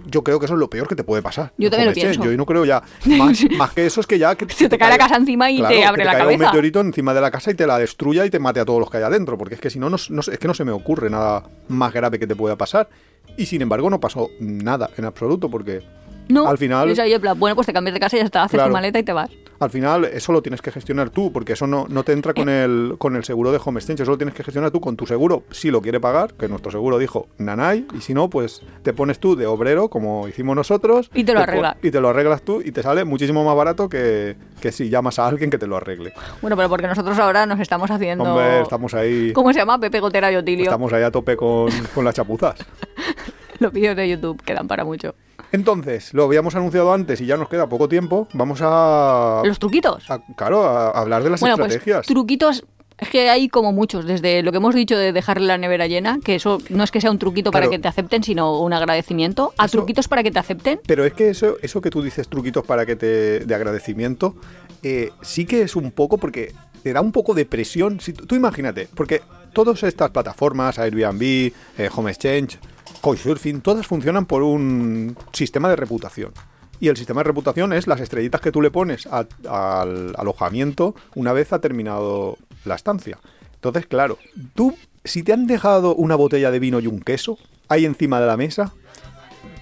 yo 0.07 0.22
creo 0.24 0.38
que 0.38 0.44
eso 0.46 0.55
es 0.55 0.61
lo 0.61 0.70
peor 0.70 0.88
que 0.88 0.94
te 0.94 1.05
puede 1.05 1.22
pasar. 1.22 1.53
Yo 1.59 1.70
también 1.70 1.88
lo 1.90 1.94
pienso. 1.94 2.24
Yo 2.24 2.36
no 2.36 2.46
creo 2.46 2.64
ya. 2.64 2.82
Más, 3.07 3.38
más 3.57 3.70
que 3.72 3.86
eso 3.86 4.01
es 4.01 4.07
que 4.07 4.18
ya... 4.18 4.34
Que 4.34 4.46
Se 4.53 4.68
te 4.68 4.78
cae 4.78 4.88
la 4.90 4.98
casa 4.98 5.16
encima 5.16 5.51
y 5.51 5.59
Claro, 5.59 5.74
te 5.74 5.84
abre 5.84 6.03
que 6.03 6.05
la 6.07 6.12
caiga 6.12 6.26
un 6.26 6.32
cabeza. 6.34 6.51
meteorito 6.51 6.80
encima 6.80 7.14
de 7.14 7.20
la 7.20 7.30
casa 7.30 7.51
y 7.51 7.55
te 7.55 7.66
la 7.66 7.78
destruya 7.78 8.24
y 8.26 8.30
te 8.30 8.38
mate 8.38 8.61
a 8.61 8.64
todos 8.64 8.80
los 8.80 8.90
que 8.90 8.96
hay 8.98 9.03
adentro. 9.03 9.36
Porque 9.38 9.55
es 9.55 9.61
que 9.61 9.70
si 9.70 9.78
no, 9.78 9.90
no, 9.90 9.96
no- 10.09 10.20
es 10.20 10.38
que 10.38 10.46
no 10.48 10.55
se 10.55 10.64
me 10.64 10.72
ocurre 10.72 11.11
nada 11.11 11.44
más 11.68 11.92
grave 11.92 12.18
que 12.18 12.26
te 12.26 12.36
pueda 12.36 12.57
pasar. 12.57 12.88
Y 13.36 13.46
sin 13.46 13.62
embargo 13.62 13.88
no 13.90 14.01
pasó 14.01 14.28
nada 14.40 14.90
en 14.96 15.05
absoluto 15.05 15.48
porque 15.51 15.82
No, 16.28 16.48
al 16.48 16.59
final- 16.59 16.88
en 16.98 17.20
plan, 17.20 17.38
bueno, 17.38 17.55
pues 17.55 17.66
te 17.66 17.72
cambias 17.72 17.94
de 17.94 18.01
casa 18.01 18.16
y 18.16 18.20
ya 18.20 18.24
está, 18.26 18.42
haces 18.44 18.57
Claro. 18.57 18.70
tu 18.70 18.72
maleta 18.74 18.98
y 18.98 19.03
te 19.03 19.12
vas. 19.12 19.30
Al 19.61 19.70
final, 19.70 20.06
eso 20.06 20.32
lo 20.32 20.42
tienes 20.42 20.62
que 20.62 20.72
gestionar 20.72 21.11
tú, 21.11 21.30
porque 21.32 21.52
eso 21.52 21.66
no, 21.66 21.86
no 21.88 22.02
te 22.02 22.12
entra 22.12 22.34
con 22.34 22.48
Eh. 22.48 22.64
el, 22.64 22.94
con 22.98 23.14
el 23.14 23.24
seguro 23.24 23.52
de 23.52 23.61
Home 23.64 23.78
Exchange, 23.78 24.00
eso 24.00 24.11
lo 24.11 24.16
tienes 24.18 24.34
que 24.34 24.42
gestionar 24.42 24.70
tú 24.70 24.80
con 24.80 24.96
tu 24.96 25.06
seguro, 25.06 25.44
si 25.50 25.70
lo 25.70 25.82
quiere 25.82 26.00
pagar, 26.00 26.32
que 26.34 26.48
nuestro 26.48 26.70
seguro 26.70 26.98
dijo 26.98 27.28
nanay, 27.38 27.86
y 27.96 28.00
si 28.00 28.14
no, 28.14 28.30
pues 28.30 28.62
te 28.82 28.92
pones 28.94 29.18
tú 29.20 29.36
de 29.36 29.46
obrero, 29.46 29.88
como 29.88 30.26
hicimos 30.28 30.56
nosotros. 30.56 31.11
Y 31.14 31.24
te 31.24 31.34
lo 31.34 31.40
po- 31.40 31.44
arregla. 31.44 31.76
Y 31.82 31.90
te 31.90 32.00
lo 32.00 32.08
arreglas 32.08 32.42
tú, 32.42 32.62
y 32.64 32.72
te 32.72 32.82
sale 32.82 33.04
muchísimo 33.04 33.44
más 33.44 33.54
barato 33.54 33.88
que, 33.88 34.34
que 34.61 34.72
si 34.72 34.88
llamas 34.88 35.18
a 35.18 35.26
alguien 35.26 35.50
que 35.50 35.58
te 35.58 35.66
lo 35.66 35.76
arregle. 35.76 36.14
Bueno, 36.40 36.56
pero 36.56 36.68
porque 36.70 36.86
nosotros 36.86 37.18
ahora 37.18 37.44
nos 37.46 37.61
estamos 37.61 37.90
haciendo... 37.90 38.24
Hombre, 38.24 38.62
estamos 38.62 38.94
ahí, 38.94 39.32
¿Cómo 39.34 39.52
se 39.52 39.58
llama? 39.58 39.78
Pepe 39.78 40.00
Gotera 40.00 40.32
y 40.32 40.36
Otilio. 40.36 40.64
estamos 40.64 40.90
ahí 40.92 41.02
a 41.02 41.11
tope 41.11 41.36
con, 41.36 41.68
con 41.94 42.04
las 42.04 42.14
chapuzas. 42.14 42.56
Los 43.58 43.72
vídeos 43.74 43.94
de 43.94 44.08
YouTube 44.08 44.42
quedan 44.42 44.66
para 44.66 44.84
mucho. 44.84 45.14
Entonces, 45.53 46.14
lo 46.14 46.24
habíamos 46.24 46.55
anunciado 46.55 46.92
antes 46.92 47.20
y 47.20 47.26
ya 47.26 47.36
nos 47.36 47.48
queda 47.48 47.68
poco 47.68 47.88
tiempo, 47.88 48.28
vamos 48.32 48.61
a... 48.62 49.42
Los 49.44 49.59
truquitos. 49.59 50.09
a- 50.11 50.20
claro, 50.36 50.62
a 50.64 50.90
hablar 50.90 51.22
de 51.24 51.30
las 51.30 51.40
bueno, 51.40 51.57
pues 51.57 51.68
estrategias. 51.72 52.07
truquitos... 52.07 52.64
Es 52.98 53.09
que 53.09 53.30
hay 53.30 53.48
como 53.48 53.72
muchos, 53.72 54.05
desde 54.05 54.42
lo 54.42 54.51
que 54.53 54.59
hemos 54.59 54.74
dicho 54.74 54.94
de 54.94 55.14
dejarle 55.14 55.46
la 55.46 55.57
nevera 55.57 55.86
llena, 55.86 56.18
que 56.22 56.34
eso 56.34 56.59
no 56.68 56.84
es 56.84 56.90
que 56.90 57.01
sea 57.01 57.11
un 57.11 57.18
truquito 57.18 57.51
para 57.51 57.70
que 57.70 57.78
te 57.78 57.88
acepten, 57.88 58.22
sino 58.22 58.61
un 58.61 58.74
agradecimiento, 58.74 59.55
a 59.57 59.64
Eso- 59.64 59.78
truquitos 59.78 60.07
para 60.07 60.22
que 60.22 60.30
te 60.30 60.38
acepten. 60.38 60.80
Pero 60.86 61.07
es 61.07 61.14
que 61.14 61.30
eso, 61.30 61.57
eso 61.62 61.80
que 61.80 61.88
tú 61.88 62.03
dices, 62.03 62.28
truquitos 62.28 62.62
para 62.66 62.84
que 62.84 62.96
te. 62.96 63.40
de 63.40 63.55
agradecimiento, 63.55 64.34
eh, 64.82 65.12
sí 65.22 65.46
que 65.46 65.62
es 65.62 65.76
un 65.76 65.92
poco 65.92 66.18
porque 66.18 66.53
te 66.82 66.92
da 66.92 67.01
un 67.01 67.12
poco 67.12 67.32
de 67.32 67.46
presión. 67.46 68.01
Si 68.01 68.12
tú, 68.12 68.26
tú 68.26 68.34
imagínate, 68.34 68.86
porque 68.94 69.22
todas 69.55 69.82
estas 69.82 70.11
plataformas, 70.11 70.78
Airbnb, 70.78 71.22
eh, 71.22 71.53
Home 71.96 72.11
Exchange, 72.11 72.59
Couchsurfing, 73.01 73.61
todas 73.61 73.86
funcionan 73.86 74.26
por 74.26 74.42
un 74.42 75.16
sistema 75.32 75.68
de 75.68 75.76
reputación. 75.76 76.32
Y 76.80 76.88
el 76.88 76.96
sistema 76.96 77.20
de 77.20 77.24
reputación 77.24 77.72
es 77.72 77.86
las 77.86 78.01
estrellitas 78.01 78.40
que 78.40 78.53
tú 78.53 78.62
le 78.62 78.70
pones 78.70 79.07
a- 79.07 79.26
al 79.48 80.14
alojamiento 80.16 80.94
una 81.14 81.32
vez 81.32 81.53
ha 81.53 81.61
terminado 81.61 82.38
la 82.64 82.74
estancia. 82.74 83.18
Entonces, 83.55 83.86
claro, 83.86 84.16
tú, 84.55 84.74
si 85.05 85.22
te 85.22 85.32
han 85.34 85.46
dejado 85.46 85.94
una 85.94 86.14
botella 86.14 86.51
de 86.51 86.59
vino 86.59 86.80
y 86.80 86.86
un 86.86 87.01
queso 87.01 87.38
ahí 87.68 87.84
encima 87.84 88.20
de 88.20 88.26
la 88.26 88.36
mesa, 88.38 88.72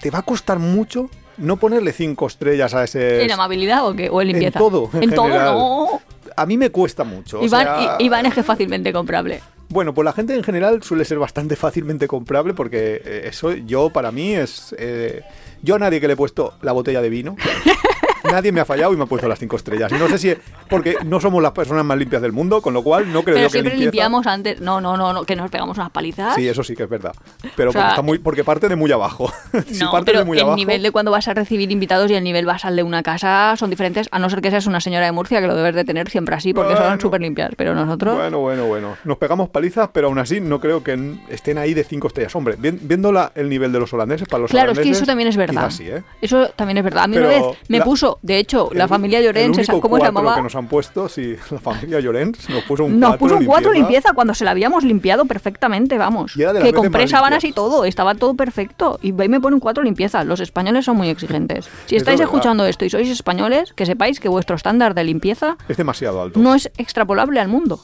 te 0.01 0.09
va 0.11 0.19
a 0.19 0.23
costar 0.23 0.59
mucho 0.59 1.09
no 1.37 1.57
ponerle 1.57 1.91
cinco 1.93 2.27
estrellas 2.27 2.73
a 2.73 2.83
ese. 2.85 3.23
¿En 3.23 3.31
amabilidad 3.31 3.85
o 3.87 3.93
qué? 3.95 4.09
¿O 4.09 4.21
en 4.21 4.27
limpieza? 4.29 4.59
En 4.59 4.65
todo, 4.65 4.89
en 4.93 5.03
En 5.03 5.09
todo, 5.15 5.27
no. 5.29 6.01
A 6.35 6.45
mí 6.45 6.57
me 6.57 6.69
cuesta 6.69 7.03
mucho. 7.03 7.41
o 7.41 7.47
sea, 7.49 7.95
Iván 7.99 8.25
es 8.25 8.33
que 8.33 8.39
es 8.41 8.45
fácilmente 8.45 8.93
comprable. 8.93 9.41
Bueno, 9.69 9.93
pues 9.93 10.03
la 10.03 10.13
gente 10.13 10.33
en 10.35 10.43
general 10.43 10.81
suele 10.83 11.05
ser 11.05 11.19
bastante 11.19 11.55
fácilmente 11.55 12.07
comprable 12.07 12.53
porque 12.53 13.01
eh, 13.05 13.21
eso 13.25 13.53
yo 13.53 13.89
para 13.91 14.11
mí 14.11 14.33
es... 14.35 14.75
eh, 14.77 15.21
yo 15.61 15.75
a 15.75 15.79
nadie 15.79 15.99
que 15.99 16.07
le 16.07 16.13
he 16.13 16.17
puesto 16.17 16.53
la 16.61 16.71
botella 16.71 17.01
de 17.01 17.09
vino, 17.09 17.35
nadie 18.31 18.51
me 18.51 18.61
ha 18.61 18.65
fallado 18.65 18.93
y 18.93 18.97
me 18.97 19.03
ha 19.03 19.07
puesto 19.07 19.27
las 19.27 19.39
cinco 19.39 19.55
estrellas. 19.55 19.91
Y 19.91 19.95
no 19.95 20.07
sé 20.07 20.17
si 20.17 20.29
es 20.29 20.37
porque 20.69 20.95
no 21.05 21.19
somos 21.19 21.41
las 21.41 21.51
personas 21.51 21.83
más 21.85 21.97
limpias 21.97 22.21
del 22.21 22.31
mundo, 22.31 22.61
con 22.61 22.73
lo 22.73 22.83
cual 22.83 23.11
no 23.11 23.23
creo 23.23 23.35
Pero 23.35 23.37
yo 23.39 23.43
que 23.47 23.51
siempre 23.51 23.73
limpieza- 23.73 23.83
limpiamos 23.91 24.27
antes. 24.27 24.61
No, 24.61 24.79
no, 24.81 24.97
no, 24.97 25.13
no, 25.13 25.23
que 25.25 25.35
nos 25.35 25.49
pegamos 25.51 25.77
unas 25.77 25.89
palizas. 25.91 26.35
Sí, 26.35 26.47
eso 26.47 26.63
sí 26.63 26.75
que 26.75 26.83
es 26.83 26.89
verdad. 26.89 27.13
Pero 27.55 27.69
O 27.69 27.73
sea, 27.73 27.81
porque, 27.81 27.89
está 27.91 28.01
muy, 28.01 28.19
porque 28.19 28.43
parte 28.43 28.69
de 28.69 28.75
muy 28.75 28.91
abajo. 28.91 29.31
si 29.67 29.79
No, 29.83 29.91
parte 29.91 30.05
pero 30.11 30.19
de 30.19 30.25
muy 30.25 30.37
el 30.37 30.43
abajo... 30.43 30.57
nivel 30.57 30.83
de 30.83 30.91
cuando 30.91 31.11
vas 31.11 31.27
a 31.27 31.33
recibir 31.33 31.71
invitados 31.71 32.09
y 32.11 32.15
el 32.15 32.23
nivel 32.23 32.45
basal 32.45 32.75
de 32.75 32.83
una 32.83 33.03
casa 33.03 33.55
son 33.57 33.69
diferentes, 33.69 34.07
a 34.11 34.19
no 34.19 34.29
ser 34.29 34.41
que 34.41 34.51
seas 34.51 34.67
una 34.67 34.79
señora 34.81 35.05
de 35.05 35.11
Murcia, 35.11 35.41
que 35.41 35.47
lo 35.47 35.55
debes 35.55 35.75
de 35.75 35.83
tener 35.85 36.09
siempre 36.09 36.35
así, 36.35 36.53
porque 36.53 36.73
Bueno. 36.73 36.89
son 36.89 37.01
súper 37.01 37.21
limpias. 37.21 37.51
Pero 37.57 37.73
nosotros, 37.75 38.15
Bueno, 38.15 38.39
bueno, 38.39 38.65
bueno. 38.65 38.97
Nos 39.03 39.17
pegamos 39.17 39.49
palizas, 39.49 39.89
pero 39.93 40.07
aún 40.07 40.19
así 40.19 40.39
no 40.41 40.59
creo 40.59 40.83
que 40.83 41.17
estén 41.29 41.57
ahí 41.57 41.73
de 41.73 41.83
cinco 41.83 42.07
estrellas. 42.07 42.35
Hombre, 42.35 42.55
vi- 42.57 42.71
viendo 42.81 43.11
la- 43.11 43.31
el 43.35 43.49
nivel 43.49 43.71
de 43.71 43.79
los 43.79 43.91
holandeses, 43.93 44.27
para 44.27 44.41
los 44.41 44.51
claro, 44.51 44.71
es 44.71 44.77
que 44.77 44.81
holandeses, 44.81 45.01
eso 45.01 45.05
también 45.05 45.29
es 45.29 45.37
verdad. 45.37 45.69
sí, 45.71 45.89
¿eh? 45.89 46.03
Eso 46.21 46.49
también 46.55 46.77
es 46.77 46.83
verdad. 46.83 47.03
A 47.05 47.07
mí 47.07 47.15
Pero 47.15 47.29
una 47.29 47.37
vez 47.47 47.57
me 47.67 47.79
la- 47.79 47.83
puso 47.85 48.18
De 48.21 48.37
hecho, 48.37 48.69
la 48.73 48.83
El- 48.83 48.89
familia 48.89 49.19
el 49.19 49.25
Llorens, 49.25 49.57
esa- 49.59 49.71
¿cómo 49.73 49.81
se 49.81 50.01
cuatro 50.01 50.05
llamaba? 50.07 50.35
que 50.35 50.41
nos 50.43 50.55
han 50.55 50.67
puesto, 50.67 51.07
sí, 51.07 51.35
la 51.51 51.59
familia 51.59 51.99
Llorens 52.01 52.49
nos 52.49 52.63
puso 52.63 52.83
un 52.83 52.99
Nos 52.99 53.11
4 53.11 53.19
puso 53.19 53.37
un 53.37 53.45
4 53.45 53.71
limpieza. 53.71 53.79
limpieza 53.93 54.13
cuando 54.13 54.33
se 54.33 54.43
la 54.43 54.51
habíamos 54.51 54.83
limpiado 54.83 55.23
perfectamente, 55.25 55.97
vamos. 55.97 56.35
Y 56.35 56.41
era 56.41 56.51
de 56.53 56.61
Que 56.61 56.73
compré 56.73 57.07
sábanas 57.07 57.43
y 57.45 57.53
todo, 57.53 57.85
estaba 57.85 58.15
todo 58.15 58.33
perfecto. 58.35 58.99
Y 59.01 59.13
me 59.13 59.39
pone 59.39 59.53
un 59.55 59.61
4 59.61 59.83
limpieza. 59.83 60.23
Los 60.25 60.41
españoles 60.41 60.83
son 60.85 60.97
muy 60.97 61.07
exigentes. 61.09 61.69
Si 61.85 61.95
estáis 61.95 62.19
es 62.19 62.25
escuchando 62.25 62.65
esto 62.65 62.83
y 62.83 62.89
sois 62.89 63.09
españoles, 63.09 63.71
que 63.73 63.85
sepáis 63.85 64.19
que 64.19 64.27
vuestro 64.27 64.55
estándar 64.57 64.93
de 64.95 65.03
limpieza 65.05 65.55
Es 65.69 65.77
demasiado 65.77 66.21
alto. 66.21 66.39
no 66.39 66.55
es 66.55 66.69
extrapolable 66.77 67.39
al 67.39 67.47
mundo. 67.47 67.79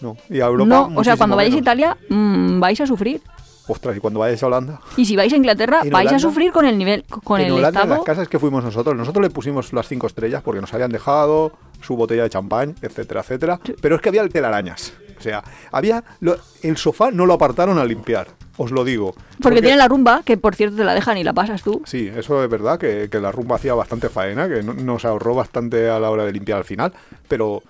No. 0.00 0.16
Y 0.30 0.40
a 0.40 0.46
Europa. 0.46 0.68
no, 0.68 0.90
o 0.96 1.04
sea, 1.04 1.16
cuando 1.16 1.36
muchísimo 1.36 1.36
vayáis 1.36 1.54
a 1.54 1.56
menos. 1.56 1.62
Italia 1.62 1.96
mm, 2.08 2.60
vais 2.60 2.80
a 2.80 2.86
sufrir. 2.86 3.20
Ostras, 3.68 3.96
y 3.96 4.00
cuando 4.00 4.20
vayáis 4.20 4.42
a 4.42 4.46
Holanda. 4.48 4.80
Y 4.96 5.04
si 5.04 5.14
vais 5.16 5.32
a 5.32 5.36
Inglaterra, 5.36 5.80
¿En 5.84 5.90
vais 5.90 6.10
a 6.12 6.18
sufrir 6.18 6.50
con 6.52 6.64
el 6.66 6.76
nivel, 6.76 7.04
con 7.24 7.40
en 7.40 7.46
el 7.46 7.52
Holanda, 7.52 7.68
en 7.80 7.84
estado. 7.86 7.94
las 7.94 8.04
casas 8.04 8.28
que 8.28 8.38
fuimos 8.38 8.64
nosotros, 8.64 8.96
nosotros 8.96 9.22
le 9.22 9.30
pusimos 9.30 9.72
las 9.72 9.86
cinco 9.86 10.06
estrellas 10.08 10.42
porque 10.42 10.60
nos 10.60 10.74
habían 10.74 10.90
dejado 10.90 11.52
su 11.80 11.96
botella 11.96 12.24
de 12.24 12.30
champán, 12.30 12.74
etcétera, 12.82 13.20
etcétera. 13.20 13.60
Pero 13.80 13.96
es 13.96 14.02
que 14.02 14.08
había 14.08 14.28
telarañas. 14.28 14.92
O 15.18 15.22
sea, 15.22 15.44
había. 15.70 16.02
lo- 16.20 16.36
el 16.62 16.76
sofá 16.76 17.12
no 17.12 17.26
lo 17.26 17.34
apartaron 17.34 17.78
a 17.78 17.84
limpiar, 17.84 18.26
os 18.56 18.72
lo 18.72 18.82
digo. 18.82 19.14
Porque, 19.40 19.60
tiene 19.62 19.76
la 19.76 19.86
rumba, 19.86 20.22
que 20.24 20.36
por 20.36 20.56
cierto 20.56 20.76
te 20.76 20.84
la 20.84 20.94
dejan 20.94 21.16
y 21.18 21.22
la 21.22 21.32
pasas 21.32 21.62
tú. 21.62 21.82
Sí, 21.84 22.10
eso 22.16 22.42
es 22.42 22.50
verdad, 22.50 22.76
que, 22.78 23.08
que 23.08 23.20
la 23.20 23.30
rumba 23.30 23.54
hacía 23.56 23.74
bastante 23.74 24.08
faena, 24.08 24.48
que 24.48 24.64
no- 24.64 24.74
nos 24.74 25.04
ahorró 25.04 25.36
bastante 25.36 25.88
a 25.88 26.00
la 26.00 26.10
hora 26.10 26.24
de 26.24 26.32
limpiar 26.32 26.58
al 26.58 26.64
final, 26.64 26.92
pero 27.28 27.62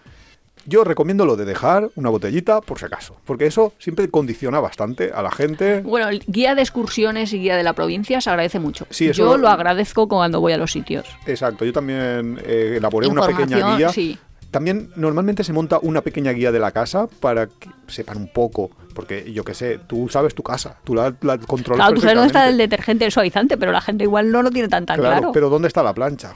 yo 0.67 0.85
recomiendo 0.85 1.25
lo 1.27 1.37
de 1.37 1.45
dejar 1.45 1.91
una 1.97 2.11
botellita 2.11 2.61
por 2.61 2.79
si 2.79 2.85
acaso, 2.85 3.17
porque 3.25 3.47
eso 3.47 3.73
siempre 3.79 4.09
condiciona 4.09 4.61
bastante 4.61 5.13
a 5.15 5.23
la 5.23 5.31
gente. 5.31 5.81
Bueno, 5.81 6.09
el 6.09 6.21
guía 6.27 6.55
de 6.55 6.63
excursiones 6.63 7.33
y 7.33 7.39
guía 7.41 7.57
de 7.57 7.63
la 7.63 7.73
provincia 7.73 8.21
se 8.21 8.31
agradece 8.31 8.59
mucho. 8.61 8.87
Sí, 8.91 9.09
eso- 9.09 9.25
Yo 9.25 9.37
lo 9.39 9.49
agradezco 9.49 10.09
cuando 10.09 10.41
voy 10.41 10.53
a 10.53 10.59
los 10.59 10.73
sitios. 10.73 11.07
Exacto, 11.27 11.65
yo 11.65 11.73
también 11.73 12.39
eh, 12.45 12.75
elaboré 12.77 13.07
una 13.09 13.27
pequeña 13.27 13.77
guía. 13.77 13.89
sí. 13.91 14.19
También 14.51 14.91
normalmente 14.97 15.45
se 15.45 15.55
monta 15.55 15.79
una 15.81 16.03
pequeña 16.03 16.31
guía 16.33 16.53
de 16.53 16.59
la 16.59 16.73
casa 16.73 17.07
para 17.21 17.47
que 17.47 17.71
sepan 17.87 18.19
un 18.19 18.29
poco, 18.29 18.71
porque 18.95 19.33
yo 19.33 19.45
qué 19.45 19.55
sé, 19.55 19.81
tú 19.87 20.11
sabes 20.11 20.35
tu 20.35 20.43
casa, 20.43 20.77
tú 20.85 20.95
la, 20.95 21.15
la 21.23 21.39
controlas. 21.39 21.79
Claro, 21.87 21.95
tú 21.95 22.03
sabes 22.03 22.17
dónde 22.17 22.27
está 22.27 22.47
el 22.51 22.59
detergente, 22.59 23.07
el 23.07 23.13
suavizante, 23.13 23.57
pero 23.57 23.73
la 23.73 23.81
gente 23.81 24.05
igual 24.05 24.31
no 24.31 24.43
lo 24.43 24.51
tiene 24.51 24.69
tan 24.69 24.85
tan 24.85 24.99
claro. 25.01 25.33
pero 25.33 25.49
¿dónde 25.49 25.69
está 25.69 25.83
la 25.83 25.95
plancha? 25.95 26.35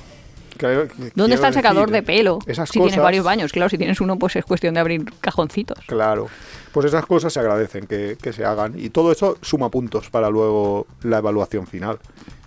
¿Dónde 1.15 1.35
está 1.35 1.49
el 1.49 1.55
secador 1.55 1.91
decir, 1.91 2.07
de 2.07 2.15
pelo? 2.15 2.39
Esas 2.47 2.69
si 2.69 2.79
cosas, 2.79 2.93
tienes 2.93 3.05
varios 3.05 3.25
baños, 3.25 3.53
claro, 3.53 3.69
si 3.69 3.79
tienes 3.79 4.01
uno, 4.01 4.19
pues 4.19 4.37
es 4.37 4.45
cuestión 4.45 4.75
de 4.75 4.81
abrir 4.81 5.05
cajoncitos. 5.21 5.79
Claro, 5.87 6.29
pues 6.73 6.87
esas 6.87 7.07
cosas 7.07 7.33
se 7.33 7.41
agradecen 7.41 7.87
que, 7.87 8.17
que 8.21 8.33
se 8.33 8.45
hagan 8.45 8.75
y 8.79 8.91
todo 8.91 9.13
eso 9.13 9.39
suma 9.43 9.71
puntos 9.71 10.11
para 10.11 10.31
luego 10.31 10.87
la 11.03 11.19
evaluación 11.19 11.67
final. 11.67 11.99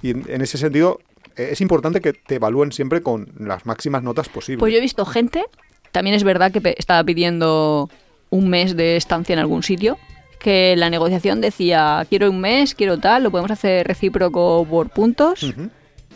Y 0.02 0.12
en, 0.12 0.26
en 0.28 0.42
ese 0.42 0.58
sentido 0.58 1.00
eh, 1.36 1.50
es 1.52 1.62
importante 1.62 2.02
que 2.02 2.14
te 2.14 2.36
evalúen 2.36 2.72
siempre 2.72 3.02
con 3.02 3.30
las 3.40 3.66
máximas 3.66 4.04
notas 4.04 4.30
posibles. 4.30 4.60
Pues 4.60 4.74
yo 4.74 4.78
he 4.78 4.82
visto 4.82 5.06
gente, 5.06 5.46
también 5.92 6.16
es 6.16 6.24
verdad 6.24 6.52
que 6.52 6.76
estaba 6.78 7.04
pidiendo 7.04 7.90
un 8.30 8.50
mes 8.50 8.76
de 8.76 8.98
estancia 8.98 9.34
en 9.34 9.40
algún 9.40 9.64
sitio, 9.64 9.98
que 10.40 10.76
la 10.78 10.90
negociación 10.90 11.42
decía, 11.42 12.06
quiero 12.10 12.30
un 12.30 12.40
mes, 12.40 12.76
quiero 12.76 12.98
tal, 13.00 13.24
lo 13.24 13.32
podemos 13.32 13.52
hacer 13.52 13.88
recíproco 13.88 14.66
por 14.70 14.90
puntos. 14.90 15.54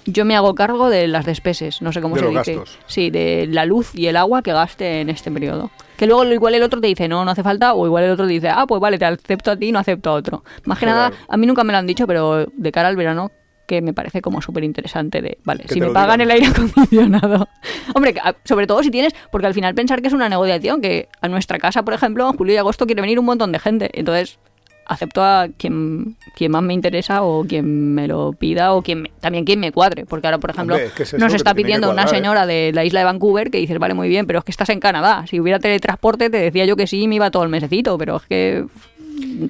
Yo 0.05 0.25
me 0.25 0.35
hago 0.35 0.53
cargo 0.55 0.89
de 0.89 1.07
las 1.07 1.25
despeses, 1.25 1.81
no 1.81 1.91
sé 1.93 2.01
cómo 2.01 2.15
De 2.15 2.21
se 2.21 2.25
los 2.31 2.45
dice. 2.45 2.55
gastos. 2.57 2.79
Sí, 2.87 3.09
de 3.09 3.47
la 3.49 3.65
luz 3.65 3.91
y 3.95 4.07
el 4.07 4.17
agua 4.17 4.41
que 4.41 4.51
gaste 4.53 5.01
en 5.01 5.09
este 5.09 5.31
periodo. 5.31 5.71
Que 5.97 6.07
luego 6.07 6.25
igual 6.25 6.55
el 6.55 6.63
otro 6.63 6.81
te 6.81 6.87
dice, 6.87 7.07
no, 7.07 7.23
no 7.23 7.31
hace 7.31 7.43
falta, 7.43 7.73
o 7.73 7.85
igual 7.85 8.03
el 8.03 8.11
otro 8.11 8.25
te 8.27 8.33
dice, 8.33 8.49
ah, 8.49 8.65
pues 8.67 8.81
vale, 8.81 8.97
te 8.97 9.05
acepto 9.05 9.51
a 9.51 9.55
ti, 9.55 9.71
no 9.71 9.79
acepto 9.79 10.09
a 10.09 10.13
otro. 10.13 10.43
Más 10.65 10.77
que 10.79 10.85
nada, 10.85 11.11
a 11.27 11.37
mí 11.37 11.45
nunca 11.47 11.63
me 11.63 11.71
lo 11.71 11.79
han 11.79 11.87
dicho, 11.87 12.05
pero 12.07 12.45
de 12.45 12.71
cara 12.71 12.89
al 12.89 12.95
verano, 12.97 13.31
que 13.65 13.81
me 13.81 13.93
parece 13.93 14.21
como 14.21 14.41
súper 14.41 14.65
interesante 14.65 15.21
de, 15.21 15.37
vale, 15.45 15.63
si 15.69 15.79
me 15.79 15.87
pagan 15.91 16.19
digan. 16.19 16.21
el 16.21 16.31
aire 16.31 16.47
acondicionado. 16.53 17.47
Hombre, 17.95 18.15
sobre 18.43 18.67
todo 18.67 18.83
si 18.83 18.91
tienes, 18.91 19.13
porque 19.31 19.47
al 19.47 19.53
final 19.53 19.73
pensar 19.73 20.01
que 20.01 20.07
es 20.09 20.13
una 20.13 20.27
negociación, 20.27 20.81
que 20.81 21.07
a 21.21 21.29
nuestra 21.29 21.59
casa, 21.59 21.83
por 21.83 21.93
ejemplo, 21.93 22.29
en 22.29 22.35
julio 22.35 22.55
y 22.55 22.57
agosto 22.57 22.85
quiere 22.85 23.01
venir 23.01 23.19
un 23.19 23.25
montón 23.25 23.51
de 23.53 23.59
gente. 23.59 23.89
Entonces, 23.93 24.37
acepto 24.85 25.23
a 25.23 25.47
quien, 25.57 26.17
quien 26.35 26.51
más 26.51 26.61
me 26.63 26.73
interesa 26.73 27.23
o 27.23 27.45
quien 27.45 27.93
me 27.95 28.07
lo 28.07 28.33
pida 28.33 28.73
o 28.73 28.81
quien 28.81 29.03
me- 29.03 29.11
también 29.21 29.45
quien 29.45 29.59
me 29.59 29.71
cuadre. 29.71 30.05
Porque 30.05 30.27
ahora, 30.27 30.39
por 30.39 30.49
ejemplo, 30.49 30.75
Hombre, 30.75 30.87
es 30.87 30.93
que 30.93 31.03
es 31.03 31.13
eso 31.13 31.23
nos 31.23 31.33
está 31.33 31.53
pidiendo 31.53 31.89
una 31.89 32.03
¿eh? 32.03 32.07
señora 32.07 32.45
de 32.45 32.71
la 32.73 32.83
isla 32.85 32.99
de 32.99 33.05
Vancouver 33.05 33.49
que 33.49 33.57
dices, 33.59 33.79
vale, 33.79 33.93
muy 33.93 34.09
bien, 34.09 34.25
pero 34.27 34.39
es 34.39 34.45
que 34.45 34.51
estás 34.51 34.69
en 34.69 34.79
Canadá. 34.79 35.25
Si 35.27 35.39
hubiera 35.39 35.59
teletransporte, 35.59 36.29
te 36.29 36.37
decía 36.37 36.65
yo 36.65 36.75
que 36.75 36.87
sí, 36.87 37.07
me 37.07 37.15
iba 37.15 37.31
todo 37.31 37.43
el 37.43 37.49
mesecito, 37.49 37.97
pero 37.97 38.17
es 38.17 38.23
que, 38.23 38.65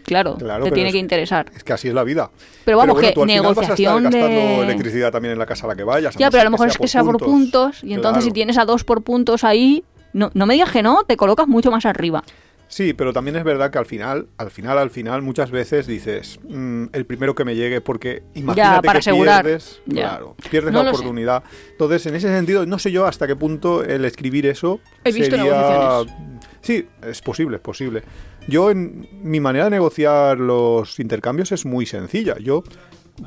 claro, 0.05 0.35
Claro, 0.37 0.65
te 0.65 0.71
tiene 0.71 0.89
es- 0.89 0.93
que 0.93 0.99
interesar. 0.99 1.47
Es 1.55 1.63
que 1.63 1.73
así 1.73 1.87
es 1.87 1.93
la 1.93 2.03
vida. 2.03 2.29
Pero 2.65 2.77
vamos, 2.77 2.93
bueno, 2.95 3.07
que 3.09 3.13
tú 3.13 3.23
al 3.23 3.29
final 3.29 3.43
vas 3.43 3.57
a 3.57 3.61
estar 3.61 3.77
negociación 3.77 4.03
gastando 4.03 4.27
de- 4.39 4.59
electricidad 4.63 5.11
también 5.11 5.31
en 5.33 5.39
la 5.39 5.45
casa 5.45 5.65
a 5.65 5.69
la 5.69 5.75
que 5.75 5.83
vayas. 5.83 6.15
Ya, 6.17 6.29
pero 6.29 6.41
a 6.41 6.45
lo 6.45 6.51
mejor 6.51 6.67
es 6.69 6.77
que 6.77 6.87
sea 6.87 7.03
por 7.03 7.17
puntos, 7.17 7.83
y 7.83 7.93
entonces 7.93 8.23
si 8.23 8.31
tienes 8.31 8.57
a 8.57 8.65
dos 8.65 8.83
por 8.83 9.03
puntos 9.03 9.43
ahí, 9.43 9.83
no, 10.13 10.29
no 10.33 10.45
me 10.45 10.53
digas 10.53 10.71
que 10.71 10.83
no, 10.83 11.03
te 11.05 11.17
colocas 11.17 11.47
mucho 11.47 11.71
más 11.71 11.85
arriba. 11.85 12.23
Sí, 12.67 12.93
pero 12.93 13.13
también 13.13 13.35
es 13.35 13.43
verdad 13.43 13.69
que 13.69 13.77
al 13.77 13.85
final, 13.85 14.27
al 14.37 14.49
final, 14.49 14.77
al 14.79 14.89
final, 14.89 15.21
muchas 15.21 15.51
veces 15.51 15.85
dices 15.85 16.39
mm, 16.47 16.85
el 16.91 17.05
primero 17.05 17.35
que 17.35 17.45
me 17.45 17.55
llegue, 17.55 17.81
porque 17.81 18.23
imagínate 18.33 18.85
para 18.87 18.93
que 18.99 19.09
asegurar. 19.09 19.43
pierdes, 19.43 19.81
Ya. 19.85 20.09
claro, 20.09 20.35
pierdes 20.49 20.73
No 20.73 20.79
la 20.83 20.89
sé. 20.89 20.95
oportunidad. 20.95 21.43
Entonces, 21.71 22.05
en 22.07 22.15
ese 22.15 22.29
sentido, 22.29 22.65
no 22.65 22.79
sé 22.79 22.91
yo 22.91 23.05
hasta 23.05 23.27
qué 23.27 23.35
punto 23.35 23.83
el 23.83 24.05
escribir 24.05 24.45
eso 24.47 24.79
He 25.03 25.11
visto 25.11 25.35
sería. 25.35 25.99
Sí, 26.61 26.87
es 27.05 27.21
posible, 27.21 27.57
es 27.57 27.61
posible. 27.61 28.01
Yo, 28.47 28.71
en 28.71 29.07
mi 29.21 29.39
manera 29.39 29.65
de 29.65 29.71
negociar 29.71 30.39
los 30.39 30.99
intercambios 30.99 31.51
es 31.51 31.65
muy 31.65 31.85
sencilla. 31.85 32.37
Yo 32.39 32.63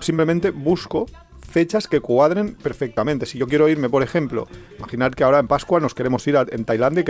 simplemente 0.01 0.51
busco 0.51 1.07
fechas 1.57 1.89
que 1.89 2.01
cuadren 2.01 2.55
perfectamente. 2.55 3.25
Si 3.25 3.39
yo 3.39 3.47
quiero 3.47 3.67
irme, 3.67 3.89
por 3.89 4.03
ejemplo, 4.03 4.47
imaginar 4.79 5.15
que 5.15 5.25
ahora 5.25 5.39
en 5.39 5.49
Pascua 5.49 5.81
nos 5.81 5.95
queremos 5.95 6.27
ir 6.27 6.37
a- 6.37 6.45
en 6.51 6.67
Tailandia 6.67 7.03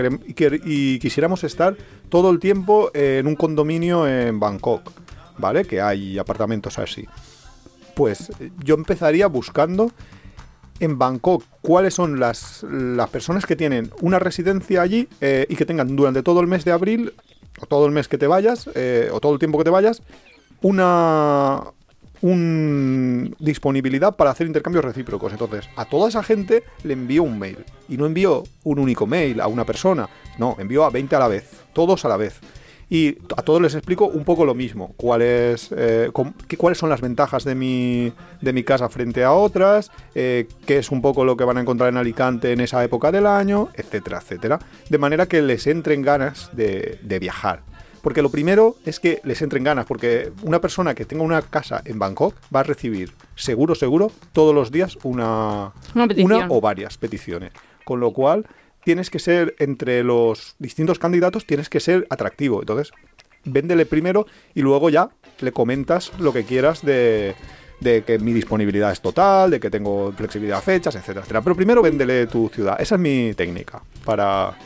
y, 0.64 1.00
quisiéramos 1.00 1.42
estar 1.42 1.76
todo 2.08 2.30
el 2.30 2.38
tiempo 2.38 2.92
en 2.94 3.26
un 3.26 3.34
condominio 3.34 4.06
en 4.06 4.38
Bangkok, 4.38 4.92
¿vale? 5.36 5.64
Que 5.64 5.80
hay 5.80 6.16
apartamentos 6.16 6.78
así. 6.78 7.08
Pues 7.96 8.30
eh, 8.38 8.52
yo 8.62 8.76
empezaría 8.76 9.26
buscando 9.26 9.90
en 10.78 10.96
Bangkok 10.96 11.42
cuáles 11.60 11.94
son 11.94 12.20
las, 12.20 12.62
las 12.70 13.10
personas 13.10 13.46
que 13.46 13.56
tienen 13.56 13.90
una 14.00 14.20
residencia 14.20 14.80
allí 14.80 15.08
eh, 15.20 15.46
y 15.48 15.56
que 15.56 15.66
tengan 15.66 15.96
durante 15.96 16.22
todo 16.22 16.40
el 16.40 16.46
mes 16.46 16.64
de 16.64 16.70
abril, 16.70 17.14
o 17.60 17.66
todo 17.66 17.84
el 17.86 17.90
mes 17.90 18.06
que 18.06 18.16
te 18.16 18.28
vayas, 18.28 18.70
eh, 18.76 19.10
o 19.12 19.18
todo 19.18 19.32
el 19.32 19.40
tiempo 19.40 19.58
que 19.58 19.64
te 19.64 19.70
vayas, 19.70 20.02
una 20.62 21.62
un 22.22 23.34
disponibilidad 23.38 24.16
para 24.16 24.30
hacer 24.30 24.46
intercambios 24.46 24.84
recíprocos. 24.84 25.32
Entonces, 25.32 25.68
a 25.76 25.84
toda 25.84 26.08
esa 26.08 26.22
gente 26.22 26.62
le 26.84 26.92
envío 26.94 27.22
un 27.22 27.38
mail. 27.38 27.58
Y 27.88 27.96
no 27.96 28.06
envío 28.06 28.42
un 28.64 28.78
único 28.78 29.06
mail 29.06 29.40
a 29.40 29.46
una 29.48 29.64
persona. 29.64 30.08
No, 30.38 30.56
envío 30.58 30.84
a 30.84 30.90
20 30.90 31.16
a 31.16 31.18
la 31.18 31.28
vez. 31.28 31.50
Todos 31.72 32.04
a 32.04 32.08
la 32.08 32.16
vez. 32.16 32.40
Y 32.88 33.18
a 33.36 33.42
todos 33.42 33.60
les 33.60 33.74
explico 33.74 34.06
un 34.06 34.24
poco 34.24 34.44
lo 34.44 34.54
mismo. 34.54 34.94
Cuáles, 34.96 35.70
eh, 35.76 36.10
com- 36.12 36.32
qué- 36.46 36.56
cuáles 36.56 36.78
son 36.78 36.88
las 36.88 37.00
ventajas 37.00 37.42
de 37.42 37.56
mi, 37.56 38.12
de 38.40 38.52
mi 38.52 38.62
casa 38.62 38.88
frente 38.88 39.24
a 39.24 39.32
otras. 39.32 39.90
eh, 40.14 40.46
qué 40.66 40.78
es 40.78 40.90
un 40.92 41.02
poco 41.02 41.24
lo 41.24 41.36
que 41.36 41.42
van 41.44 41.58
a 41.58 41.60
encontrar 41.62 41.88
en 41.88 41.96
Alicante 41.96 42.52
en 42.52 42.60
esa 42.60 42.82
época 42.84 43.10
del 43.10 43.26
año, 43.26 43.70
etcétera, 43.74 44.18
etcétera. 44.18 44.60
De 44.88 44.98
manera 44.98 45.26
que 45.26 45.42
les 45.42 45.66
entren 45.66 46.02
ganas 46.02 46.50
de, 46.52 46.98
de 47.02 47.18
viajar. 47.18 47.62
Porque 48.06 48.22
lo 48.22 48.30
primero 48.30 48.76
es 48.84 49.00
que 49.00 49.20
les 49.24 49.42
entren 49.42 49.64
ganas, 49.64 49.84
porque 49.84 50.30
una 50.42 50.60
persona 50.60 50.94
que 50.94 51.04
tenga 51.04 51.24
una 51.24 51.42
casa 51.42 51.82
en 51.84 51.98
Bangkok 51.98 52.36
va 52.54 52.60
a 52.60 52.62
recibir, 52.62 53.12
seguro, 53.34 53.74
seguro, 53.74 54.12
todos 54.32 54.54
los 54.54 54.70
días 54.70 54.96
una, 55.02 55.72
Una 55.92 56.46
o 56.48 56.60
varias 56.60 56.98
peticiones. 56.98 57.50
Con 57.84 57.98
lo 57.98 58.12
cual, 58.12 58.46
tienes 58.84 59.10
que 59.10 59.18
ser, 59.18 59.56
entre 59.58 60.04
los 60.04 60.54
distintos 60.60 61.00
candidatos, 61.00 61.46
tienes 61.46 61.68
que 61.68 61.80
ser 61.80 62.06
atractivo. 62.08 62.60
Entonces, 62.60 62.92
véndele 63.44 63.86
primero 63.86 64.28
y 64.54 64.62
luego 64.62 64.88
ya 64.88 65.10
le 65.40 65.50
comentas 65.50 66.12
lo 66.20 66.32
que 66.32 66.44
quieras 66.44 66.82
de, 66.82 67.34
de 67.80 68.04
que 68.04 68.20
mi 68.20 68.32
disponibilidad 68.32 68.92
es 68.92 69.00
total, 69.00 69.50
de 69.50 69.58
que 69.58 69.68
tengo 69.68 70.12
flexibilidad 70.12 70.58
a 70.58 70.62
fechas, 70.62 70.94
etcétera, 70.94 71.22
etcétera. 71.22 71.42
Pero 71.42 71.56
primero 71.56 71.82
véndele 71.82 72.28
tu 72.28 72.48
ciudad. 72.50 72.80
Esa 72.80 72.94
es 72.94 73.00
mi 73.00 73.34
técnica 73.34 73.82
para... 74.04 74.56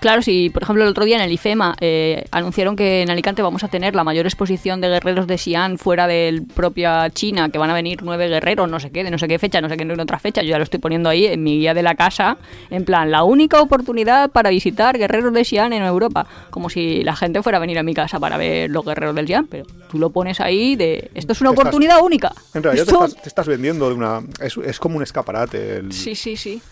Claro, 0.00 0.22
si 0.22 0.48
por 0.48 0.62
ejemplo 0.62 0.82
el 0.84 0.88
otro 0.90 1.04
día 1.04 1.16
en 1.16 1.22
el 1.22 1.30
IFEMA 1.30 1.76
eh, 1.78 2.24
anunciaron 2.30 2.74
que 2.74 3.02
en 3.02 3.10
Alicante 3.10 3.42
vamos 3.42 3.64
a 3.64 3.68
tener 3.68 3.94
la 3.94 4.02
mayor 4.02 4.24
exposición 4.24 4.80
de 4.80 4.88
guerreros 4.88 5.26
de 5.26 5.36
Xi'an 5.36 5.76
fuera 5.76 6.06
del 6.06 6.42
propia 6.46 7.10
China, 7.10 7.50
que 7.50 7.58
van 7.58 7.68
a 7.68 7.74
venir 7.74 8.02
nueve 8.02 8.26
guerreros, 8.28 8.66
no 8.70 8.80
sé 8.80 8.90
qué, 8.90 9.04
de 9.04 9.10
no 9.10 9.18
sé 9.18 9.28
qué 9.28 9.38
fecha, 9.38 9.60
no 9.60 9.68
sé 9.68 9.76
qué, 9.76 9.82
en 9.82 10.00
otra 10.00 10.18
fecha, 10.18 10.40
yo 10.40 10.48
ya 10.48 10.56
lo 10.56 10.64
estoy 10.64 10.80
poniendo 10.80 11.10
ahí 11.10 11.26
en 11.26 11.42
mi 11.42 11.58
guía 11.58 11.74
de 11.74 11.82
la 11.82 11.96
casa, 11.96 12.38
en 12.70 12.86
plan, 12.86 13.10
la 13.10 13.24
única 13.24 13.60
oportunidad 13.60 14.30
para 14.30 14.48
visitar 14.48 14.96
guerreros 14.96 15.34
de 15.34 15.44
Xi'an 15.44 15.74
en 15.74 15.82
Europa, 15.82 16.26
como 16.48 16.70
si 16.70 17.04
la 17.04 17.14
gente 17.14 17.42
fuera 17.42 17.58
a 17.58 17.60
venir 17.60 17.78
a 17.78 17.82
mi 17.82 17.92
casa 17.92 18.18
para 18.18 18.38
ver 18.38 18.70
los 18.70 18.84
guerreros 18.86 19.14
del 19.14 19.26
Xi'an, 19.26 19.48
pero 19.48 19.66
tú 19.90 19.98
lo 19.98 20.08
pones 20.08 20.40
ahí 20.40 20.76
de, 20.76 21.10
esto 21.14 21.32
es 21.34 21.40
una 21.42 21.50
Te 21.50 21.54
estás- 21.56 21.62
oportunidad 21.66 22.02
única. 22.02 22.32
En 22.54 22.62
realidad 22.62 22.86
te 22.86 22.90
Esto- 22.92 23.04
estás, 23.04 23.22
te 23.22 23.28
estás 23.28 23.46
vendiendo 23.46 23.86
de 23.90 23.94
una... 23.96 24.22
Es, 24.40 24.56
es 24.56 24.78
como 24.78 24.96
un 24.96 25.02
escaparate. 25.02 25.76
el- 25.76 25.92
Sí, 25.92 26.14
sí, 26.14 26.36
sí. 26.38 26.62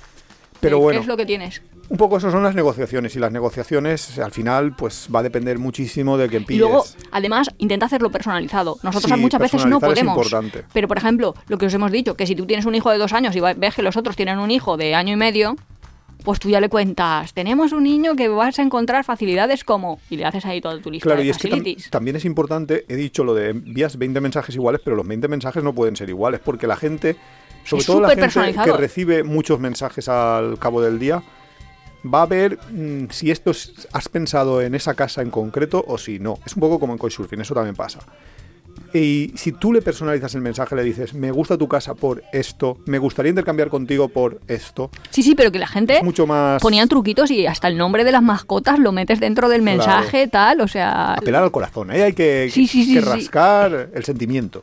Pero 0.60 0.78
Eh, 0.78 0.80
bueno. 0.80 1.00
Es 1.00 1.06
lo 1.06 1.16
que 1.16 1.26
tienes. 1.26 1.60
Un 1.90 1.96
poco 1.96 2.18
eso 2.18 2.30
son 2.30 2.42
las 2.42 2.54
negociaciones 2.54 3.16
y 3.16 3.18
las 3.18 3.32
negociaciones 3.32 4.18
al 4.18 4.30
final 4.30 4.74
pues 4.76 5.08
va 5.14 5.20
a 5.20 5.22
depender 5.22 5.58
muchísimo 5.58 6.18
de 6.18 6.26
Y 6.26 6.40
pilles. 6.40 6.60
luego, 6.60 6.84
además, 7.12 7.48
intenta 7.58 7.86
hacerlo 7.86 8.10
personalizado. 8.10 8.76
Nosotros 8.82 9.10
Sí, 9.14 9.18
muchas 9.20 9.40
veces 9.40 9.64
no 9.64 9.80
podemos. 9.80 10.14
importante. 10.14 10.64
Pero, 10.74 10.86
por 10.86 10.98
ejemplo, 10.98 11.34
lo 11.48 11.56
que 11.56 11.66
os 11.66 11.72
hemos 11.74 11.90
dicho, 11.90 12.14
que 12.14 12.26
si 12.26 12.34
tú 12.34 12.44
tienes 12.44 12.66
un 12.66 12.74
hijo 12.74 12.90
de 12.90 12.98
dos 12.98 13.14
años 13.14 13.34
y 13.36 13.40
ves 13.40 13.74
que 13.74 13.82
los 13.82 13.96
otros 13.96 14.16
tienen 14.16 14.38
un 14.38 14.50
hijo 14.50 14.76
de 14.76 14.94
año 14.94 15.14
y 15.14 15.16
medio, 15.16 15.56
pues 16.24 16.40
tú 16.40 16.50
ya 16.50 16.60
le 16.60 16.68
cuentas, 16.68 17.32
tenemos 17.32 17.72
un 17.72 17.84
niño 17.84 18.16
que 18.16 18.28
vas 18.28 18.58
a 18.58 18.62
encontrar 18.62 19.02
facilidades 19.04 19.64
como... 19.64 19.98
Y 20.10 20.16
le 20.18 20.26
haces 20.26 20.44
ahí 20.44 20.60
toda 20.60 20.78
tu 20.82 20.90
lista 20.90 21.04
Claro, 21.04 21.20
de 21.20 21.26
y 21.28 21.30
es 21.30 21.38
que 21.38 21.48
tam- 21.48 21.90
también 21.90 22.16
es 22.16 22.24
importante, 22.26 22.84
he 22.88 22.96
dicho 22.96 23.24
lo 23.24 23.32
de 23.34 23.50
envías 23.50 23.96
20 23.96 24.20
mensajes 24.20 24.54
iguales, 24.54 24.82
pero 24.84 24.94
los 24.94 25.06
20 25.06 25.26
mensajes 25.28 25.62
no 25.64 25.72
pueden 25.72 25.96
ser 25.96 26.10
iguales, 26.10 26.40
porque 26.44 26.66
la 26.66 26.76
gente, 26.76 27.16
sobre 27.64 27.80
Es 27.80 27.86
todo 27.86 28.00
la 28.02 28.08
gente 28.10 28.28
que 28.62 28.72
recibe 28.72 29.22
muchos 29.22 29.58
mensajes 29.58 30.08
al 30.10 30.58
cabo 30.58 30.82
del 30.82 30.98
día, 30.98 31.22
va 32.04 32.22
a 32.22 32.26
ver 32.26 32.58
mm, 32.70 33.06
si 33.10 33.30
esto 33.30 33.50
es- 33.50 33.88
has 33.92 34.08
pensado 34.08 34.60
en 34.62 34.74
esa 34.74 34.94
casa 34.94 35.22
en 35.22 35.30
concreto 35.30 35.84
o 35.86 35.98
si 35.98 36.18
no. 36.18 36.38
Es 36.46 36.54
un 36.56 36.60
poco 36.60 36.78
como 36.78 36.92
en 36.92 36.98
Couchsurfing, 36.98 37.40
eso 37.40 37.54
también 37.54 37.74
pasa. 37.76 38.00
Y 38.94 39.32
si 39.36 39.52
tú 39.52 39.72
le 39.72 39.82
personalizas 39.82 40.34
el 40.34 40.40
mensaje, 40.40 40.74
le 40.74 40.82
dices, 40.82 41.12
me 41.12 41.30
gusta 41.30 41.58
tu 41.58 41.68
casa 41.68 41.94
por 41.94 42.22
esto, 42.32 42.78
me 42.86 42.98
gustaría 42.98 43.28
intercambiar 43.30 43.68
contigo 43.68 44.08
por 44.08 44.40
esto, 44.48 44.90
Sí, 45.10 45.22
sí, 45.22 45.34
pero 45.34 45.52
que 45.52 45.58
la 45.58 45.66
gente 45.66 45.98
es 45.98 46.02
mucho 46.02 46.26
más 46.26 46.62
ponían 46.62 46.88
truquitos 46.88 47.30
y 47.30 47.46
hasta 47.46 47.68
el 47.68 47.76
nombre 47.76 48.04
de 48.04 48.12
las 48.12 48.22
mascotas 48.22 48.78
lo 48.78 48.92
metes 48.92 49.20
dentro 49.20 49.48
del 49.50 49.60
Claro. 49.62 49.76
mensaje, 49.78 50.26
tal, 50.28 50.62
o 50.62 50.68
sea... 50.68 51.14
apelar 51.14 51.42
al 51.42 51.50
corazón. 51.50 51.90
Ahí 51.90 52.00
hay 52.00 52.12
que, 52.14 52.48
Sí, 52.50 52.66
sí, 52.66 52.84
sí, 52.84 52.94
que 52.94 53.00
sí. 53.02 53.06
rascar 53.06 53.90
el 53.92 54.04
sentimiento. 54.04 54.62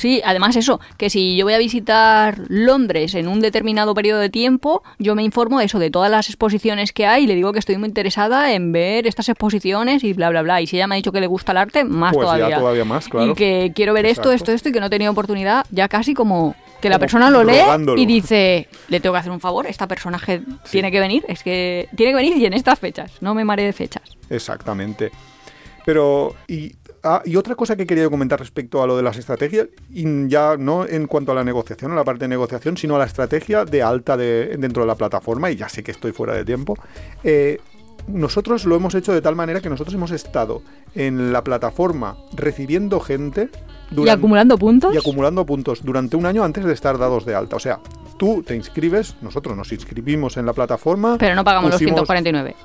Sí, 0.00 0.22
además 0.24 0.56
eso, 0.56 0.80
que 0.96 1.10
si 1.10 1.36
yo 1.36 1.44
voy 1.44 1.52
a 1.52 1.58
visitar 1.58 2.38
Londres 2.48 3.14
en 3.14 3.28
un 3.28 3.40
determinado 3.40 3.92
periodo 3.92 4.18
de 4.18 4.30
tiempo, 4.30 4.82
yo 4.98 5.14
me 5.14 5.22
informo 5.22 5.58
de 5.58 5.66
eso, 5.66 5.78
de 5.78 5.90
todas 5.90 6.10
las 6.10 6.30
exposiciones 6.30 6.94
que 6.94 7.06
hay, 7.06 7.24
y 7.24 7.26
le 7.26 7.34
digo 7.34 7.52
que 7.52 7.58
estoy 7.58 7.76
muy 7.76 7.86
interesada 7.88 8.54
en 8.54 8.72
ver 8.72 9.06
estas 9.06 9.28
exposiciones 9.28 10.02
y 10.02 10.14
bla, 10.14 10.30
bla, 10.30 10.40
bla. 10.40 10.62
Y 10.62 10.66
si 10.66 10.76
ella 10.76 10.86
me 10.86 10.94
ha 10.94 10.96
dicho 10.96 11.12
que 11.12 11.20
le 11.20 11.26
gusta 11.26 11.52
el 11.52 11.58
arte, 11.58 11.84
más 11.84 12.14
Pues 12.14 12.26
ya 12.28 12.34
todavía. 12.34 12.58
todavía 12.58 12.84
más, 12.86 13.08
claro. 13.10 13.30
Y 13.32 13.34
que 13.34 13.72
quiero 13.74 13.92
ver 13.92 14.06
esto, 14.06 14.32
Exacto. 14.32 14.52
esto, 14.52 14.52
esto, 14.52 14.68
y 14.70 14.72
que 14.72 14.80
no 14.80 14.86
he 14.86 14.90
tenido 14.90 15.12
oportunidad, 15.12 15.66
ya 15.70 15.86
casi 15.86 16.14
como 16.14 16.54
que 16.80 16.88
la 16.88 16.98
persona 16.98 17.28
lo 17.30 17.44
lee 17.44 17.60
rogándolo. 17.60 18.00
y 18.00 18.06
dice, 18.06 18.68
le 18.88 19.00
tengo 19.00 19.12
que 19.12 19.18
hacer 19.18 19.32
un 19.32 19.40
favor, 19.40 19.66
esta 19.66 19.86
personaje 19.86 20.40
tiene 20.70 20.90
que 20.90 21.00
venir, 21.00 21.26
es 21.28 21.42
que 21.42 21.90
tiene 21.94 22.12
que 22.12 22.16
venir 22.16 22.38
y 22.38 22.46
en 22.46 22.54
estas 22.54 22.78
fechas, 22.78 23.12
no 23.20 23.34
me 23.34 23.44
maree 23.44 23.66
de 23.66 23.74
fechas. 23.74 24.16
Exactamente. 24.30 25.10
Pero, 25.84 26.34
y, 26.48 26.72
ah, 27.02 27.22
y 27.24 27.36
otra 27.36 27.54
cosa 27.54 27.76
que 27.76 27.86
quería 27.86 28.08
comentar 28.08 28.38
respecto 28.38 28.82
a 28.82 28.86
lo 28.86 28.96
de 28.96 29.02
las 29.02 29.16
estrategias, 29.16 29.68
y 29.92 30.28
ya 30.28 30.56
no 30.58 30.86
en 30.86 31.06
cuanto 31.06 31.32
a 31.32 31.34
la 31.34 31.44
negociación, 31.44 31.92
a 31.92 31.94
la 31.94 32.04
parte 32.04 32.24
de 32.24 32.28
negociación, 32.28 32.76
sino 32.76 32.96
a 32.96 32.98
la 32.98 33.04
estrategia 33.06 33.64
de 33.64 33.82
alta 33.82 34.16
de, 34.16 34.56
dentro 34.58 34.82
de 34.82 34.86
la 34.88 34.94
plataforma, 34.94 35.50
y 35.50 35.56
ya 35.56 35.68
sé 35.68 35.82
que 35.82 35.90
estoy 35.90 36.12
fuera 36.12 36.34
de 36.34 36.44
tiempo. 36.44 36.76
eh, 37.24 37.58
nosotros 38.08 38.64
lo 38.64 38.74
hemos 38.76 38.94
hecho 38.94 39.12
de 39.12 39.20
tal 39.20 39.36
manera 39.36 39.60
que 39.60 39.68
nosotros 39.68 39.94
hemos 39.94 40.10
estado 40.10 40.62
en 40.94 41.32
la 41.32 41.44
plataforma 41.44 42.16
recibiendo 42.34 42.98
gente 42.98 43.50
y 43.90 43.94
durante- 43.94 44.18
acumulando 44.18 44.56
puntos. 44.58 44.94
y 44.94 44.98
acumulando 44.98 45.44
puntos 45.44 45.84
durante 45.84 46.16
un 46.16 46.24
año 46.26 46.42
antes 46.42 46.64
de 46.64 46.72
estar 46.72 46.96
dados 46.98 47.26
de 47.26 47.34
alta. 47.34 47.56
O 47.56 47.60
sea, 47.60 47.78
tú 48.18 48.42
te 48.42 48.56
inscribes, 48.56 49.16
nosotros 49.20 49.54
nos 49.56 49.70
inscribimos 49.72 50.38
en 50.38 50.46
la 50.46 50.54
plataforma. 50.54 51.16
pero 51.18 51.34
no 51.34 51.44
pagamos 51.44 51.72
pusimos- 51.72 51.90
los 52.00 52.08
149. 52.08 52.56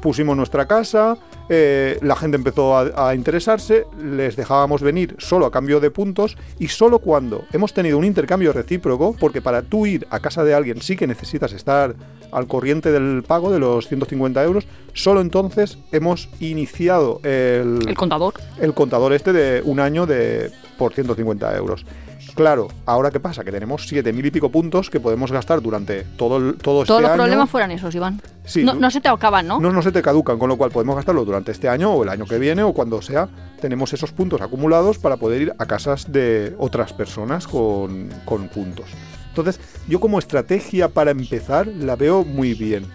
Pusimos 0.00 0.36
nuestra 0.36 0.66
casa, 0.66 1.16
eh, 1.48 1.98
la 2.02 2.16
gente 2.16 2.36
empezó 2.36 2.76
a, 2.76 3.08
a 3.08 3.14
interesarse, 3.14 3.86
les 4.02 4.36
dejábamos 4.36 4.82
venir 4.82 5.16
solo 5.18 5.46
a 5.46 5.50
cambio 5.50 5.80
de 5.80 5.90
puntos 5.90 6.36
y 6.58 6.68
solo 6.68 6.98
cuando 6.98 7.44
hemos 7.52 7.72
tenido 7.74 7.98
un 7.98 8.04
intercambio 8.04 8.52
recíproco, 8.52 9.14
porque 9.18 9.42
para 9.42 9.62
tú 9.62 9.86
ir 9.86 10.06
a 10.10 10.20
casa 10.20 10.44
de 10.44 10.54
alguien 10.54 10.80
sí 10.80 10.96
que 10.96 11.06
necesitas 11.06 11.52
estar 11.52 11.94
al 12.32 12.46
corriente 12.46 12.92
del 12.92 13.22
pago 13.22 13.50
de 13.50 13.58
los 13.58 13.88
150 13.88 14.42
euros, 14.44 14.66
solo 14.92 15.20
entonces 15.20 15.78
hemos 15.92 16.28
iniciado 16.40 17.20
el, 17.24 17.88
El 17.88 17.96
contador. 17.96 18.34
el 18.60 18.74
contador 18.74 19.12
este 19.12 19.32
de 19.32 19.62
un 19.64 19.80
año 19.80 20.06
de 20.06 20.50
por 20.80 20.94
150 20.94 21.54
euros. 21.58 21.84
Claro, 22.34 22.68
ahora 22.86 23.10
qué 23.10 23.20
pasa, 23.20 23.44
que 23.44 23.52
tenemos 23.52 23.86
7.000 23.92 24.24
y 24.26 24.30
pico 24.30 24.48
puntos 24.50 24.88
que 24.88 24.98
podemos 24.98 25.30
gastar 25.30 25.60
durante 25.60 26.04
todo, 26.16 26.38
el- 26.38 26.54
todo 26.56 26.80
este 26.82 26.88
Todos 26.88 27.02
los 27.02 27.10
año. 27.10 27.22
problemas 27.22 27.50
fueran 27.50 27.70
esos, 27.70 27.94
Iván. 27.94 28.22
Sí, 28.44 28.64
no, 28.64 28.72
no 28.72 28.90
se 28.90 29.02
te 29.02 29.08
acaban, 29.10 29.46
¿no? 29.46 29.60
no, 29.60 29.70
no 29.70 29.82
se 29.82 29.92
te 29.92 30.00
caducan, 30.00 30.38
con 30.38 30.48
lo 30.48 30.56
cual 30.56 30.70
podemos 30.70 30.96
gastarlo 30.96 31.24
durante 31.26 31.52
este 31.52 31.68
año 31.68 31.92
o 31.92 32.02
el 32.02 32.08
año 32.08 32.24
que 32.24 32.38
viene 32.38 32.62
o 32.62 32.72
cuando 32.72 33.02
sea. 33.02 33.28
Tenemos 33.60 33.92
esos 33.92 34.12
puntos 34.12 34.40
acumulados 34.40 34.96
para 34.98 35.18
poder 35.18 35.42
ir 35.42 35.52
a 35.58 35.66
casas 35.66 36.10
de 36.10 36.54
otras 36.58 36.94
personas 36.94 37.46
con, 37.46 38.08
con 38.24 38.48
puntos. 38.48 38.86
Entonces, 39.28 39.60
yo 39.86 40.00
como 40.00 40.18
estrategia 40.18 40.88
para 40.88 41.10
empezar 41.10 41.66
la 41.66 41.94
veo 41.94 42.24
muy 42.24 42.54
bien. 42.54 42.86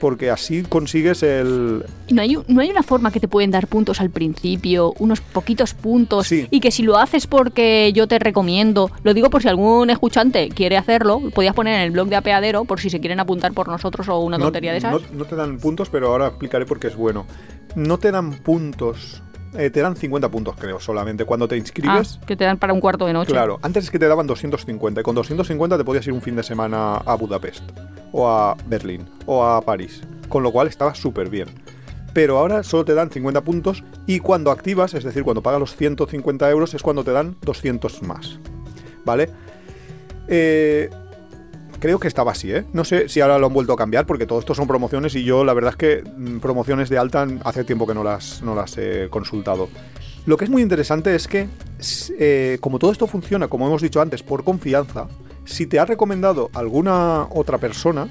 Porque 0.00 0.30
así 0.30 0.62
consigues 0.62 1.22
el... 1.22 1.84
No 2.10 2.22
hay, 2.22 2.36
no 2.46 2.60
hay 2.60 2.70
una 2.70 2.82
forma 2.82 3.10
que 3.10 3.18
te 3.20 3.26
pueden 3.28 3.50
dar 3.50 3.66
puntos 3.66 4.00
al 4.00 4.10
principio, 4.10 4.94
unos 4.98 5.20
poquitos 5.20 5.74
puntos, 5.74 6.26
Sí. 6.28 6.46
y 6.50 6.60
que 6.60 6.70
si 6.70 6.82
lo 6.82 6.98
haces 6.98 7.26
porque 7.26 7.92
yo 7.92 8.06
te 8.06 8.18
recomiendo, 8.18 8.90
lo 9.02 9.12
digo 9.14 9.28
por 9.30 9.42
si 9.42 9.48
algún 9.48 9.90
escuchante 9.90 10.48
quiere 10.50 10.76
hacerlo, 10.76 11.20
podías 11.34 11.54
poner 11.54 11.74
en 11.74 11.80
el 11.80 11.90
blog 11.90 12.08
de 12.08 12.16
apeadero 12.16 12.64
por 12.64 12.80
si 12.80 12.90
se 12.90 13.00
quieren 13.00 13.18
apuntar 13.20 13.52
por 13.52 13.68
nosotros 13.68 14.08
o 14.08 14.20
una 14.20 14.38
no, 14.38 14.44
tontería 14.44 14.72
de 14.72 14.78
esas. 14.78 14.92
no- 14.92 15.00
no 15.12 15.24
te 15.24 15.34
dan 15.36 15.58
puntos, 15.58 15.88
pero 15.90 16.08
ahora 16.08 16.28
explicaré 16.28 16.64
por 16.64 16.78
qué 16.78 16.86
es 16.88 16.96
bueno. 16.96 17.26
No 17.74 17.98
te 17.98 18.10
dan 18.12 18.32
puntos, 18.34 19.22
eh, 19.56 19.70
te 19.70 19.80
dan 19.80 19.96
50 19.96 20.30
puntos 20.30 20.54
creo 20.58 20.78
solamente 20.80 21.24
cuando 21.24 21.48
te 21.48 21.56
Ah, 21.56 21.58
inscribes. 21.58 22.18
que 22.26 22.36
te 22.36 22.44
dan 22.44 22.58
para 22.58 22.72
un 22.72 22.80
cuarto 22.80 23.04
de 23.06 23.12
noche. 23.12 23.32
Claro, 23.32 23.58
antes 23.62 23.84
es 23.84 23.90
que 23.90 23.98
te 23.98 24.06
daban 24.06 24.26
250 24.26 25.00
y 25.00 25.04
con 25.04 25.14
250 25.14 25.76
te 25.76 25.84
podías 25.84 26.06
ir 26.06 26.12
un 26.12 26.22
fin 26.22 26.36
de 26.36 26.42
semana 26.42 26.96
a 26.96 27.14
Budapest 27.16 27.62
o 28.12 28.28
a 28.28 28.56
Berlín 28.66 29.06
o 29.26 29.44
a 29.44 29.60
París, 29.62 30.02
con 30.28 30.42
lo 30.42 30.52
cual 30.52 30.68
estaba 30.68 30.94
súper 30.94 31.28
bien. 31.28 31.48
Pero 32.12 32.38
ahora 32.38 32.62
solo 32.62 32.84
te 32.84 32.94
dan 32.94 33.10
50 33.10 33.42
puntos 33.42 33.84
y 34.06 34.20
cuando 34.20 34.50
activas, 34.50 34.94
es 34.94 35.04
decir, 35.04 35.22
cuando 35.22 35.42
pagas 35.42 35.60
los 35.60 35.76
150 35.76 36.50
euros 36.50 36.74
es 36.74 36.82
cuando 36.82 37.04
te 37.04 37.12
dan 37.12 37.36
200 37.42 38.02
más. 38.02 38.38
¿Vale? 39.04 39.30
Eh, 40.26 40.90
creo 41.80 41.98
que 41.98 42.08
estaba 42.08 42.32
así, 42.32 42.52
¿eh? 42.52 42.64
No 42.72 42.84
sé 42.84 43.08
si 43.08 43.20
ahora 43.20 43.38
lo 43.38 43.46
han 43.46 43.52
vuelto 43.52 43.72
a 43.72 43.76
cambiar 43.76 44.06
porque 44.06 44.26
todo 44.26 44.38
esto 44.38 44.54
son 44.54 44.66
promociones 44.66 45.14
y 45.14 45.24
yo 45.24 45.44
la 45.44 45.54
verdad 45.54 45.72
es 45.72 45.76
que 45.76 46.02
mm, 46.02 46.38
promociones 46.38 46.88
de 46.88 46.98
alta 46.98 47.26
hace 47.44 47.64
tiempo 47.64 47.86
que 47.86 47.94
no 47.94 48.04
las, 48.04 48.42
no 48.42 48.54
las 48.54 48.76
he 48.78 49.08
consultado. 49.10 49.68
Lo 50.26 50.36
que 50.36 50.44
es 50.44 50.50
muy 50.50 50.60
interesante 50.60 51.14
es 51.14 51.26
que, 51.26 51.48
eh, 52.18 52.58
como 52.60 52.78
todo 52.78 52.92
esto 52.92 53.06
funciona, 53.06 53.48
como 53.48 53.66
hemos 53.66 53.80
dicho 53.80 54.00
antes, 54.00 54.22
por 54.22 54.44
confianza, 54.44 55.08
si 55.48 55.66
te 55.66 55.78
ha 55.78 55.84
recomendado 55.84 56.50
alguna 56.52 57.26
otra 57.30 57.58
persona, 57.58 58.08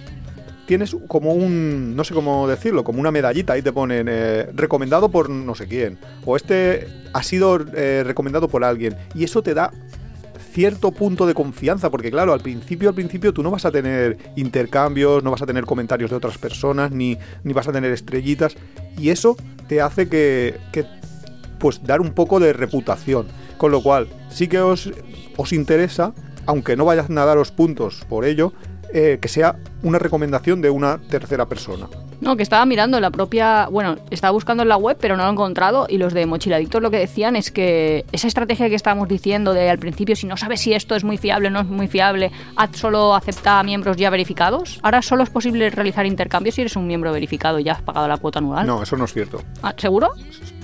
tienes 0.65 0.95
como 1.07 1.33
un, 1.33 1.95
no 1.95 2.03
sé 2.03 2.13
cómo 2.13 2.47
decirlo, 2.47 2.83
como 2.83 2.99
una 2.99 3.11
medallita, 3.11 3.53
ahí 3.53 3.61
te 3.61 3.71
ponen 3.71 4.07
eh, 4.09 4.47
recomendado 4.53 5.09
por 5.09 5.29
no 5.29 5.55
sé 5.55 5.67
quién, 5.67 5.97
o 6.25 6.35
este 6.35 6.87
ha 7.13 7.23
sido 7.23 7.59
eh, 7.73 8.03
recomendado 8.05 8.47
por 8.47 8.63
alguien, 8.63 8.95
y 9.13 9.23
eso 9.23 9.41
te 9.43 9.53
da 9.53 9.71
cierto 10.51 10.91
punto 10.91 11.27
de 11.27 11.35
confianza, 11.35 11.91
porque 11.91 12.09
claro, 12.09 12.33
al 12.33 12.39
principio, 12.39 12.89
al 12.89 12.95
principio 12.95 13.33
tú 13.33 13.43
no 13.43 13.51
vas 13.51 13.65
a 13.65 13.71
tener 13.71 14.17
intercambios, 14.35 15.23
no 15.23 15.29
vas 15.29 15.43
a 15.43 15.45
tener 15.45 15.65
comentarios 15.65 16.09
de 16.09 16.15
otras 16.15 16.39
personas, 16.39 16.91
ni, 16.91 17.17
ni 17.43 17.53
vas 17.53 17.67
a 17.67 17.71
tener 17.71 17.91
estrellitas, 17.91 18.55
y 18.97 19.09
eso 19.09 19.37
te 19.67 19.79
hace 19.81 20.09
que, 20.09 20.57
que, 20.71 20.85
pues 21.59 21.83
dar 21.83 22.01
un 22.01 22.13
poco 22.13 22.39
de 22.39 22.53
reputación. 22.53 23.27
Con 23.57 23.71
lo 23.71 23.81
cual, 23.81 24.07
sí 24.29 24.47
que 24.47 24.59
os, 24.59 24.91
os 25.35 25.53
interesa, 25.53 26.13
aunque 26.47 26.75
no 26.75 26.85
vayan 26.85 27.17
a 27.17 27.25
daros 27.25 27.51
puntos 27.51 28.03
por 28.09 28.25
ello, 28.25 28.53
eh, 28.93 29.19
que 29.21 29.27
sea 29.27 29.57
una 29.83 29.99
recomendación 29.99 30.61
de 30.61 30.69
una 30.69 30.97
tercera 30.97 31.45
persona. 31.45 31.87
No, 32.19 32.35
que 32.35 32.41
estaba 32.41 32.65
mirando 32.65 32.99
la 32.99 33.11
propia. 33.11 33.67
Bueno, 33.67 33.97
estaba 34.09 34.31
buscando 34.31 34.63
en 34.63 34.69
la 34.69 34.77
web, 34.77 34.97
pero 34.99 35.17
no 35.17 35.23
lo 35.23 35.29
he 35.29 35.31
encontrado. 35.31 35.85
Y 35.87 35.97
los 35.97 36.13
de 36.13 36.25
Mochiladictos 36.25 36.81
lo 36.81 36.89
que 36.89 36.97
decían 36.97 37.35
es 37.35 37.51
que 37.51 38.05
esa 38.11 38.27
estrategia 38.27 38.69
que 38.69 38.75
estábamos 38.75 39.07
diciendo 39.07 39.53
de 39.53 39.69
al 39.69 39.77
principio, 39.77 40.15
si 40.15 40.25
no 40.25 40.35
sabes 40.35 40.61
si 40.61 40.73
esto 40.73 40.95
es 40.95 41.03
muy 41.03 41.17
fiable 41.17 41.49
o 41.49 41.51
no 41.51 41.59
es 41.59 41.67
muy 41.67 41.87
fiable, 41.87 42.31
haz 42.55 42.75
solo 42.75 43.13
acepta 43.13 43.59
a 43.59 43.63
miembros 43.63 43.97
ya 43.97 44.09
verificados. 44.09 44.79
Ahora 44.81 45.01
solo 45.01 45.23
es 45.23 45.29
posible 45.29 45.69
realizar 45.69 46.05
intercambios 46.05 46.55
si 46.55 46.61
eres 46.61 46.75
un 46.75 46.87
miembro 46.87 47.11
verificado 47.11 47.59
y 47.59 47.65
ya 47.65 47.73
has 47.73 47.81
pagado 47.81 48.07
la 48.07 48.17
cuota 48.17 48.39
anual. 48.39 48.65
No, 48.65 48.81
eso 48.81 48.97
no 48.97 49.05
es 49.05 49.13
cierto. 49.13 49.41
Ah, 49.61 49.75
¿Seguro? 49.77 50.13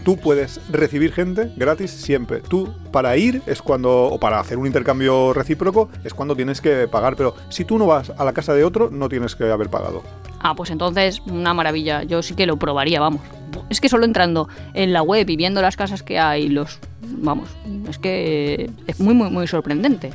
Tú 0.04 0.18
puedes 0.18 0.60
recibir 0.70 1.14
gente 1.14 1.52
gratis 1.56 1.92
siempre. 1.92 2.42
Tú 2.42 2.74
para 2.92 3.16
ir 3.16 3.42
es 3.46 3.62
cuando, 3.62 4.06
o 4.06 4.20
para 4.20 4.40
hacer 4.40 4.58
un 4.58 4.68
intercambio 4.68 5.34
recíproco, 5.34 5.90
es 6.04 6.14
cuando 6.14 6.36
tienes 6.36 6.60
que 6.60 6.88
pagar. 6.90 7.16
Pero 7.16 7.36
si 7.50 7.64
tú 7.64 7.78
no 7.78 7.88
vas 7.88 8.10
a 8.10 8.26
la 8.26 8.34
casa 8.34 8.54
de 8.54 8.66
otro, 8.66 8.90
no 8.92 9.08
tienes 9.08 9.36
que 9.36 9.50
haber 9.50 9.70
pagado. 9.70 10.04
Ah, 10.42 10.56
pues 10.56 10.72
entonces, 10.72 11.22
una 11.26 11.54
maravilla. 11.54 12.04
Yo 12.04 12.22
sí 12.22 12.36
que 12.36 12.46
lo 12.46 12.58
probaría, 12.58 13.00
vamos. 13.00 13.22
Es 13.70 13.80
que 13.80 13.88
solo 13.88 14.04
entrando 14.04 14.50
en 14.74 14.92
la 14.92 15.02
web 15.02 15.30
y 15.30 15.38
viendo 15.38 15.62
las 15.62 15.78
casas 15.78 16.04
que 16.04 16.20
hay, 16.20 16.50
los. 16.50 16.80
Vamos, 17.02 17.50
es 17.90 17.98
que 17.98 18.70
es 18.88 19.00
muy, 19.00 19.14
muy, 19.14 19.30
muy 19.30 19.48
sorprendente. 19.48 20.12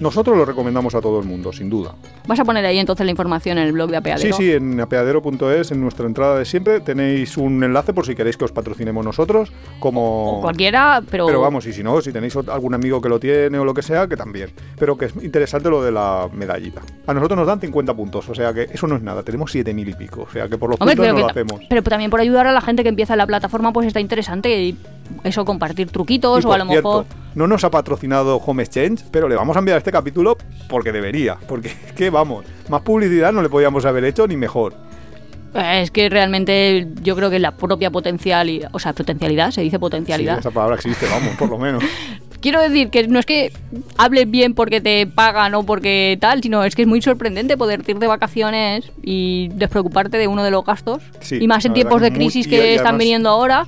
Nosotros 0.00 0.36
lo 0.36 0.44
recomendamos 0.44 0.94
a 0.94 1.00
todo 1.00 1.18
el 1.18 1.26
mundo, 1.26 1.52
sin 1.52 1.68
duda. 1.68 1.94
Vas 2.26 2.38
a 2.38 2.44
poner 2.44 2.64
ahí 2.64 2.78
entonces 2.78 3.04
la 3.04 3.10
información 3.10 3.58
en 3.58 3.64
el 3.64 3.72
blog 3.72 3.90
de 3.90 3.96
Apeadero. 3.96 4.36
Sí, 4.36 4.44
sí, 4.44 4.52
en 4.52 4.80
apeadero.es, 4.80 5.72
en 5.72 5.80
nuestra 5.80 6.06
entrada 6.06 6.38
de 6.38 6.44
siempre, 6.44 6.80
tenéis 6.80 7.36
un 7.36 7.62
enlace 7.64 7.92
por 7.92 8.06
si 8.06 8.14
queréis 8.14 8.36
que 8.36 8.44
os 8.44 8.52
patrocinemos 8.52 9.04
nosotros, 9.04 9.52
como... 9.80 10.38
O 10.38 10.40
cualquiera, 10.40 11.02
pero... 11.10 11.26
Pero 11.26 11.40
vamos, 11.40 11.66
y 11.66 11.72
si 11.72 11.82
no, 11.82 12.00
si 12.00 12.12
tenéis 12.12 12.36
algún 12.36 12.74
amigo 12.74 13.00
que 13.00 13.08
lo 13.08 13.18
tiene 13.18 13.58
o 13.58 13.64
lo 13.64 13.74
que 13.74 13.82
sea, 13.82 14.06
que 14.06 14.16
también. 14.16 14.50
Pero 14.78 14.96
que 14.96 15.06
es 15.06 15.14
interesante 15.22 15.68
lo 15.68 15.82
de 15.82 15.90
la 15.90 16.28
medallita. 16.32 16.82
A 17.06 17.14
nosotros 17.14 17.36
nos 17.38 17.46
dan 17.46 17.60
50 17.60 17.94
puntos, 17.94 18.28
o 18.28 18.34
sea 18.34 18.52
que 18.52 18.68
eso 18.72 18.86
no 18.86 18.96
es 18.96 19.02
nada, 19.02 19.22
tenemos 19.22 19.54
7.000 19.54 19.88
y 19.88 19.94
pico, 19.94 20.26
o 20.28 20.32
sea 20.32 20.48
que 20.48 20.58
por 20.58 20.70
los 20.70 20.80
Hombre, 20.80 20.96
puntos 20.96 21.14
no 21.14 21.20
lo 21.20 21.28
hacemos. 21.28 21.60
pero 21.68 21.82
también 21.82 22.10
por 22.10 22.20
ayudar 22.20 22.46
a 22.46 22.52
la 22.52 22.60
gente 22.60 22.82
que 22.82 22.88
empieza 22.88 23.14
en 23.14 23.18
la 23.18 23.26
plataforma, 23.26 23.72
pues 23.72 23.86
está 23.86 24.00
interesante 24.00 24.62
y 24.62 24.78
eso, 25.24 25.44
compartir 25.44 25.90
truquitos 25.90 26.44
Y 26.44 26.46
o 26.46 26.52
a 26.52 26.58
lo 26.58 26.66
cierto, 26.66 26.88
mejor... 26.88 27.06
no 27.34 27.46
nos 27.46 27.64
ha 27.64 27.70
patrocinado 27.70 28.36
Home 28.36 28.62
Exchange, 28.62 29.04
pero 29.10 29.28
le 29.28 29.36
vamos 29.36 29.56
a 29.56 29.60
enviar 29.60 29.78
este 29.78 29.92
capítulo 29.92 30.36
porque 30.68 30.92
debería. 30.92 31.36
Porque 31.48 31.68
es 31.68 31.92
que 31.92 32.10
vamos, 32.10 32.44
más 32.68 32.82
publicidad 32.82 33.32
no 33.32 33.42
le 33.42 33.48
podíamos 33.48 33.84
haber 33.84 34.04
hecho 34.04 34.26
ni 34.26 34.36
mejor. 34.36 34.74
Eh, 35.54 35.80
Es 35.82 35.90
que 35.90 36.08
realmente 36.10 36.88
yo 37.02 37.16
creo 37.16 37.30
que 37.30 37.38
la 37.38 37.52
propia 37.52 37.90
potencialidad, 37.90 38.68
o 38.72 38.78
sea, 38.78 38.92
potencialidad, 38.92 39.50
se 39.50 39.62
dice 39.62 39.76
Sí, 39.76 39.80
potencialidad. 39.80 40.38
esa 40.38 40.50
palabra 40.50 40.76
existe, 40.76 41.06
vamos, 41.06 41.36
por 41.36 41.48
lo 41.48 41.58
menos. 41.58 41.82
Quiero 42.40 42.60
decir 42.60 42.90
que 42.90 43.08
no 43.08 43.18
es 43.18 43.26
que 43.26 43.50
hables 43.96 44.30
bien 44.30 44.54
porque 44.54 44.80
te 44.80 45.08
pagan 45.08 45.56
o 45.56 45.64
porque 45.64 46.16
tal, 46.20 46.40
sino 46.40 46.62
es 46.62 46.76
que 46.76 46.82
es 46.82 46.88
muy 46.88 47.02
sorprendente 47.02 47.56
poder 47.56 47.82
ir 47.84 47.98
de 47.98 48.06
vacaciones 48.06 48.92
y 49.02 49.48
despreocuparte 49.54 50.18
de 50.18 50.28
uno 50.28 50.44
de 50.44 50.52
los 50.52 50.64
gastos. 50.64 51.02
Sí, 51.20 51.38
y 51.40 51.48
más 51.48 51.64
en 51.64 51.72
tiempos 51.72 52.00
de 52.00 52.12
crisis 52.12 52.46
que 52.46 52.74
están 52.76 52.86
además- 52.88 52.98
viniendo 53.00 53.28
ahora, 53.30 53.66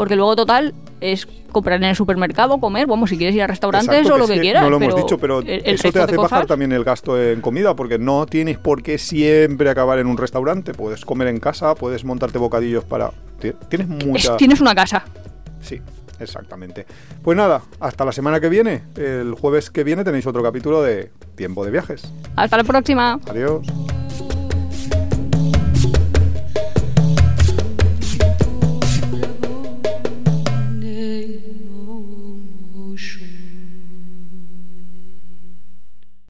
porque 0.00 0.16
luego 0.16 0.34
total 0.34 0.72
es 1.02 1.28
comprar 1.52 1.76
en 1.76 1.90
el 1.90 1.94
supermercado, 1.94 2.58
comer, 2.58 2.86
vamos, 2.86 3.10
si 3.10 3.18
quieres 3.18 3.36
ir 3.36 3.42
a 3.42 3.46
restaurantes 3.46 3.90
Exacto, 3.98 4.14
o 4.14 4.18
lo 4.18 4.26
que, 4.26 4.40
quieras. 4.40 4.62
No 4.62 4.70
lo 4.70 4.78
pero 4.78 4.92
hemos 4.92 5.02
dicho, 5.04 5.18
pero 5.18 5.40
el- 5.40 5.48
el 5.50 5.74
eso 5.74 5.92
te 5.92 6.00
hace 6.00 6.16
bajar 6.16 6.46
también 6.46 6.72
el 6.72 6.84
gasto 6.84 7.20
en 7.22 7.42
comida, 7.42 7.76
porque 7.76 7.98
no 7.98 8.24
tienes 8.24 8.56
por 8.56 8.82
qué 8.82 8.96
siempre 8.96 9.68
acabar 9.68 9.98
en 9.98 10.06
un 10.06 10.16
restaurante. 10.16 10.72
Puedes 10.72 11.04
comer 11.04 11.28
en 11.28 11.38
casa, 11.38 11.74
puedes 11.74 12.02
montarte 12.06 12.38
bocadillos 12.38 12.82
para. 12.84 13.10
ti- 13.40 13.52
Tienes 13.68 13.88
es- 14.14 14.36
tienes 14.38 14.62
una 14.62 14.74
casa. 14.74 15.04
Sí, 15.60 15.82
exactamente. 16.18 16.86
Pues 17.20 17.36
nada, 17.36 17.60
hasta 17.78 18.06
la 18.06 18.12
semana 18.12 18.40
que 18.40 18.48
viene. 18.48 18.84
El 18.96 19.34
jueves 19.34 19.68
que 19.70 19.84
viene 19.84 20.02
tenéis 20.02 20.26
otro 20.26 20.42
capítulo 20.42 20.80
de 20.80 21.10
Tiempo 21.34 21.62
de 21.62 21.72
Viajes. 21.72 22.10
Hasta 22.36 22.56
la 22.56 22.64
próxima. 22.64 23.20
Adiós. 23.28 23.66